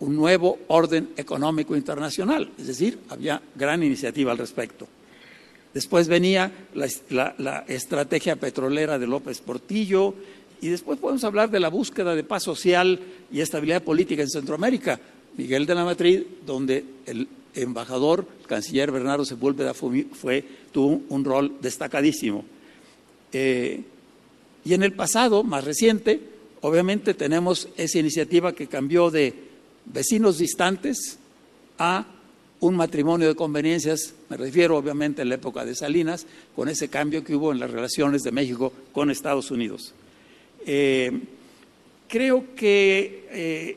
un 0.00 0.16
nuevo 0.16 0.58
orden 0.68 1.10
económico 1.16 1.76
internacional, 1.76 2.50
es 2.58 2.66
decir, 2.66 2.98
había 3.08 3.40
gran 3.54 3.82
iniciativa 3.82 4.32
al 4.32 4.38
respecto. 4.38 4.88
Después 5.74 6.06
venía 6.08 6.52
la, 6.74 7.64
estrategia 7.66 8.36
petrolera 8.36 8.98
de 8.98 9.08
López 9.08 9.40
Portillo 9.40 10.14
y 10.60 10.68
después 10.68 11.00
podemos 11.00 11.24
hablar 11.24 11.50
de 11.50 11.58
la 11.58 11.68
búsqueda 11.68 12.14
de 12.14 12.22
paz 12.22 12.44
social 12.44 13.00
y 13.32 13.40
estabilidad 13.40 13.82
política 13.82 14.22
en 14.22 14.30
Centroamérica, 14.30 15.00
Miguel 15.36 15.66
de 15.66 15.74
la 15.74 15.84
Madrid, 15.84 16.22
donde 16.46 16.84
el 17.06 17.26
embajador, 17.54 18.24
el 18.40 18.46
canciller 18.46 18.92
Bernardo 18.92 19.24
Sepúlveda 19.24 19.74
fue, 19.74 20.44
tuvo 20.70 21.02
un 21.08 21.24
rol 21.24 21.56
destacadísimo. 21.60 22.44
Eh, 23.34 23.82
y 24.64 24.74
en 24.74 24.82
el 24.82 24.92
pasado, 24.92 25.42
más 25.42 25.64
reciente, 25.64 26.20
obviamente 26.62 27.12
tenemos 27.14 27.68
esa 27.76 27.98
iniciativa 27.98 28.54
que 28.54 28.68
cambió 28.68 29.10
de 29.10 29.34
vecinos 29.84 30.38
distantes 30.38 31.18
a 31.78 32.06
un 32.60 32.76
matrimonio 32.76 33.28
de 33.28 33.34
conveniencias, 33.34 34.14
me 34.30 34.36
refiero 34.36 34.78
obviamente 34.78 35.20
a 35.20 35.24
la 35.26 35.34
época 35.34 35.64
de 35.64 35.74
Salinas, 35.74 36.26
con 36.56 36.68
ese 36.68 36.88
cambio 36.88 37.22
que 37.22 37.34
hubo 37.34 37.52
en 37.52 37.58
las 37.58 37.70
relaciones 37.70 38.22
de 38.22 38.32
México 38.32 38.72
con 38.92 39.10
Estados 39.10 39.50
Unidos. 39.50 39.92
Eh, 40.64 41.10
creo 42.08 42.54
que 42.54 43.28
eh, 43.30 43.76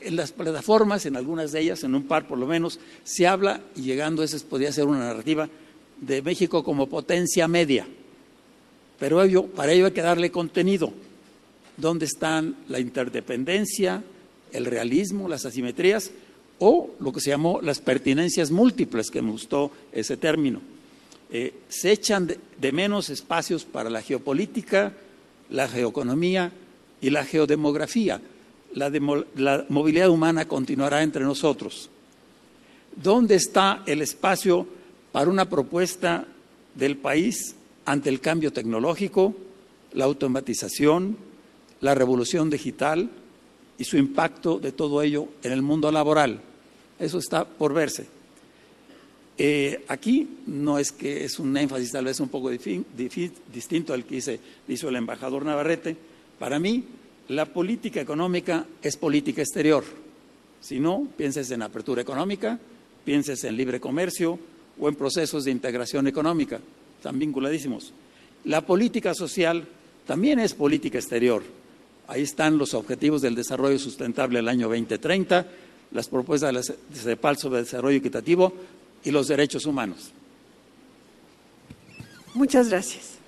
en 0.00 0.16
las 0.16 0.32
plataformas, 0.32 1.04
en 1.04 1.16
algunas 1.16 1.52
de 1.52 1.60
ellas, 1.60 1.82
en 1.84 1.94
un 1.94 2.04
par 2.04 2.26
por 2.26 2.38
lo 2.38 2.46
menos, 2.46 2.78
se 3.02 3.26
habla, 3.26 3.60
y 3.76 3.82
llegando 3.82 4.22
a 4.22 4.26
podría 4.48 4.72
ser 4.72 4.86
una 4.86 5.00
narrativa, 5.00 5.48
de 6.00 6.22
México 6.22 6.62
como 6.62 6.88
potencia 6.88 7.48
media. 7.48 7.86
Pero 8.98 9.46
para 9.46 9.72
ello 9.72 9.86
hay 9.86 9.92
que 9.92 10.02
darle 10.02 10.30
contenido. 10.30 10.92
¿Dónde 11.76 12.06
están 12.06 12.56
la 12.68 12.80
interdependencia, 12.80 14.02
el 14.52 14.64
realismo, 14.64 15.28
las 15.28 15.44
asimetrías 15.44 16.10
o 16.58 16.90
lo 16.98 17.12
que 17.12 17.20
se 17.20 17.30
llamó 17.30 17.60
las 17.62 17.80
pertinencias 17.80 18.50
múltiples, 18.50 19.10
que 19.10 19.22
me 19.22 19.30
gustó 19.30 19.70
ese 19.92 20.16
término? 20.16 20.60
Eh, 21.30 21.54
se 21.68 21.92
echan 21.92 22.26
de 22.58 22.72
menos 22.72 23.10
espacios 23.10 23.64
para 23.64 23.90
la 23.90 24.02
geopolítica, 24.02 24.94
la 25.50 25.68
geoeconomía 25.68 26.52
y 27.00 27.10
la 27.10 27.24
geodemografía 27.24 28.20
la, 28.74 29.64
movilidad 29.68 30.08
humana 30.08 30.46
continuará 30.46 31.02
entre 31.02 31.24
nosotros. 31.24 31.90
¿Dónde 32.94 33.36
está 33.36 33.82
el 33.86 34.02
espacio 34.02 34.66
para 35.12 35.30
una 35.30 35.48
propuesta 35.48 36.26
del 36.74 36.96
país 36.96 37.54
ante 37.88 38.10
el 38.10 38.20
cambio 38.20 38.52
tecnológico, 38.52 39.34
la 39.94 40.04
automatización, 40.04 41.16
la 41.80 41.94
revolución 41.94 42.50
digital 42.50 43.08
y 43.78 43.84
su 43.84 43.96
impacto 43.96 44.58
de 44.58 44.72
todo 44.72 45.00
ello 45.00 45.28
en 45.42 45.52
el 45.52 45.62
mundo 45.62 45.90
laboral? 45.90 46.42
Eso 46.98 47.18
está 47.18 47.46
por 47.46 47.72
verse. 47.72 48.06
Eh, 49.38 49.84
aquí 49.88 50.28
no 50.46 50.78
es 50.78 50.92
que 50.92 51.24
es 51.24 51.38
un 51.38 51.56
énfasis 51.56 51.92
tal 51.92 52.04
vez 52.04 52.20
un 52.20 52.28
poco 52.28 52.50
distinto 52.50 53.94
al 53.94 54.04
que 54.04 54.38
hizo 54.68 54.88
el 54.88 54.96
embajador 54.96 55.46
Navarrete. 55.46 55.96
Para 56.38 56.58
mí, 56.58 56.84
la 57.28 57.46
política 57.46 58.02
económica 58.02 58.66
es 58.82 58.98
política 58.98 59.40
exterior. 59.40 59.84
Si 60.60 60.78
no, 60.78 61.08
pienses 61.16 61.50
en 61.52 61.62
apertura 61.62 62.02
económica, 62.02 62.58
pienses 63.04 63.44
en 63.44 63.56
libre 63.56 63.80
comercio 63.80 64.38
o 64.78 64.88
en 64.88 64.94
procesos 64.94 65.44
de 65.44 65.52
integración 65.52 66.06
económica. 66.06 66.60
Están 66.98 67.18
vinculadísimos. 67.18 67.92
La 68.44 68.60
política 68.66 69.14
social 69.14 69.66
también 70.06 70.40
es 70.40 70.52
política 70.54 70.98
exterior. 70.98 71.42
Ahí 72.08 72.22
están 72.22 72.58
los 72.58 72.74
objetivos 72.74 73.22
del 73.22 73.34
desarrollo 73.34 73.78
sustentable 73.78 74.38
del 74.38 74.48
año 74.48 74.68
2030, 74.68 75.46
las 75.92 76.08
propuestas 76.08 76.48
de 76.48 76.52
la 76.54 77.00
CEPAL 77.00 77.38
sobre 77.38 77.60
desarrollo 77.60 77.98
equitativo 77.98 78.52
y 79.04 79.10
los 79.10 79.28
derechos 79.28 79.64
humanos. 79.66 80.10
Muchas 82.34 82.68
gracias. 82.68 83.18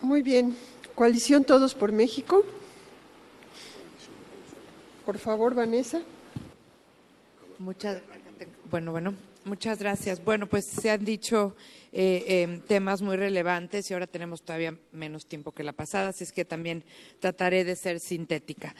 Muy 0.00 0.22
bien. 0.22 0.56
Coalición 0.94 1.44
Todos 1.44 1.74
por 1.74 1.92
México. 1.92 2.44
Por 5.06 5.18
favor, 5.18 5.54
Vanessa. 5.54 6.00
Muchas 7.58 8.00
Bueno, 8.70 8.92
bueno, 8.92 9.14
muchas 9.44 9.78
gracias. 9.78 10.22
Bueno, 10.24 10.46
pues 10.46 10.64
se 10.64 10.90
han 10.90 11.04
dicho 11.04 11.56
eh, 11.92 12.24
eh, 12.26 12.60
temas 12.68 13.02
muy 13.02 13.16
relevantes 13.16 13.90
y 13.90 13.94
ahora 13.94 14.06
tenemos 14.06 14.42
todavía 14.42 14.76
menos 14.92 15.26
tiempo 15.26 15.52
que 15.52 15.64
la 15.64 15.72
pasada, 15.72 16.10
así 16.10 16.24
es 16.24 16.32
que 16.32 16.44
también 16.44 16.84
trataré 17.18 17.64
de 17.64 17.76
ser 17.76 18.00
sintética. 18.00 18.74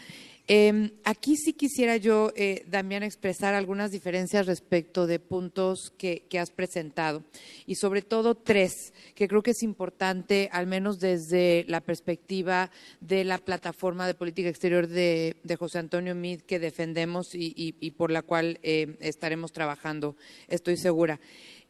Eh, 0.52 0.90
aquí 1.04 1.36
sí 1.36 1.52
quisiera 1.52 1.96
yo, 1.96 2.32
eh, 2.34 2.64
Damián, 2.66 3.04
expresar 3.04 3.54
algunas 3.54 3.92
diferencias 3.92 4.46
respecto 4.46 5.06
de 5.06 5.20
puntos 5.20 5.92
que, 5.96 6.26
has 6.40 6.50
presentado 6.50 7.22
y 7.66 7.76
sobre 7.76 8.02
todo 8.02 8.34
tres 8.34 8.92
que 9.14 9.28
creo 9.28 9.44
que 9.44 9.52
es 9.52 9.62
importante, 9.62 10.48
al 10.50 10.66
menos 10.66 10.98
desde 10.98 11.64
la 11.68 11.80
perspectiva 11.80 12.72
de 13.00 13.22
la 13.22 13.38
plataforma 13.38 14.08
de 14.08 14.14
política 14.14 14.48
exterior 14.48 14.88
de, 14.88 15.36
José 15.56 15.78
Antonio 15.78 16.16
Mid 16.16 16.40
que 16.40 16.58
defendemos 16.58 17.28
y 17.32 17.90
por 17.92 18.10
la 18.10 18.22
cual 18.22 18.58
eh, 18.64 18.96
estaremos 18.98 19.52
trabajando, 19.52 20.16
estoy 20.48 20.76
segura. 20.76 21.20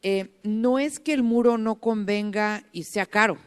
Eh, 0.03 0.29
no 0.41 0.79
es 0.79 0.99
que 0.99 1.13
el 1.13 1.21
muro 1.21 1.59
no 1.59 1.75
convenga 1.75 2.63
y 2.71 2.85
sea 2.85 3.05
caro 3.05 3.37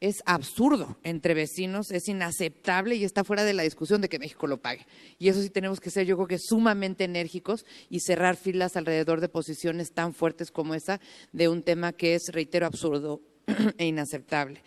es 0.00 0.22
absurdo 0.24 0.96
entre 1.02 1.34
vecinos, 1.34 1.90
es 1.90 2.08
inaceptable 2.08 2.96
y 2.96 3.04
está 3.04 3.22
fuera 3.22 3.44
de 3.44 3.52
la 3.52 3.62
discusión 3.62 4.00
de 4.00 4.08
que 4.08 4.18
México 4.18 4.46
lo 4.46 4.60
pague. 4.60 4.86
Y 5.18 5.28
eso 5.28 5.42
sí 5.42 5.50
tenemos 5.50 5.78
que 5.78 5.90
ser, 5.90 6.06
yo 6.06 6.16
creo 6.16 6.26
que 6.26 6.38
sumamente 6.38 7.04
enérgicos 7.04 7.66
y 7.90 8.00
cerrar 8.00 8.36
filas 8.36 8.76
alrededor 8.76 9.20
de 9.20 9.28
posiciones 9.28 9.92
tan 9.92 10.14
fuertes 10.14 10.50
como 10.50 10.74
esa 10.74 11.00
de 11.32 11.48
un 11.48 11.62
tema 11.62 11.92
que 11.92 12.14
es, 12.14 12.32
reitero, 12.32 12.66
absurdo 12.66 13.20
e 13.78 13.86
inaceptable. 13.86 14.62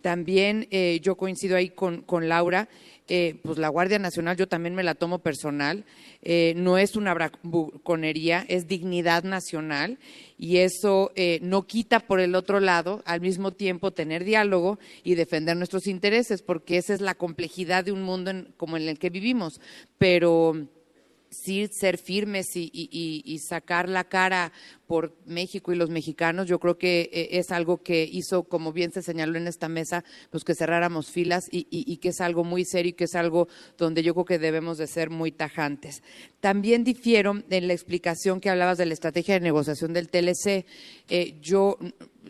También 0.00 0.68
eh, 0.70 1.00
yo 1.02 1.16
coincido 1.16 1.56
ahí 1.56 1.70
con, 1.70 2.02
con 2.02 2.28
Laura, 2.28 2.68
eh, 3.08 3.40
pues 3.42 3.58
la 3.58 3.68
Guardia 3.68 3.98
Nacional 3.98 4.36
yo 4.36 4.48
también 4.48 4.74
me 4.74 4.82
la 4.82 4.94
tomo 4.94 5.20
personal, 5.20 5.84
eh, 6.22 6.52
no 6.56 6.78
es 6.78 6.96
una 6.96 7.14
braconería, 7.14 8.44
es 8.48 8.66
dignidad 8.68 9.24
nacional 9.24 9.98
y 10.38 10.58
eso 10.58 11.10
eh, 11.16 11.38
no 11.42 11.66
quita 11.66 12.00
por 12.00 12.20
el 12.20 12.34
otro 12.34 12.60
lado 12.60 13.02
al 13.06 13.20
mismo 13.20 13.52
tiempo 13.52 13.92
tener 13.92 14.24
diálogo 14.24 14.78
y 15.04 15.14
defender 15.14 15.56
nuestros 15.56 15.86
intereses, 15.86 16.42
porque 16.42 16.76
esa 16.76 16.94
es 16.94 17.00
la 17.00 17.14
complejidad 17.14 17.84
de 17.84 17.92
un 17.92 18.02
mundo 18.02 18.30
en, 18.30 18.52
como 18.56 18.76
en 18.76 18.88
el 18.88 18.98
que 18.98 19.10
vivimos. 19.10 19.60
Pero 19.98 20.68
sí 21.30 21.68
ser 21.70 21.98
firmes 21.98 22.46
y, 22.54 23.38
sacar 23.38 23.88
la 23.88 24.04
cara 24.04 24.52
por 24.86 25.14
México 25.26 25.72
y 25.72 25.76
los 25.76 25.90
mexicanos, 25.90 26.46
yo 26.46 26.58
creo 26.58 26.78
que 26.78 27.10
eh, 27.12 27.28
es 27.32 27.50
algo 27.50 27.82
que 27.82 28.08
hizo, 28.10 28.44
como 28.44 28.72
bien 28.72 28.90
se 28.90 29.02
señaló 29.02 29.36
en 29.36 29.46
esta 29.46 29.68
mesa, 29.68 30.02
pues 30.30 30.44
que 30.44 30.54
cerráramos 30.54 31.10
filas 31.10 31.48
y, 31.50 31.96
que 31.98 32.08
es 32.08 32.20
algo 32.20 32.42
muy 32.42 32.64
serio 32.64 32.90
y 32.90 32.92
que 32.94 33.04
es 33.04 33.14
algo 33.14 33.48
donde 33.76 34.02
yo 34.02 34.14
creo 34.14 34.24
que 34.24 34.38
debemos 34.38 34.78
de 34.78 34.86
ser 34.86 35.10
muy 35.10 35.30
tajantes. 35.30 36.02
También 36.40 36.84
difiero 36.84 37.42
en 37.50 37.68
la 37.68 37.74
explicación 37.74 38.40
que 38.40 38.50
hablabas 38.50 38.78
de 38.78 38.86
la 38.86 38.94
estrategia 38.94 39.34
de 39.34 39.40
negociación 39.40 39.92
del 39.92 40.08
TLC. 40.08 40.64
Eh, 41.08 41.38
yo 41.40 41.78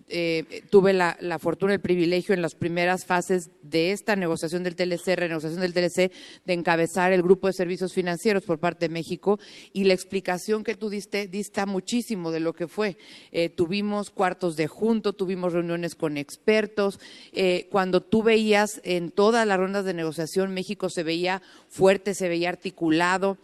eh, 0.08 0.62
tuve 0.70 0.92
la, 0.92 1.16
fortuna, 1.38 1.74
el 1.74 1.80
privilegio 1.80 2.34
en 2.34 2.42
las 2.42 2.54
primeras 2.54 3.04
fases 3.04 3.50
de 3.62 3.92
esta 3.92 4.16
negociación 4.16 4.62
del 4.64 4.76
TLC, 4.76 5.16
renegociación 5.16 5.60
del 5.60 5.74
TLC, 5.74 6.12
de 6.44 6.52
encabezar 6.52 7.12
el 7.12 7.22
grupo 7.22 7.46
de 7.46 7.52
servicios 7.52 7.92
financieros 7.92 8.44
por 8.44 8.58
parte 8.58 8.88
de 8.88 8.92
México 8.92 9.38
y 9.72 9.84
la 9.84 9.94
explicación 9.94 10.64
que 10.64 10.74
tú 10.74 10.90
diste 10.90 11.26
dista 11.26 11.66
muchísimo 11.66 12.30
de 12.30 12.40
lo 12.40 12.52
que 12.52 12.68
fue. 12.68 12.96
Eh, 13.32 13.48
tuvimos 13.48 14.10
cuartos 14.10 14.56
de 14.56 14.66
junto, 14.66 15.12
tuvimos 15.12 15.52
reuniones 15.52 15.94
con 15.94 16.16
expertos. 16.16 17.00
Eh, 17.32 17.68
cuando 17.70 18.02
tú 18.02 18.22
veías 18.22 18.80
en 18.84 19.10
todas 19.10 19.46
las 19.46 19.58
rondas 19.58 19.84
de 19.84 19.94
negociación, 19.94 20.54
México 20.54 20.90
se 20.90 21.02
veía 21.02 21.42
fuerte, 21.68 22.14
se 22.14 22.28
veía 22.28 22.48
articulado 22.48 23.38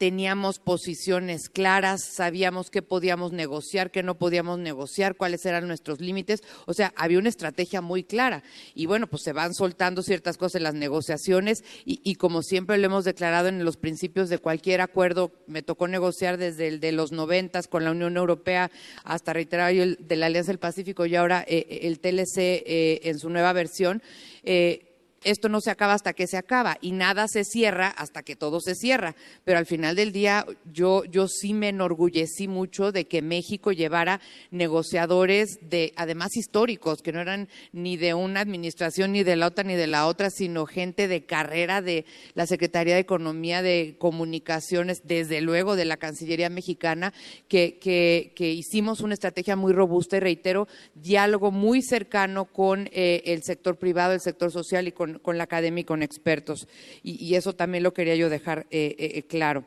teníamos 0.00 0.60
posiciones 0.60 1.50
claras, 1.50 2.00
sabíamos 2.02 2.70
qué 2.70 2.80
podíamos 2.80 3.32
negociar, 3.32 3.90
qué 3.90 4.02
no 4.02 4.14
podíamos 4.16 4.58
negociar, 4.58 5.14
cuáles 5.14 5.44
eran 5.44 5.68
nuestros 5.68 6.00
límites. 6.00 6.42
O 6.64 6.72
sea, 6.72 6.94
había 6.96 7.18
una 7.18 7.28
estrategia 7.28 7.82
muy 7.82 8.02
clara. 8.02 8.42
Y 8.74 8.86
bueno, 8.86 9.08
pues 9.08 9.22
se 9.22 9.34
van 9.34 9.52
soltando 9.52 10.02
ciertas 10.02 10.38
cosas 10.38 10.54
en 10.54 10.62
las 10.62 10.72
negociaciones 10.72 11.62
y, 11.84 12.00
y 12.02 12.14
como 12.14 12.40
siempre 12.42 12.78
lo 12.78 12.86
hemos 12.86 13.04
declarado 13.04 13.48
en 13.48 13.62
los 13.62 13.76
principios 13.76 14.30
de 14.30 14.38
cualquier 14.38 14.80
acuerdo, 14.80 15.32
me 15.46 15.60
tocó 15.60 15.86
negociar 15.86 16.38
desde 16.38 16.68
el 16.68 16.80
de 16.80 16.92
los 16.92 17.12
noventas 17.12 17.68
con 17.68 17.84
la 17.84 17.90
Unión 17.90 18.16
Europea 18.16 18.70
hasta 19.04 19.34
reiterar 19.34 19.74
el 19.74 19.98
de 20.00 20.16
la 20.16 20.26
Alianza 20.26 20.50
del 20.50 20.58
Pacífico 20.58 21.04
y 21.04 21.14
ahora 21.14 21.44
eh, 21.46 21.80
el 21.82 22.00
TLC 22.00 22.38
eh, 22.38 23.00
en 23.04 23.18
su 23.18 23.28
nueva 23.28 23.52
versión. 23.52 24.02
Eh, 24.44 24.89
esto 25.22 25.48
no 25.48 25.60
se 25.60 25.70
acaba 25.70 25.94
hasta 25.94 26.14
que 26.14 26.26
se 26.26 26.38
acaba 26.38 26.78
y 26.80 26.92
nada 26.92 27.28
se 27.28 27.44
cierra 27.44 27.88
hasta 27.88 28.22
que 28.22 28.36
todo 28.36 28.60
se 28.60 28.74
cierra. 28.74 29.14
Pero 29.44 29.58
al 29.58 29.66
final 29.66 29.96
del 29.96 30.12
día 30.12 30.46
yo, 30.72 31.04
yo 31.04 31.28
sí 31.28 31.52
me 31.52 31.68
enorgullecí 31.68 32.48
mucho 32.48 32.90
de 32.90 33.06
que 33.06 33.20
México 33.20 33.72
llevara 33.72 34.20
negociadores 34.50 35.58
de, 35.60 35.92
además 35.96 36.36
históricos, 36.36 37.02
que 37.02 37.12
no 37.12 37.20
eran 37.20 37.48
ni 37.72 37.96
de 37.96 38.14
una 38.14 38.40
administración 38.40 39.12
ni 39.12 39.22
de 39.22 39.36
la 39.36 39.46
otra 39.46 39.64
ni 39.64 39.74
de 39.74 39.86
la 39.86 40.06
otra, 40.06 40.30
sino 40.30 40.64
gente 40.66 41.06
de 41.06 41.26
carrera 41.26 41.82
de 41.82 42.06
la 42.34 42.46
Secretaría 42.46 42.94
de 42.94 43.00
Economía, 43.00 43.62
de 43.62 43.96
Comunicaciones, 43.98 45.02
desde 45.04 45.40
luego 45.42 45.76
de 45.76 45.84
la 45.84 45.98
Cancillería 45.98 46.48
mexicana, 46.48 47.12
que, 47.48 47.78
que, 47.78 48.32
que 48.34 48.52
hicimos 48.52 49.00
una 49.00 49.14
estrategia 49.14 49.56
muy 49.56 49.72
robusta 49.72 50.16
y 50.16 50.20
reitero, 50.20 50.66
diálogo 50.94 51.50
muy 51.50 51.82
cercano 51.82 52.46
con 52.46 52.88
eh, 52.92 53.22
el 53.26 53.42
sector 53.42 53.76
privado, 53.76 54.14
el 54.14 54.20
sector 54.20 54.50
social 54.50 54.88
y 54.88 54.92
con 54.92 55.09
con, 55.18 55.38
la 55.38 55.44
academia 55.44 55.82
y 55.82 55.84
con 55.84 56.02
expertos. 56.02 56.68
Y, 57.02 57.22
y, 57.24 57.34
eso 57.34 57.54
también 57.54 57.84
lo 57.84 57.92
quería 57.92 58.16
yo 58.16 58.28
dejar 58.30 58.66
eh, 58.70 58.96
eh, 58.98 59.22
claro. 59.24 59.64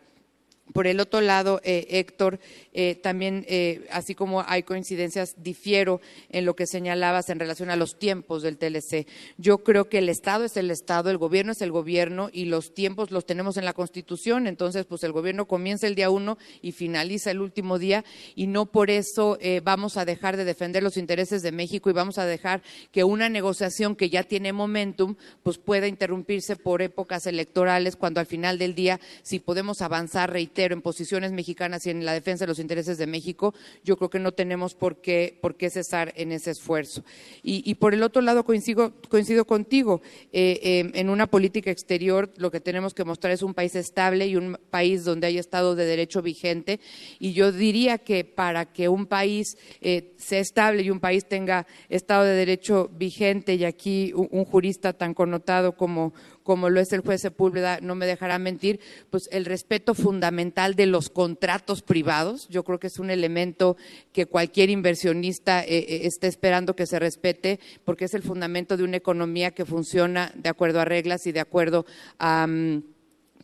Por 0.72 0.88
el 0.88 1.02
otro 1.02 1.19
lado, 1.19 1.60
eh, 1.64 1.88
Héctor, 1.90 2.40
eh, 2.72 2.95
también, 2.95 3.45
eh, 3.48 3.85
así 3.91 4.15
como 4.15 4.44
hay 4.48 4.64
coincidencias, 4.64 5.35
difiero 5.38 6.02
en 6.30 6.45
lo 6.45 6.56
que 6.56 6.65
señalabas 6.65 7.30
en 7.30 7.40
relación 7.40 7.69
a 7.69 7.76
los 7.76 7.99
tiempos 7.99 8.41
del 8.41 8.57
TLC. 8.57 9.06
Yo 9.38 9.60
creo 9.60 9.90
que 9.90 9.99
el 9.99 10.10
Estado 10.10 10.45
es 10.45 10.57
el 10.57 10.72
Estado, 10.72 11.11
el 11.11 11.18
gobierno 11.18 11.52
es 11.52 11.61
el 11.61 11.72
gobierno 11.72 12.30
y 12.31 12.45
los 12.45 12.73
tiempos 12.73 13.11
los 13.11 13.26
tenemos 13.26 13.57
en 13.57 13.65
la 13.65 13.73
Constitución. 13.73 14.48
Entonces, 14.48 14.85
pues 14.85 15.03
el 15.03 15.11
gobierno 15.11 15.45
comienza 15.45 15.85
el 15.85 15.95
día 15.95 16.10
uno 16.10 16.38
y 16.61 16.72
finaliza 16.72 17.30
el 17.30 17.41
último 17.41 17.77
día 17.77 18.03
y 18.35 18.48
no 18.48 18.65
por 18.65 18.90
eso 18.90 19.38
eh, 19.41 19.61
vamos 19.64 19.98
a 19.98 20.06
dejar 20.06 20.38
de 20.38 20.45
defender 20.45 20.81
los 20.81 20.98
intereses 20.98 21.44
de 21.44 21.52
México 21.52 21.90
y 21.90 21.94
vamos 21.94 22.18
a 22.18 22.26
dejar 22.26 22.64
que 22.91 23.03
una 23.03 23.30
negociación 23.30 23.95
que 23.95 24.10
ya 24.10 24.23
tiene 24.23 24.53
momentum, 24.53 25.15
pues 25.44 25.57
pueda 25.57 25.88
interrumpirse 25.88 26.56
por 26.56 26.81
épocas 26.81 27.27
electorales 27.27 27.95
cuando 27.95 28.22
al 28.22 28.26
final 28.26 28.57
del 28.57 28.73
día, 28.73 28.99
si 29.22 29.40
podemos 29.40 29.81
avanzar, 29.81 30.31
reitero, 30.31 30.62
en 30.72 30.81
posiciones 30.81 31.31
mexicanas 31.31 31.85
y 31.85 31.90
en 31.90 32.06
la 32.06 32.14
defensa 32.14 32.45
de 32.45 32.49
los 32.49 32.60
intereses 32.60 32.98
de 32.98 33.07
México, 33.07 33.53
yo 33.84 33.98
creo 33.98 34.10
que 34.10 34.19
no 34.19 34.31
tenemos 34.31 34.76
por 34.76 35.02
qué, 35.02 35.38
por 35.41 35.56
qué 35.56 35.69
cesar 35.69 36.14
en 36.15 36.31
ese 36.31 36.52
esfuerzo. 36.52 37.03
Y, 37.44 37.73
por 37.76 37.94
el 37.94 38.03
otro 38.03 38.22
lado, 38.22 38.45
coincido, 38.45 38.94
coincido 39.10 39.45
contigo, 39.45 40.02
eh, 40.31 40.60
eh, 40.64 40.91
en 40.94 41.10
una 41.10 41.27
política 41.27 41.72
exterior 41.72 42.31
lo 42.38 42.52
que 42.52 42.60
tenemos 42.60 42.94
que 42.94 43.03
mostrar 43.03 43.34
es 43.34 43.44
un 43.44 43.53
país 43.53 43.76
estable 43.76 44.27
y 44.27 44.35
un 44.35 44.57
país 44.69 45.03
donde 45.03 45.27
haya 45.27 45.40
Estado 45.40 45.76
de 45.76 45.85
Derecho 45.85 46.22
vigente. 46.22 46.80
Y 47.19 47.34
yo 47.34 47.52
diría 47.52 47.98
que 47.98 48.23
para 48.23 48.72
que 48.72 48.88
un 48.88 49.06
país 49.06 49.57
eh, 49.81 50.14
sea 50.18 50.40
estable 50.40 50.84
y 50.84 50.90
un 50.90 50.99
país 50.99 51.26
tenga 51.26 51.68
Estado 51.90 52.23
de 52.23 52.35
Derecho 52.35 52.90
vigente, 52.94 53.56
y 53.56 53.65
aquí 53.65 54.14
un 54.14 54.45
jurista 54.45 54.94
tan 54.94 55.14
connotado 55.14 55.76
como, 55.76 56.14
como 56.43 56.69
lo 56.69 56.79
es 56.79 56.91
el 56.93 57.01
juez 57.01 57.21
Sepúlveda, 57.21 57.79
no 57.81 57.95
me 57.95 58.05
dejará 58.05 58.37
mentir, 58.39 58.79
pues 59.09 59.27
el 59.31 59.45
respeto 59.45 59.93
fundamental 59.93 60.75
de 60.75 60.85
los 60.85 61.09
contratos 61.09 61.81
privados. 61.81 62.47
Yo 62.49 62.63
creo 62.63 62.79
que 62.79 62.87
es 62.87 62.99
un 62.99 63.09
elemento 63.09 63.77
que 64.11 64.25
cualquier 64.25 64.69
inversionista 64.69 65.63
eh, 65.63 65.77
eh, 65.79 66.01
está 66.03 66.27
esperando 66.27 66.75
que 66.75 66.85
se 66.85 66.99
respete, 66.99 67.59
porque 67.85 68.05
es 68.05 68.13
el 68.13 68.23
fundamento 68.23 68.77
de 68.77 68.83
una 68.83 68.97
economía 68.97 69.51
que 69.51 69.65
funciona 69.65 70.31
de 70.35 70.49
acuerdo 70.49 70.79
a 70.79 70.85
reglas 70.85 71.25
y 71.25 71.31
de 71.31 71.39
acuerdo 71.39 71.85
a 72.19 72.45
um, 72.47 72.81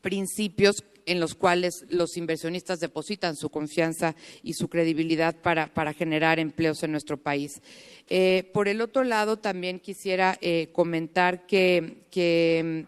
principios 0.01 0.83
en 1.09 1.19
los 1.19 1.33
cuales 1.33 1.85
los 1.89 2.17
inversionistas 2.17 2.79
depositan 2.79 3.35
su 3.35 3.49
confianza 3.49 4.15
y 4.43 4.53
su 4.53 4.69
credibilidad 4.69 5.35
para, 5.35 5.93
generar 5.93 6.39
empleos 6.39 6.83
en 6.83 6.91
nuestro 6.91 7.17
país. 7.17 7.61
Eh, 8.07 8.49
por 8.53 8.67
el 8.67 8.79
otro 8.81 9.03
lado, 9.03 9.37
también 9.37 9.79
quisiera 9.79 10.37
eh, 10.41 10.69
comentar 10.71 11.47
que, 11.47 12.03
que 12.11 12.85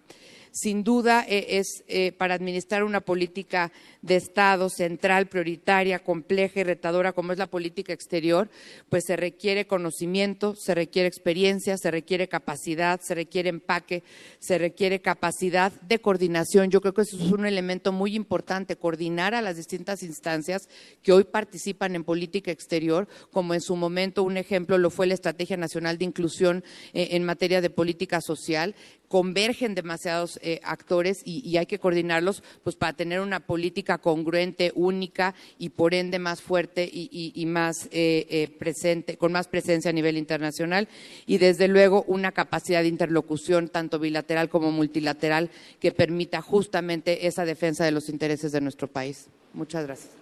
sin 0.51 0.83
duda 0.83 1.25
eh, 1.27 1.57
es 1.57 1.83
para 2.17 2.35
administrar 2.35 2.83
una 2.83 3.01
política 3.01 3.71
de 4.01 4.15
Estado 4.15 4.69
central, 4.69 5.27
prioritaria, 5.27 5.99
compleja 5.99 6.59
y 6.59 6.63
retadora 6.63 7.13
como 7.13 7.31
es 7.31 7.37
la 7.37 7.47
política 7.47 7.93
exterior, 7.93 8.49
pues 8.89 9.03
se 9.05 9.15
requiere 9.15 9.67
conocimiento, 9.67 10.55
se 10.55 10.73
requiere 10.73 11.07
experiencia, 11.07 11.77
se 11.77 11.91
requiere 11.91 12.27
capacidad, 12.27 12.99
se 13.01 13.15
requiere 13.15 13.49
empaque, 13.49 14.03
se 14.39 14.57
requiere 14.57 15.01
capacidad 15.01 15.71
de 15.81 15.99
coordinación. 15.99 16.71
Yo 16.71 16.81
creo 16.81 16.93
que 16.93 17.01
eso 17.01 17.17
es 17.17 17.31
un 17.31 17.45
elemento 17.45 17.91
muy 17.91 18.15
importante, 18.15 18.75
coordinar 18.75 19.35
a 19.35 19.41
las 19.41 19.57
distintas 19.57 20.03
instancias 20.03 20.67
que 21.03 21.11
hoy 21.11 21.23
participan 21.23 21.95
en 21.95 22.03
política 22.03 22.51
exterior, 22.51 23.07
como 23.31 23.53
en 23.53 23.61
su 23.61 23.75
momento 23.75 24.23
un 24.23 24.37
ejemplo 24.37 24.77
lo 24.77 24.89
fue 24.89 25.07
la 25.07 25.13
Estrategia 25.13 25.57
Nacional 25.57 25.97
de 25.97 26.05
Inclusión 26.05 26.63
eh, 26.93 27.09
en 27.11 27.23
materia 27.23 27.61
de 27.61 27.69
política 27.69 28.19
social, 28.21 28.75
convergen 29.11 29.75
demasiados 29.75 30.39
eh, 30.41 30.61
actores 30.63 31.21
y, 31.25 31.57
hay 31.57 31.65
que 31.65 31.79
coordinarlos 31.79 32.43
pues 32.63 32.77
para 32.77 32.93
tener 32.93 33.19
una 33.19 33.41
política 33.41 33.90
congruente, 33.97 34.71
única 34.75 35.33
y 35.57 35.69
por 35.69 35.93
ende 35.93 36.19
más 36.19 36.41
fuerte 36.41 36.89
y, 36.91 37.45
más 37.45 37.87
eh, 37.91 38.27
eh, 38.29 38.55
presente, 38.57 39.17
con 39.17 39.31
más 39.31 39.47
presencia 39.47 39.89
a 39.89 39.93
nivel 39.93 40.17
internacional 40.17 40.87
y 41.25 41.37
desde 41.37 41.67
luego 41.67 42.03
una 42.07 42.31
capacidad 42.31 42.81
de 42.81 42.87
interlocución 42.87 43.69
tanto 43.69 43.99
bilateral 43.99 44.49
como 44.49 44.71
multilateral 44.71 45.49
que 45.79 45.91
permita 45.91 46.41
justamente 46.41 47.27
esa 47.27 47.45
defensa 47.45 47.85
de 47.85 47.91
los 47.91 48.09
intereses 48.09 48.51
de 48.51 48.61
nuestro 48.61 48.87
país. 48.87 49.27
Muchas 49.53 49.85
gracias. 49.85 50.21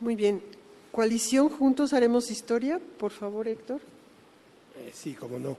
Muy 0.00 0.14
bien. 0.14 0.42
Coalición 0.92 1.48
Juntos 1.48 1.92
Haremos 1.92 2.30
Historia. 2.30 2.80
Por 2.98 3.10
favor, 3.10 3.48
Héctor. 3.48 3.80
Eh, 4.78 4.90
sí, 4.94 5.14
cómo 5.14 5.38
no. 5.38 5.56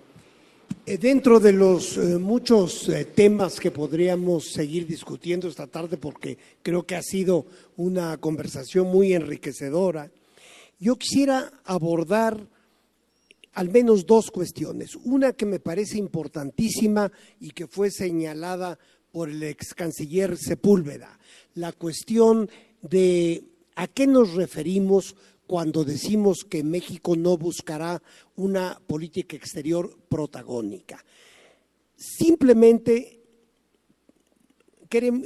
Eh, 0.90 0.98
dentro 0.98 1.42
de 1.42 1.52
los 1.52 1.98
eh, 1.98 2.18
muchos 2.18 2.90
temas 3.14 3.60
que 3.60 3.72
podríamos 3.72 4.54
seguir 4.54 4.88
discutiendo 4.88 5.50
esta 5.50 5.68
tarde, 5.68 5.98
porque 5.98 6.38
creo 6.64 6.84
que 6.84 6.96
ha 6.96 7.02
sido 7.02 7.46
una 7.76 8.16
conversación 8.16 8.88
muy 8.88 9.12
enriquecedora, 9.12 10.10
yo 10.80 10.96
quisiera 10.96 11.52
abordar 11.66 12.40
al 13.52 13.70
menos 13.70 14.06
dos 14.06 14.32
cuestiones. 14.32 14.96
Una 15.04 15.34
que 15.34 15.46
me 15.46 15.60
parece 15.60 15.98
importantísima 15.98 17.12
y 17.42 17.50
que 17.50 17.68
fue 17.68 17.92
señalada 17.92 18.80
por 19.12 19.30
el 19.30 19.44
ex 19.44 19.74
canciller 19.74 20.38
Sepúlveda, 20.38 21.20
la 21.56 21.74
cuestión 21.74 22.50
de 22.82 23.44
¿A 23.78 23.86
qué 23.86 24.08
nos 24.08 24.34
referimos 24.34 25.16
cuando 25.48 25.84
decimos 25.84 26.46
que 26.48 26.64
México 26.64 27.16
no 27.16 27.38
buscará 27.38 28.02
una 28.36 28.80
política 28.86 29.36
exterior 29.36 29.98
protagónica? 30.10 31.04
Simplemente 31.96 33.18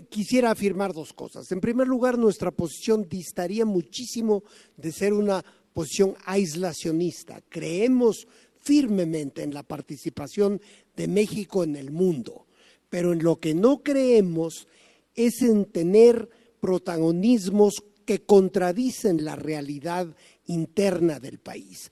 quisiera 0.09 0.51
afirmar 0.51 0.93
dos 0.93 1.13
cosas. 1.13 1.51
En 1.51 1.61
primer 1.61 1.87
lugar, 1.87 2.17
nuestra 2.17 2.51
posición 2.51 3.07
distaría 3.09 3.65
muchísimo 3.65 4.43
de 4.77 4.91
ser 4.91 5.13
una 5.13 5.43
posición 5.73 6.15
aislacionista. 6.25 7.41
Creemos 7.49 8.27
firmemente 8.59 9.43
en 9.43 9.53
la 9.53 9.63
participación 9.63 10.61
de 10.95 11.07
México 11.07 11.63
en 11.63 11.75
el 11.75 11.91
mundo, 11.91 12.45
pero 12.89 13.13
en 13.13 13.23
lo 13.23 13.37
que 13.37 13.53
no 13.53 13.81
creemos 13.83 14.67
es 15.15 15.41
en 15.41 15.65
tener 15.65 16.29
protagonismos 16.59 17.83
que 18.11 18.25
contradicen 18.25 19.23
la 19.23 19.37
realidad 19.37 20.05
interna 20.47 21.21
del 21.21 21.39
país. 21.39 21.89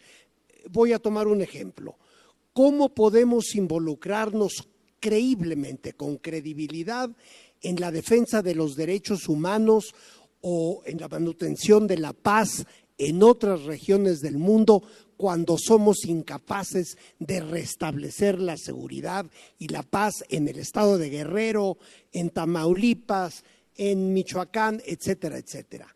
Voy 0.70 0.92
a 0.92 1.00
tomar 1.00 1.30
un 1.30 1.42
ejemplo. 1.42 1.98
¿Cómo 2.52 2.90
podemos 2.90 3.56
involucrarnos 3.56 4.68
creíblemente, 5.00 5.94
con 5.94 6.18
credibilidad, 6.18 7.10
en 7.62 7.80
la 7.80 7.90
defensa 7.90 8.42
de 8.42 8.54
los 8.54 8.76
derechos 8.76 9.30
humanos 9.30 9.96
o 10.42 10.82
en 10.86 11.00
la 11.00 11.08
manutención 11.08 11.88
de 11.88 11.98
la 11.98 12.12
paz 12.12 12.66
en 12.98 13.24
otras 13.24 13.64
regiones 13.64 14.20
del 14.20 14.38
mundo 14.38 14.84
cuando 15.16 15.58
somos 15.58 16.04
incapaces 16.04 16.98
de 17.20 17.40
restablecer 17.40 18.42
la 18.42 18.58
seguridad 18.58 19.26
y 19.58 19.70
la 19.70 19.84
paz 19.84 20.26
en 20.28 20.50
el 20.50 20.60
estado 20.60 20.98
de 20.98 21.12
Guerrero, 21.12 21.78
en 22.12 22.30
Tamaulipas, 22.30 23.46
en 23.78 24.12
Michoacán, 24.12 24.82
etcétera, 24.86 25.38
etcétera. 25.38 25.96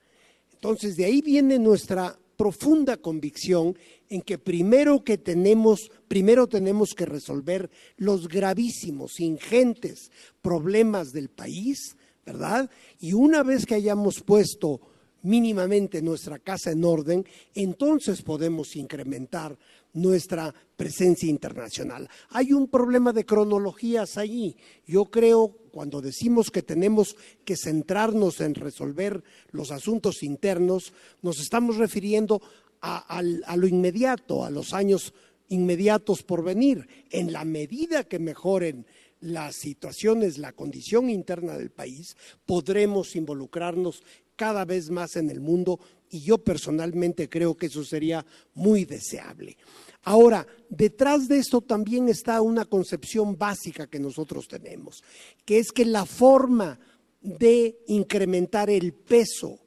Entonces, 0.64 0.96
de 0.96 1.04
ahí 1.04 1.22
viene 1.22 1.60
nuestra 1.60 2.18
profunda 2.38 2.96
convicción 2.96 3.78
en 4.08 4.22
que 4.22 4.38
primero 4.38 5.04
que 5.04 5.18
tenemos, 5.18 5.92
primero 6.08 6.48
tenemos 6.48 6.94
que 6.94 7.06
resolver 7.06 7.70
los 7.98 8.30
gravísimos, 8.30 9.20
ingentes 9.20 10.10
problemas 10.42 11.12
del 11.12 11.28
país, 11.28 11.98
¿verdad? 12.26 12.70
Y 12.98 13.12
una 13.12 13.44
vez 13.44 13.66
que 13.66 13.76
hayamos 13.76 14.22
puesto 14.22 14.80
mínimamente 15.22 16.02
nuestra 16.02 16.40
casa 16.40 16.72
en 16.72 16.86
orden, 16.86 17.26
entonces 17.54 18.22
podemos 18.22 18.78
incrementar 18.78 19.58
nuestra 19.94 20.54
presencia 20.76 21.30
internacional. 21.30 22.10
Hay 22.30 22.52
un 22.52 22.68
problema 22.68 23.14
de 23.14 23.26
cronologías 23.26 24.18
allí. 24.18 24.58
Yo 24.86 25.06
creo 25.06 25.56
cuando 25.72 26.02
decimos 26.02 26.52
que 26.52 26.62
tenemos 26.62 27.16
que 27.46 27.58
centrarnos 27.58 28.42
en 28.42 28.54
resolver 28.54 29.24
los 29.52 29.72
asuntos 29.72 30.22
internos, 30.22 30.94
nos 31.22 31.40
estamos 31.40 31.78
refiriendo 31.78 32.42
a, 32.82 33.22
lo 33.56 33.66
inmediato, 33.68 34.44
a 34.44 34.50
los 34.50 34.74
años 34.74 35.14
inmediatos 35.48 36.22
por 36.22 36.44
venir. 36.44 36.88
En 37.10 37.32
la 37.32 37.46
medida 37.46 38.04
que 38.04 38.20
mejoren 38.20 38.86
las 39.22 39.56
situaciones, 39.56 40.38
la 40.38 40.52
condición 40.52 41.10
interna 41.10 41.58
del 41.58 41.72
país, 41.72 42.18
podremos 42.46 43.16
involucrarnos 43.16 44.04
cada 44.36 44.66
vez 44.66 44.90
más 44.90 45.16
en 45.16 45.30
el 45.30 45.40
mundo 45.40 45.80
y 46.14 46.22
yo 46.22 46.38
personalmente 46.38 47.28
creo 47.28 47.58
que 47.58 47.66
eso 47.66 47.84
sería 47.84 48.24
muy 48.54 48.86
deseable. 48.86 49.58
Ahora, 50.04 50.46
detrás 50.70 51.28
de 51.28 51.40
esto 51.40 51.62
también 51.62 52.08
está 52.08 52.40
una 52.42 52.66
concepción 52.66 53.36
básica 53.36 53.88
que 53.88 54.00
nosotros 54.00 54.48
tenemos, 54.48 55.04
que 55.44 55.58
es 55.58 55.72
que 55.72 55.86
la 55.86 56.06
forma 56.06 56.80
de 57.20 57.80
incrementar 57.88 58.70
el 58.70 58.94
peso 58.94 59.58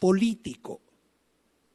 político, 0.00 0.80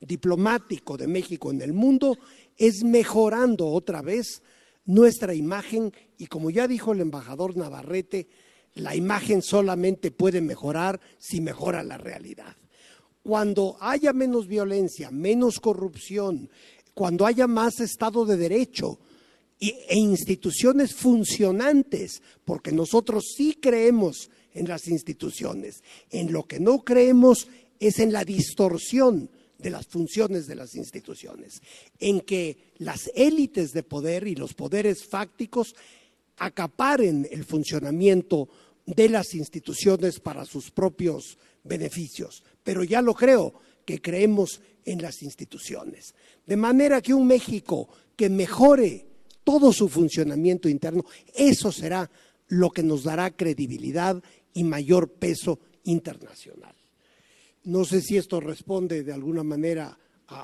diplomático 0.01 0.97
de 0.97 1.07
México 1.07 1.49
en 1.51 1.61
el 1.61 1.71
mundo 1.71 2.17
es 2.57 2.83
mejorando 2.83 3.67
otra 3.67 4.01
vez 4.01 4.43
nuestra 4.83 5.33
imagen 5.33 5.93
y 6.17 6.27
como 6.27 6.49
ya 6.49 6.67
dijo 6.67 6.91
el 6.91 6.99
embajador 6.99 7.55
Navarrete, 7.55 8.27
la 8.73 8.97
imagen 8.97 9.41
solamente 9.41 10.11
puede 10.11 10.41
mejorar 10.41 10.99
si 11.19 11.39
mejora 11.39 11.83
la 11.83 11.97
realidad. 11.97 12.57
Cuando 13.29 13.77
haya 13.79 14.11
menos 14.11 14.47
violencia, 14.47 15.11
menos 15.11 15.59
corrupción, 15.59 16.49
cuando 16.95 17.27
haya 17.27 17.45
más 17.45 17.79
Estado 17.79 18.25
de 18.25 18.37
Derecho 18.37 18.97
e 19.59 19.95
instituciones 19.99 20.95
funcionantes, 20.95 22.23
porque 22.43 22.71
nosotros 22.71 23.25
sí 23.37 23.59
creemos 23.61 24.31
en 24.55 24.67
las 24.67 24.87
instituciones. 24.87 25.83
En 26.09 26.33
lo 26.33 26.47
que 26.47 26.59
no 26.59 26.83
creemos 26.83 27.47
es 27.79 27.99
en 27.99 28.11
la 28.11 28.25
distorsión 28.25 29.29
de 29.59 29.69
las 29.69 29.85
funciones 29.85 30.47
de 30.47 30.55
las 30.55 30.73
instituciones, 30.73 31.61
en 31.99 32.21
que 32.21 32.57
las 32.79 33.11
élites 33.13 33.73
de 33.73 33.83
poder 33.83 34.25
y 34.25 34.33
los 34.33 34.55
poderes 34.55 35.05
fácticos 35.05 35.75
acaparen 36.37 37.27
el 37.29 37.45
funcionamiento 37.45 38.49
de 38.87 39.07
las 39.07 39.35
instituciones 39.35 40.19
para 40.19 40.45
sus 40.45 40.71
propios 40.71 41.37
beneficios. 41.63 42.43
Pero 42.69 42.83
ya 42.83 43.01
lo 43.01 43.15
creo, 43.15 43.55
que 43.83 43.99
creemos 43.99 44.61
en 44.85 45.01
las 45.01 45.23
instituciones. 45.23 46.13
De 46.45 46.55
manera 46.55 47.01
que 47.01 47.15
un 47.15 47.25
México 47.25 47.89
que 48.15 48.29
mejore 48.29 49.07
todo 49.43 49.73
su 49.73 49.89
funcionamiento 49.89 50.69
interno, 50.69 51.03
eso 51.33 51.71
será 51.71 52.07
lo 52.49 52.69
que 52.69 52.83
nos 52.83 53.01
dará 53.01 53.31
credibilidad 53.31 54.21
y 54.53 54.63
mayor 54.63 55.13
peso 55.13 55.57
internacional. 55.85 56.75
No 57.63 57.85
sé 57.85 58.01
si 58.01 58.17
esto 58.17 58.39
responde 58.39 59.01
de 59.01 59.13
alguna 59.13 59.43
manera 59.43 59.97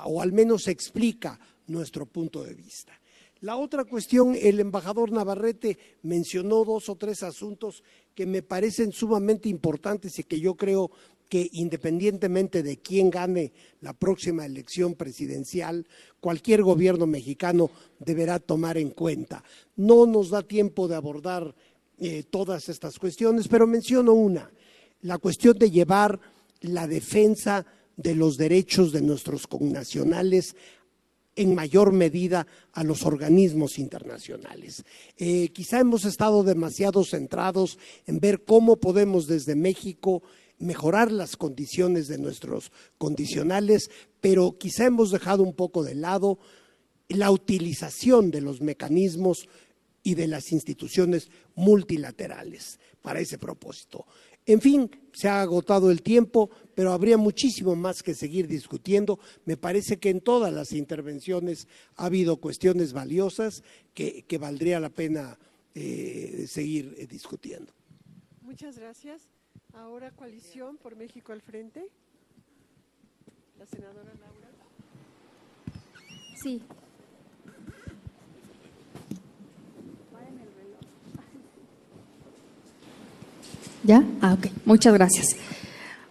o 0.06 0.20
al 0.20 0.32
menos 0.32 0.66
explica 0.66 1.38
nuestro 1.68 2.06
punto 2.06 2.42
de 2.42 2.54
vista. 2.54 2.92
La 3.40 3.56
otra 3.56 3.84
cuestión, 3.84 4.34
el 4.34 4.58
embajador 4.58 5.12
Navarrete 5.12 5.78
mencionó 6.02 6.64
dos 6.64 6.88
o 6.88 6.96
tres 6.96 7.22
asuntos 7.22 7.84
que 8.14 8.24
me 8.26 8.42
parecen 8.42 8.90
sumamente 8.92 9.48
importantes 9.48 10.18
y 10.18 10.24
que 10.24 10.40
yo 10.40 10.56
creo 10.56 10.90
que 11.28 11.48
independientemente 11.52 12.62
de 12.62 12.78
quién 12.78 13.10
gane 13.10 13.52
la 13.80 13.92
próxima 13.92 14.46
elección 14.46 14.94
presidencial, 14.94 15.86
cualquier 16.20 16.62
gobierno 16.62 17.06
mexicano 17.06 17.70
deberá 17.98 18.38
tomar 18.38 18.78
en 18.78 18.90
cuenta. 18.90 19.42
No 19.76 20.06
nos 20.06 20.30
da 20.30 20.42
tiempo 20.42 20.88
de 20.88 20.96
abordar 20.96 21.54
eh, 21.98 22.24
todas 22.28 22.68
estas 22.68 22.98
cuestiones, 22.98 23.48
pero 23.48 23.66
menciono 23.66 24.12
una, 24.12 24.50
la 25.02 25.18
cuestión 25.18 25.58
de 25.58 25.70
llevar 25.70 26.20
la 26.60 26.86
defensa 26.86 27.66
de 27.96 28.14
los 28.14 28.36
derechos 28.36 28.92
de 28.92 29.00
nuestros 29.00 29.46
connacionales 29.46 30.54
en 31.36 31.54
mayor 31.54 31.92
medida 31.92 32.46
a 32.72 32.82
los 32.82 33.04
organismos 33.04 33.78
internacionales. 33.78 34.84
Eh, 35.18 35.50
quizá 35.50 35.80
hemos 35.80 36.04
estado 36.04 36.42
demasiado 36.42 37.04
centrados 37.04 37.78
en 38.06 38.20
ver 38.20 38.44
cómo 38.44 38.76
podemos 38.76 39.26
desde 39.26 39.54
México 39.54 40.22
mejorar 40.58 41.12
las 41.12 41.36
condiciones 41.36 42.08
de 42.08 42.18
nuestros 42.18 42.72
condicionales, 42.98 43.90
pero 44.20 44.56
quizá 44.58 44.86
hemos 44.86 45.10
dejado 45.10 45.42
un 45.42 45.54
poco 45.54 45.82
de 45.82 45.94
lado 45.94 46.38
la 47.08 47.30
utilización 47.30 48.30
de 48.30 48.40
los 48.40 48.60
mecanismos 48.60 49.48
y 50.02 50.14
de 50.14 50.28
las 50.28 50.52
instituciones 50.52 51.30
multilaterales 51.54 52.78
para 53.02 53.20
ese 53.20 53.38
propósito. 53.38 54.06
En 54.46 54.60
fin, 54.60 54.88
se 55.12 55.28
ha 55.28 55.42
agotado 55.42 55.90
el 55.90 56.02
tiempo, 56.02 56.50
pero 56.74 56.92
habría 56.92 57.16
muchísimo 57.16 57.74
más 57.74 58.02
que 58.02 58.14
seguir 58.14 58.46
discutiendo. 58.46 59.18
Me 59.44 59.56
parece 59.56 59.98
que 59.98 60.10
en 60.10 60.20
todas 60.20 60.52
las 60.52 60.70
intervenciones 60.72 61.66
ha 61.96 62.06
habido 62.06 62.36
cuestiones 62.36 62.92
valiosas 62.92 63.64
que, 63.92 64.24
valdría 64.38 64.78
la 64.78 64.90
pena 64.90 65.36
eh, 65.74 66.46
seguir 66.48 66.94
eh, 66.96 67.08
discutiendo. 67.08 67.72
Muchas 68.42 68.78
gracias. 68.78 69.35
Ahora 69.76 70.10
coalición 70.10 70.76
por 70.78 70.96
México 70.96 71.32
al 71.32 71.40
frente. 71.40 71.86
La 73.58 73.66
senadora 73.66 74.12
Laura. 74.14 74.48
Sí, 76.42 76.62
¿Ya? 83.86 84.02
Ah, 84.20 84.34
ok. 84.34 84.48
Muchas 84.64 84.92
gracias. 84.94 85.36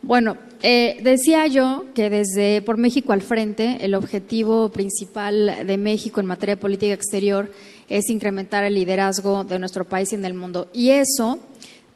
Bueno, 0.01 0.37
eh, 0.63 0.97
decía 1.03 1.45
yo 1.47 1.87
que 1.93 2.09
desde 2.09 2.61
Por 2.61 2.77
México 2.77 3.11
al 3.11 3.21
Frente, 3.21 3.79
el 3.81 3.95
objetivo 3.95 4.69
principal 4.69 5.67
de 5.67 5.77
México 5.77 6.21
en 6.21 6.25
materia 6.25 6.55
de 6.55 6.61
política 6.61 6.93
exterior 6.93 7.51
es 7.89 8.09
incrementar 8.09 8.63
el 8.63 8.75
liderazgo 8.75 9.43
de 9.43 9.59
nuestro 9.59 9.83
país 9.83 10.13
en 10.13 10.23
el 10.23 10.33
mundo. 10.33 10.69
Y 10.73 10.91
eso 10.91 11.39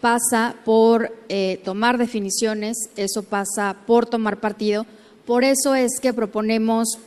pasa 0.01 0.55
por 0.63 1.13
eh, 1.27 1.59
tomar 1.63 1.97
definiciones, 1.97 2.77
eso 2.95 3.23
pasa 3.23 3.75
por 3.85 4.05
tomar 4.05 4.39
partido. 4.39 4.85
Por 5.25 5.43
eso 5.43 5.75
es 5.75 5.99
que 6.01 6.13
proponemos 6.13 6.97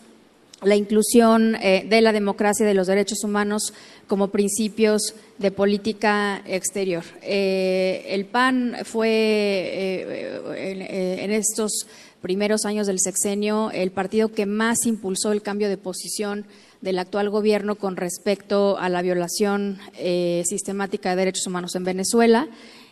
la 0.62 0.76
inclusión 0.76 1.56
eh, 1.56 1.84
de 1.88 2.00
la 2.02 2.12
democracia 2.12 2.64
y 2.64 2.68
de 2.68 2.74
los 2.74 2.86
derechos 2.86 3.24
humanos 3.24 3.72
como 4.06 4.28
principios 4.28 5.14
de 5.38 5.50
política 5.50 6.42
exterior. 6.46 7.02
Eh, 7.22 8.04
el 8.08 8.26
PAN 8.26 8.76
fue 8.84 10.38
en, 10.54 11.32
estos 11.32 11.86
primeros 12.20 12.64
años 12.64 12.86
del 12.86 13.00
sexenio 13.00 13.72
el 13.72 13.90
partido 13.90 14.28
que 14.28 14.46
más 14.46 14.86
impulsó 14.86 15.32
el 15.32 15.42
cambio 15.42 15.68
de 15.68 15.78
posición 15.78 16.44
del 16.80 17.00
actual 17.00 17.30
gobierno 17.30 17.74
con 17.74 17.96
respecto 17.96 18.78
a 18.78 18.88
la 18.88 19.02
violación 19.02 19.78
sistemática 20.44 21.10
de 21.10 21.16
derechos 21.16 21.46
humanos 21.48 21.74
en 21.74 21.84
Venezuela 21.84 22.48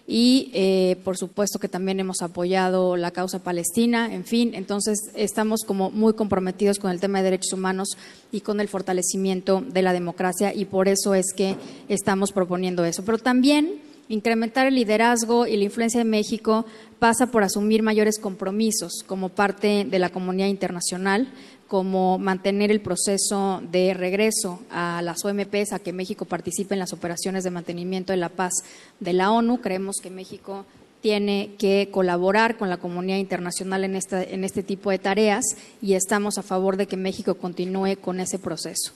y 0.06 0.50
eh, 0.54 0.96
por 1.04 1.16
supuesto 1.16 1.58
que 1.58 1.68
también 1.68 2.00
hemos 2.00 2.22
apoyado 2.22 2.96
la 2.96 3.10
causa 3.10 3.42
palestina, 3.42 4.12
en 4.12 4.24
fin, 4.24 4.52
entonces 4.54 5.10
estamos 5.14 5.60
como 5.66 5.90
muy 5.90 6.14
comprometidos 6.14 6.78
con 6.78 6.90
el 6.90 7.00
tema 7.00 7.18
de 7.18 7.24
derechos 7.24 7.52
humanos 7.52 7.96
y 8.32 8.40
con 8.40 8.60
el 8.60 8.68
fortalecimiento 8.68 9.60
de 9.60 9.82
la 9.82 9.92
democracia 9.92 10.52
y 10.54 10.64
por 10.64 10.88
eso 10.88 11.14
es 11.14 11.32
que 11.36 11.56
estamos 11.88 12.32
proponiendo 12.32 12.84
eso. 12.84 13.04
Pero 13.04 13.18
también 13.18 13.80
incrementar 14.08 14.66
el 14.66 14.74
liderazgo 14.74 15.46
y 15.46 15.56
la 15.56 15.64
influencia 15.64 15.98
de 15.98 16.04
México 16.04 16.66
pasa 16.98 17.28
por 17.28 17.44
asumir 17.44 17.82
mayores 17.82 18.18
compromisos 18.18 19.04
como 19.06 19.28
parte 19.28 19.86
de 19.88 19.98
la 19.98 20.10
comunidad 20.10 20.48
internacional, 20.48 21.28
como 21.70 22.18
mantener 22.18 22.72
el 22.72 22.80
proceso 22.80 23.62
de 23.70 23.94
regreso 23.94 24.58
a 24.72 25.02
las 25.02 25.24
OMPs, 25.24 25.72
a 25.72 25.78
que 25.78 25.92
México 25.92 26.24
participe 26.24 26.74
en 26.74 26.80
las 26.80 26.92
operaciones 26.92 27.44
de 27.44 27.52
mantenimiento 27.52 28.12
de 28.12 28.16
la 28.16 28.28
paz 28.28 28.64
de 28.98 29.12
la 29.12 29.30
ONU. 29.30 29.60
Creemos 29.60 29.98
que 30.02 30.10
México 30.10 30.66
tiene 31.00 31.50
que 31.58 31.88
colaborar 31.92 32.56
con 32.56 32.70
la 32.70 32.78
comunidad 32.78 33.18
internacional 33.18 33.84
en, 33.84 33.96
en 34.10 34.42
este 34.42 34.64
tipo 34.64 34.90
de 34.90 34.98
tareas 34.98 35.44
y 35.80 35.94
estamos 35.94 36.38
a 36.38 36.42
favor 36.42 36.76
de 36.76 36.86
que 36.86 36.96
México 36.96 37.36
continúe 37.36 37.94
con 38.00 38.18
ese 38.18 38.40
proceso. 38.40 38.90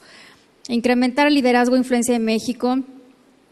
Incrementar 0.67 1.29
el 1.29 1.35
liderazgo 1.35 1.77
e 1.77 1.79
influencia 1.79 2.15
de 2.15 2.19
México 2.19 2.81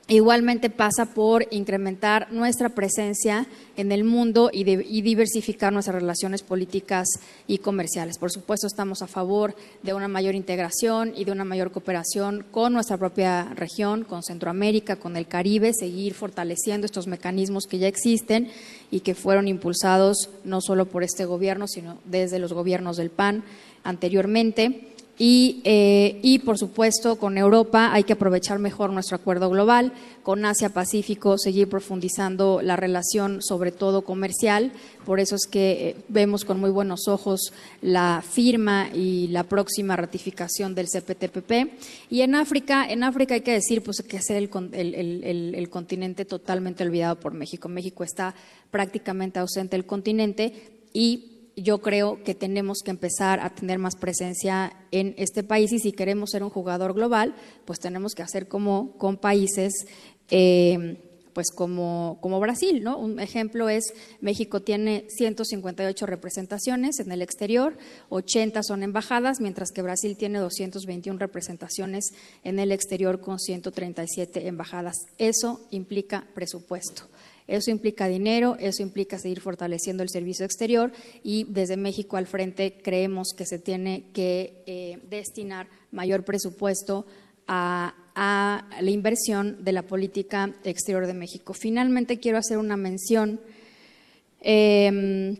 Igualmente 0.09 0.69
pasa 0.69 1.07
por 1.07 1.47
incrementar 1.53 2.33
nuestra 2.33 2.71
presencia 2.71 3.47
en 3.77 3.93
el 3.93 4.03
mundo 4.03 4.51
y, 4.53 4.65
diversificar 4.65 5.73
nuestras 5.73 5.95
relaciones 5.95 6.43
políticas 6.43 7.07
y 7.47 7.59
comerciales. 7.59 8.19
Por 8.19 8.33
supuesto, 8.33 8.67
estamos 8.67 9.01
a 9.01 9.07
favor 9.07 9.55
de 9.83 9.95
una 9.95 10.09
mayor 10.09 10.35
integración 10.35 11.13
y 11.17 11.25
de 11.25 11.31
una 11.31 11.45
mayor 11.45 11.71
cooperación 11.71 12.45
con 12.51 12.73
nuestra 12.73 12.99
propia 12.99 13.55
región, 13.55 14.03
con 14.03 14.25
Centroamérica, 14.25 14.97
con 14.97 15.17
el 15.17 15.29
Caribe, 15.29 15.73
seguir 15.73 16.15
fortaleciendo 16.15 16.85
estos 16.85 17.07
mecanismos 17.07 17.67
que 17.67 17.79
ya 17.79 17.87
existen 17.87 18.51
y 18.91 19.01
que 19.01 19.15
fueron 19.15 19.47
impulsados 19.47 20.31
no 20.45 20.61
solo 20.61 20.87
por 20.87 21.05
este 21.05 21.27
gobierno, 21.27 21.69
sino 21.69 21.99
desde 22.05 22.41
los 22.41 22.53
gobiernos 22.53 22.97
del 22.97 23.11
PAN 23.11 23.45
anteriormente. 23.85 24.92
Y, 25.19 25.61
eh, 25.65 26.19
y, 26.23 26.39
por 26.39 26.59
supuesto, 26.59 27.17
con 27.17 27.37
Europa 27.37 27.93
hay 27.93 28.05
que 28.05 28.15
aprovechar 28.15 28.59
mejor 28.59 28.91
nuestro 28.91 29.17
acuerdo 29.17 29.51
global, 29.51 29.93
con 30.23 30.45
Asia-Pacífico 30.45 31.37
seguir 31.37 31.69
profundizando 31.69 32.61
la 32.63 32.77
relación, 32.77 33.43
sobre 33.43 33.73
todo 33.73 34.03
comercial. 34.03 34.73
Por 35.05 35.21
eso 35.21 35.37
es 35.37 35.47
que 35.47 35.91
eh, 35.91 35.97
vemos 36.09 36.45
con 36.45 36.59
muy 36.59 36.71
buenos 36.71 37.09
ojos 37.09 37.53
la 37.83 38.25
firma 38.27 38.89
y 38.95 39.29
la 39.29 39.45
próxima 39.45 39.97
ratificación 39.97 40.75
del 40.75 40.89
CPTPP. 40.89 41.53
Y 42.09 42.23
en 42.23 42.35
África, 42.35 42.87
en 42.89 43.05
África 43.05 43.35
hay 43.35 43.43
que 43.43 43.53
decir 43.53 43.83
pues, 43.83 44.03
que 44.03 44.17
es 44.17 44.31
el, 44.31 44.49
el, 44.73 45.55
el 45.55 45.69
continente 45.69 46.25
totalmente 46.25 46.85
olvidado 46.85 47.21
por 47.21 47.35
México. 47.35 47.69
México 47.69 48.03
está 48.03 48.35
prácticamente 48.71 49.39
ausente 49.39 49.77
del 49.77 49.85
continente 49.85 50.53
y 50.95 51.32
yo 51.57 51.81
creo 51.81 52.23
que 52.25 52.35
tenemos 52.35 52.79
que 52.85 52.91
empezar 52.91 53.41
a 53.41 53.51
tener 53.51 53.79
más 53.79 53.97
presencia 53.97 54.73
en 54.91 55.15
este 55.19 55.43
país 55.43 55.73
y 55.73 55.79
si 55.79 55.93
queremos 55.93 56.31
ser 56.31 56.43
un 56.43 56.51
jugador 56.51 56.95
global, 56.95 57.35
pues 57.65 57.79
tenemos 57.79 58.15
que 58.15 58.23
hacer 58.23 58.49
como 58.49 58.97
con 58.99 59.17
países 59.17 59.87
eh, 60.31 60.97
pues 61.33 61.51
como, 61.51 62.19
como 62.21 62.41
Brasil, 62.41 62.83
¿no? 62.83 62.99
Un 62.99 63.21
ejemplo 63.21 63.69
es 63.69 63.93
México 64.21 64.61
tiene 64.61 65.07
158 65.09 66.07
representaciones 66.07 67.01
en 67.01 67.13
el 67.13 67.23
exterior, 67.23 67.77
80 68.11 68.63
son 68.63 68.83
embajadas, 68.83 69.41
mientras 69.41 69.71
que 69.73 69.83
Brasil 69.83 70.17
tiene 70.17 70.39
221 70.39 71.19
representaciones 71.19 72.13
en 72.45 72.59
el 72.59 72.73
exterior 72.73 73.21
con 73.21 73.39
137 73.39 74.47
embajadas. 74.47 74.97
Eso 75.19 75.61
implica 75.71 76.27
presupuesto. 76.35 77.05
Eso 77.53 77.71
implica 77.71 78.09
dinero, 78.09 78.57
eso 78.59 78.83
implica 78.83 79.19
seguir 79.19 79.43
fortaleciendo 79.43 80.03
el 80.03 80.09
servicio 80.09 80.47
exterior 80.47 80.91
y 81.23 81.45
desde 81.51 81.77
México 81.77 82.17
al 82.17 82.27
frente 82.27 82.79
creemos 82.83 83.35
que 83.37 83.45
se 83.45 83.59
tiene 83.59 84.05
que 84.15 84.63
eh, 84.67 84.99
destinar 85.11 85.69
mayor 85.91 86.25
presupuesto 86.25 87.05
a, 87.47 87.95
la 88.15 88.91
inversión 88.91 89.65
de 89.65 89.73
la 89.73 89.83
política 89.83 90.55
exterior 90.65 91.07
de 91.07 91.13
México. 91.13 91.53
Finalmente 91.53 92.19
quiero 92.19 92.39
hacer 92.39 92.57
una 92.57 92.79
mención. 92.79 93.39
Em, 94.41 95.37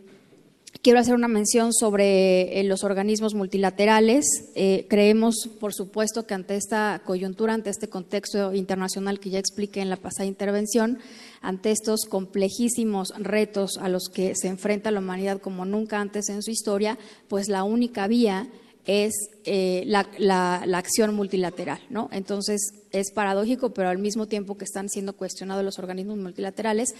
quiero 0.83 0.99
hacer 0.99 1.15
una 1.15 1.27
mención 1.27 1.71
sobre 1.73 2.59
eh, 2.59 2.63
los 2.63 2.83
organismos 2.83 3.33
multilaterales. 3.33 4.25
Eh, 4.55 4.85
creemos, 4.89 5.49
por 5.59 5.73
supuesto, 5.73 6.27
que 6.27 6.33
ante 6.33 6.55
esta 6.55 7.01
coyuntura, 7.05 7.53
ante 7.53 7.69
este 7.69 7.89
contexto 7.89 8.53
internacional 8.53 9.19
que 9.19 9.29
ya 9.29 9.39
expliqué 9.39 9.81
en 9.81 9.89
la 9.89 9.97
pasada 9.97 10.25
intervención, 10.25 10.99
ante 11.43 11.71
estos 11.71 12.05
complejísimos 12.05 13.13
retos 13.19 13.77
a 13.77 13.89
los 13.89 14.09
que 14.09 14.33
se 14.33 14.47
enfrenta 14.47 14.91
la 14.91 15.01
humanidad 15.01 15.39
como 15.41 15.65
nunca 15.65 15.99
antes 15.99 16.29
en 16.29 16.41
su 16.41 16.49
historia, 16.49 16.97
pues 17.27 17.49
la 17.49 17.63
única 17.63 18.07
vía 18.07 18.47
es 18.85 19.13
eh, 19.45 19.83
la, 19.85 20.55
acción 20.77 21.13
multilateral. 21.13 21.79
¿no? 21.89 22.09
Entonces, 22.11 22.61
es 22.91 23.11
paradójico, 23.11 23.73
pero 23.73 23.89
al 23.89 23.99
mismo 23.99 24.27
tiempo 24.27 24.57
que 24.57 24.65
están 24.65 24.89
siendo 24.89 25.13
cuestionados 25.13 25.63
los 25.63 25.79
organismos 25.79 26.17
multilaterales, 26.17 26.95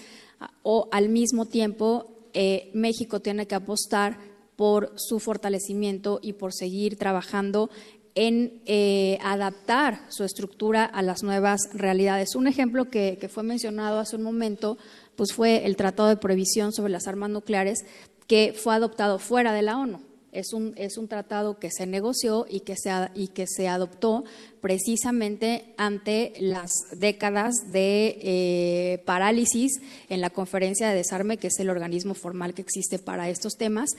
o 0.62 0.88
al 0.92 1.08
mismo 1.08 1.46
tiempo 1.46 2.06
eh, 2.34 2.70
México 2.74 3.20
tiene 3.20 3.46
que 3.46 3.54
apostar 3.54 4.18
por 4.56 4.92
su 4.96 5.18
fortalecimiento 5.18 6.20
y 6.22 6.34
por 6.34 6.52
seguir 6.52 6.96
trabajando 6.96 7.70
en 8.14 8.62
eh, 8.66 9.18
adaptar 9.22 10.00
su 10.08 10.24
estructura 10.24 10.84
a 10.84 11.02
las 11.02 11.22
nuevas 11.22 11.60
realidades. 11.72 12.36
Un 12.36 12.46
ejemplo 12.46 12.88
que, 12.88 13.18
fue 13.32 13.42
mencionado 13.42 13.98
hace 13.98 14.16
un 14.16 14.22
momento 14.22 14.78
pues 15.16 15.32
fue 15.32 15.64
el 15.66 15.76
Tratado 15.76 16.08
de 16.08 16.16
Prohibición 16.16 16.72
sobre 16.72 16.92
las 16.92 17.06
Armas 17.06 17.30
Nucleares 17.30 17.84
que 18.26 18.54
fue 18.56 18.74
adoptado 18.74 19.18
fuera 19.18 19.52
de 19.52 19.62
la 19.62 19.78
ONU. 19.78 20.00
Es 20.32 20.52
un, 20.52 20.74
es 20.76 20.98
un 20.98 21.06
tratado 21.06 21.60
que 21.60 21.70
se 21.70 21.86
negoció 21.86 22.44
y 22.50 22.60
que 22.60 22.74
se, 22.76 22.90
y 23.14 23.28
que 23.28 23.46
se 23.46 23.68
adoptó 23.68 24.24
precisamente 24.60 25.74
ante 25.76 26.32
las 26.40 26.72
décadas 26.96 27.54
de 27.70 28.18
eh, 28.20 29.02
parálisis 29.04 29.80
en 30.08 30.20
la 30.20 30.30
Conferencia 30.30 30.88
de 30.88 30.96
Desarme, 30.96 31.36
que 31.36 31.46
es 31.46 31.58
el 31.60 31.70
organismo 31.70 32.14
formal 32.14 32.52
que 32.52 32.62
existe 32.62 32.98
para 32.98 33.28
estos 33.28 33.54
temas, 33.56 33.90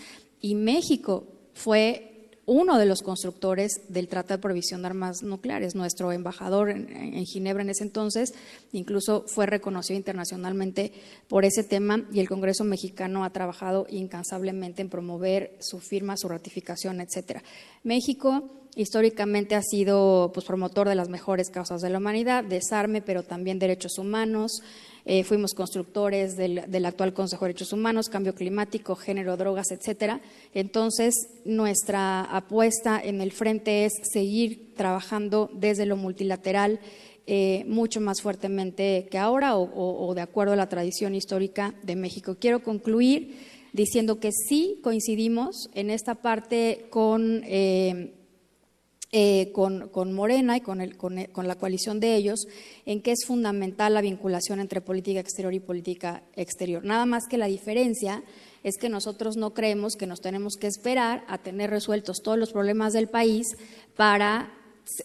y 0.41 0.55
México 0.55 1.23
fue 1.53 2.14
uno 2.45 2.77
de 2.77 2.85
los 2.85 3.01
constructores 3.01 3.81
del 3.89 4.07
Tratado 4.07 4.37
de 4.37 4.41
Provisión 4.41 4.81
de 4.81 4.87
Armas 4.87 5.23
Nucleares. 5.23 5.75
Nuestro 5.75 6.11
embajador 6.11 6.69
en, 6.69 7.25
Ginebra 7.25 7.63
en 7.63 7.69
ese 7.69 7.83
entonces 7.83 8.33
incluso 8.71 9.25
fue 9.27 9.45
reconocido 9.45 9.97
internacionalmente 9.97 10.91
por 11.27 11.45
ese 11.45 11.63
tema 11.63 12.05
y 12.11 12.19
el 12.19 12.29
Congreso 12.29 12.63
mexicano 12.63 13.23
ha 13.23 13.31
trabajado 13.31 13.87
incansablemente 13.89 14.81
en 14.81 14.89
promover 14.89 15.57
su 15.59 15.79
firma, 15.79 16.17
su 16.17 16.27
ratificación, 16.27 17.01
etcétera. 17.01 17.43
México 17.83 18.43
Históricamente 18.75 19.55
ha 19.55 19.61
sido 19.61 20.31
pues, 20.33 20.45
promotor 20.45 20.89
de 20.89 20.95
las 20.95 21.07
mejores 21.07 21.49
causas 21.49 21.81
de 21.81 21.89
la 21.89 21.99
humanidad, 21.99 22.43
desarme, 22.43 23.01
pero 23.01 23.23
también 23.23 23.57
derechos 23.57 23.97
humanos. 23.97 24.61
Eh, 25.05 25.23
fuimos 25.23 25.53
constructores 25.53 26.35
del, 26.35 26.85
actual 26.85 27.13
Consejo 27.13 27.45
de 27.45 27.49
Derechos 27.49 27.71
Humanos, 27.71 28.09
cambio 28.09 28.35
climático, 28.35 28.95
género, 28.95 29.37
drogas, 29.37 29.71
etcétera. 29.71 30.19
Entonces, 30.53 31.13
nuestra 31.45 32.23
apuesta 32.23 32.99
en 33.01 33.21
el 33.21 33.31
frente 33.31 33.85
es 33.85 33.93
seguir 34.11 34.73
trabajando 34.75 35.49
desde 35.53 35.85
lo 35.85 35.95
multilateral 35.95 36.79
eh, 37.27 37.63
mucho 37.67 38.01
más 38.01 38.21
fuertemente 38.21 39.07
que 39.09 39.17
ahora 39.17 39.55
o, 39.55 40.07
o 40.07 40.13
de 40.15 40.21
acuerdo 40.21 40.53
a 40.53 40.57
la 40.57 40.69
tradición 40.69 41.15
histórica 41.15 41.73
de 41.81 41.95
México. 41.95 42.35
Quiero 42.39 42.61
concluir 42.61 43.37
diciendo 43.73 44.19
que 44.19 44.31
sí 44.31 44.79
coincidimos 44.83 45.69
en 45.73 45.89
esta 45.89 46.15
parte 46.15 46.87
con 46.89 47.41
eh, 47.45 48.13
eh, 49.17 49.53
con, 49.53 50.11
Morena 50.13 50.57
y 50.57 50.59
con, 50.59 50.77
la 50.77 51.55
coalición 51.55 52.01
de 52.01 52.17
ellos, 52.17 52.47
en 52.85 53.01
que 53.01 53.13
es 53.13 53.23
fundamental 53.25 53.93
la 53.93 54.01
vinculación 54.01 54.59
entre 54.59 54.81
política 54.81 55.21
exterior 55.21 55.53
y 55.53 55.61
política 55.61 56.21
exterior. 56.35 56.83
Nada 56.83 57.05
más 57.05 57.23
que 57.29 57.37
la 57.37 57.45
diferencia 57.45 58.23
es 58.65 58.75
que 58.77 58.89
nosotros 58.89 59.37
no 59.37 59.53
creemos 59.53 59.95
que 59.95 60.05
nos 60.05 60.19
tenemos 60.19 60.57
que 60.57 60.67
esperar 60.67 61.23
a 61.29 61.37
tener 61.37 61.69
resueltos 61.69 62.17
todos 62.21 62.37
los 62.37 62.51
problemas 62.51 62.91
del 62.91 63.07
país 63.07 63.55
para 63.95 64.51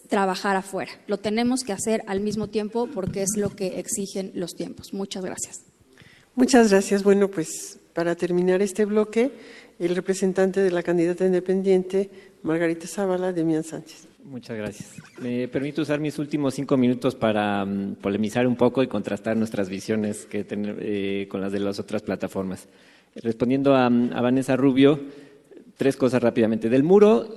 trabajar 0.09 0.57
afuera. 0.57 0.91
Lo 1.07 1.19
tenemos 1.19 1.63
que 1.63 1.71
hacer 1.71 2.03
al 2.05 2.19
mismo 2.19 2.49
tiempo 2.49 2.89
porque 2.93 3.21
es 3.21 3.37
lo 3.37 3.55
que 3.55 3.79
exigen 3.79 4.33
los 4.35 4.55
tiempos. 4.55 4.93
Muchas 4.93 5.23
gracias. 5.23 5.61
Muchas 6.35 6.69
gracias. 6.69 7.03
Bueno, 7.03 7.31
pues 7.31 7.79
para 7.93 8.17
terminar 8.17 8.61
este 8.61 8.83
bloque, 8.83 9.31
el 9.79 9.95
representante 9.95 10.59
de 10.59 10.71
la 10.71 10.83
candidata 10.83 11.25
independiente, 11.25 12.09
Margarita 12.43 12.87
Zavala, 12.87 13.33
Demian 13.33 13.63
Sánchez. 13.63 14.07
Muchas 14.23 14.57
gracias. 14.57 14.97
Me 15.19 15.47
permito 15.47 15.81
usar 15.81 15.99
mis 15.99 16.19
últimos 16.19 16.53
cinco 16.53 16.77
minutos 16.77 17.15
para 17.15 17.65
mm, 17.65 17.95
polemizar 17.95 18.45
un 18.47 18.55
poco 18.55 18.83
y 18.83 18.87
contrastar 18.87 19.35
nuestras 19.35 19.69
visiones 19.69 20.25
que 20.25 20.45
eh, 20.49 21.27
con 21.29 21.41
las 21.41 21.51
de 21.51 21.59
las 21.59 21.79
otras 21.79 22.01
plataformas. 22.01 22.67
Respondiendo 23.15 23.75
a, 23.75 23.89
mm, 23.89 24.09
Vanessa 24.21 24.55
Rubio, 24.55 24.99
tres 25.75 25.97
cosas 25.97 26.21
rápidamente. 26.21 26.69
Del 26.69 26.83
muro, 26.83 27.27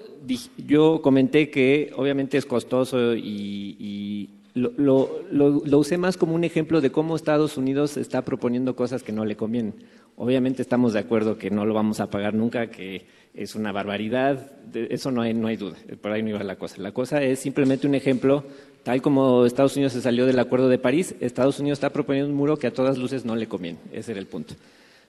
yo 0.58 1.00
comenté 1.02 1.50
que 1.50 1.92
obviamente 1.96 2.36
es 2.36 2.46
costoso 2.46 3.14
y, 3.14 4.28
lo, 4.54 5.78
usé 5.78 5.98
más 5.98 6.16
como 6.16 6.34
un 6.34 6.44
ejemplo 6.44 6.80
de 6.80 6.90
cómo 6.90 7.16
Estados 7.16 7.56
Unidos 7.56 7.96
está 7.96 8.22
proponiendo 8.22 8.76
cosas 8.76 9.02
que 9.02 9.12
no 9.12 9.24
le 9.24 9.36
convienen. 9.36 9.74
Obviamente 10.16 10.62
estamos 10.62 10.92
de 10.92 11.00
acuerdo 11.00 11.38
que 11.38 11.50
no 11.50 11.66
lo 11.66 11.74
vamos 11.74 11.98
a 11.98 12.08
pagar 12.08 12.34
nunca, 12.34 12.68
que 12.68 13.04
es 13.34 13.56
una 13.56 13.72
barbaridad, 13.72 14.52
eso 14.72 15.10
no 15.10 15.22
hay, 15.22 15.34
no 15.34 15.48
hay 15.48 15.56
duda, 15.56 15.76
por 16.00 16.12
ahí 16.12 16.22
no 16.22 16.30
iba 16.30 16.44
la 16.44 16.56
cosa. 16.56 16.80
La 16.80 16.92
cosa 16.92 17.20
es 17.20 17.40
simplemente 17.40 17.88
un 17.88 17.96
ejemplo, 17.96 18.44
tal 18.84 19.02
como 19.02 19.44
Estados 19.44 19.74
Unidos 19.74 19.92
se 19.92 20.00
salió 20.00 20.24
del 20.24 20.38
Acuerdo 20.38 20.68
de 20.68 20.78
París, 20.78 21.16
Estados 21.18 21.58
Unidos 21.58 21.78
está 21.78 21.90
proponiendo 21.90 22.30
un 22.30 22.36
muro 22.36 22.56
que 22.56 22.68
a 22.68 22.72
todas 22.72 22.96
luces 22.96 23.24
no 23.24 23.34
le 23.34 23.48
conviene, 23.48 23.78
ese 23.92 24.12
era 24.12 24.20
el 24.20 24.28
punto. 24.28 24.54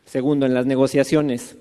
Segundo, 0.05 0.47
en 0.47 0.55
las 0.55 0.65
negociaciones, 0.65 1.55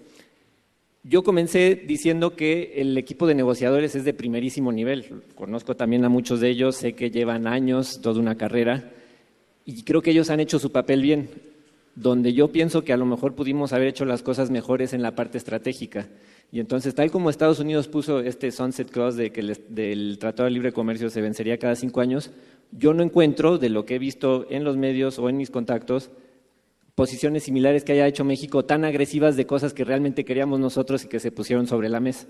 yo 1.05 1.23
comencé 1.23 1.77
diciendo 1.87 2.35
que 2.35 2.75
el 2.77 2.99
equipo 2.99 3.27
de 3.27 3.35
negociadores 3.35 3.95
es 3.95 4.05
de 4.05 4.15
primerísimo 4.15 4.73
nivel, 4.73 5.23
conozco 5.35 5.77
también 5.77 6.05
a 6.05 6.09
muchos 6.09 6.41
de 6.41 6.51
ellos, 6.51 6.77
sé 6.77 6.95
que 6.95 7.11
llevan 7.11 7.47
años, 7.47 8.01
toda 8.03 8.21
una 8.21 8.37
carrera, 8.37 8.91
y 9.65 9.83
creo 9.83 10.03
que 10.03 10.11
ellos 10.11 10.31
han 10.31 10.41
hecho 10.41 10.59
su 10.59 10.73
papel 10.73 11.03
bien 11.03 11.29
donde 11.95 12.33
yo 12.33 12.49
pienso 12.49 12.83
que 12.83 12.93
a 12.93 12.97
lo 12.97 13.07
mejor 13.07 13.35
pudimos 13.35 13.73
haber 13.73 13.89
hecho 13.89 14.05
las 14.05 14.23
cosas 14.23 14.51
mejores 14.51 14.93
en 14.93 15.03
la 15.03 15.15
parte 15.15 15.39
estratégica. 15.39 16.09
Y 16.51 16.61
entonces, 16.61 16.95
tal 16.95 17.11
como 17.11 17.31
Estados 17.31 17.61
Unidos 17.61 17.89
puso 17.89 18.21
este 18.21 18.51
sunset 18.51 18.91
clause 18.91 19.21
de 19.21 19.31
que 19.31 19.41
el, 19.41 19.59
del 19.69 20.19
Tratado 20.19 20.45
de 20.45 20.53
Libre 20.53 20.73
Comercio 20.73 21.11
se 21.11 21.21
vencería 21.21 21.59
cada 21.59 21.77
cinco 21.77 22.01
años, 22.01 22.31
yo 22.73 22.95
no 22.95 23.03
encuentro, 23.03 23.59
de 23.59 23.69
lo 23.69 23.85
que 23.85 23.97
he 23.97 23.99
visto 23.99 24.47
en 24.51 24.65
los 24.65 24.77
medios 24.77 25.19
o 25.19 25.29
en 25.29 25.37
mis 25.37 25.51
contactos, 25.51 26.11
posiciones 26.95 27.45
similares 27.45 27.85
que 27.85 27.93
haya 27.93 28.07
hecho 28.07 28.25
México 28.25 28.65
tan 28.65 28.85
agresivas 28.85 29.37
de 29.37 29.47
cosas 29.47 29.75
que 29.75 29.85
realmente 29.85 30.25
queríamos 30.25 30.61
nosotros 30.61 31.05
y 31.05 31.09
que 31.09 31.21
se 31.21 31.33
pusieron 31.33 31.67
sobre 31.67 31.89
la 31.89 32.01
mesa. 32.01 32.27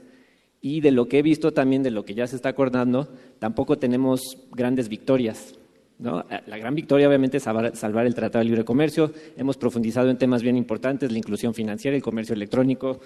Y 0.60 0.80
de 0.80 0.90
lo 0.90 1.08
que 1.08 1.18
he 1.18 1.22
visto 1.22 1.52
también, 1.52 1.82
de 1.82 1.90
lo 1.90 2.04
que 2.04 2.14
ya 2.14 2.26
se 2.26 2.36
está 2.36 2.48
acordando, 2.48 3.08
tampoco 3.38 3.76
tenemos 3.76 4.38
grandes 4.52 4.88
victorias. 4.88 5.54
La 5.98 6.58
gran 6.58 6.74
victoria 6.74 7.06
obviamente 7.06 7.36
es 7.36 7.42
salvar, 7.42 8.06
el 8.06 8.14
Tratado 8.14 8.40
de 8.40 8.46
Libre 8.46 8.64
Comercio. 8.64 9.12
Hemos 9.36 9.58
profundizado 9.58 10.10
en 10.10 10.16
temas 10.16 10.42
bien 10.42 10.56
importantes, 10.56 11.12
la 11.12 11.18
inclusión 11.18 11.54
financiera, 11.54 11.96
el 11.96 12.02
comercio 12.02 12.34
electrónico, 12.34 12.98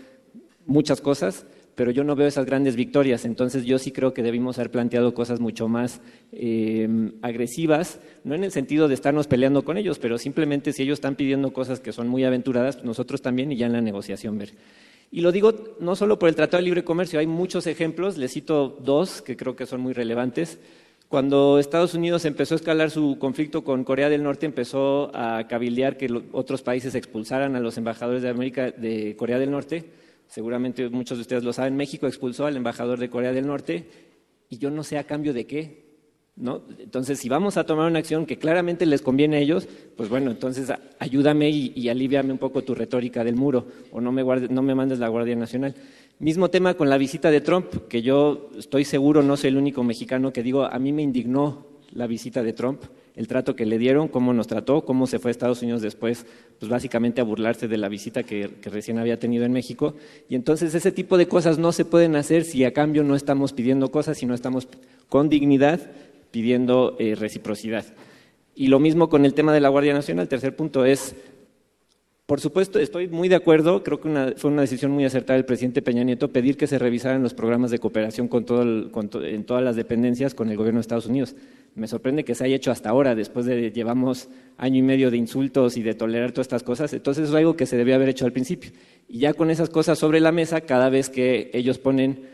muchas 0.66 1.00
cosas, 1.00 1.46
pero 1.78 1.92
yo 1.92 2.02
no 2.02 2.16
veo 2.16 2.26
esas 2.26 2.44
grandes 2.44 2.74
victorias. 2.74 3.24
Entonces 3.24 3.64
yo 3.64 3.78
sí 3.78 3.92
creo 3.92 4.12
que 4.12 4.24
debimos 4.24 4.58
haber 4.58 4.72
planteado 4.72 5.14
cosas 5.14 5.38
mucho 5.38 5.68
más 5.68 6.00
em, 6.32 7.12
agresivas, 7.22 8.00
no 8.24 8.34
en 8.34 8.42
el 8.42 8.50
sentido 8.50 8.88
de 8.88 8.94
estarnos 8.94 9.28
peleando 9.28 9.64
con 9.64 9.76
ellos, 9.76 10.00
pero 10.00 10.18
simplemente 10.18 10.72
si 10.72 10.82
ellos 10.82 10.94
están 10.94 11.14
pidiendo 11.14 11.52
cosas 11.52 11.78
que 11.78 11.92
son 11.92 12.08
muy 12.08 12.24
aventuradas, 12.24 12.82
nosotros 12.82 13.22
también 13.22 13.52
y 13.52 13.56
ya 13.56 13.66
en 13.66 13.74
la 13.74 13.80
negociación 13.80 14.38
ver. 14.38 14.54
Y 15.12 15.20
lo 15.20 15.30
digo 15.30 15.76
no 15.78 15.94
solo 15.94 16.18
por 16.18 16.28
el 16.28 16.34
Tratado 16.34 16.58
de 16.60 16.64
Libre 16.64 16.82
Comercio, 16.82 17.20
hay 17.20 17.28
muchos 17.28 17.68
ejemplos, 17.68 18.18
les 18.18 18.32
cito 18.32 18.76
dos 18.82 19.22
que 19.22 19.36
creo 19.36 19.54
que 19.54 19.64
son 19.64 19.80
muy 19.80 19.92
relevantes. 19.92 20.58
Cuando 21.08 21.60
Estados 21.60 21.94
Unidos 21.94 22.24
empezó 22.24 22.54
a 22.54 22.56
escalar 22.56 22.90
su 22.90 23.18
conflicto 23.20 23.62
con 23.62 23.84
Corea 23.84 24.08
del 24.08 24.24
Norte, 24.24 24.46
empezó 24.46 25.14
a 25.14 25.46
cabildear 25.46 25.96
que 25.96 26.12
otros 26.32 26.62
países 26.62 26.96
expulsaran 26.96 27.54
a 27.54 27.60
los 27.60 27.78
embajadores 27.78 28.22
de 28.22 28.30
América 28.30 28.72
de 28.72 29.14
Corea 29.16 29.38
del 29.38 29.52
Norte. 29.52 30.07
Seguramente 30.28 30.88
muchos 30.90 31.18
de 31.18 31.22
ustedes 31.22 31.42
lo 31.42 31.52
saben, 31.52 31.76
México 31.76 32.06
expulsó 32.06 32.46
al 32.46 32.56
embajador 32.56 32.98
de 32.98 33.08
Corea 33.08 33.32
del 33.32 33.46
Norte 33.46 33.86
y 34.48 34.58
yo 34.58 34.70
no 34.70 34.84
sé 34.84 34.98
a 34.98 35.04
cambio 35.04 35.32
de 35.32 35.46
qué. 35.46 35.88
¿no? 36.36 36.62
Entonces, 36.78 37.18
si 37.18 37.28
vamos 37.28 37.56
a 37.56 37.64
tomar 37.64 37.90
una 37.90 37.98
acción 37.98 38.24
que 38.24 38.38
claramente 38.38 38.86
les 38.86 39.02
conviene 39.02 39.38
a 39.38 39.40
ellos, 39.40 39.66
pues 39.96 40.08
bueno, 40.08 40.30
entonces 40.30 40.72
ayúdame 40.98 41.50
y, 41.50 41.72
y 41.74 41.88
un 41.88 42.38
poco 42.38 42.62
tu 42.62 42.74
retórica 42.74 43.24
del 43.24 43.34
muro 43.34 43.66
o 43.90 44.00
no 44.00 44.12
me, 44.12 44.22
no 44.22 44.62
me 44.62 44.74
mandes 44.74 44.98
la 45.00 45.08
Guardia 45.08 45.34
Nacional. 45.34 45.74
Mismo 46.20 46.50
tema 46.50 46.74
con 46.74 46.90
la 46.90 46.98
visita 46.98 47.30
de 47.30 47.40
Trump, 47.40 47.88
que 47.88 48.02
yo 48.02 48.50
estoy 48.56 48.84
seguro, 48.84 49.22
no 49.22 49.36
soy 49.36 49.48
el 49.48 49.56
único 49.56 49.82
mexicano 49.82 50.32
que 50.32 50.42
digo, 50.42 50.64
a 50.64 50.78
mí 50.78 50.92
me 50.92 51.02
indignó 51.02 51.66
la 51.92 52.06
visita 52.06 52.42
de 52.42 52.52
Trump, 52.52 52.82
el 53.16 53.26
trato 53.26 53.56
que 53.56 53.66
le 53.66 53.78
dieron, 53.78 54.08
cómo 54.08 54.32
nos 54.32 54.46
trató, 54.46 54.84
cómo 54.84 55.06
se 55.06 55.18
fue 55.18 55.30
a 55.30 55.32
Estados 55.32 55.62
Unidos 55.62 55.82
después, 55.82 56.26
pues 56.58 56.70
básicamente 56.70 57.20
a 57.20 57.24
burlarse 57.24 57.66
de 57.66 57.76
la 57.76 57.88
visita 57.88 58.22
que, 58.22 58.48
recién 58.62 58.98
había 58.98 59.18
tenido 59.18 59.44
en 59.44 59.52
México. 59.52 59.94
Y 60.28 60.34
entonces 60.34 60.74
ese 60.74 60.92
tipo 60.92 61.16
de 61.16 61.26
cosas 61.26 61.58
no 61.58 61.72
se 61.72 61.84
pueden 61.84 62.16
hacer 62.16 62.44
si 62.44 62.64
a 62.64 62.72
cambio 62.72 63.02
no 63.04 63.16
estamos 63.16 63.52
pidiendo 63.52 63.90
cosas, 63.90 64.18
sino 64.18 64.34
estamos 64.34 64.68
con 65.08 65.28
dignidad 65.28 65.80
pidiendo 66.30 66.96
eh, 66.98 67.14
reciprocidad. 67.14 67.84
Y 68.54 68.68
lo 68.68 68.80
mismo 68.80 69.08
con 69.08 69.24
el 69.24 69.34
tema 69.34 69.52
de 69.52 69.60
la 69.60 69.68
Guardia 69.68 69.94
Nacional. 69.94 70.24
El 70.24 70.28
tercer 70.28 70.54
punto 70.54 70.84
es 70.84 71.14
por 72.28 72.40
supuesto, 72.40 72.78
estoy 72.78 73.08
muy 73.08 73.30
de 73.30 73.36
acuerdo, 73.36 73.82
creo 73.82 74.02
que 74.02 74.34
fue 74.36 74.50
una 74.50 74.60
decisión 74.60 74.90
muy 74.90 75.06
acertada 75.06 75.38
del 75.38 75.46
presidente 75.46 75.80
Peña 75.80 76.04
Nieto 76.04 76.30
pedir 76.30 76.58
que 76.58 76.66
se 76.66 76.78
revisaran 76.78 77.22
los 77.22 77.32
programas 77.32 77.70
de 77.70 77.78
cooperación 77.78 78.28
con 78.28 78.44
todo 78.44 78.60
en 79.24 79.44
todas 79.44 79.64
las 79.64 79.76
dependencias 79.76 80.34
con 80.34 80.50
el 80.50 80.58
gobierno 80.58 80.76
de 80.76 80.82
Estados 80.82 81.06
Unidos. 81.06 81.34
Me 81.74 81.88
sorprende 81.88 82.26
que 82.26 82.34
se 82.34 82.44
haya 82.44 82.56
hecho 82.56 82.70
hasta 82.70 82.90
ahora, 82.90 83.14
después 83.14 83.46
de 83.46 83.72
llevamos 83.72 84.28
año 84.58 84.76
y 84.76 84.82
medio 84.82 85.10
de 85.10 85.16
insultos 85.16 85.78
y 85.78 85.82
de 85.82 85.94
tolerar 85.94 86.32
todas 86.32 86.48
estas 86.48 86.62
cosas. 86.62 86.92
Entonces 86.92 87.30
es 87.30 87.34
algo 87.34 87.56
que 87.56 87.64
se 87.64 87.78
debía 87.78 87.94
haber 87.94 88.10
hecho 88.10 88.26
al 88.26 88.32
principio. 88.32 88.72
Y 89.08 89.20
ya 89.20 89.32
con 89.32 89.50
esas 89.50 89.70
cosas 89.70 89.98
sobre 89.98 90.20
la 90.20 90.30
mesa, 90.30 90.60
cada 90.60 90.90
vez 90.90 91.08
que 91.08 91.50
ellos 91.54 91.78
ponen 91.78 92.24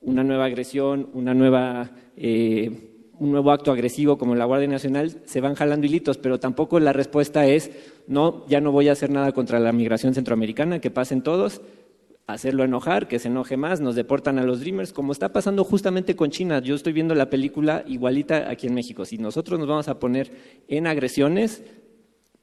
una 0.00 0.24
nueva 0.24 0.46
agresión, 0.46 1.08
una 1.14 1.34
nueva... 1.34 1.92
Eh, 2.16 2.95
un 3.18 3.30
nuevo 3.30 3.50
acto 3.50 3.72
agresivo 3.72 4.18
como 4.18 4.34
la 4.34 4.44
Guardia 4.44 4.68
Nacional, 4.68 5.20
se 5.24 5.40
van 5.40 5.54
jalando 5.54 5.86
hilitos, 5.86 6.18
pero 6.18 6.38
tampoco 6.38 6.80
la 6.80 6.92
respuesta 6.92 7.46
es, 7.46 7.70
no, 8.06 8.46
ya 8.48 8.60
no 8.60 8.72
voy 8.72 8.88
a 8.88 8.92
hacer 8.92 9.10
nada 9.10 9.32
contra 9.32 9.58
la 9.58 9.72
migración 9.72 10.14
centroamericana, 10.14 10.80
que 10.80 10.90
pasen 10.90 11.22
todos, 11.22 11.60
hacerlo 12.26 12.64
enojar, 12.64 13.08
que 13.08 13.18
se 13.18 13.28
enoje 13.28 13.56
más, 13.56 13.80
nos 13.80 13.94
deportan 13.94 14.38
a 14.38 14.44
los 14.44 14.60
Dreamers, 14.60 14.92
como 14.92 15.12
está 15.12 15.32
pasando 15.32 15.64
justamente 15.64 16.16
con 16.16 16.30
China. 16.30 16.58
Yo 16.58 16.74
estoy 16.74 16.92
viendo 16.92 17.14
la 17.14 17.30
película 17.30 17.84
igualita 17.86 18.50
aquí 18.50 18.66
en 18.66 18.74
México. 18.74 19.04
Si 19.04 19.16
nosotros 19.18 19.58
nos 19.58 19.68
vamos 19.68 19.88
a 19.88 19.98
poner 19.98 20.30
en 20.68 20.86
agresiones, 20.86 21.62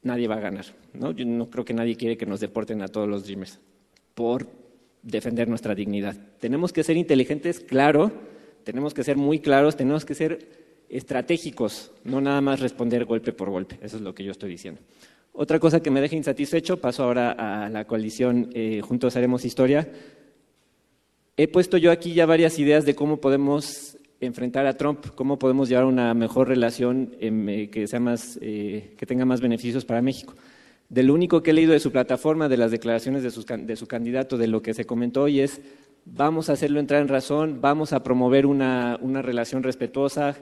nadie 0.01 0.27
va 0.27 0.35
a 0.35 0.39
ganar. 0.39 0.65
¿no? 0.93 1.11
Yo 1.11 1.25
no 1.25 1.49
creo 1.49 1.65
que 1.65 1.73
nadie 1.73 1.95
quiere 1.95 2.17
que 2.17 2.25
nos 2.25 2.39
deporten 2.39 2.81
a 2.81 2.87
todos 2.87 3.07
los 3.07 3.25
Dreamers 3.25 3.59
por 4.13 4.47
defender 5.01 5.49
nuestra 5.49 5.75
dignidad. 5.75 6.15
Tenemos 6.39 6.71
que 6.71 6.83
ser 6.83 6.95
inteligentes, 6.95 7.59
claro, 7.59 8.11
tenemos 8.63 8.93
que 8.93 9.03
ser 9.03 9.17
muy 9.17 9.39
claros, 9.39 9.75
tenemos 9.75 10.05
que 10.05 10.15
ser 10.15 10.62
estratégicos, 10.95 11.91
no 12.03 12.21
nada 12.21 12.41
más 12.41 12.59
responder 12.59 13.05
golpe 13.05 13.33
por 13.33 13.49
golpe. 13.49 13.79
Eso 13.81 13.97
es 13.97 14.03
lo 14.03 14.13
que 14.13 14.23
yo 14.23 14.31
estoy 14.31 14.49
diciendo. 14.49 14.81
Otra 15.33 15.59
cosa 15.59 15.81
que 15.81 15.89
me 15.89 16.01
deja 16.01 16.15
insatisfecho, 16.15 16.79
paso 16.79 17.03
ahora 17.03 17.31
a 17.31 17.69
la 17.69 17.85
coalición 17.85 18.49
eh, 18.53 18.81
Juntos 18.81 19.15
Haremos 19.15 19.45
Historia. 19.45 19.91
He 21.35 21.47
puesto 21.47 21.77
yo 21.77 21.91
aquí 21.91 22.13
ya 22.13 22.27
varias 22.27 22.59
ideas 22.59 22.85
de 22.85 22.93
cómo 22.93 23.17
podemos 23.17 23.97
enfrentar 24.21 24.67
a 24.67 24.77
Trump, 24.77 25.07
cómo 25.15 25.39
podemos 25.39 25.67
llevar 25.67 25.85
una 25.85 26.13
mejor 26.13 26.47
relación 26.47 27.15
eh, 27.19 27.69
que, 27.71 27.87
sea 27.87 27.99
más, 27.99 28.37
eh, 28.41 28.93
que 28.95 29.05
tenga 29.05 29.25
más 29.25 29.41
beneficios 29.41 29.85
para 29.85 30.01
México. 30.01 30.35
De 30.89 31.01
lo 31.01 31.15
único 31.15 31.41
que 31.41 31.51
he 31.51 31.53
leído 31.53 31.73
de 31.73 31.79
su 31.79 31.91
plataforma, 31.91 32.47
de 32.47 32.57
las 32.57 32.69
declaraciones 32.69 33.23
de, 33.23 33.57
de 33.57 33.75
su 33.75 33.87
candidato, 33.87 34.37
de 34.37 34.47
lo 34.47 34.61
que 34.61 34.75
se 34.75 34.85
comentó 34.85 35.23
hoy 35.23 35.39
es 35.39 35.59
vamos 36.05 36.49
a 36.49 36.53
hacerlo 36.53 36.79
entrar 36.79 37.01
en 37.01 37.07
razón, 37.07 37.59
vamos 37.61 37.93
a 37.93 38.03
promover 38.03 38.45
una, 38.45 38.97
relación 39.21 39.63
respetuosa, 39.63 40.35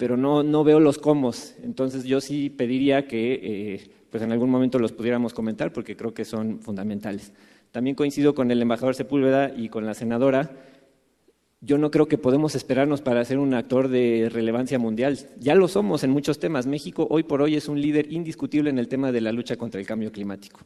pero 0.00 0.16
no, 0.16 0.42
no 0.42 0.64
veo 0.64 0.80
los 0.80 0.96
cómo. 0.96 1.30
Entonces 1.62 2.04
yo 2.04 2.22
sí 2.22 2.48
pediría 2.48 3.06
que 3.06 3.34
eh, 3.34 3.90
pues 4.08 4.22
en 4.22 4.32
algún 4.32 4.48
momento 4.48 4.78
los 4.78 4.92
pudiéramos 4.92 5.34
comentar 5.34 5.74
porque 5.74 5.94
creo 5.94 6.14
que 6.14 6.24
son 6.24 6.60
fundamentales. 6.60 7.34
También 7.70 7.94
coincido 7.94 8.34
con 8.34 8.50
el 8.50 8.62
embajador 8.62 8.94
Sepúlveda 8.94 9.52
y 9.54 9.68
con 9.68 9.84
la 9.84 9.92
senadora. 9.92 10.52
Yo 11.60 11.76
no 11.76 11.90
creo 11.90 12.08
que 12.08 12.16
podemos 12.16 12.54
esperarnos 12.54 13.02
para 13.02 13.22
ser 13.26 13.36
un 13.36 13.52
actor 13.52 13.88
de 13.88 14.30
relevancia 14.32 14.78
mundial. 14.78 15.18
Ya 15.38 15.54
lo 15.54 15.68
somos 15.68 16.02
en 16.02 16.12
muchos 16.12 16.38
temas. 16.38 16.66
México 16.66 17.06
hoy 17.10 17.22
por 17.22 17.42
hoy 17.42 17.56
es 17.56 17.68
un 17.68 17.78
líder 17.78 18.10
indiscutible 18.10 18.70
en 18.70 18.78
el 18.78 18.88
tema 18.88 19.12
de 19.12 19.20
la 19.20 19.32
lucha 19.32 19.56
contra 19.56 19.82
el 19.82 19.86
cambio 19.86 20.10
climático. 20.10 20.60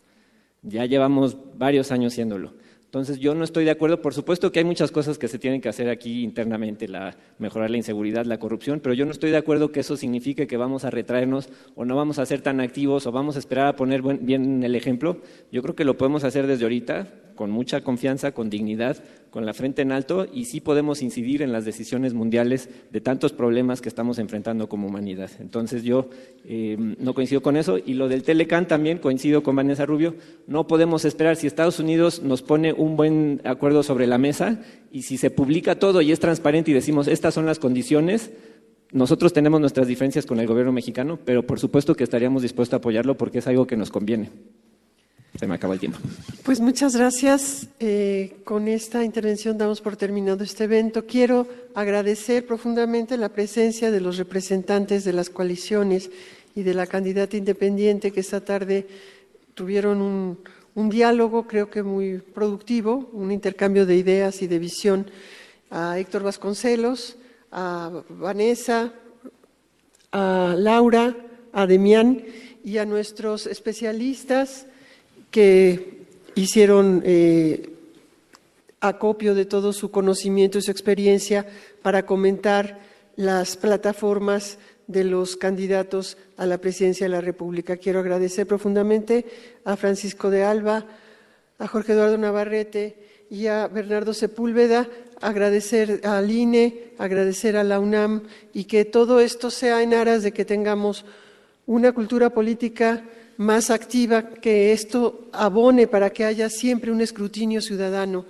Ya 0.62 0.86
llevamos 0.86 1.36
varios 1.58 1.90
años 1.90 2.12
siéndolo. 2.12 2.54
Entonces 2.94 3.18
yo 3.18 3.34
no 3.34 3.42
estoy 3.42 3.64
de 3.64 3.72
acuerdo, 3.72 4.00
por 4.00 4.14
supuesto 4.14 4.52
que 4.52 4.60
hay 4.60 4.64
muchas 4.64 4.92
cosas 4.92 5.18
que 5.18 5.26
se 5.26 5.40
tienen 5.40 5.60
que 5.60 5.68
hacer 5.68 5.88
aquí 5.88 6.22
internamente, 6.22 6.86
la, 6.86 7.16
mejorar 7.40 7.68
la 7.68 7.76
inseguridad, 7.76 8.24
la 8.24 8.38
corrupción, 8.38 8.78
pero 8.78 8.94
yo 8.94 9.04
no 9.04 9.10
estoy 9.10 9.32
de 9.32 9.36
acuerdo 9.36 9.72
que 9.72 9.80
eso 9.80 9.96
signifique 9.96 10.46
que 10.46 10.56
vamos 10.56 10.84
a 10.84 10.90
retraernos 10.90 11.48
o 11.74 11.84
no 11.84 11.96
vamos 11.96 12.20
a 12.20 12.26
ser 12.26 12.40
tan 12.40 12.60
activos 12.60 13.08
o 13.08 13.10
vamos 13.10 13.34
a 13.34 13.40
esperar 13.40 13.66
a 13.66 13.74
poner 13.74 14.00
bien 14.00 14.62
el 14.62 14.76
ejemplo. 14.76 15.20
Yo 15.50 15.60
creo 15.60 15.74
que 15.74 15.82
lo 15.82 15.98
podemos 15.98 16.22
hacer 16.22 16.46
desde 16.46 16.66
ahorita, 16.66 17.08
con 17.34 17.50
mucha 17.50 17.82
confianza, 17.82 18.32
con 18.32 18.50
dignidad, 18.50 19.02
con 19.30 19.44
la 19.44 19.52
frente 19.52 19.82
en 19.82 19.90
alto 19.90 20.26
y 20.32 20.44
sí 20.44 20.60
podemos 20.60 21.02
incidir 21.02 21.42
en 21.42 21.50
las 21.50 21.64
decisiones 21.64 22.14
mundiales 22.14 22.68
de 22.92 23.00
tantos 23.00 23.32
problemas 23.32 23.80
que 23.80 23.88
estamos 23.88 24.18
enfrentando 24.20 24.68
como 24.68 24.86
humanidad. 24.86 25.28
Entonces 25.40 25.82
yo 25.82 26.08
eh, 26.44 26.76
no 26.78 27.14
coincido 27.14 27.42
con 27.42 27.56
eso 27.56 27.78
y 27.84 27.94
lo 27.94 28.08
del 28.08 28.22
Telecan 28.22 28.68
también 28.68 28.98
coincido 28.98 29.42
con 29.42 29.56
Vanessa 29.56 29.86
Rubio. 29.86 30.14
No 30.46 30.68
podemos 30.68 31.04
esperar 31.04 31.34
si 31.34 31.48
Estados 31.48 31.80
Unidos 31.80 32.22
nos 32.22 32.42
pone 32.42 32.72
un 32.72 32.96
buen 32.96 33.40
acuerdo 33.42 33.82
sobre 33.82 34.06
la 34.06 34.18
mesa 34.18 34.60
y 34.92 35.02
si 35.02 35.16
se 35.16 35.30
publica 35.30 35.80
todo 35.80 36.00
y 36.00 36.12
es 36.12 36.20
transparente 36.20 36.70
y 36.70 36.74
decimos 36.74 37.08
estas 37.08 37.34
son 37.34 37.44
las 37.44 37.58
condiciones, 37.58 38.30
nosotros 38.92 39.32
tenemos 39.32 39.60
nuestras 39.60 39.88
diferencias 39.88 40.26
con 40.26 40.38
el 40.38 40.46
gobierno 40.46 40.70
mexicano, 40.70 41.18
pero 41.24 41.44
por 41.44 41.58
supuesto 41.58 41.96
que 41.96 42.04
estaríamos 42.04 42.42
dispuestos 42.42 42.74
a 42.74 42.76
apoyarlo 42.76 43.16
porque 43.16 43.38
es 43.38 43.46
algo 43.48 43.66
que 43.66 43.76
nos 43.76 43.90
conviene. 43.90 44.30
Se 45.38 45.48
me 45.48 45.54
acaba 45.54 45.74
el 45.74 45.80
tiempo. 45.80 45.98
Pues 46.44 46.60
muchas 46.60 46.94
gracias. 46.94 47.66
Eh, 47.80 48.36
con 48.44 48.68
esta 48.68 49.02
intervención 49.02 49.58
damos 49.58 49.80
por 49.80 49.96
terminado 49.96 50.44
este 50.44 50.64
evento. 50.64 51.06
Quiero 51.06 51.48
agradecer 51.74 52.46
profundamente 52.46 53.16
la 53.16 53.30
presencia 53.30 53.90
de 53.90 54.00
los 54.00 54.16
representantes 54.16 55.02
de 55.02 55.12
las 55.12 55.30
coaliciones 55.30 56.10
y 56.54 56.62
de 56.62 56.74
la 56.74 56.86
candidata 56.86 57.36
independiente 57.36 58.12
que 58.12 58.20
esta 58.20 58.42
tarde 58.42 58.86
tuvieron 59.54 60.00
un, 60.00 60.38
un 60.76 60.88
diálogo, 60.88 61.48
creo 61.48 61.68
que 61.68 61.82
muy 61.82 62.18
productivo, 62.18 63.10
un 63.12 63.32
intercambio 63.32 63.86
de 63.86 63.96
ideas 63.96 64.40
y 64.40 64.46
de 64.46 64.58
visión. 64.60 65.10
A 65.70 65.98
Héctor 65.98 66.22
Vasconcelos, 66.22 67.16
a 67.50 67.90
Vanessa, 68.08 68.92
a 70.12 70.54
Laura, 70.56 71.16
a 71.52 71.66
Demián 71.66 72.22
y 72.64 72.78
a 72.78 72.84
nuestros 72.84 73.48
especialistas 73.48 74.66
que 75.34 76.06
hicieron 76.36 77.02
eh, 77.04 77.68
acopio 78.78 79.34
de 79.34 79.44
todo 79.44 79.72
su 79.72 79.90
conocimiento 79.90 80.58
y 80.58 80.62
su 80.62 80.70
experiencia 80.70 81.44
para 81.82 82.06
comentar 82.06 82.78
las 83.16 83.56
plataformas 83.56 84.58
de 84.86 85.02
los 85.02 85.34
candidatos 85.34 86.18
a 86.36 86.46
la 86.46 86.58
presidencia 86.58 87.06
de 87.06 87.10
la 87.10 87.20
República. 87.20 87.78
Quiero 87.78 87.98
agradecer 87.98 88.46
profundamente 88.46 89.26
a 89.64 89.74
Francisco 89.74 90.30
de 90.30 90.44
Alba, 90.44 90.86
a 91.58 91.66
Jorge 91.66 91.94
Eduardo 91.94 92.16
Navarrete 92.16 93.26
y 93.28 93.48
a 93.48 93.66
Bernardo 93.66 94.14
Sepúlveda, 94.14 94.88
agradecer 95.20 96.02
al 96.04 96.30
INE, 96.30 96.92
agradecer 96.96 97.56
a 97.56 97.64
la 97.64 97.80
UNAM 97.80 98.22
y 98.52 98.66
que 98.66 98.84
todo 98.84 99.18
esto 99.18 99.50
sea 99.50 99.82
en 99.82 99.94
aras 99.94 100.22
de 100.22 100.30
que 100.30 100.44
tengamos 100.44 101.04
una 101.66 101.90
cultura 101.90 102.30
política 102.30 103.02
más 103.36 103.70
activa, 103.70 104.30
que 104.30 104.72
esto 104.72 105.28
abone 105.32 105.86
para 105.86 106.10
que 106.10 106.24
haya 106.24 106.48
siempre 106.48 106.90
un 106.90 107.00
escrutinio 107.00 107.60
ciudadano 107.60 108.24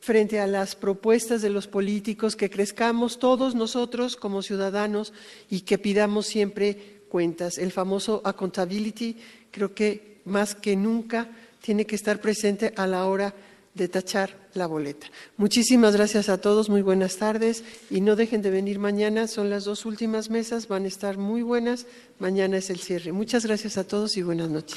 frente 0.00 0.40
a 0.40 0.46
las 0.46 0.74
propuestas 0.74 1.42
de 1.42 1.50
los 1.50 1.66
políticos, 1.66 2.34
que 2.34 2.50
crezcamos 2.50 3.18
todos 3.18 3.54
nosotros 3.54 4.16
como 4.16 4.42
ciudadanos 4.42 5.12
y 5.48 5.60
que 5.60 5.78
pidamos 5.78 6.26
siempre 6.26 7.02
cuentas. 7.08 7.58
El 7.58 7.70
famoso 7.70 8.22
accountability 8.24 9.16
creo 9.50 9.74
que 9.74 10.20
más 10.24 10.54
que 10.54 10.76
nunca 10.76 11.28
tiene 11.60 11.84
que 11.84 11.96
estar 11.96 12.20
presente 12.20 12.72
a 12.76 12.86
la 12.86 13.06
hora 13.06 13.34
de 13.74 13.88
tachar 13.88 14.36
la 14.54 14.66
boleta. 14.66 15.06
Muchísimas 15.36 15.94
gracias 15.94 16.28
a 16.28 16.40
todos, 16.40 16.68
muy 16.68 16.82
buenas 16.82 17.16
tardes 17.16 17.64
y 17.88 18.00
no 18.00 18.16
dejen 18.16 18.42
de 18.42 18.50
venir 18.50 18.78
mañana, 18.78 19.28
son 19.28 19.48
las 19.48 19.64
dos 19.64 19.86
últimas 19.86 20.28
mesas, 20.28 20.66
van 20.66 20.84
a 20.84 20.88
estar 20.88 21.18
muy 21.18 21.42
buenas, 21.42 21.86
mañana 22.18 22.56
es 22.56 22.70
el 22.70 22.80
cierre. 22.80 23.12
Muchas 23.12 23.46
gracias 23.46 23.78
a 23.78 23.86
todos 23.86 24.16
y 24.16 24.22
buenas 24.22 24.50
noches. 24.50 24.76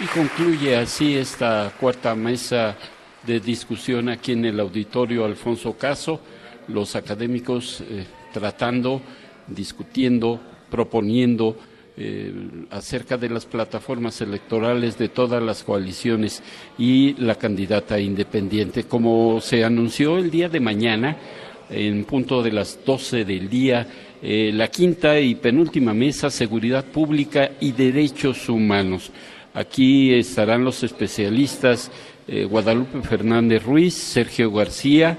Y 0.00 0.06
concluye 0.06 0.76
así 0.76 1.14
esta 1.14 1.74
cuarta 1.78 2.14
mesa 2.14 2.76
de 3.26 3.38
discusión 3.38 4.08
aquí 4.08 4.32
en 4.32 4.46
el 4.46 4.58
auditorio 4.58 5.26
Alfonso 5.26 5.76
Caso, 5.76 6.20
los 6.68 6.96
académicos 6.96 7.82
eh, 7.82 8.06
tratando, 8.32 9.02
discutiendo, 9.46 10.40
proponiendo, 10.70 11.56
eh, 12.02 12.32
acerca 12.70 13.18
de 13.18 13.28
las 13.28 13.44
plataformas 13.44 14.22
electorales 14.22 14.96
de 14.96 15.10
todas 15.10 15.42
las 15.42 15.62
coaliciones 15.62 16.42
y 16.78 17.12
la 17.22 17.34
candidata 17.34 18.00
independiente. 18.00 18.84
Como 18.84 19.38
se 19.42 19.64
anunció 19.64 20.16
el 20.16 20.30
día 20.30 20.48
de 20.48 20.60
mañana, 20.60 21.18
en 21.68 22.06
punto 22.06 22.42
de 22.42 22.52
las 22.52 22.78
12 22.86 23.26
del 23.26 23.50
día, 23.50 23.86
eh, 24.22 24.50
la 24.54 24.68
quinta 24.68 25.20
y 25.20 25.34
penúltima 25.34 25.92
mesa, 25.92 26.30
Seguridad 26.30 26.86
Pública 26.86 27.50
y 27.60 27.72
Derechos 27.72 28.48
Humanos. 28.48 29.10
Aquí 29.52 30.14
estarán 30.14 30.64
los 30.64 30.82
especialistas 30.82 31.90
eh, 32.26 32.44
Guadalupe 32.44 33.02
Fernández 33.02 33.62
Ruiz, 33.62 33.92
Sergio 33.92 34.50
García, 34.50 35.18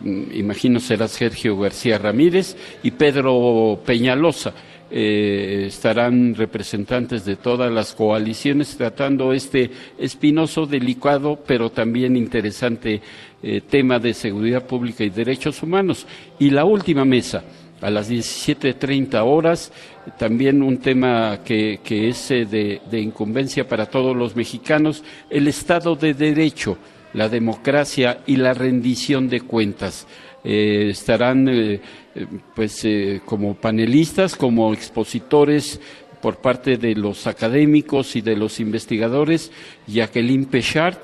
mm, 0.00 0.22
imagino 0.34 0.78
será 0.78 1.08
Sergio 1.08 1.58
García 1.58 1.98
Ramírez 1.98 2.56
y 2.84 2.92
Pedro 2.92 3.80
Peñalosa. 3.84 4.54
Eh, 4.92 5.66
estarán 5.68 6.34
representantes 6.34 7.24
de 7.24 7.36
todas 7.36 7.70
las 7.70 7.94
coaliciones 7.94 8.76
tratando 8.76 9.32
este 9.32 9.70
espinoso, 9.98 10.66
delicado, 10.66 11.38
pero 11.46 11.70
también 11.70 12.16
interesante 12.16 13.00
eh, 13.40 13.60
tema 13.60 14.00
de 14.00 14.12
seguridad 14.14 14.66
pública 14.66 15.04
y 15.04 15.10
derechos 15.10 15.62
humanos. 15.62 16.06
Y 16.40 16.50
la 16.50 16.64
última 16.64 17.04
mesa, 17.04 17.44
a 17.80 17.88
las 17.88 18.10
17.30 18.10 19.22
horas, 19.24 19.72
también 20.18 20.62
un 20.62 20.78
tema 20.78 21.40
que, 21.44 21.78
es 21.88 22.30
eh, 22.32 22.44
de, 22.44 23.00
incumbencia 23.00 23.68
para 23.68 23.86
todos 23.86 24.16
los 24.16 24.34
mexicanos, 24.34 25.04
el 25.30 25.46
Estado 25.46 25.94
de 25.94 26.14
Derecho, 26.14 26.78
la 27.14 27.28
democracia 27.28 28.22
y 28.26 28.36
la 28.36 28.54
rendición 28.54 29.28
de 29.28 29.40
cuentas. 29.40 30.06
Estarán 30.44 31.48
eh, 31.48 31.80
pues 32.54 32.84
eh, 32.84 33.20
como 33.24 33.54
panelistas, 33.54 34.36
como 34.36 34.72
expositores 34.72 35.80
por 36.20 36.36
parte 36.38 36.76
de 36.76 36.94
los 36.94 37.26
académicos 37.26 38.14
y 38.16 38.20
de 38.20 38.36
los 38.36 38.60
investigadores, 38.60 39.50
Jacqueline 39.86 40.44
Pechart, 40.44 41.00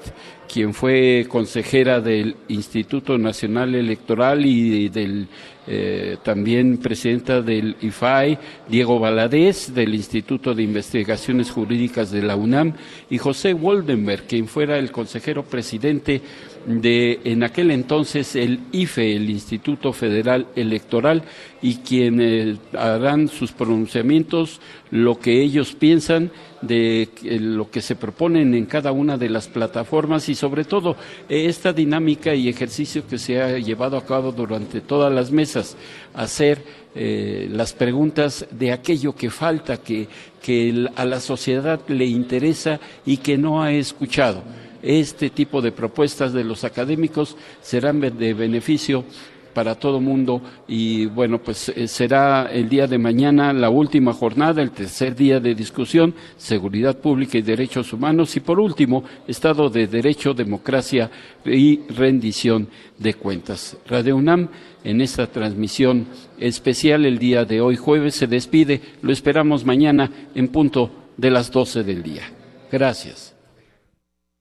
quien 0.47 0.75
fue 0.75 1.27
consejera 1.29 2.01
del 2.01 2.37
Instituto 2.49 3.19
Nacional 3.19 3.75
Electoral 3.75 4.45
y 4.45 4.89
del 4.89 5.29
eh, 5.69 6.19
también 6.23 6.79
presidenta 6.79 7.43
del 7.43 7.77
IFAI, 7.81 8.39
Diego 8.69 9.01
Valadez, 9.01 9.75
del 9.75 9.95
Instituto 9.97 10.55
de 10.55 10.63
Investigaciones 10.63 11.51
Jurídicas 11.51 12.13
de 12.13 12.23
la 12.23 12.37
UNAM, 12.37 12.75
y 13.11 13.19
José 13.19 13.53
Woldenberg, 13.53 14.27
quien 14.29 14.47
fuera 14.47 14.79
el 14.79 14.93
consejero 14.93 15.43
presidente 15.43 16.21
de 16.67 17.21
en 17.25 17.45
aquel 17.45 17.71
entonces 17.71 18.35
el 18.35 18.61
IFE, 18.73 19.17
el 19.17 19.31
Instituto 19.31 19.93
Federal 19.93 20.49
Electoral, 20.57 21.23
y 21.63 21.77
quienes 21.77 22.59
harán 22.77 23.29
sus 23.29 23.53
pronunciamientos, 23.53 24.61
lo 24.91 25.19
que 25.19 25.41
ellos 25.43 25.75
piensan 25.75 26.31
de 26.63 27.09
lo 27.41 27.71
que 27.71 27.81
se 27.81 27.95
proponen 27.95 28.55
en 28.55 28.67
cada 28.67 28.91
una 28.93 29.17
de 29.17 29.29
las 29.29 29.47
plataformas 29.47 30.29
y 30.29 30.35
sobre 30.35 30.65
todo 30.65 30.97
esta 31.29 31.73
dinámica 31.73 32.35
y 32.35 32.49
ejercicio 32.49 33.07
que 33.07 33.19
se 33.19 33.41
ha 33.41 33.59
llevado 33.59 33.97
a 33.97 34.05
cabo 34.05 34.33
durante 34.33 34.81
todas 34.81 35.13
las 35.13 35.31
mesas, 35.31 35.77
hacer 36.15 36.63
eh, 36.95 37.49
las 37.51 37.75
preguntas 37.75 38.47
de 38.51 38.73
aquello 38.73 39.15
que 39.15 39.31
falta, 39.31 39.77
que, 39.77 40.09
que 40.43 40.89
a 40.97 41.05
la 41.05 41.21
sociedad 41.21 41.81
le 41.89 42.07
interesa 42.07 42.81
y 43.05 43.19
que 43.19 43.39
no 43.39 43.63
ha 43.63 43.73
escuchado 43.73 44.43
este 44.83 45.31
tipo 45.31 45.61
de 45.63 45.73
propuestas 45.73 46.33
de 46.33 46.45
los 46.45 46.65
académicos 46.65 47.37
serán 47.63 48.01
de 48.01 48.35
beneficio 48.35 49.05
para 49.57 49.75
todo 49.75 50.03
mundo 50.03 50.43
y 50.69 51.07
bueno, 51.07 51.39
pues 51.39 51.71
eh, 51.71 51.89
será 51.89 52.51
el 52.53 52.69
día 52.69 52.87
de 52.87 52.99
mañana 52.99 53.55
la 53.55 53.71
última 53.71 54.13
jornada, 54.13 54.61
el 54.61 54.71
tercer 54.71 55.17
día 55.17 55.41
de 55.41 55.55
discusión, 55.55 56.15
seguridad 56.37 56.99
pública 56.99 57.39
y 57.39 57.43
derechos 57.43 57.91
humanos 57.95 58.37
y 58.37 58.41
por 58.41 58.61
último, 58.61 59.03
Estado 59.27 59.71
de 59.71 59.87
Derecho, 59.87 60.35
democracia 60.35 61.11
y 61.47 61.81
rendición 61.89 62.69
de 62.99 63.15
cuentas. 63.15 63.79
Radio 63.87 64.17
UNAM 64.17 64.51
en 64.85 65.01
esta 65.01 65.27
transmisión 65.27 66.07
especial 66.39 67.07
el 67.07 67.19
día 67.19 67.47
de 67.47 67.63
hoy 67.63 67.77
jueves 67.77 68.15
se 68.15 68.27
despide, 68.27 68.83
lo 69.01 69.11
esperamos 69.11 69.65
mañana 69.65 70.11
en 70.35 70.49
punto 70.49 70.91
de 71.17 71.31
las 71.31 71.51
12 71.51 71.83
del 71.83 72.03
día. 72.03 72.25
Gracias. 72.71 73.36